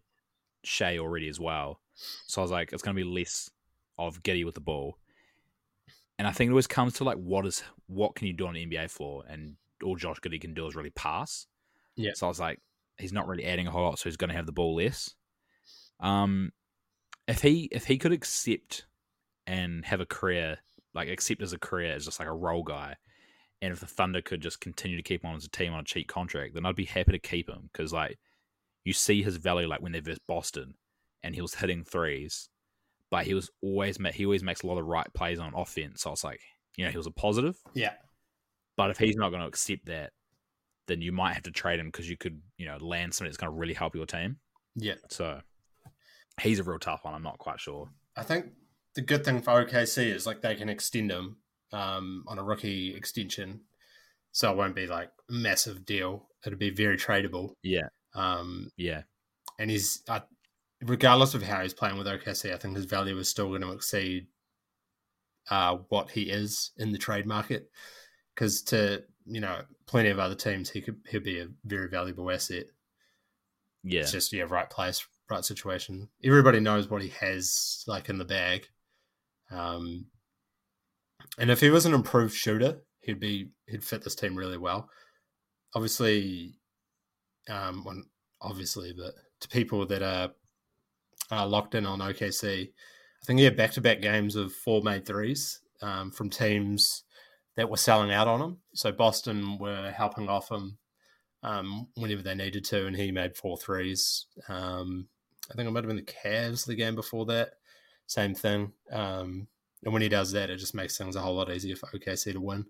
Shai 0.63 0.97
already 0.99 1.27
as 1.27 1.39
well. 1.39 1.81
So 2.27 2.41
I 2.41 2.43
was 2.43 2.51
like, 2.51 2.71
it's 2.73 2.83
going 2.83 2.95
to 2.95 3.03
be 3.03 3.09
less 3.09 3.49
of 3.97 4.23
Giddey 4.23 4.45
with 4.45 4.55
the 4.55 4.61
ball. 4.61 4.97
And 6.19 6.27
I 6.27 6.31
think 6.31 6.49
it 6.49 6.51
always 6.51 6.67
comes 6.67 6.93
to 6.95 7.03
like 7.03 7.17
what 7.17 7.45
is 7.45 7.63
what 7.87 8.15
can 8.15 8.27
you 8.27 8.33
do 8.33 8.45
on 8.47 8.53
the 8.53 8.65
NBA 8.65 8.89
floor, 8.91 9.23
and 9.27 9.55
all 9.83 9.95
Josh 9.95 10.19
Giddey 10.19 10.39
can 10.39 10.53
do 10.53 10.67
is 10.67 10.75
really 10.75 10.91
pass. 10.91 11.47
Yeah. 11.95 12.11
So 12.13 12.27
I 12.27 12.29
was 12.29 12.39
like, 12.39 12.59
he's 12.97 13.13
not 13.13 13.27
really 13.27 13.45
adding 13.45 13.67
a 13.67 13.71
whole 13.71 13.83
lot, 13.83 13.99
so 13.99 14.07
he's 14.09 14.17
going 14.17 14.29
to 14.29 14.35
have 14.35 14.45
the 14.45 14.51
ball 14.51 14.75
less. 14.75 15.15
Um, 15.99 16.51
if 17.27 17.41
he 17.41 17.69
if 17.71 17.85
he 17.85 17.97
could 17.97 18.11
accept 18.11 18.85
and 19.47 19.85
have 19.85 19.99
a 19.99 20.05
career 20.05 20.59
like 20.93 21.09
accept 21.09 21.41
as 21.41 21.53
a 21.53 21.59
career 21.59 21.93
as 21.93 22.05
just 22.05 22.19
like 22.19 22.29
a 22.29 22.33
role 22.33 22.63
guy, 22.63 22.95
and 23.61 23.71
if 23.71 23.79
the 23.79 23.87
Thunder 23.87 24.21
could 24.21 24.41
just 24.41 24.61
continue 24.61 24.97
to 24.97 25.03
keep 25.03 25.23
him 25.23 25.29
on 25.29 25.35
as 25.35 25.45
a 25.45 25.49
team 25.49 25.73
on 25.73 25.81
a 25.81 25.85
cheap 25.85 26.07
contract, 26.07 26.53
then 26.53 26.65
I'd 26.65 26.75
be 26.75 26.85
happy 26.85 27.11
to 27.11 27.19
keep 27.19 27.49
him 27.49 27.69
because 27.71 27.93
like 27.93 28.17
you 28.83 28.93
see 28.93 29.21
his 29.21 29.37
value 29.37 29.67
like 29.67 29.81
when 29.81 29.91
they 29.91 29.99
versed 29.99 30.25
Boston, 30.27 30.75
and 31.23 31.35
he 31.35 31.41
was 31.41 31.55
hitting 31.55 31.83
threes, 31.83 32.49
but 33.09 33.25
he 33.25 33.33
was 33.33 33.49
always 33.61 33.97
he 34.13 34.25
always 34.25 34.43
makes 34.43 34.63
a 34.63 34.67
lot 34.67 34.77
of 34.77 34.85
right 34.85 35.11
plays 35.13 35.39
on 35.39 35.53
offense. 35.55 36.01
So 36.01 36.09
I 36.09 36.11
was 36.11 36.23
like, 36.23 36.41
you 36.77 36.85
know, 36.85 36.91
he 36.91 36.97
was 36.97 37.07
a 37.07 37.11
positive. 37.11 37.57
Yeah. 37.73 37.93
But 38.77 38.89
if 38.89 38.97
he's 38.97 39.15
not 39.15 39.29
going 39.29 39.41
to 39.41 39.47
accept 39.47 39.85
that, 39.87 40.11
then 40.87 41.01
you 41.01 41.11
might 41.11 41.33
have 41.33 41.43
to 41.43 41.51
trade 41.51 41.79
him 41.79 41.87
because 41.87 42.09
you 42.09 42.17
could, 42.17 42.41
you 42.57 42.65
know, 42.65 42.77
land 42.79 43.13
somebody 43.13 43.29
that's 43.29 43.37
going 43.37 43.51
to 43.51 43.57
really 43.57 43.73
help 43.73 43.95
your 43.95 44.05
team. 44.05 44.37
Yeah. 44.75 44.95
So 45.09 45.41
he's 46.39 46.59
a 46.59 46.63
real 46.63 46.79
tough 46.79 47.03
one. 47.03 47.13
I'm 47.13 47.21
not 47.21 47.37
quite 47.37 47.59
sure. 47.59 47.89
I 48.15 48.23
think 48.23 48.47
the 48.95 49.01
good 49.01 49.23
thing 49.23 49.41
for 49.41 49.65
OKC 49.65 50.13
is 50.13 50.25
like 50.25 50.41
they 50.41 50.55
can 50.55 50.69
extend 50.69 51.11
him 51.11 51.37
um, 51.71 52.23
on 52.27 52.39
a 52.39 52.43
rookie 52.43 52.95
extension, 52.95 53.61
so 54.31 54.51
it 54.51 54.57
won't 54.57 54.75
be 54.75 54.87
like 54.87 55.09
a 55.29 55.33
massive 55.33 55.85
deal. 55.85 56.27
It'll 56.45 56.59
be 56.59 56.69
very 56.69 56.97
tradable. 56.97 57.53
Yeah, 57.63 57.87
Um, 58.15 58.71
yeah, 58.77 59.03
and 59.59 59.69
he's 59.69 60.01
uh, 60.09 60.21
regardless 60.83 61.33
of 61.33 61.43
how 61.43 61.61
he's 61.61 61.73
playing 61.73 61.97
with 61.97 62.07
OKC, 62.07 62.53
I 62.53 62.57
think 62.57 62.75
his 62.75 62.85
value 62.85 63.17
is 63.17 63.29
still 63.29 63.49
going 63.49 63.61
to 63.61 63.71
exceed 63.71 64.27
uh, 65.49 65.77
what 65.89 66.11
he 66.11 66.23
is 66.23 66.71
in 66.77 66.91
the 66.91 66.97
trade 66.97 67.25
market. 67.25 67.69
Because 68.35 68.61
to 68.63 69.03
you 69.25 69.39
know 69.39 69.61
plenty 69.85 70.09
of 70.09 70.19
other 70.19 70.35
teams, 70.35 70.69
he 70.69 70.81
could 70.81 70.97
he'll 71.07 71.21
be 71.21 71.39
a 71.39 71.47
very 71.65 71.87
valuable 71.87 72.29
asset. 72.31 72.65
Yeah, 73.83 74.01
It's 74.01 74.11
just 74.11 74.33
yeah, 74.33 74.45
right 74.47 74.69
place, 74.69 75.05
right 75.29 75.43
situation. 75.43 76.09
Everybody 76.23 76.59
knows 76.59 76.89
what 76.89 77.01
he 77.01 77.09
has 77.19 77.83
like 77.87 78.09
in 78.09 78.17
the 78.17 78.25
bag. 78.25 78.67
Um, 79.51 80.05
and 81.37 81.49
if 81.49 81.59
he 81.59 81.69
was 81.69 81.85
an 81.85 81.93
improved 81.93 82.33
shooter, 82.33 82.81
he'd 83.01 83.19
be 83.19 83.49
he'd 83.67 83.83
fit 83.83 84.03
this 84.03 84.15
team 84.15 84.35
really 84.35 84.57
well. 84.57 84.89
Obviously, 85.75 86.55
um, 87.49 88.05
obviously, 88.41 88.93
but 88.95 89.13
to 89.41 89.47
people 89.47 89.85
that 89.87 90.01
are, 90.01 90.29
are 91.31 91.47
locked 91.47 91.75
in 91.75 91.85
on 91.85 91.99
OKC, 91.99 92.67
I 92.67 93.25
think 93.25 93.39
he 93.39 93.45
had 93.45 93.57
back 93.57 93.71
to 93.71 93.81
back 93.81 94.01
games 94.01 94.35
of 94.35 94.53
four 94.53 94.81
made 94.81 95.05
threes 95.05 95.61
um, 95.81 96.11
from 96.11 96.29
teams 96.29 97.03
that 97.55 97.69
were 97.69 97.77
selling 97.77 98.11
out 98.11 98.27
on 98.27 98.41
him. 98.41 98.57
So 98.73 98.91
Boston 98.91 99.57
were 99.57 99.91
helping 99.91 100.29
off 100.29 100.51
him 100.51 100.77
um, 101.43 101.87
whenever 101.95 102.21
they 102.21 102.35
needed 102.35 102.65
to, 102.65 102.87
and 102.87 102.95
he 102.95 103.11
made 103.11 103.35
four 103.35 103.57
threes. 103.57 104.25
Um, 104.47 105.07
I 105.49 105.55
think 105.55 105.67
it 105.67 105.71
might 105.71 105.83
have 105.83 105.93
been 105.93 105.97
the 105.97 106.03
Cavs 106.03 106.65
the 106.65 106.75
game 106.75 106.95
before 106.95 107.25
that. 107.27 107.53
Same 108.11 108.35
thing. 108.35 108.73
Um, 108.91 109.47
and 109.85 109.93
when 109.93 110.01
he 110.01 110.09
does 110.09 110.33
that, 110.33 110.49
it 110.49 110.57
just 110.57 110.75
makes 110.75 110.97
things 110.97 111.15
a 111.15 111.21
whole 111.21 111.35
lot 111.35 111.49
easier 111.49 111.77
for 111.77 111.87
OKC 111.91 112.33
to 112.33 112.41
win. 112.41 112.65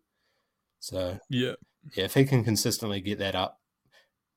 So 0.80 1.18
yeah, 1.32 1.54
yeah, 1.96 2.04
if 2.04 2.14
he 2.14 2.26
can 2.26 2.44
consistently 2.44 3.02
get 3.02 3.18
that 3.18 3.34
up, 3.34 3.60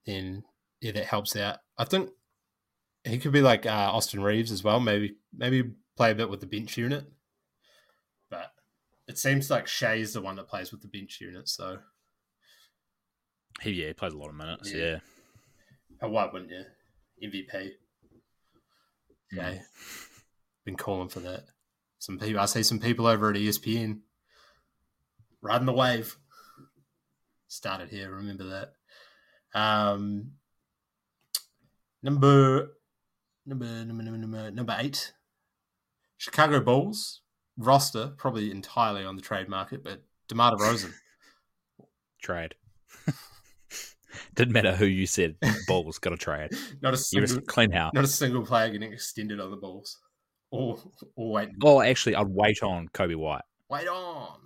then 0.06 0.44
yeah, 0.80 0.92
that 0.92 1.04
helps 1.04 1.36
out. 1.36 1.58
I 1.76 1.84
think 1.84 2.08
he 3.04 3.18
could 3.18 3.32
be 3.32 3.42
like 3.42 3.66
uh, 3.66 3.90
Austin 3.92 4.22
Reaves 4.22 4.50
as 4.50 4.64
well. 4.64 4.80
Maybe 4.80 5.16
maybe 5.30 5.72
play 5.94 6.10
a 6.10 6.14
bit 6.14 6.30
with 6.30 6.40
the 6.40 6.46
bench 6.46 6.78
unit, 6.78 7.04
but 8.30 8.52
it 9.06 9.18
seems 9.18 9.50
like 9.50 9.66
Shai's 9.66 10.14
the 10.14 10.22
one 10.22 10.36
that 10.36 10.48
plays 10.48 10.72
with 10.72 10.80
the 10.80 10.88
bench 10.88 11.20
unit. 11.20 11.50
So 11.50 11.80
he 13.60 13.72
yeah 13.72 13.88
he 13.88 13.92
plays 13.92 14.14
a 14.14 14.18
lot 14.18 14.30
of 14.30 14.36
minutes. 14.36 14.72
Yeah. 14.72 14.80
Yeah, 14.80 14.98
oh, 16.00 16.08
why 16.08 16.30
wouldn't 16.32 16.50
you? 16.50 16.64
MVP. 17.22 17.72
Yeah, 19.32 19.50
Mm. 19.50 19.60
Been 20.64 20.76
calling 20.76 21.08
for 21.08 21.20
that. 21.20 21.44
Some 21.98 22.18
people, 22.18 22.40
I 22.40 22.46
see 22.46 22.62
some 22.62 22.80
people 22.80 23.06
over 23.06 23.30
at 23.30 23.36
ESPN 23.36 24.00
riding 25.40 25.66
the 25.66 25.72
wave. 25.72 26.16
Started 27.48 27.88
here, 27.88 28.10
remember 28.10 28.44
that. 28.44 28.72
Um, 29.58 30.32
number, 32.02 32.72
number, 33.46 33.64
number, 33.66 34.02
number, 34.02 34.18
number, 34.18 34.50
number 34.50 34.76
eight, 34.78 35.12
Chicago 36.16 36.60
Bulls 36.60 37.20
roster 37.56 38.12
probably 38.16 38.50
entirely 38.50 39.04
on 39.04 39.16
the 39.16 39.22
trade 39.22 39.48
market, 39.48 39.84
but 39.84 40.02
DeMar 40.28 40.52
DeRozan. 40.56 40.92
trade. 42.22 42.54
Didn't 44.34 44.52
matter 44.52 44.74
who 44.74 44.86
you 44.86 45.06
said. 45.06 45.36
Bulls 45.66 45.98
got 45.98 46.12
a 46.12 46.16
trade. 46.16 46.50
not 46.82 46.94
a 46.94 46.96
single, 46.96 47.40
clean 47.42 47.70
house. 47.70 47.92
not 47.94 48.04
a 48.04 48.08
single 48.08 48.44
player 48.44 48.70
getting 48.70 48.92
extended 48.92 49.40
on 49.40 49.50
the 49.50 49.56
Bulls. 49.56 49.98
Or, 50.54 50.78
or 51.16 51.32
wait, 51.32 51.48
Oh, 51.62 51.80
actually, 51.80 52.14
I'd 52.16 52.28
wait 52.28 52.62
on 52.62 52.88
Coby 52.88 53.16
White 53.16 53.42
wait 53.70 53.88
on. 53.88 54.38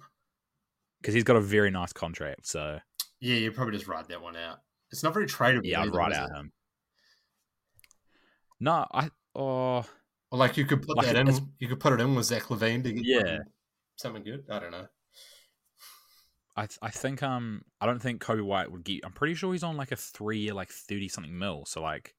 because 1.01 1.15
he's 1.15 1.25
got 1.25 1.37
a 1.37 1.41
very 1.41 1.71
nice 1.71 1.93
contract. 1.93 2.47
So 2.47 2.79
Yeah, 3.21 3.35
you 3.37 3.53
probably 3.53 3.75
just 3.75 3.89
ride 3.89 4.09
that 4.09 4.23
one 4.23 4.37
out. 4.37 4.59
It's 4.91 5.03
not 5.03 5.13
very 5.13 5.27
tradable. 5.27 5.61
yeah, 5.65 5.83
I'd 5.83 5.89
is 5.89 5.95
out 5.97 6.13
it? 6.31 6.35
him. 6.37 6.53
No, 8.61 8.87
I 8.93 9.11
oh 9.35 9.85
Or 10.31 10.39
like 10.39 10.57
you 10.57 10.65
could 10.65 10.83
put 10.83 10.97
Like, 10.97 11.07
that 11.07 11.17
in. 11.17 11.29
You 11.59 11.69
could 11.69 11.81
put 11.81 11.93
it 11.93 12.01
in 12.01 12.15
with 12.15 12.27
Zach 12.27 12.45
LaVine 12.45 12.83
to 12.85 12.93
get 12.93 13.05
Yeah. 13.05 13.19
something- 13.21 13.53
something 13.97 14.25
good. 14.25 14.45
I 14.51 14.59
don't 14.59 14.71
know. 14.73 14.87
I 16.57 16.67
th- 16.67 16.79
I 16.83 16.91
think 16.91 17.23
um 17.23 17.63
I 17.81 17.87
don't 17.87 18.01
think 18.01 18.23
Coby 18.23 18.43
White 18.45 18.71
would 18.73 18.83
get. 18.85 19.05
I'm 19.05 19.13
pretty 19.13 19.35
sure 19.35 19.53
he's 19.53 19.63
on 19.63 19.77
like 19.77 19.93
a 19.93 19.97
three 19.97 20.39
year 20.41 20.55
like 20.55 20.71
thirty 20.71 21.09
something 21.09 21.37
mil. 21.39 21.65
So 21.67 21.81
like, 21.83 22.15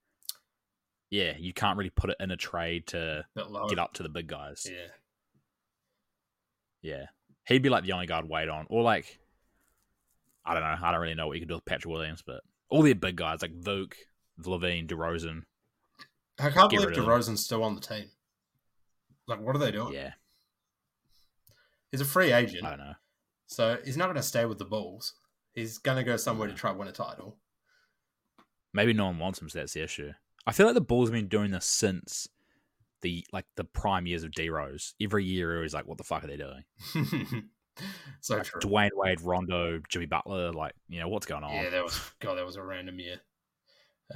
yeah, 1.10 1.34
you 1.38 1.54
can't 1.54 1.78
really 1.78 1.90
put 1.90 2.10
it 2.12 2.18
in 2.20 2.32
a 2.32 2.38
trade 2.38 2.88
to 2.88 3.26
get 3.70 3.80
up 3.80 3.94
to 3.94 4.04
the 4.04 4.10
big 4.10 4.28
guys. 4.28 4.66
Yeah. 4.70 4.88
Yeah, 6.82 7.06
he'd 7.46 7.62
be 7.62 7.70
like 7.70 7.84
the 7.84 7.92
only 7.92 8.08
guy 8.08 8.20
I'd 8.20 8.30
wait 8.30 8.48
on, 8.48 8.66
or 8.70 8.84
like 8.84 9.20
I 10.46 10.54
don't 10.54 10.64
know. 10.64 10.76
I 10.82 10.92
don't 10.92 11.02
really 11.02 11.14
know 11.16 11.28
what 11.28 11.34
you 11.34 11.42
could 11.42 11.50
do 11.50 11.56
with 11.56 11.66
Patrick 11.66 11.92
Williams, 11.92 12.24
but 12.26 12.42
all 12.70 12.82
the 12.82 12.94
big 12.94 13.18
guys 13.18 13.42
like 13.42 13.60
Vuk, 13.60 13.94
LaVine, 14.42 14.88
DeRozan. 14.88 15.44
I 16.40 16.52
can't 16.52 16.70
believe 16.70 16.88
rid 16.88 16.98
of 16.98 17.04
him. 17.04 17.10
DeRozan's 17.10 17.44
still 17.44 17.64
on 17.64 17.76
the 17.76 17.82
team. 17.82 18.06
Like, 19.28 19.42
what 19.42 19.56
are 19.56 19.60
they 19.60 19.72
doing? 19.72 19.94
Yeah, 19.94 20.14
He's 21.92 22.02
a 22.02 22.06
free 22.06 22.32
agent, 22.32 22.66
I 22.66 22.70
don't 22.70 22.80
know. 22.80 22.94
so 23.48 23.78
he's 23.84 23.98
not 23.98 24.06
going 24.06 24.16
to 24.16 24.24
stay 24.24 24.46
with 24.46 24.58
the 24.58 24.66
Bulls. 24.66 25.16
He's 25.54 25.80
going 25.80 25.98
to 25.98 26.04
go 26.04 26.16
somewhere 26.18 26.48
to 26.48 26.54
try 26.54 26.70
and 26.70 26.80
win 26.80 26.88
a 26.88 26.92
title. 26.94 27.38
Maybe 28.74 28.94
no 28.94 29.08
one 29.08 29.20
wants 29.20 29.42
him, 29.42 29.50
so 29.50 29.60
that's 29.60 29.74
the 29.74 29.84
issue. 29.84 30.14
I 30.50 30.52
feel 30.52 30.66
like 30.66 30.74
the 30.74 30.82
Bulls 30.82 31.10
have 31.10 31.14
been 31.14 31.28
doing 31.28 31.52
this 31.52 31.68
since 31.68 32.28
the 33.02 33.24
like 33.32 33.46
the 33.56 33.64
prime 33.64 34.08
years 34.08 34.24
of 34.24 34.32
D 34.32 34.50
Rose. 34.50 34.96
Every 35.00 35.24
year, 35.24 35.56
it 35.58 35.62
was 35.62 35.76
like, 35.76 35.88
what 35.88 36.00
the 36.00 36.04
fuck 36.04 36.24
are 36.24 36.28
they 36.28 36.38
doing? 36.38 36.64
so 38.20 38.38
Like, 38.38 38.46
true. 38.46 38.60
Dwyane 38.62 38.90
Wade, 38.96 39.22
Rondo, 39.22 39.80
Jimmy 39.90 40.08
Butler, 40.08 40.52
like 40.52 40.74
you 40.88 41.00
know 41.00 41.08
what's 41.08 41.28
going 41.28 41.44
on? 41.44 41.54
Yeah, 41.54 41.70
that 41.70 41.84
was 41.84 42.00
God. 42.20 42.34
That 42.34 42.48
was 42.48 42.56
a 42.56 42.64
random 42.64 42.98
year. 43.00 43.22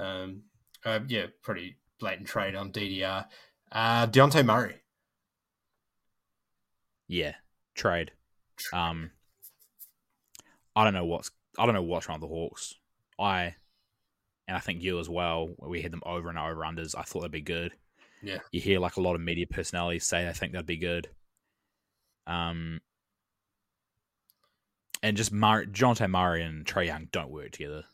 Um, 0.00 0.42
uh, 0.84 0.98
yeah, 1.06 1.26
pretty 1.40 1.76
blatant 2.00 2.26
trade 2.26 2.56
on 2.56 2.72
DDR. 2.72 3.26
Uh, 3.70 4.08
Dejounte 4.08 4.44
Murray. 4.44 4.80
Yeah, 7.06 7.34
trade. 7.76 8.10
Um, 8.72 9.12
I 10.74 10.82
don't 10.82 10.94
know 10.94 11.04
what's 11.04 11.30
I 11.56 11.64
don't 11.64 11.76
know 11.76 11.82
what's 11.82 12.08
wrong 12.08 12.20
with 12.20 12.28
the 12.28 12.34
Hawks. 12.34 12.74
I 13.20 13.54
and 14.46 14.56
I 14.56 14.60
think 14.60 14.82
you 14.82 14.98
as 14.98 15.08
well. 15.08 15.54
We 15.58 15.82
had 15.82 15.92
them 15.92 16.02
over 16.04 16.28
and 16.28 16.38
over 16.38 16.60
unders. 16.60 16.94
I 16.96 17.02
thought 17.02 17.22
they'd 17.22 17.30
be 17.30 17.40
good. 17.40 17.72
Yeah. 18.22 18.38
You 18.52 18.60
hear 18.60 18.78
like 18.78 18.96
a 18.96 19.00
lot 19.00 19.14
of 19.14 19.20
media 19.20 19.46
personalities 19.46 20.04
say 20.06 20.24
they 20.24 20.32
think 20.32 20.52
they'd 20.52 20.66
be 20.66 20.76
good. 20.76 21.08
Um, 22.26 22.80
and 25.02 25.16
just 25.16 25.32
Murray, 25.32 25.66
Jonte 25.66 26.08
Murray 26.10 26.42
and 26.42 26.64
Trae 26.64 26.86
Young 26.86 27.08
don't 27.12 27.30
work 27.30 27.52
together. 27.52 27.84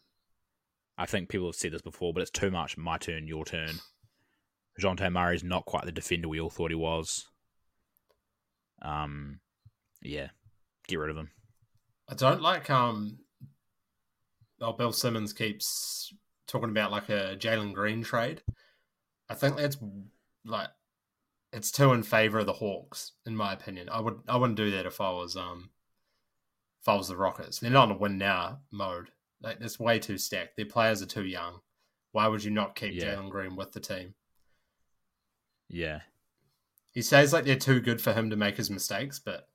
I 0.96 1.06
think 1.06 1.28
people 1.28 1.48
have 1.48 1.56
said 1.56 1.72
this 1.72 1.82
before, 1.82 2.12
but 2.12 2.20
it's 2.20 2.30
too 2.30 2.50
much. 2.50 2.76
My 2.76 2.98
turn, 2.98 3.26
your 3.26 3.44
turn. 3.44 3.80
Jonte 4.80 5.10
Murray 5.12 5.34
is 5.34 5.44
not 5.44 5.64
quite 5.64 5.84
the 5.84 5.92
defender 5.92 6.28
we 6.28 6.40
all 6.40 6.50
thought 6.50 6.70
he 6.70 6.76
was. 6.76 7.26
Um, 8.82 9.40
yeah, 10.02 10.28
get 10.86 10.98
rid 10.98 11.10
of 11.10 11.16
him. 11.16 11.30
I 12.08 12.14
don't 12.14 12.42
like 12.42 12.70
um. 12.70 13.18
Oh, 14.60 14.72
Bill 14.72 14.92
Simmons 14.92 15.32
keeps 15.32 16.12
talking 16.50 16.70
about 16.70 16.90
like 16.90 17.08
a 17.08 17.36
Jalen 17.38 17.72
Green 17.72 18.02
trade. 18.02 18.42
I 19.28 19.34
think 19.34 19.56
that's 19.56 19.76
like 20.44 20.68
it's 21.52 21.70
too 21.70 21.92
in 21.92 22.02
favor 22.02 22.40
of 22.40 22.46
the 22.46 22.52
Hawks, 22.54 23.12
in 23.26 23.36
my 23.36 23.52
opinion. 23.52 23.88
I 23.88 24.00
would 24.00 24.20
I 24.28 24.36
wouldn't 24.36 24.56
do 24.56 24.70
that 24.72 24.86
if 24.86 25.00
I 25.00 25.10
was 25.10 25.36
um 25.36 25.70
if 26.82 26.88
I 26.88 26.94
was 26.94 27.08
the 27.08 27.16
Rockets. 27.16 27.58
They're 27.60 27.70
not 27.70 27.90
on 27.90 27.96
a 27.96 27.98
win 27.98 28.18
now 28.18 28.60
mode. 28.70 29.10
Like 29.42 29.58
it's 29.60 29.78
way 29.78 29.98
too 29.98 30.18
stacked. 30.18 30.56
Their 30.56 30.66
players 30.66 31.00
are 31.02 31.06
too 31.06 31.24
young. 31.24 31.60
Why 32.12 32.26
would 32.26 32.42
you 32.42 32.50
not 32.50 32.74
keep 32.74 32.94
Yeah. 32.94 33.14
Jalen 33.14 33.30
Green 33.30 33.56
with 33.56 33.72
the 33.72 33.80
team? 33.80 34.14
Yeah, 35.68 36.00
He 36.90 37.00
says 37.00 37.32
like 37.32 37.44
they're 37.44 37.54
too 37.54 37.80
good 37.80 38.00
for 38.02 38.12
him 38.12 38.30
to 38.30 38.36
make 38.36 38.56
his 38.56 38.70
mistakes, 38.70 39.20
but 39.20 39.46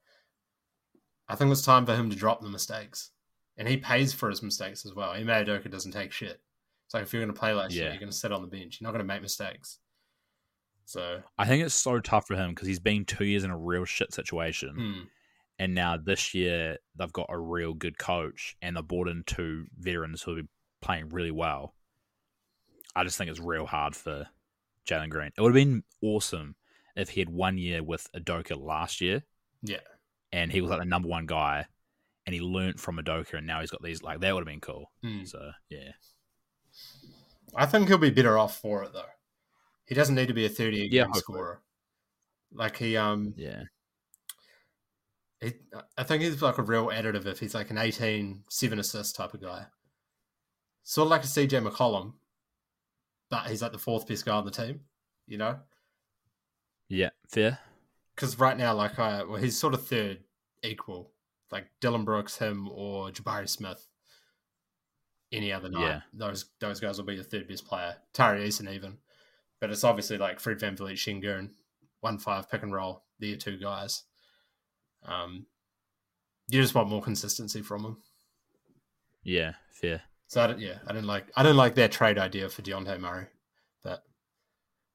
I 1.28 1.36
think 1.36 1.52
it's 1.52 1.62
time 1.62 1.86
for 1.86 1.94
him 1.94 2.10
to 2.10 2.16
drop 2.16 2.42
the 2.42 2.48
mistakes. 2.48 3.12
And 3.58 3.68
he 3.68 3.76
pays 3.76 4.14
for 4.14 4.30
his 4.30 4.42
mistakes 4.42 4.86
as 4.86 4.94
well. 4.94 5.12
Ime 5.12 5.28
Udoka 5.28 5.70
doesn't 5.70 5.92
take 5.92 6.14
shit. 6.14 6.40
It's 6.86 6.94
like 6.94 7.04
if 7.04 7.14
you're 7.14 7.22
going 7.24 7.34
to 7.34 7.40
play 7.40 7.54
like 7.54 7.72
shit, 7.72 7.82
Yeah. 7.82 7.90
you're 7.90 8.00
going 8.00 8.12
to 8.12 8.16
sit 8.18 8.32
on 8.32 8.42
the 8.42 8.48
bench. 8.48 8.80
You're 8.80 8.88
not 8.88 8.92
going 8.94 9.06
to 9.08 9.14
make 9.14 9.22
mistakes. 9.22 9.80
So, 10.88 11.22
I 11.38 11.46
think 11.46 11.64
it's 11.66 11.74
so 11.74 12.00
tough 12.00 12.28
for 12.28 12.36
him 12.36 12.52
because 12.52 12.68
he's 12.68 12.80
been 12.80 13.06
two 13.06 13.26
years 13.26 13.44
in 13.44 13.50
a 13.50 13.58
real 13.58 13.86
shit 13.86 14.14
situation, 14.14 14.76
hmm, 14.76 15.02
and 15.58 15.74
now 15.74 15.98
this 15.98 16.36
year 16.36 16.78
they've 16.96 17.12
got 17.12 17.26
a 17.30 17.40
real 17.40 17.74
good 17.74 17.98
coach, 17.98 18.56
and 18.62 18.78
they've 18.78 18.88
brought 18.88 19.08
in 19.08 19.24
two 19.26 19.66
veterans 19.80 20.22
who 20.22 20.32
have 20.32 20.38
been 20.38 20.50
playing 20.82 21.10
really 21.10 21.32
well. 21.32 21.74
I 22.96 23.04
just 23.04 23.18
think 23.18 23.32
it's 23.32 23.40
real 23.40 23.66
hard 23.66 23.96
for 23.96 24.28
Jalen 24.88 25.10
Green. 25.10 25.32
It 25.36 25.42
would 25.42 25.56
have 25.56 25.66
been 25.66 25.84
awesome 26.04 26.56
if 26.96 27.10
he 27.10 27.20
had 27.22 27.30
one 27.30 27.58
year 27.58 27.82
with 27.82 28.08
Udoka 28.16 28.56
last 28.56 29.02
year, 29.02 29.24
yeah. 29.64 29.80
and 30.32 30.52
he 30.52 30.62
was 30.62 30.70
like 30.70 30.80
the 30.82 30.86
number 30.86 31.08
one 31.08 31.26
guy, 31.26 31.66
and 32.28 32.36
he 32.36 32.42
learnt 32.42 32.80
from 32.80 32.98
Udoka, 32.98 33.40
and 33.40 33.48
now 33.48 33.60
he's 33.62 33.72
got 33.72 33.82
these 33.82 34.04
like 34.04 34.20
that 34.20 34.36
would 34.36 34.42
have 34.42 34.46
been 34.54 34.62
cool. 34.62 34.92
Hmm. 35.04 35.24
So 35.24 35.50
yeah, 35.70 35.94
I 37.56 37.66
think 37.66 37.88
he'll 37.88 37.98
be 37.98 38.10
better 38.10 38.38
off 38.38 38.58
for 38.60 38.84
it 38.84 38.94
though. 38.94 39.06
He 39.86 39.96
doesn't 39.96 40.16
need 40.16 40.28
to 40.28 40.34
be 40.34 40.46
a 40.46 40.50
30 40.50 40.84
a 40.84 40.86
Yeah, 40.90 41.12
scorer. 41.14 41.62
Like 42.52 42.78
he 42.78 42.98
um 42.98 43.34
yeah, 43.38 43.64
he, 45.42 45.54
I 45.98 46.04
think 46.04 46.24
he's 46.24 46.42
like 46.42 46.58
a 46.58 46.64
real 46.64 46.88
additive 46.88 47.26
if 47.26 47.40
he's 47.40 47.54
like 47.56 47.70
an 47.72 47.78
18 47.78 48.44
7 48.50 48.80
assist 48.80 49.16
type 49.16 49.34
of 49.34 49.42
guy. 49.42 49.68
Sort 50.84 51.08
of 51.08 51.10
like 51.12 51.24
a 51.24 51.28
CJ 51.28 51.68
McCollum, 51.68 52.14
but 53.30 53.48
he's 53.48 53.62
like 53.62 53.72
the 53.72 53.78
fourth 53.78 54.08
best 54.08 54.26
guy 54.26 54.36
on 54.36 54.46
the 54.46 54.52
team, 54.52 54.82
you 55.28 55.38
know? 55.38 55.60
yeah, 56.90 57.10
fair. 57.28 57.60
Because 58.16 58.40
right 58.40 58.58
now, 58.58 58.74
like, 58.74 58.98
I, 59.00 59.24
well, 59.24 59.42
he's 59.42 59.58
sort 59.60 59.74
of 59.74 59.86
third 59.88 60.24
equal. 60.64 61.12
Like 61.52 61.68
Dillon 61.80 62.06
Brooks, 62.06 62.38
him, 62.38 62.70
or 62.70 63.10
Jabari 63.10 63.48
Smith. 63.48 63.88
Any 65.32 65.52
other 65.52 65.70
night, 65.70 65.82
Yeah. 65.82 66.02
those 66.14 66.46
those 66.60 66.80
guys 66.80 66.98
will 66.98 67.06
be 67.06 67.18
the 67.18 67.24
third 67.24 67.48
best 67.48 67.66
player. 67.66 67.98
Tari 68.14 68.48
Eason 68.48 68.72
even. 68.72 68.98
But 69.60 69.72
it's 69.72 69.84
obviously 69.84 70.18
like 70.18 70.40
Fred 70.40 70.60
VanVleet, 70.60 70.94
Shinga, 70.94 71.40
and 71.40 71.56
one 72.02 72.20
five 72.20 72.50
pick 72.50 72.62
and 72.64 72.74
roll. 72.74 73.04
They're 73.20 73.36
two 73.36 73.58
guys. 73.58 74.04
Um, 75.04 75.48
you 76.50 76.62
just 76.62 76.76
want 76.76 76.90
more 76.90 77.02
consistency 77.02 77.62
from 77.62 77.84
them. 77.84 77.98
Yeah, 79.24 79.54
fair. 79.72 80.04
So 80.28 80.42
I 80.42 80.56
yeah, 80.56 80.80
I 80.86 80.94
didn't 80.94 81.08
like 81.08 81.28
I 81.36 81.44
didn't 81.44 81.58
like 81.58 81.76
their 81.76 81.88
trade 81.88 82.18
idea 82.18 82.50
for 82.50 82.62
Dejounte 82.62 83.00
Murray, 83.00 83.28
but 83.84 84.04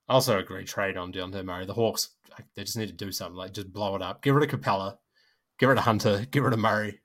I 0.08 0.14
also 0.14 0.38
agree 0.38 0.64
trade 0.64 0.96
on 0.96 1.12
Dejounte 1.12 1.44
Murray. 1.44 1.66
The 1.66 1.74
Hawks 1.74 2.10
like, 2.30 2.46
they 2.54 2.62
just 2.64 2.76
need 2.76 2.88
to 2.88 2.92
do 2.92 3.10
something 3.12 3.36
like 3.36 3.52
just 3.52 3.72
blow 3.72 3.96
it 3.96 4.02
up, 4.02 4.22
get 4.22 4.34
rid 4.34 4.52
of 4.52 4.60
Capela, 4.60 4.98
get 5.58 5.66
rid 5.66 5.78
of 5.78 5.84
Hunter, 5.84 6.26
get 6.30 6.42
rid 6.42 6.52
of 6.52 6.58
Murray, 6.60 7.00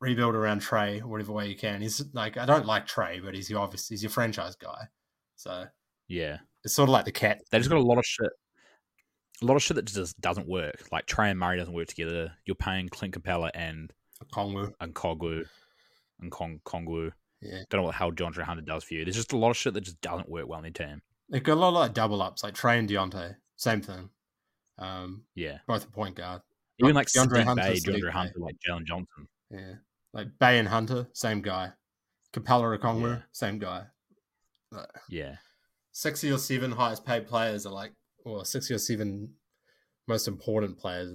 rebuild 0.00 0.34
around 0.34 0.60
Trae 0.62 1.02
whatever 1.02 1.32
way 1.32 1.48
you 1.48 1.56
can. 1.56 1.80
He's 1.80 2.04
like 2.12 2.36
I 2.36 2.46
don't 2.46 2.66
like 2.66 2.86
Trae, 2.86 3.22
but 3.24 3.34
he's 3.34 3.50
your 3.50 3.60
obvious 3.60 3.88
he's 3.88 4.02
your 4.02 4.10
franchise 4.10 4.54
guy, 4.56 4.86
so 5.36 5.64
Yeah. 6.08 6.38
it's 6.64 6.74
sort 6.74 6.88
of 6.88 6.92
like 6.92 7.04
the 7.04 7.12
cat. 7.12 7.40
They 7.50 7.58
just 7.58 7.70
got 7.70 7.78
a 7.78 7.82
lot 7.82 7.98
of 7.98 8.04
shit. 8.06 8.30
A 9.40 9.44
lot 9.44 9.56
of 9.56 9.62
shit 9.62 9.76
that 9.76 9.84
just 9.84 10.20
doesn't 10.20 10.48
work. 10.48 10.88
Like 10.90 11.06
Trae 11.06 11.30
and 11.30 11.38
Murray 11.38 11.58
doesn't 11.58 11.74
work 11.74 11.86
together. 11.88 12.32
You're 12.44 12.56
paying 12.56 12.88
Clint 12.88 13.14
Capela 13.14 13.50
and 13.54 13.92
Kongwu. 14.32 14.72
and 14.80 14.94
Kogwu 14.94 15.44
and 16.20 16.30
Kong 16.32 16.60
Kongwu. 16.64 17.12
Yeah, 17.40 17.58
Don't 17.70 17.78
know 17.80 17.82
what 17.84 17.92
the 17.92 17.98
hell 17.98 18.10
DeAndre 18.10 18.42
Hunter 18.42 18.62
does 18.62 18.82
for 18.82 18.94
you. 18.94 19.04
There's 19.04 19.14
just 19.14 19.32
a 19.32 19.36
lot 19.38 19.50
of 19.50 19.56
shit 19.56 19.72
that 19.74 19.82
just 19.82 20.00
doesn't 20.00 20.28
work 20.28 20.48
well 20.48 20.58
in 20.58 20.72
their 20.72 20.86
team. 20.86 21.02
they've 21.30 21.42
got 21.42 21.54
a 21.54 21.60
lot 21.60 21.68
of 21.68 21.74
like 21.74 21.94
double 21.94 22.20
ups, 22.20 22.42
like 22.42 22.54
Trae 22.54 22.78
and 22.80 22.88
Dejounte, 22.88 23.36
same 23.56 23.80
thing. 23.80 24.10
Um, 24.78 25.24
Yeah. 25.36 25.58
both 25.68 25.84
a 25.86 25.90
point 25.90 26.16
guard. 26.16 26.42
Even 26.80 26.94
like 26.96 27.06
DeAndre 27.08 27.34
Steve 27.34 27.44
Hunter's 27.44 27.84
Bey, 27.84 27.92
DeAndre. 27.92 28.10
Hunter, 28.10 28.38
like 28.38 28.56
Jalen 28.66 28.84
Johnson. 28.86 29.28
Yeah. 29.50 29.74
Like 30.12 30.38
Bey 30.38 30.58
and 30.58 30.68
Hunter, 30.68 31.08
same 31.12 31.42
guy. 31.42 31.72
Capela 32.32 32.78
Okongwu, 32.78 33.16
Yeah. 33.16 33.22
same 33.32 33.58
guy. 33.58 33.86
Like, 34.70 34.88
Yeah. 35.08 35.36
sixty 35.92 36.30
or 36.30 36.38
seven 36.38 36.72
highest 36.72 37.04
paid 37.04 37.26
players 37.26 37.66
are 37.66 37.72
like, 37.72 37.92
or 38.24 38.44
sixty 38.44 38.74
or 38.74 38.78
seven 38.78 39.34
most 40.06 40.26
important 40.28 40.78
players 40.78 41.12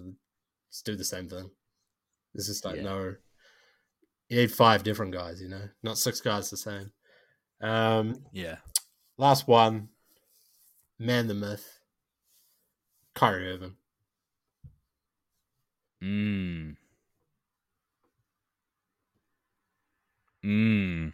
just 0.71 0.85
do 0.85 0.95
the 0.95 1.03
same 1.03 1.27
thing. 1.29 1.49
There's 2.33 2.47
just 2.47 2.65
like 2.65 2.77
Yeah. 2.77 2.83
no. 2.83 3.15
You 4.29 4.37
need 4.37 4.51
five 4.51 4.83
different 4.83 5.13
guys, 5.13 5.41
you 5.41 5.49
know, 5.49 5.69
not 5.83 5.97
six 5.97 6.21
guys 6.21 6.49
the 6.49 6.57
same. 6.57 6.91
Um, 7.61 8.25
Yeah. 8.31 8.59
last 9.17 9.47
one, 9.47 9.89
man 10.97 11.27
the 11.27 11.33
myth, 11.35 11.79
Kyrie 13.13 13.51
Irving. 13.51 13.77
Mmm. 16.01 16.75
Mmm. 20.45 21.13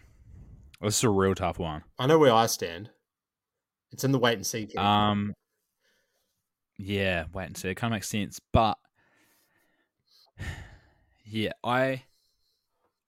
This 0.82 0.98
is 0.98 1.04
a 1.04 1.10
real 1.10 1.36
tough 1.36 1.60
one. 1.60 1.84
I 1.98 2.08
know 2.08 2.18
where 2.18 2.34
I 2.34 2.48
stand. 2.48 2.90
It's 3.92 4.04
in 4.04 4.12
the 4.12 4.20
wait 4.20 4.36
and 4.36 4.46
see. 4.46 4.66
camp. 4.66 4.86
Um. 4.86 5.34
Yeah, 6.78 7.26
wait 7.34 7.48
and 7.48 7.58
see. 7.58 7.70
It 7.70 7.76
kind 7.76 7.94
of 7.94 7.98
makes 7.98 8.08
sense, 8.08 8.40
but 8.54 8.78
yeah, 11.26 11.52
I. 11.64 12.04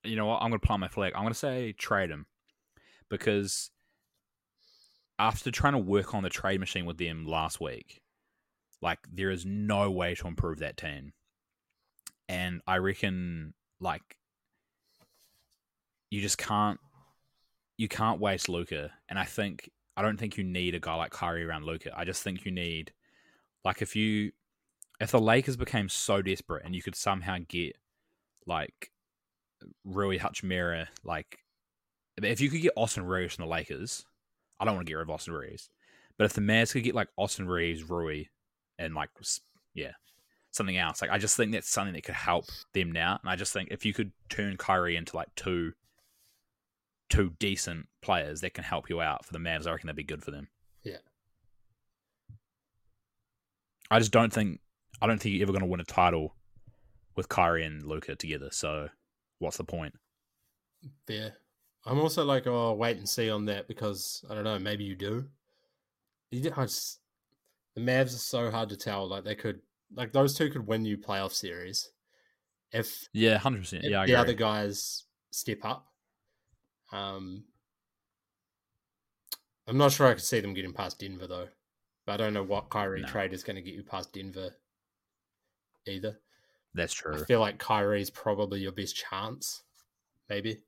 You 0.03 0.15
know 0.15 0.26
what? 0.26 0.41
I'm 0.41 0.49
gonna 0.49 0.60
plant 0.60 0.81
my 0.81 0.88
flag. 0.88 1.14
I'm 1.15 1.23
gonna 1.23 1.34
say 1.34 1.72
trade 1.73 2.10
him 2.10 2.26
because 3.10 3.69
after 5.19 5.52
trying 5.52 5.73
to 5.73 5.80
work 5.80 6.15
on 6.15 6.23
the 6.23 6.30
trade 6.30 6.60
machine 6.60 6.85
with 6.85 6.98
them 6.98 7.26
last 7.26 7.61
week, 7.61 8.02
like 8.81 8.99
there 9.11 9.30
is 9.30 9.45
no 9.45 9.89
way 9.91 10.15
to 10.15 10.27
improve 10.27 10.60
that 10.60 10.77
team, 10.77 11.14
and 12.27 12.61
I 12.68 12.77
reckon 12.77 13.53
like 13.80 14.18
you 16.11 16.21
just 16.21 16.38
can't 16.38 16.79
you 17.77 17.88
can't 17.88 18.19
waste 18.19 18.47
Luka, 18.47 18.91
and 19.09 19.17
I 19.17 19.23
think 19.23 19.71
I 19.97 20.03
don't 20.03 20.17
think 20.17 20.38
you 20.38 20.43
need 20.43 20.75
a 20.75 20.79
guy 20.79 20.93
like 20.93 21.11
Kyrie 21.11 21.43
around 21.43 21.65
Luka. 21.65 21.91
I 21.97 22.05
just 22.05 22.21
think 22.21 22.45
you 22.45 22.51
need 22.51 22.91
like 23.65 23.81
if 23.81 23.95
you 23.95 24.31
if 24.99 25.09
the 25.09 25.19
Lakers 25.19 25.57
became 25.57 25.89
so 25.89 26.21
desperate 26.21 26.63
and 26.63 26.75
you 26.75 26.83
could 26.83 26.95
somehow 26.95 27.38
get 27.47 27.75
like 28.45 28.91
Rui 29.83 30.19
Hachimura, 30.19 30.88
like 31.03 31.39
if 32.21 32.39
you 32.39 32.49
could 32.49 32.61
get 32.61 32.73
Austin 32.75 33.05
Reaves 33.05 33.35
from 33.35 33.45
the 33.45 33.51
Lakers, 33.51 34.05
I 34.59 34.65
don't 34.65 34.75
want 34.75 34.85
to 34.85 34.91
get 34.91 34.97
rid 34.97 35.03
of 35.03 35.09
Austin 35.09 35.33
Reaves, 35.33 35.69
but 36.17 36.25
if 36.25 36.33
the 36.33 36.41
Mavs 36.41 36.73
could 36.73 36.83
get 36.83 36.93
like 36.93 37.07
Austin 37.17 37.47
Reaves, 37.47 37.89
Rui, 37.89 38.25
and 38.77 38.93
like 38.93 39.09
yeah, 39.73 39.93
something 40.51 40.77
else, 40.77 41.01
like 41.01 41.09
I 41.09 41.17
just 41.17 41.38
think 41.38 41.51
that's 41.51 41.69
something 41.69 41.93
that 41.93 42.03
could 42.03 42.15
help 42.15 42.45
them 42.73 42.91
now, 42.91 43.17
and 43.23 43.29
I 43.29 43.35
just 43.35 43.53
think 43.53 43.69
if 43.71 43.85
you 43.85 43.93
could 43.93 44.11
turn 44.29 44.57
Kyrie 44.57 44.97
into 44.97 45.15
like 45.15 45.33
two 45.35 45.73
two 47.11 47.33
decent 47.38 47.88
players 48.01 48.41
that 48.41 48.55
can 48.55 48.63
help 48.63 48.89
you 48.89 49.01
out 49.01 49.25
for 49.25 49.33
the 49.33 49.39
Mavs, 49.39 49.67
I 49.67 49.71
reckon 49.71 49.88
that'd 49.88 49.95
be 49.95 50.03
good 50.03 50.23
for 50.23 50.31
them. 50.31 50.47
Yeah. 50.81 50.97
I 53.91 53.99
just 53.99 54.11
don't 54.11 54.33
think 54.33 54.61
I 55.01 55.07
don't 55.07 55.21
think 55.21 55.35
you're 55.35 55.43
ever 55.43 55.51
going 55.51 55.63
to 55.63 55.67
win 55.69 55.81
a 55.81 55.85
title 55.85 56.35
with 57.15 57.29
Kyrie 57.29 57.65
and 57.65 57.83
Luka 57.83 58.15
together. 58.15 58.49
So 58.51 58.89
what's 59.39 59.57
the 59.57 59.63
point? 59.63 59.93
Yeah. 61.07 61.29
I'm 61.85 61.99
also 61.99 62.23
like, 62.23 62.47
oh, 62.47 62.73
wait 62.73 62.97
and 62.97 63.09
see 63.09 63.29
on 63.29 63.45
that 63.45 63.67
because 63.67 64.23
I 64.29 64.35
don't 64.35 64.43
know. 64.43 64.59
Maybe 64.59 64.83
you 64.83 64.95
do. 64.95 65.25
You 66.29 66.41
d- 66.41 66.51
I 66.55 66.63
just, 66.63 66.99
the 67.75 67.81
Mavs 67.81 68.13
are 68.15 68.19
so 68.19 68.51
hard 68.51 68.69
to 68.69 68.77
tell. 68.77 69.07
Like 69.07 69.23
they 69.23 69.35
could, 69.35 69.59
like 69.93 70.13
those 70.13 70.35
two 70.35 70.49
could 70.49 70.65
win 70.65 70.85
you 70.85 70.97
playoff 70.97 71.33
series 71.33 71.91
if, 72.71 73.09
Yeah, 73.13 73.38
hundred 73.38 73.61
percent. 73.61 73.83
Yeah, 73.83 74.01
I 74.01 74.05
the 74.05 74.15
other 74.15 74.33
guys 74.33 75.05
step 75.31 75.65
up. 75.65 75.90
Um, 76.91 77.43
I'm 79.68 79.77
not 79.77 79.91
sure 79.91 80.07
I 80.07 80.13
could 80.13 80.23
see 80.23 80.39
them 80.39 80.53
getting 80.53 80.73
past 80.73 80.99
Denver 80.99 81.27
though. 81.27 81.47
But 82.05 82.13
I 82.13 82.18
don't 82.18 82.34
know 82.34 82.43
what 82.43 82.69
Kyrie 82.69 83.01
No. 83.01 83.07
trade 83.07 83.31
is 83.31 83.43
going 83.43 83.55
to 83.57 83.61
get 83.61 83.76
you 83.76 83.84
past 83.84 84.11
Denver 84.13 84.55
either. 85.88 86.19
That's 86.73 86.93
true. 86.93 87.15
I 87.15 87.26
feel 87.26 87.39
like 87.39 87.59
Kyrie's 87.59 88.09
probably 88.09 88.61
your 88.61 88.72
best 88.72 88.95
chance. 88.95 89.63
Maybe. 90.30 90.63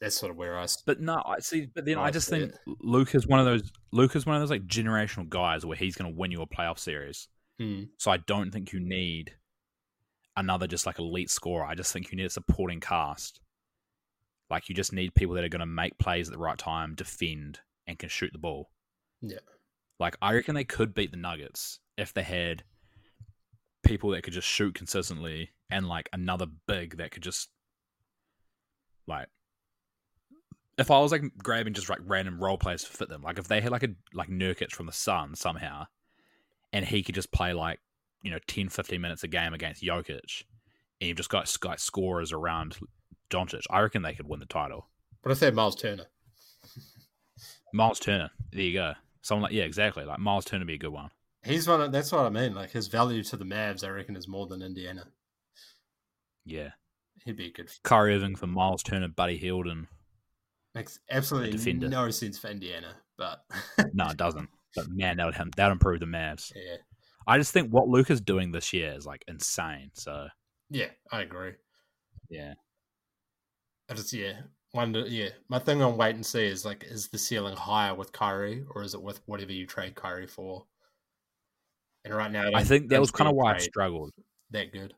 That's 0.00 0.16
sort 0.16 0.32
of 0.32 0.36
where 0.36 0.58
I 0.58 0.66
But 0.84 1.00
no, 1.00 1.22
I 1.24 1.38
see. 1.38 1.68
But 1.72 1.84
then 1.84 1.96
I 1.96 2.06
I 2.06 2.10
just 2.10 2.28
think 2.28 2.52
Luke 2.80 3.14
is 3.14 3.26
one 3.28 3.38
of 3.38 3.46
those. 3.46 3.70
Luke 3.92 4.16
is 4.16 4.26
one 4.26 4.34
of 4.34 4.42
those 4.42 4.50
like 4.50 4.66
generational 4.66 5.28
guys 5.28 5.64
where 5.64 5.76
he's 5.76 5.94
going 5.94 6.12
to 6.12 6.18
win 6.18 6.32
you 6.32 6.42
a 6.42 6.46
playoff 6.46 6.78
series. 6.80 7.28
Hmm. 7.60 7.84
So 7.98 8.10
I 8.10 8.16
don't 8.16 8.50
think 8.50 8.72
you 8.72 8.80
need 8.80 9.32
another 10.36 10.66
just 10.66 10.86
like 10.86 10.98
elite 10.98 11.30
scorer. 11.30 11.64
I 11.64 11.76
just 11.76 11.92
think 11.92 12.10
you 12.10 12.16
need 12.16 12.24
a 12.24 12.30
supporting 12.30 12.80
cast. 12.80 13.40
Like 14.52 14.68
you 14.68 14.74
just 14.74 14.92
need 14.92 15.14
people 15.14 15.34
that 15.34 15.44
are 15.44 15.48
going 15.48 15.60
to 15.60 15.66
make 15.66 15.96
plays 15.96 16.28
at 16.28 16.32
the 16.32 16.38
right 16.38 16.58
time, 16.58 16.94
defend, 16.94 17.60
and 17.86 17.98
can 17.98 18.10
shoot 18.10 18.34
the 18.34 18.38
ball. 18.38 18.68
Yeah. 19.22 19.38
Like 19.98 20.14
I 20.20 20.34
reckon 20.34 20.54
they 20.54 20.62
could 20.62 20.92
beat 20.92 21.10
the 21.10 21.16
Nuggets 21.16 21.80
if 21.96 22.12
they 22.12 22.22
had 22.22 22.62
people 23.82 24.10
that 24.10 24.22
could 24.22 24.34
just 24.34 24.46
shoot 24.46 24.74
consistently 24.74 25.52
and 25.70 25.88
like 25.88 26.10
another 26.12 26.44
big 26.68 26.98
that 26.98 27.12
could 27.12 27.22
just 27.22 27.48
like 29.06 29.28
if 30.76 30.90
I 30.90 30.98
was 30.98 31.12
like 31.12 31.22
grabbing 31.42 31.72
just 31.72 31.88
like 31.88 32.00
random 32.04 32.38
role 32.38 32.58
players 32.58 32.84
to 32.84 32.90
fit 32.90 33.08
them, 33.08 33.22
like 33.22 33.38
if 33.38 33.48
they 33.48 33.62
had 33.62 33.72
like 33.72 33.84
a 33.84 33.94
like 34.12 34.28
Nurkic 34.28 34.72
from 34.72 34.84
the 34.84 34.92
Sun 34.92 35.34
somehow 35.34 35.86
and 36.74 36.84
he 36.84 37.02
could 37.02 37.14
just 37.14 37.32
play 37.32 37.54
like, 37.54 37.80
you 38.20 38.30
know, 38.30 38.38
10, 38.48 38.68
15 38.68 39.00
minutes 39.00 39.24
a 39.24 39.28
game 39.28 39.54
against 39.54 39.82
Jokic 39.82 40.44
and 41.00 41.08
you've 41.08 41.16
just 41.16 41.30
got 41.30 41.50
like 41.64 41.78
scorers 41.78 42.32
around 42.32 42.76
Doncic, 43.32 43.62
I 43.70 43.80
reckon 43.80 44.02
they 44.02 44.14
could 44.14 44.28
win 44.28 44.40
the 44.40 44.46
title. 44.46 44.88
But 45.22 45.32
if 45.32 45.40
they're 45.40 45.52
Miles 45.52 45.76
Turner? 45.76 46.06
Miles 47.72 47.98
Turner, 48.00 48.30
there 48.52 48.62
you 48.62 48.74
go. 48.74 48.92
Someone 49.22 49.44
like 49.44 49.52
yeah, 49.52 49.64
exactly. 49.64 50.04
Like 50.04 50.18
Miles 50.18 50.44
Turner 50.44 50.60
would 50.62 50.68
be 50.68 50.74
a 50.74 50.78
good 50.78 50.92
one. 50.92 51.10
He's 51.44 51.66
one. 51.66 51.80
Of, 51.80 51.92
that's 51.92 52.12
what 52.12 52.26
I 52.26 52.28
mean. 52.30 52.54
Like 52.54 52.70
his 52.70 52.88
value 52.88 53.22
to 53.24 53.36
the 53.36 53.44
Mavs, 53.44 53.84
I 53.84 53.88
reckon, 53.88 54.16
is 54.16 54.28
more 54.28 54.46
than 54.46 54.62
Indiana. 54.62 55.04
Yeah. 56.44 56.70
He'd 57.24 57.36
be 57.36 57.46
a 57.46 57.52
good. 57.52 57.70
Kyrie 57.84 58.16
Irving 58.16 58.34
for 58.36 58.46
Miles 58.48 58.82
Turner, 58.82 59.08
Buddy 59.08 59.36
Hield, 59.38 59.66
and 59.68 59.86
Makes 60.74 61.00
absolutely 61.10 61.52
defender. 61.52 61.88
no 61.88 62.10
sense 62.10 62.38
for 62.38 62.48
Indiana, 62.48 62.94
but 63.18 63.44
no, 63.92 64.08
it 64.08 64.16
doesn't. 64.16 64.48
But 64.74 64.88
man, 64.88 65.18
that 65.18 65.26
would 65.26 65.34
that 65.56 65.66
would 65.66 65.72
improve 65.72 66.00
the 66.00 66.06
Mavs. 66.06 66.50
yeah, 66.56 66.76
I 67.26 67.36
just 67.38 67.52
think 67.52 67.70
what 67.70 67.88
Luka's 67.88 68.20
doing 68.22 68.52
this 68.52 68.72
year 68.72 68.94
is 68.96 69.04
like 69.06 69.22
insane. 69.28 69.90
So 69.92 70.28
yeah, 70.70 70.86
I 71.10 71.20
agree. 71.20 71.52
yeah, 72.30 72.54
I 73.92 73.94
just 73.94 74.12
yeah 74.12 74.40
wonder. 74.74 75.00
Yeah, 75.00 75.28
my 75.48 75.58
thing 75.58 75.82
on 75.82 75.96
wait 75.96 76.14
and 76.14 76.24
see 76.24 76.46
is 76.46 76.64
like, 76.64 76.84
is 76.84 77.08
the 77.08 77.18
ceiling 77.18 77.56
higher 77.56 77.94
with 77.94 78.12
Kyrie 78.12 78.64
or 78.70 78.82
is 78.82 78.94
it 78.94 79.02
with 79.02 79.20
whatever 79.26 79.52
you 79.52 79.66
trade 79.66 79.94
Kyrie 79.94 80.26
for? 80.26 80.64
And 82.04 82.14
right 82.14 82.30
now, 82.30 82.50
I 82.54 82.64
think 82.64 82.88
that 82.88 83.00
was 83.00 83.10
kind 83.10 83.28
of 83.28 83.36
why 83.36 83.54
I 83.54 83.58
struggled. 83.58 84.10
That 84.50 84.72
good. 84.72 84.94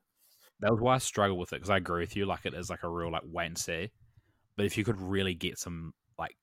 That 0.60 0.70
was 0.70 0.80
why 0.80 0.94
I 0.94 0.98
struggled 0.98 1.38
with 1.38 1.52
it 1.52 1.56
because 1.56 1.70
I 1.70 1.76
agree 1.76 2.02
with 2.02 2.16
you. 2.16 2.24
Like 2.24 2.46
it 2.46 2.54
is 2.54 2.70
like 2.70 2.82
a 2.82 2.88
real 2.88 3.10
like 3.10 3.22
wait 3.24 3.46
and 3.46 3.58
see. 3.58 3.90
But 4.56 4.66
if 4.66 4.78
you 4.78 4.84
could 4.84 5.00
really 5.00 5.34
get 5.34 5.58
some 5.58 5.92
like, 6.18 6.36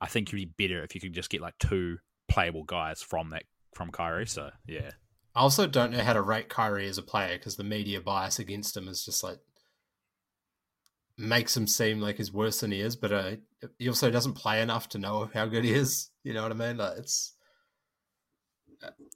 I 0.00 0.06
think 0.06 0.30
you'd 0.30 0.54
be 0.56 0.68
better 0.68 0.84
if 0.84 0.94
you 0.94 1.00
could 1.00 1.14
just 1.14 1.30
get 1.30 1.40
like 1.40 1.58
two 1.58 1.98
playable 2.28 2.64
guys 2.64 3.02
from 3.02 3.30
that 3.30 3.44
from 3.74 3.90
Kyrie. 3.90 4.26
So 4.26 4.50
yeah, 4.66 4.90
I 5.34 5.40
also 5.40 5.66
don't 5.66 5.92
know 5.92 6.04
how 6.04 6.12
to 6.12 6.22
rate 6.22 6.48
Kyrie 6.48 6.88
as 6.88 6.98
a 6.98 7.02
player 7.02 7.36
because 7.38 7.56
the 7.56 7.64
media 7.64 8.00
bias 8.00 8.38
against 8.38 8.76
him 8.76 8.86
is 8.86 9.04
just 9.04 9.24
like 9.24 9.38
makes 11.18 11.56
him 11.56 11.66
seem 11.66 12.00
like 12.00 12.16
he's 12.16 12.32
worse 12.32 12.60
than 12.60 12.72
he 12.72 12.80
is, 12.80 12.96
but 12.96 13.12
uh, 13.12 13.32
he 13.78 13.88
also 13.88 14.10
doesn't 14.10 14.34
play 14.34 14.62
enough 14.62 14.88
to 14.90 14.98
know 14.98 15.30
how 15.32 15.46
good 15.46 15.64
he 15.64 15.72
is. 15.72 16.10
You 16.24 16.34
know 16.34 16.42
what 16.42 16.52
I 16.52 16.54
mean? 16.54 16.76
Like 16.76 16.98
it's 16.98 17.34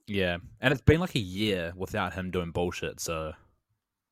Yeah, 0.07 0.39
and 0.61 0.73
it's 0.73 0.83
been 0.83 1.01
like 1.01 1.15
a 1.15 1.21
year 1.21 1.73
without 1.77 2.15
him 2.15 2.31
doing 2.31 2.51
bullshit. 2.51 3.01
So 3.01 3.33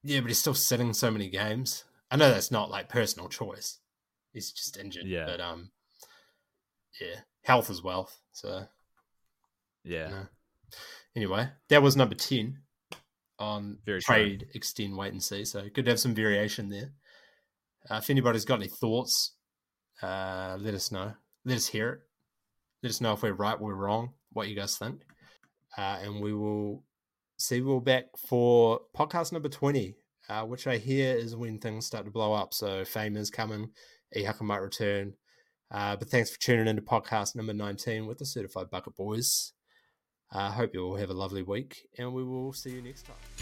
yeah, 0.03 0.21
but 0.21 0.29
he's 0.29 0.39
still 0.39 0.55
sitting 0.55 0.93
so 0.93 1.11
many 1.11 1.29
games. 1.29 1.85
I 2.11 2.17
know 2.17 2.31
that's 2.31 2.51
not 2.51 2.71
like 2.71 2.89
personal 2.89 3.29
choice. 3.29 3.79
He's 4.33 4.53
just 4.53 4.77
injured. 4.77 5.07
Yeah. 5.07 5.27
But 5.27 5.41
um, 5.41 5.71
yeah, 7.01 7.21
health 7.43 7.71
is 7.71 7.83
wealth. 7.83 8.19
So 8.33 8.67
yeah. 9.85 10.25
Anyway, 11.17 11.49
that 11.69 11.83
was 11.83 11.97
number 11.97 12.15
ten 12.15 12.59
on 13.39 13.79
Very 13.85 14.01
true. 14.01 14.15
trade 14.15 14.47
extend 14.55 14.97
wait 14.97 15.13
and 15.13 15.23
see. 15.23 15.45
So 15.45 15.69
good 15.73 15.85
to 15.87 15.93
have 15.93 16.01
some 16.01 16.15
variation 16.15 16.69
there. 16.69 16.93
Uh, 17.91 17.97
if 17.97 18.11
anybody's 18.11 18.45
got 18.45 18.61
any 18.61 18.69
thoughts, 18.69 19.35
uh, 20.03 20.57
let 20.61 20.75
us 20.75 20.91
know. 20.91 21.13
Let 21.45 21.57
us 21.57 21.67
hear 21.67 21.91
it. 21.91 21.99
Let 22.83 22.91
us 22.91 23.01
know 23.01 23.13
if 23.13 23.23
we're 23.23 23.33
right, 23.33 23.59
we're 23.59 23.75
wrong, 23.75 24.11
what 24.33 24.49
you 24.49 24.57
guys 24.57 24.77
think, 24.77 25.03
uh, 25.79 25.99
and 26.03 26.21
we 26.21 26.35
will 26.35 26.85
see 27.39 27.57
you 27.57 27.71
all 27.71 27.81
back 27.81 28.05
for 28.29 28.81
podcast 28.97 29.33
number 29.33 29.49
twenty, 29.49 29.97
uh, 30.29 30.43
which 30.45 30.67
I 30.67 30.77
hear 30.77 31.15
is 31.15 31.35
when 31.35 31.59
things 31.59 31.87
start 31.87 32.05
to 32.05 32.11
blow 32.11 32.33
up. 32.33 32.53
So 32.53 32.85
fame 32.85 33.17
is 33.17 33.31
coming. 33.31 33.71
Ehaka 34.17 34.43
might 34.43 34.61
return. 34.61 35.15
Uh, 35.71 35.97
but 35.97 36.09
thanks 36.09 36.31
for 36.31 36.41
tuning 36.41 36.69
in 36.69 36.77
to 36.77 36.83
podcast 36.83 37.35
number 37.35 37.53
19 37.53 38.07
with 38.07 38.19
the 38.19 38.27
Certified 38.27 38.71
Bucket 38.71 38.95
Boys. 38.97 39.53
I 40.31 40.47
uh, 40.47 40.51
hope 40.53 40.71
you 40.75 40.85
all 40.85 40.97
have 40.97 41.11
a 41.11 41.15
lovely 41.15 41.43
week, 41.43 41.89
and 41.99 42.13
we 42.13 42.25
will 42.25 42.53
see 42.53 42.71
you 42.71 42.83
next 42.83 43.07
time. 43.07 43.34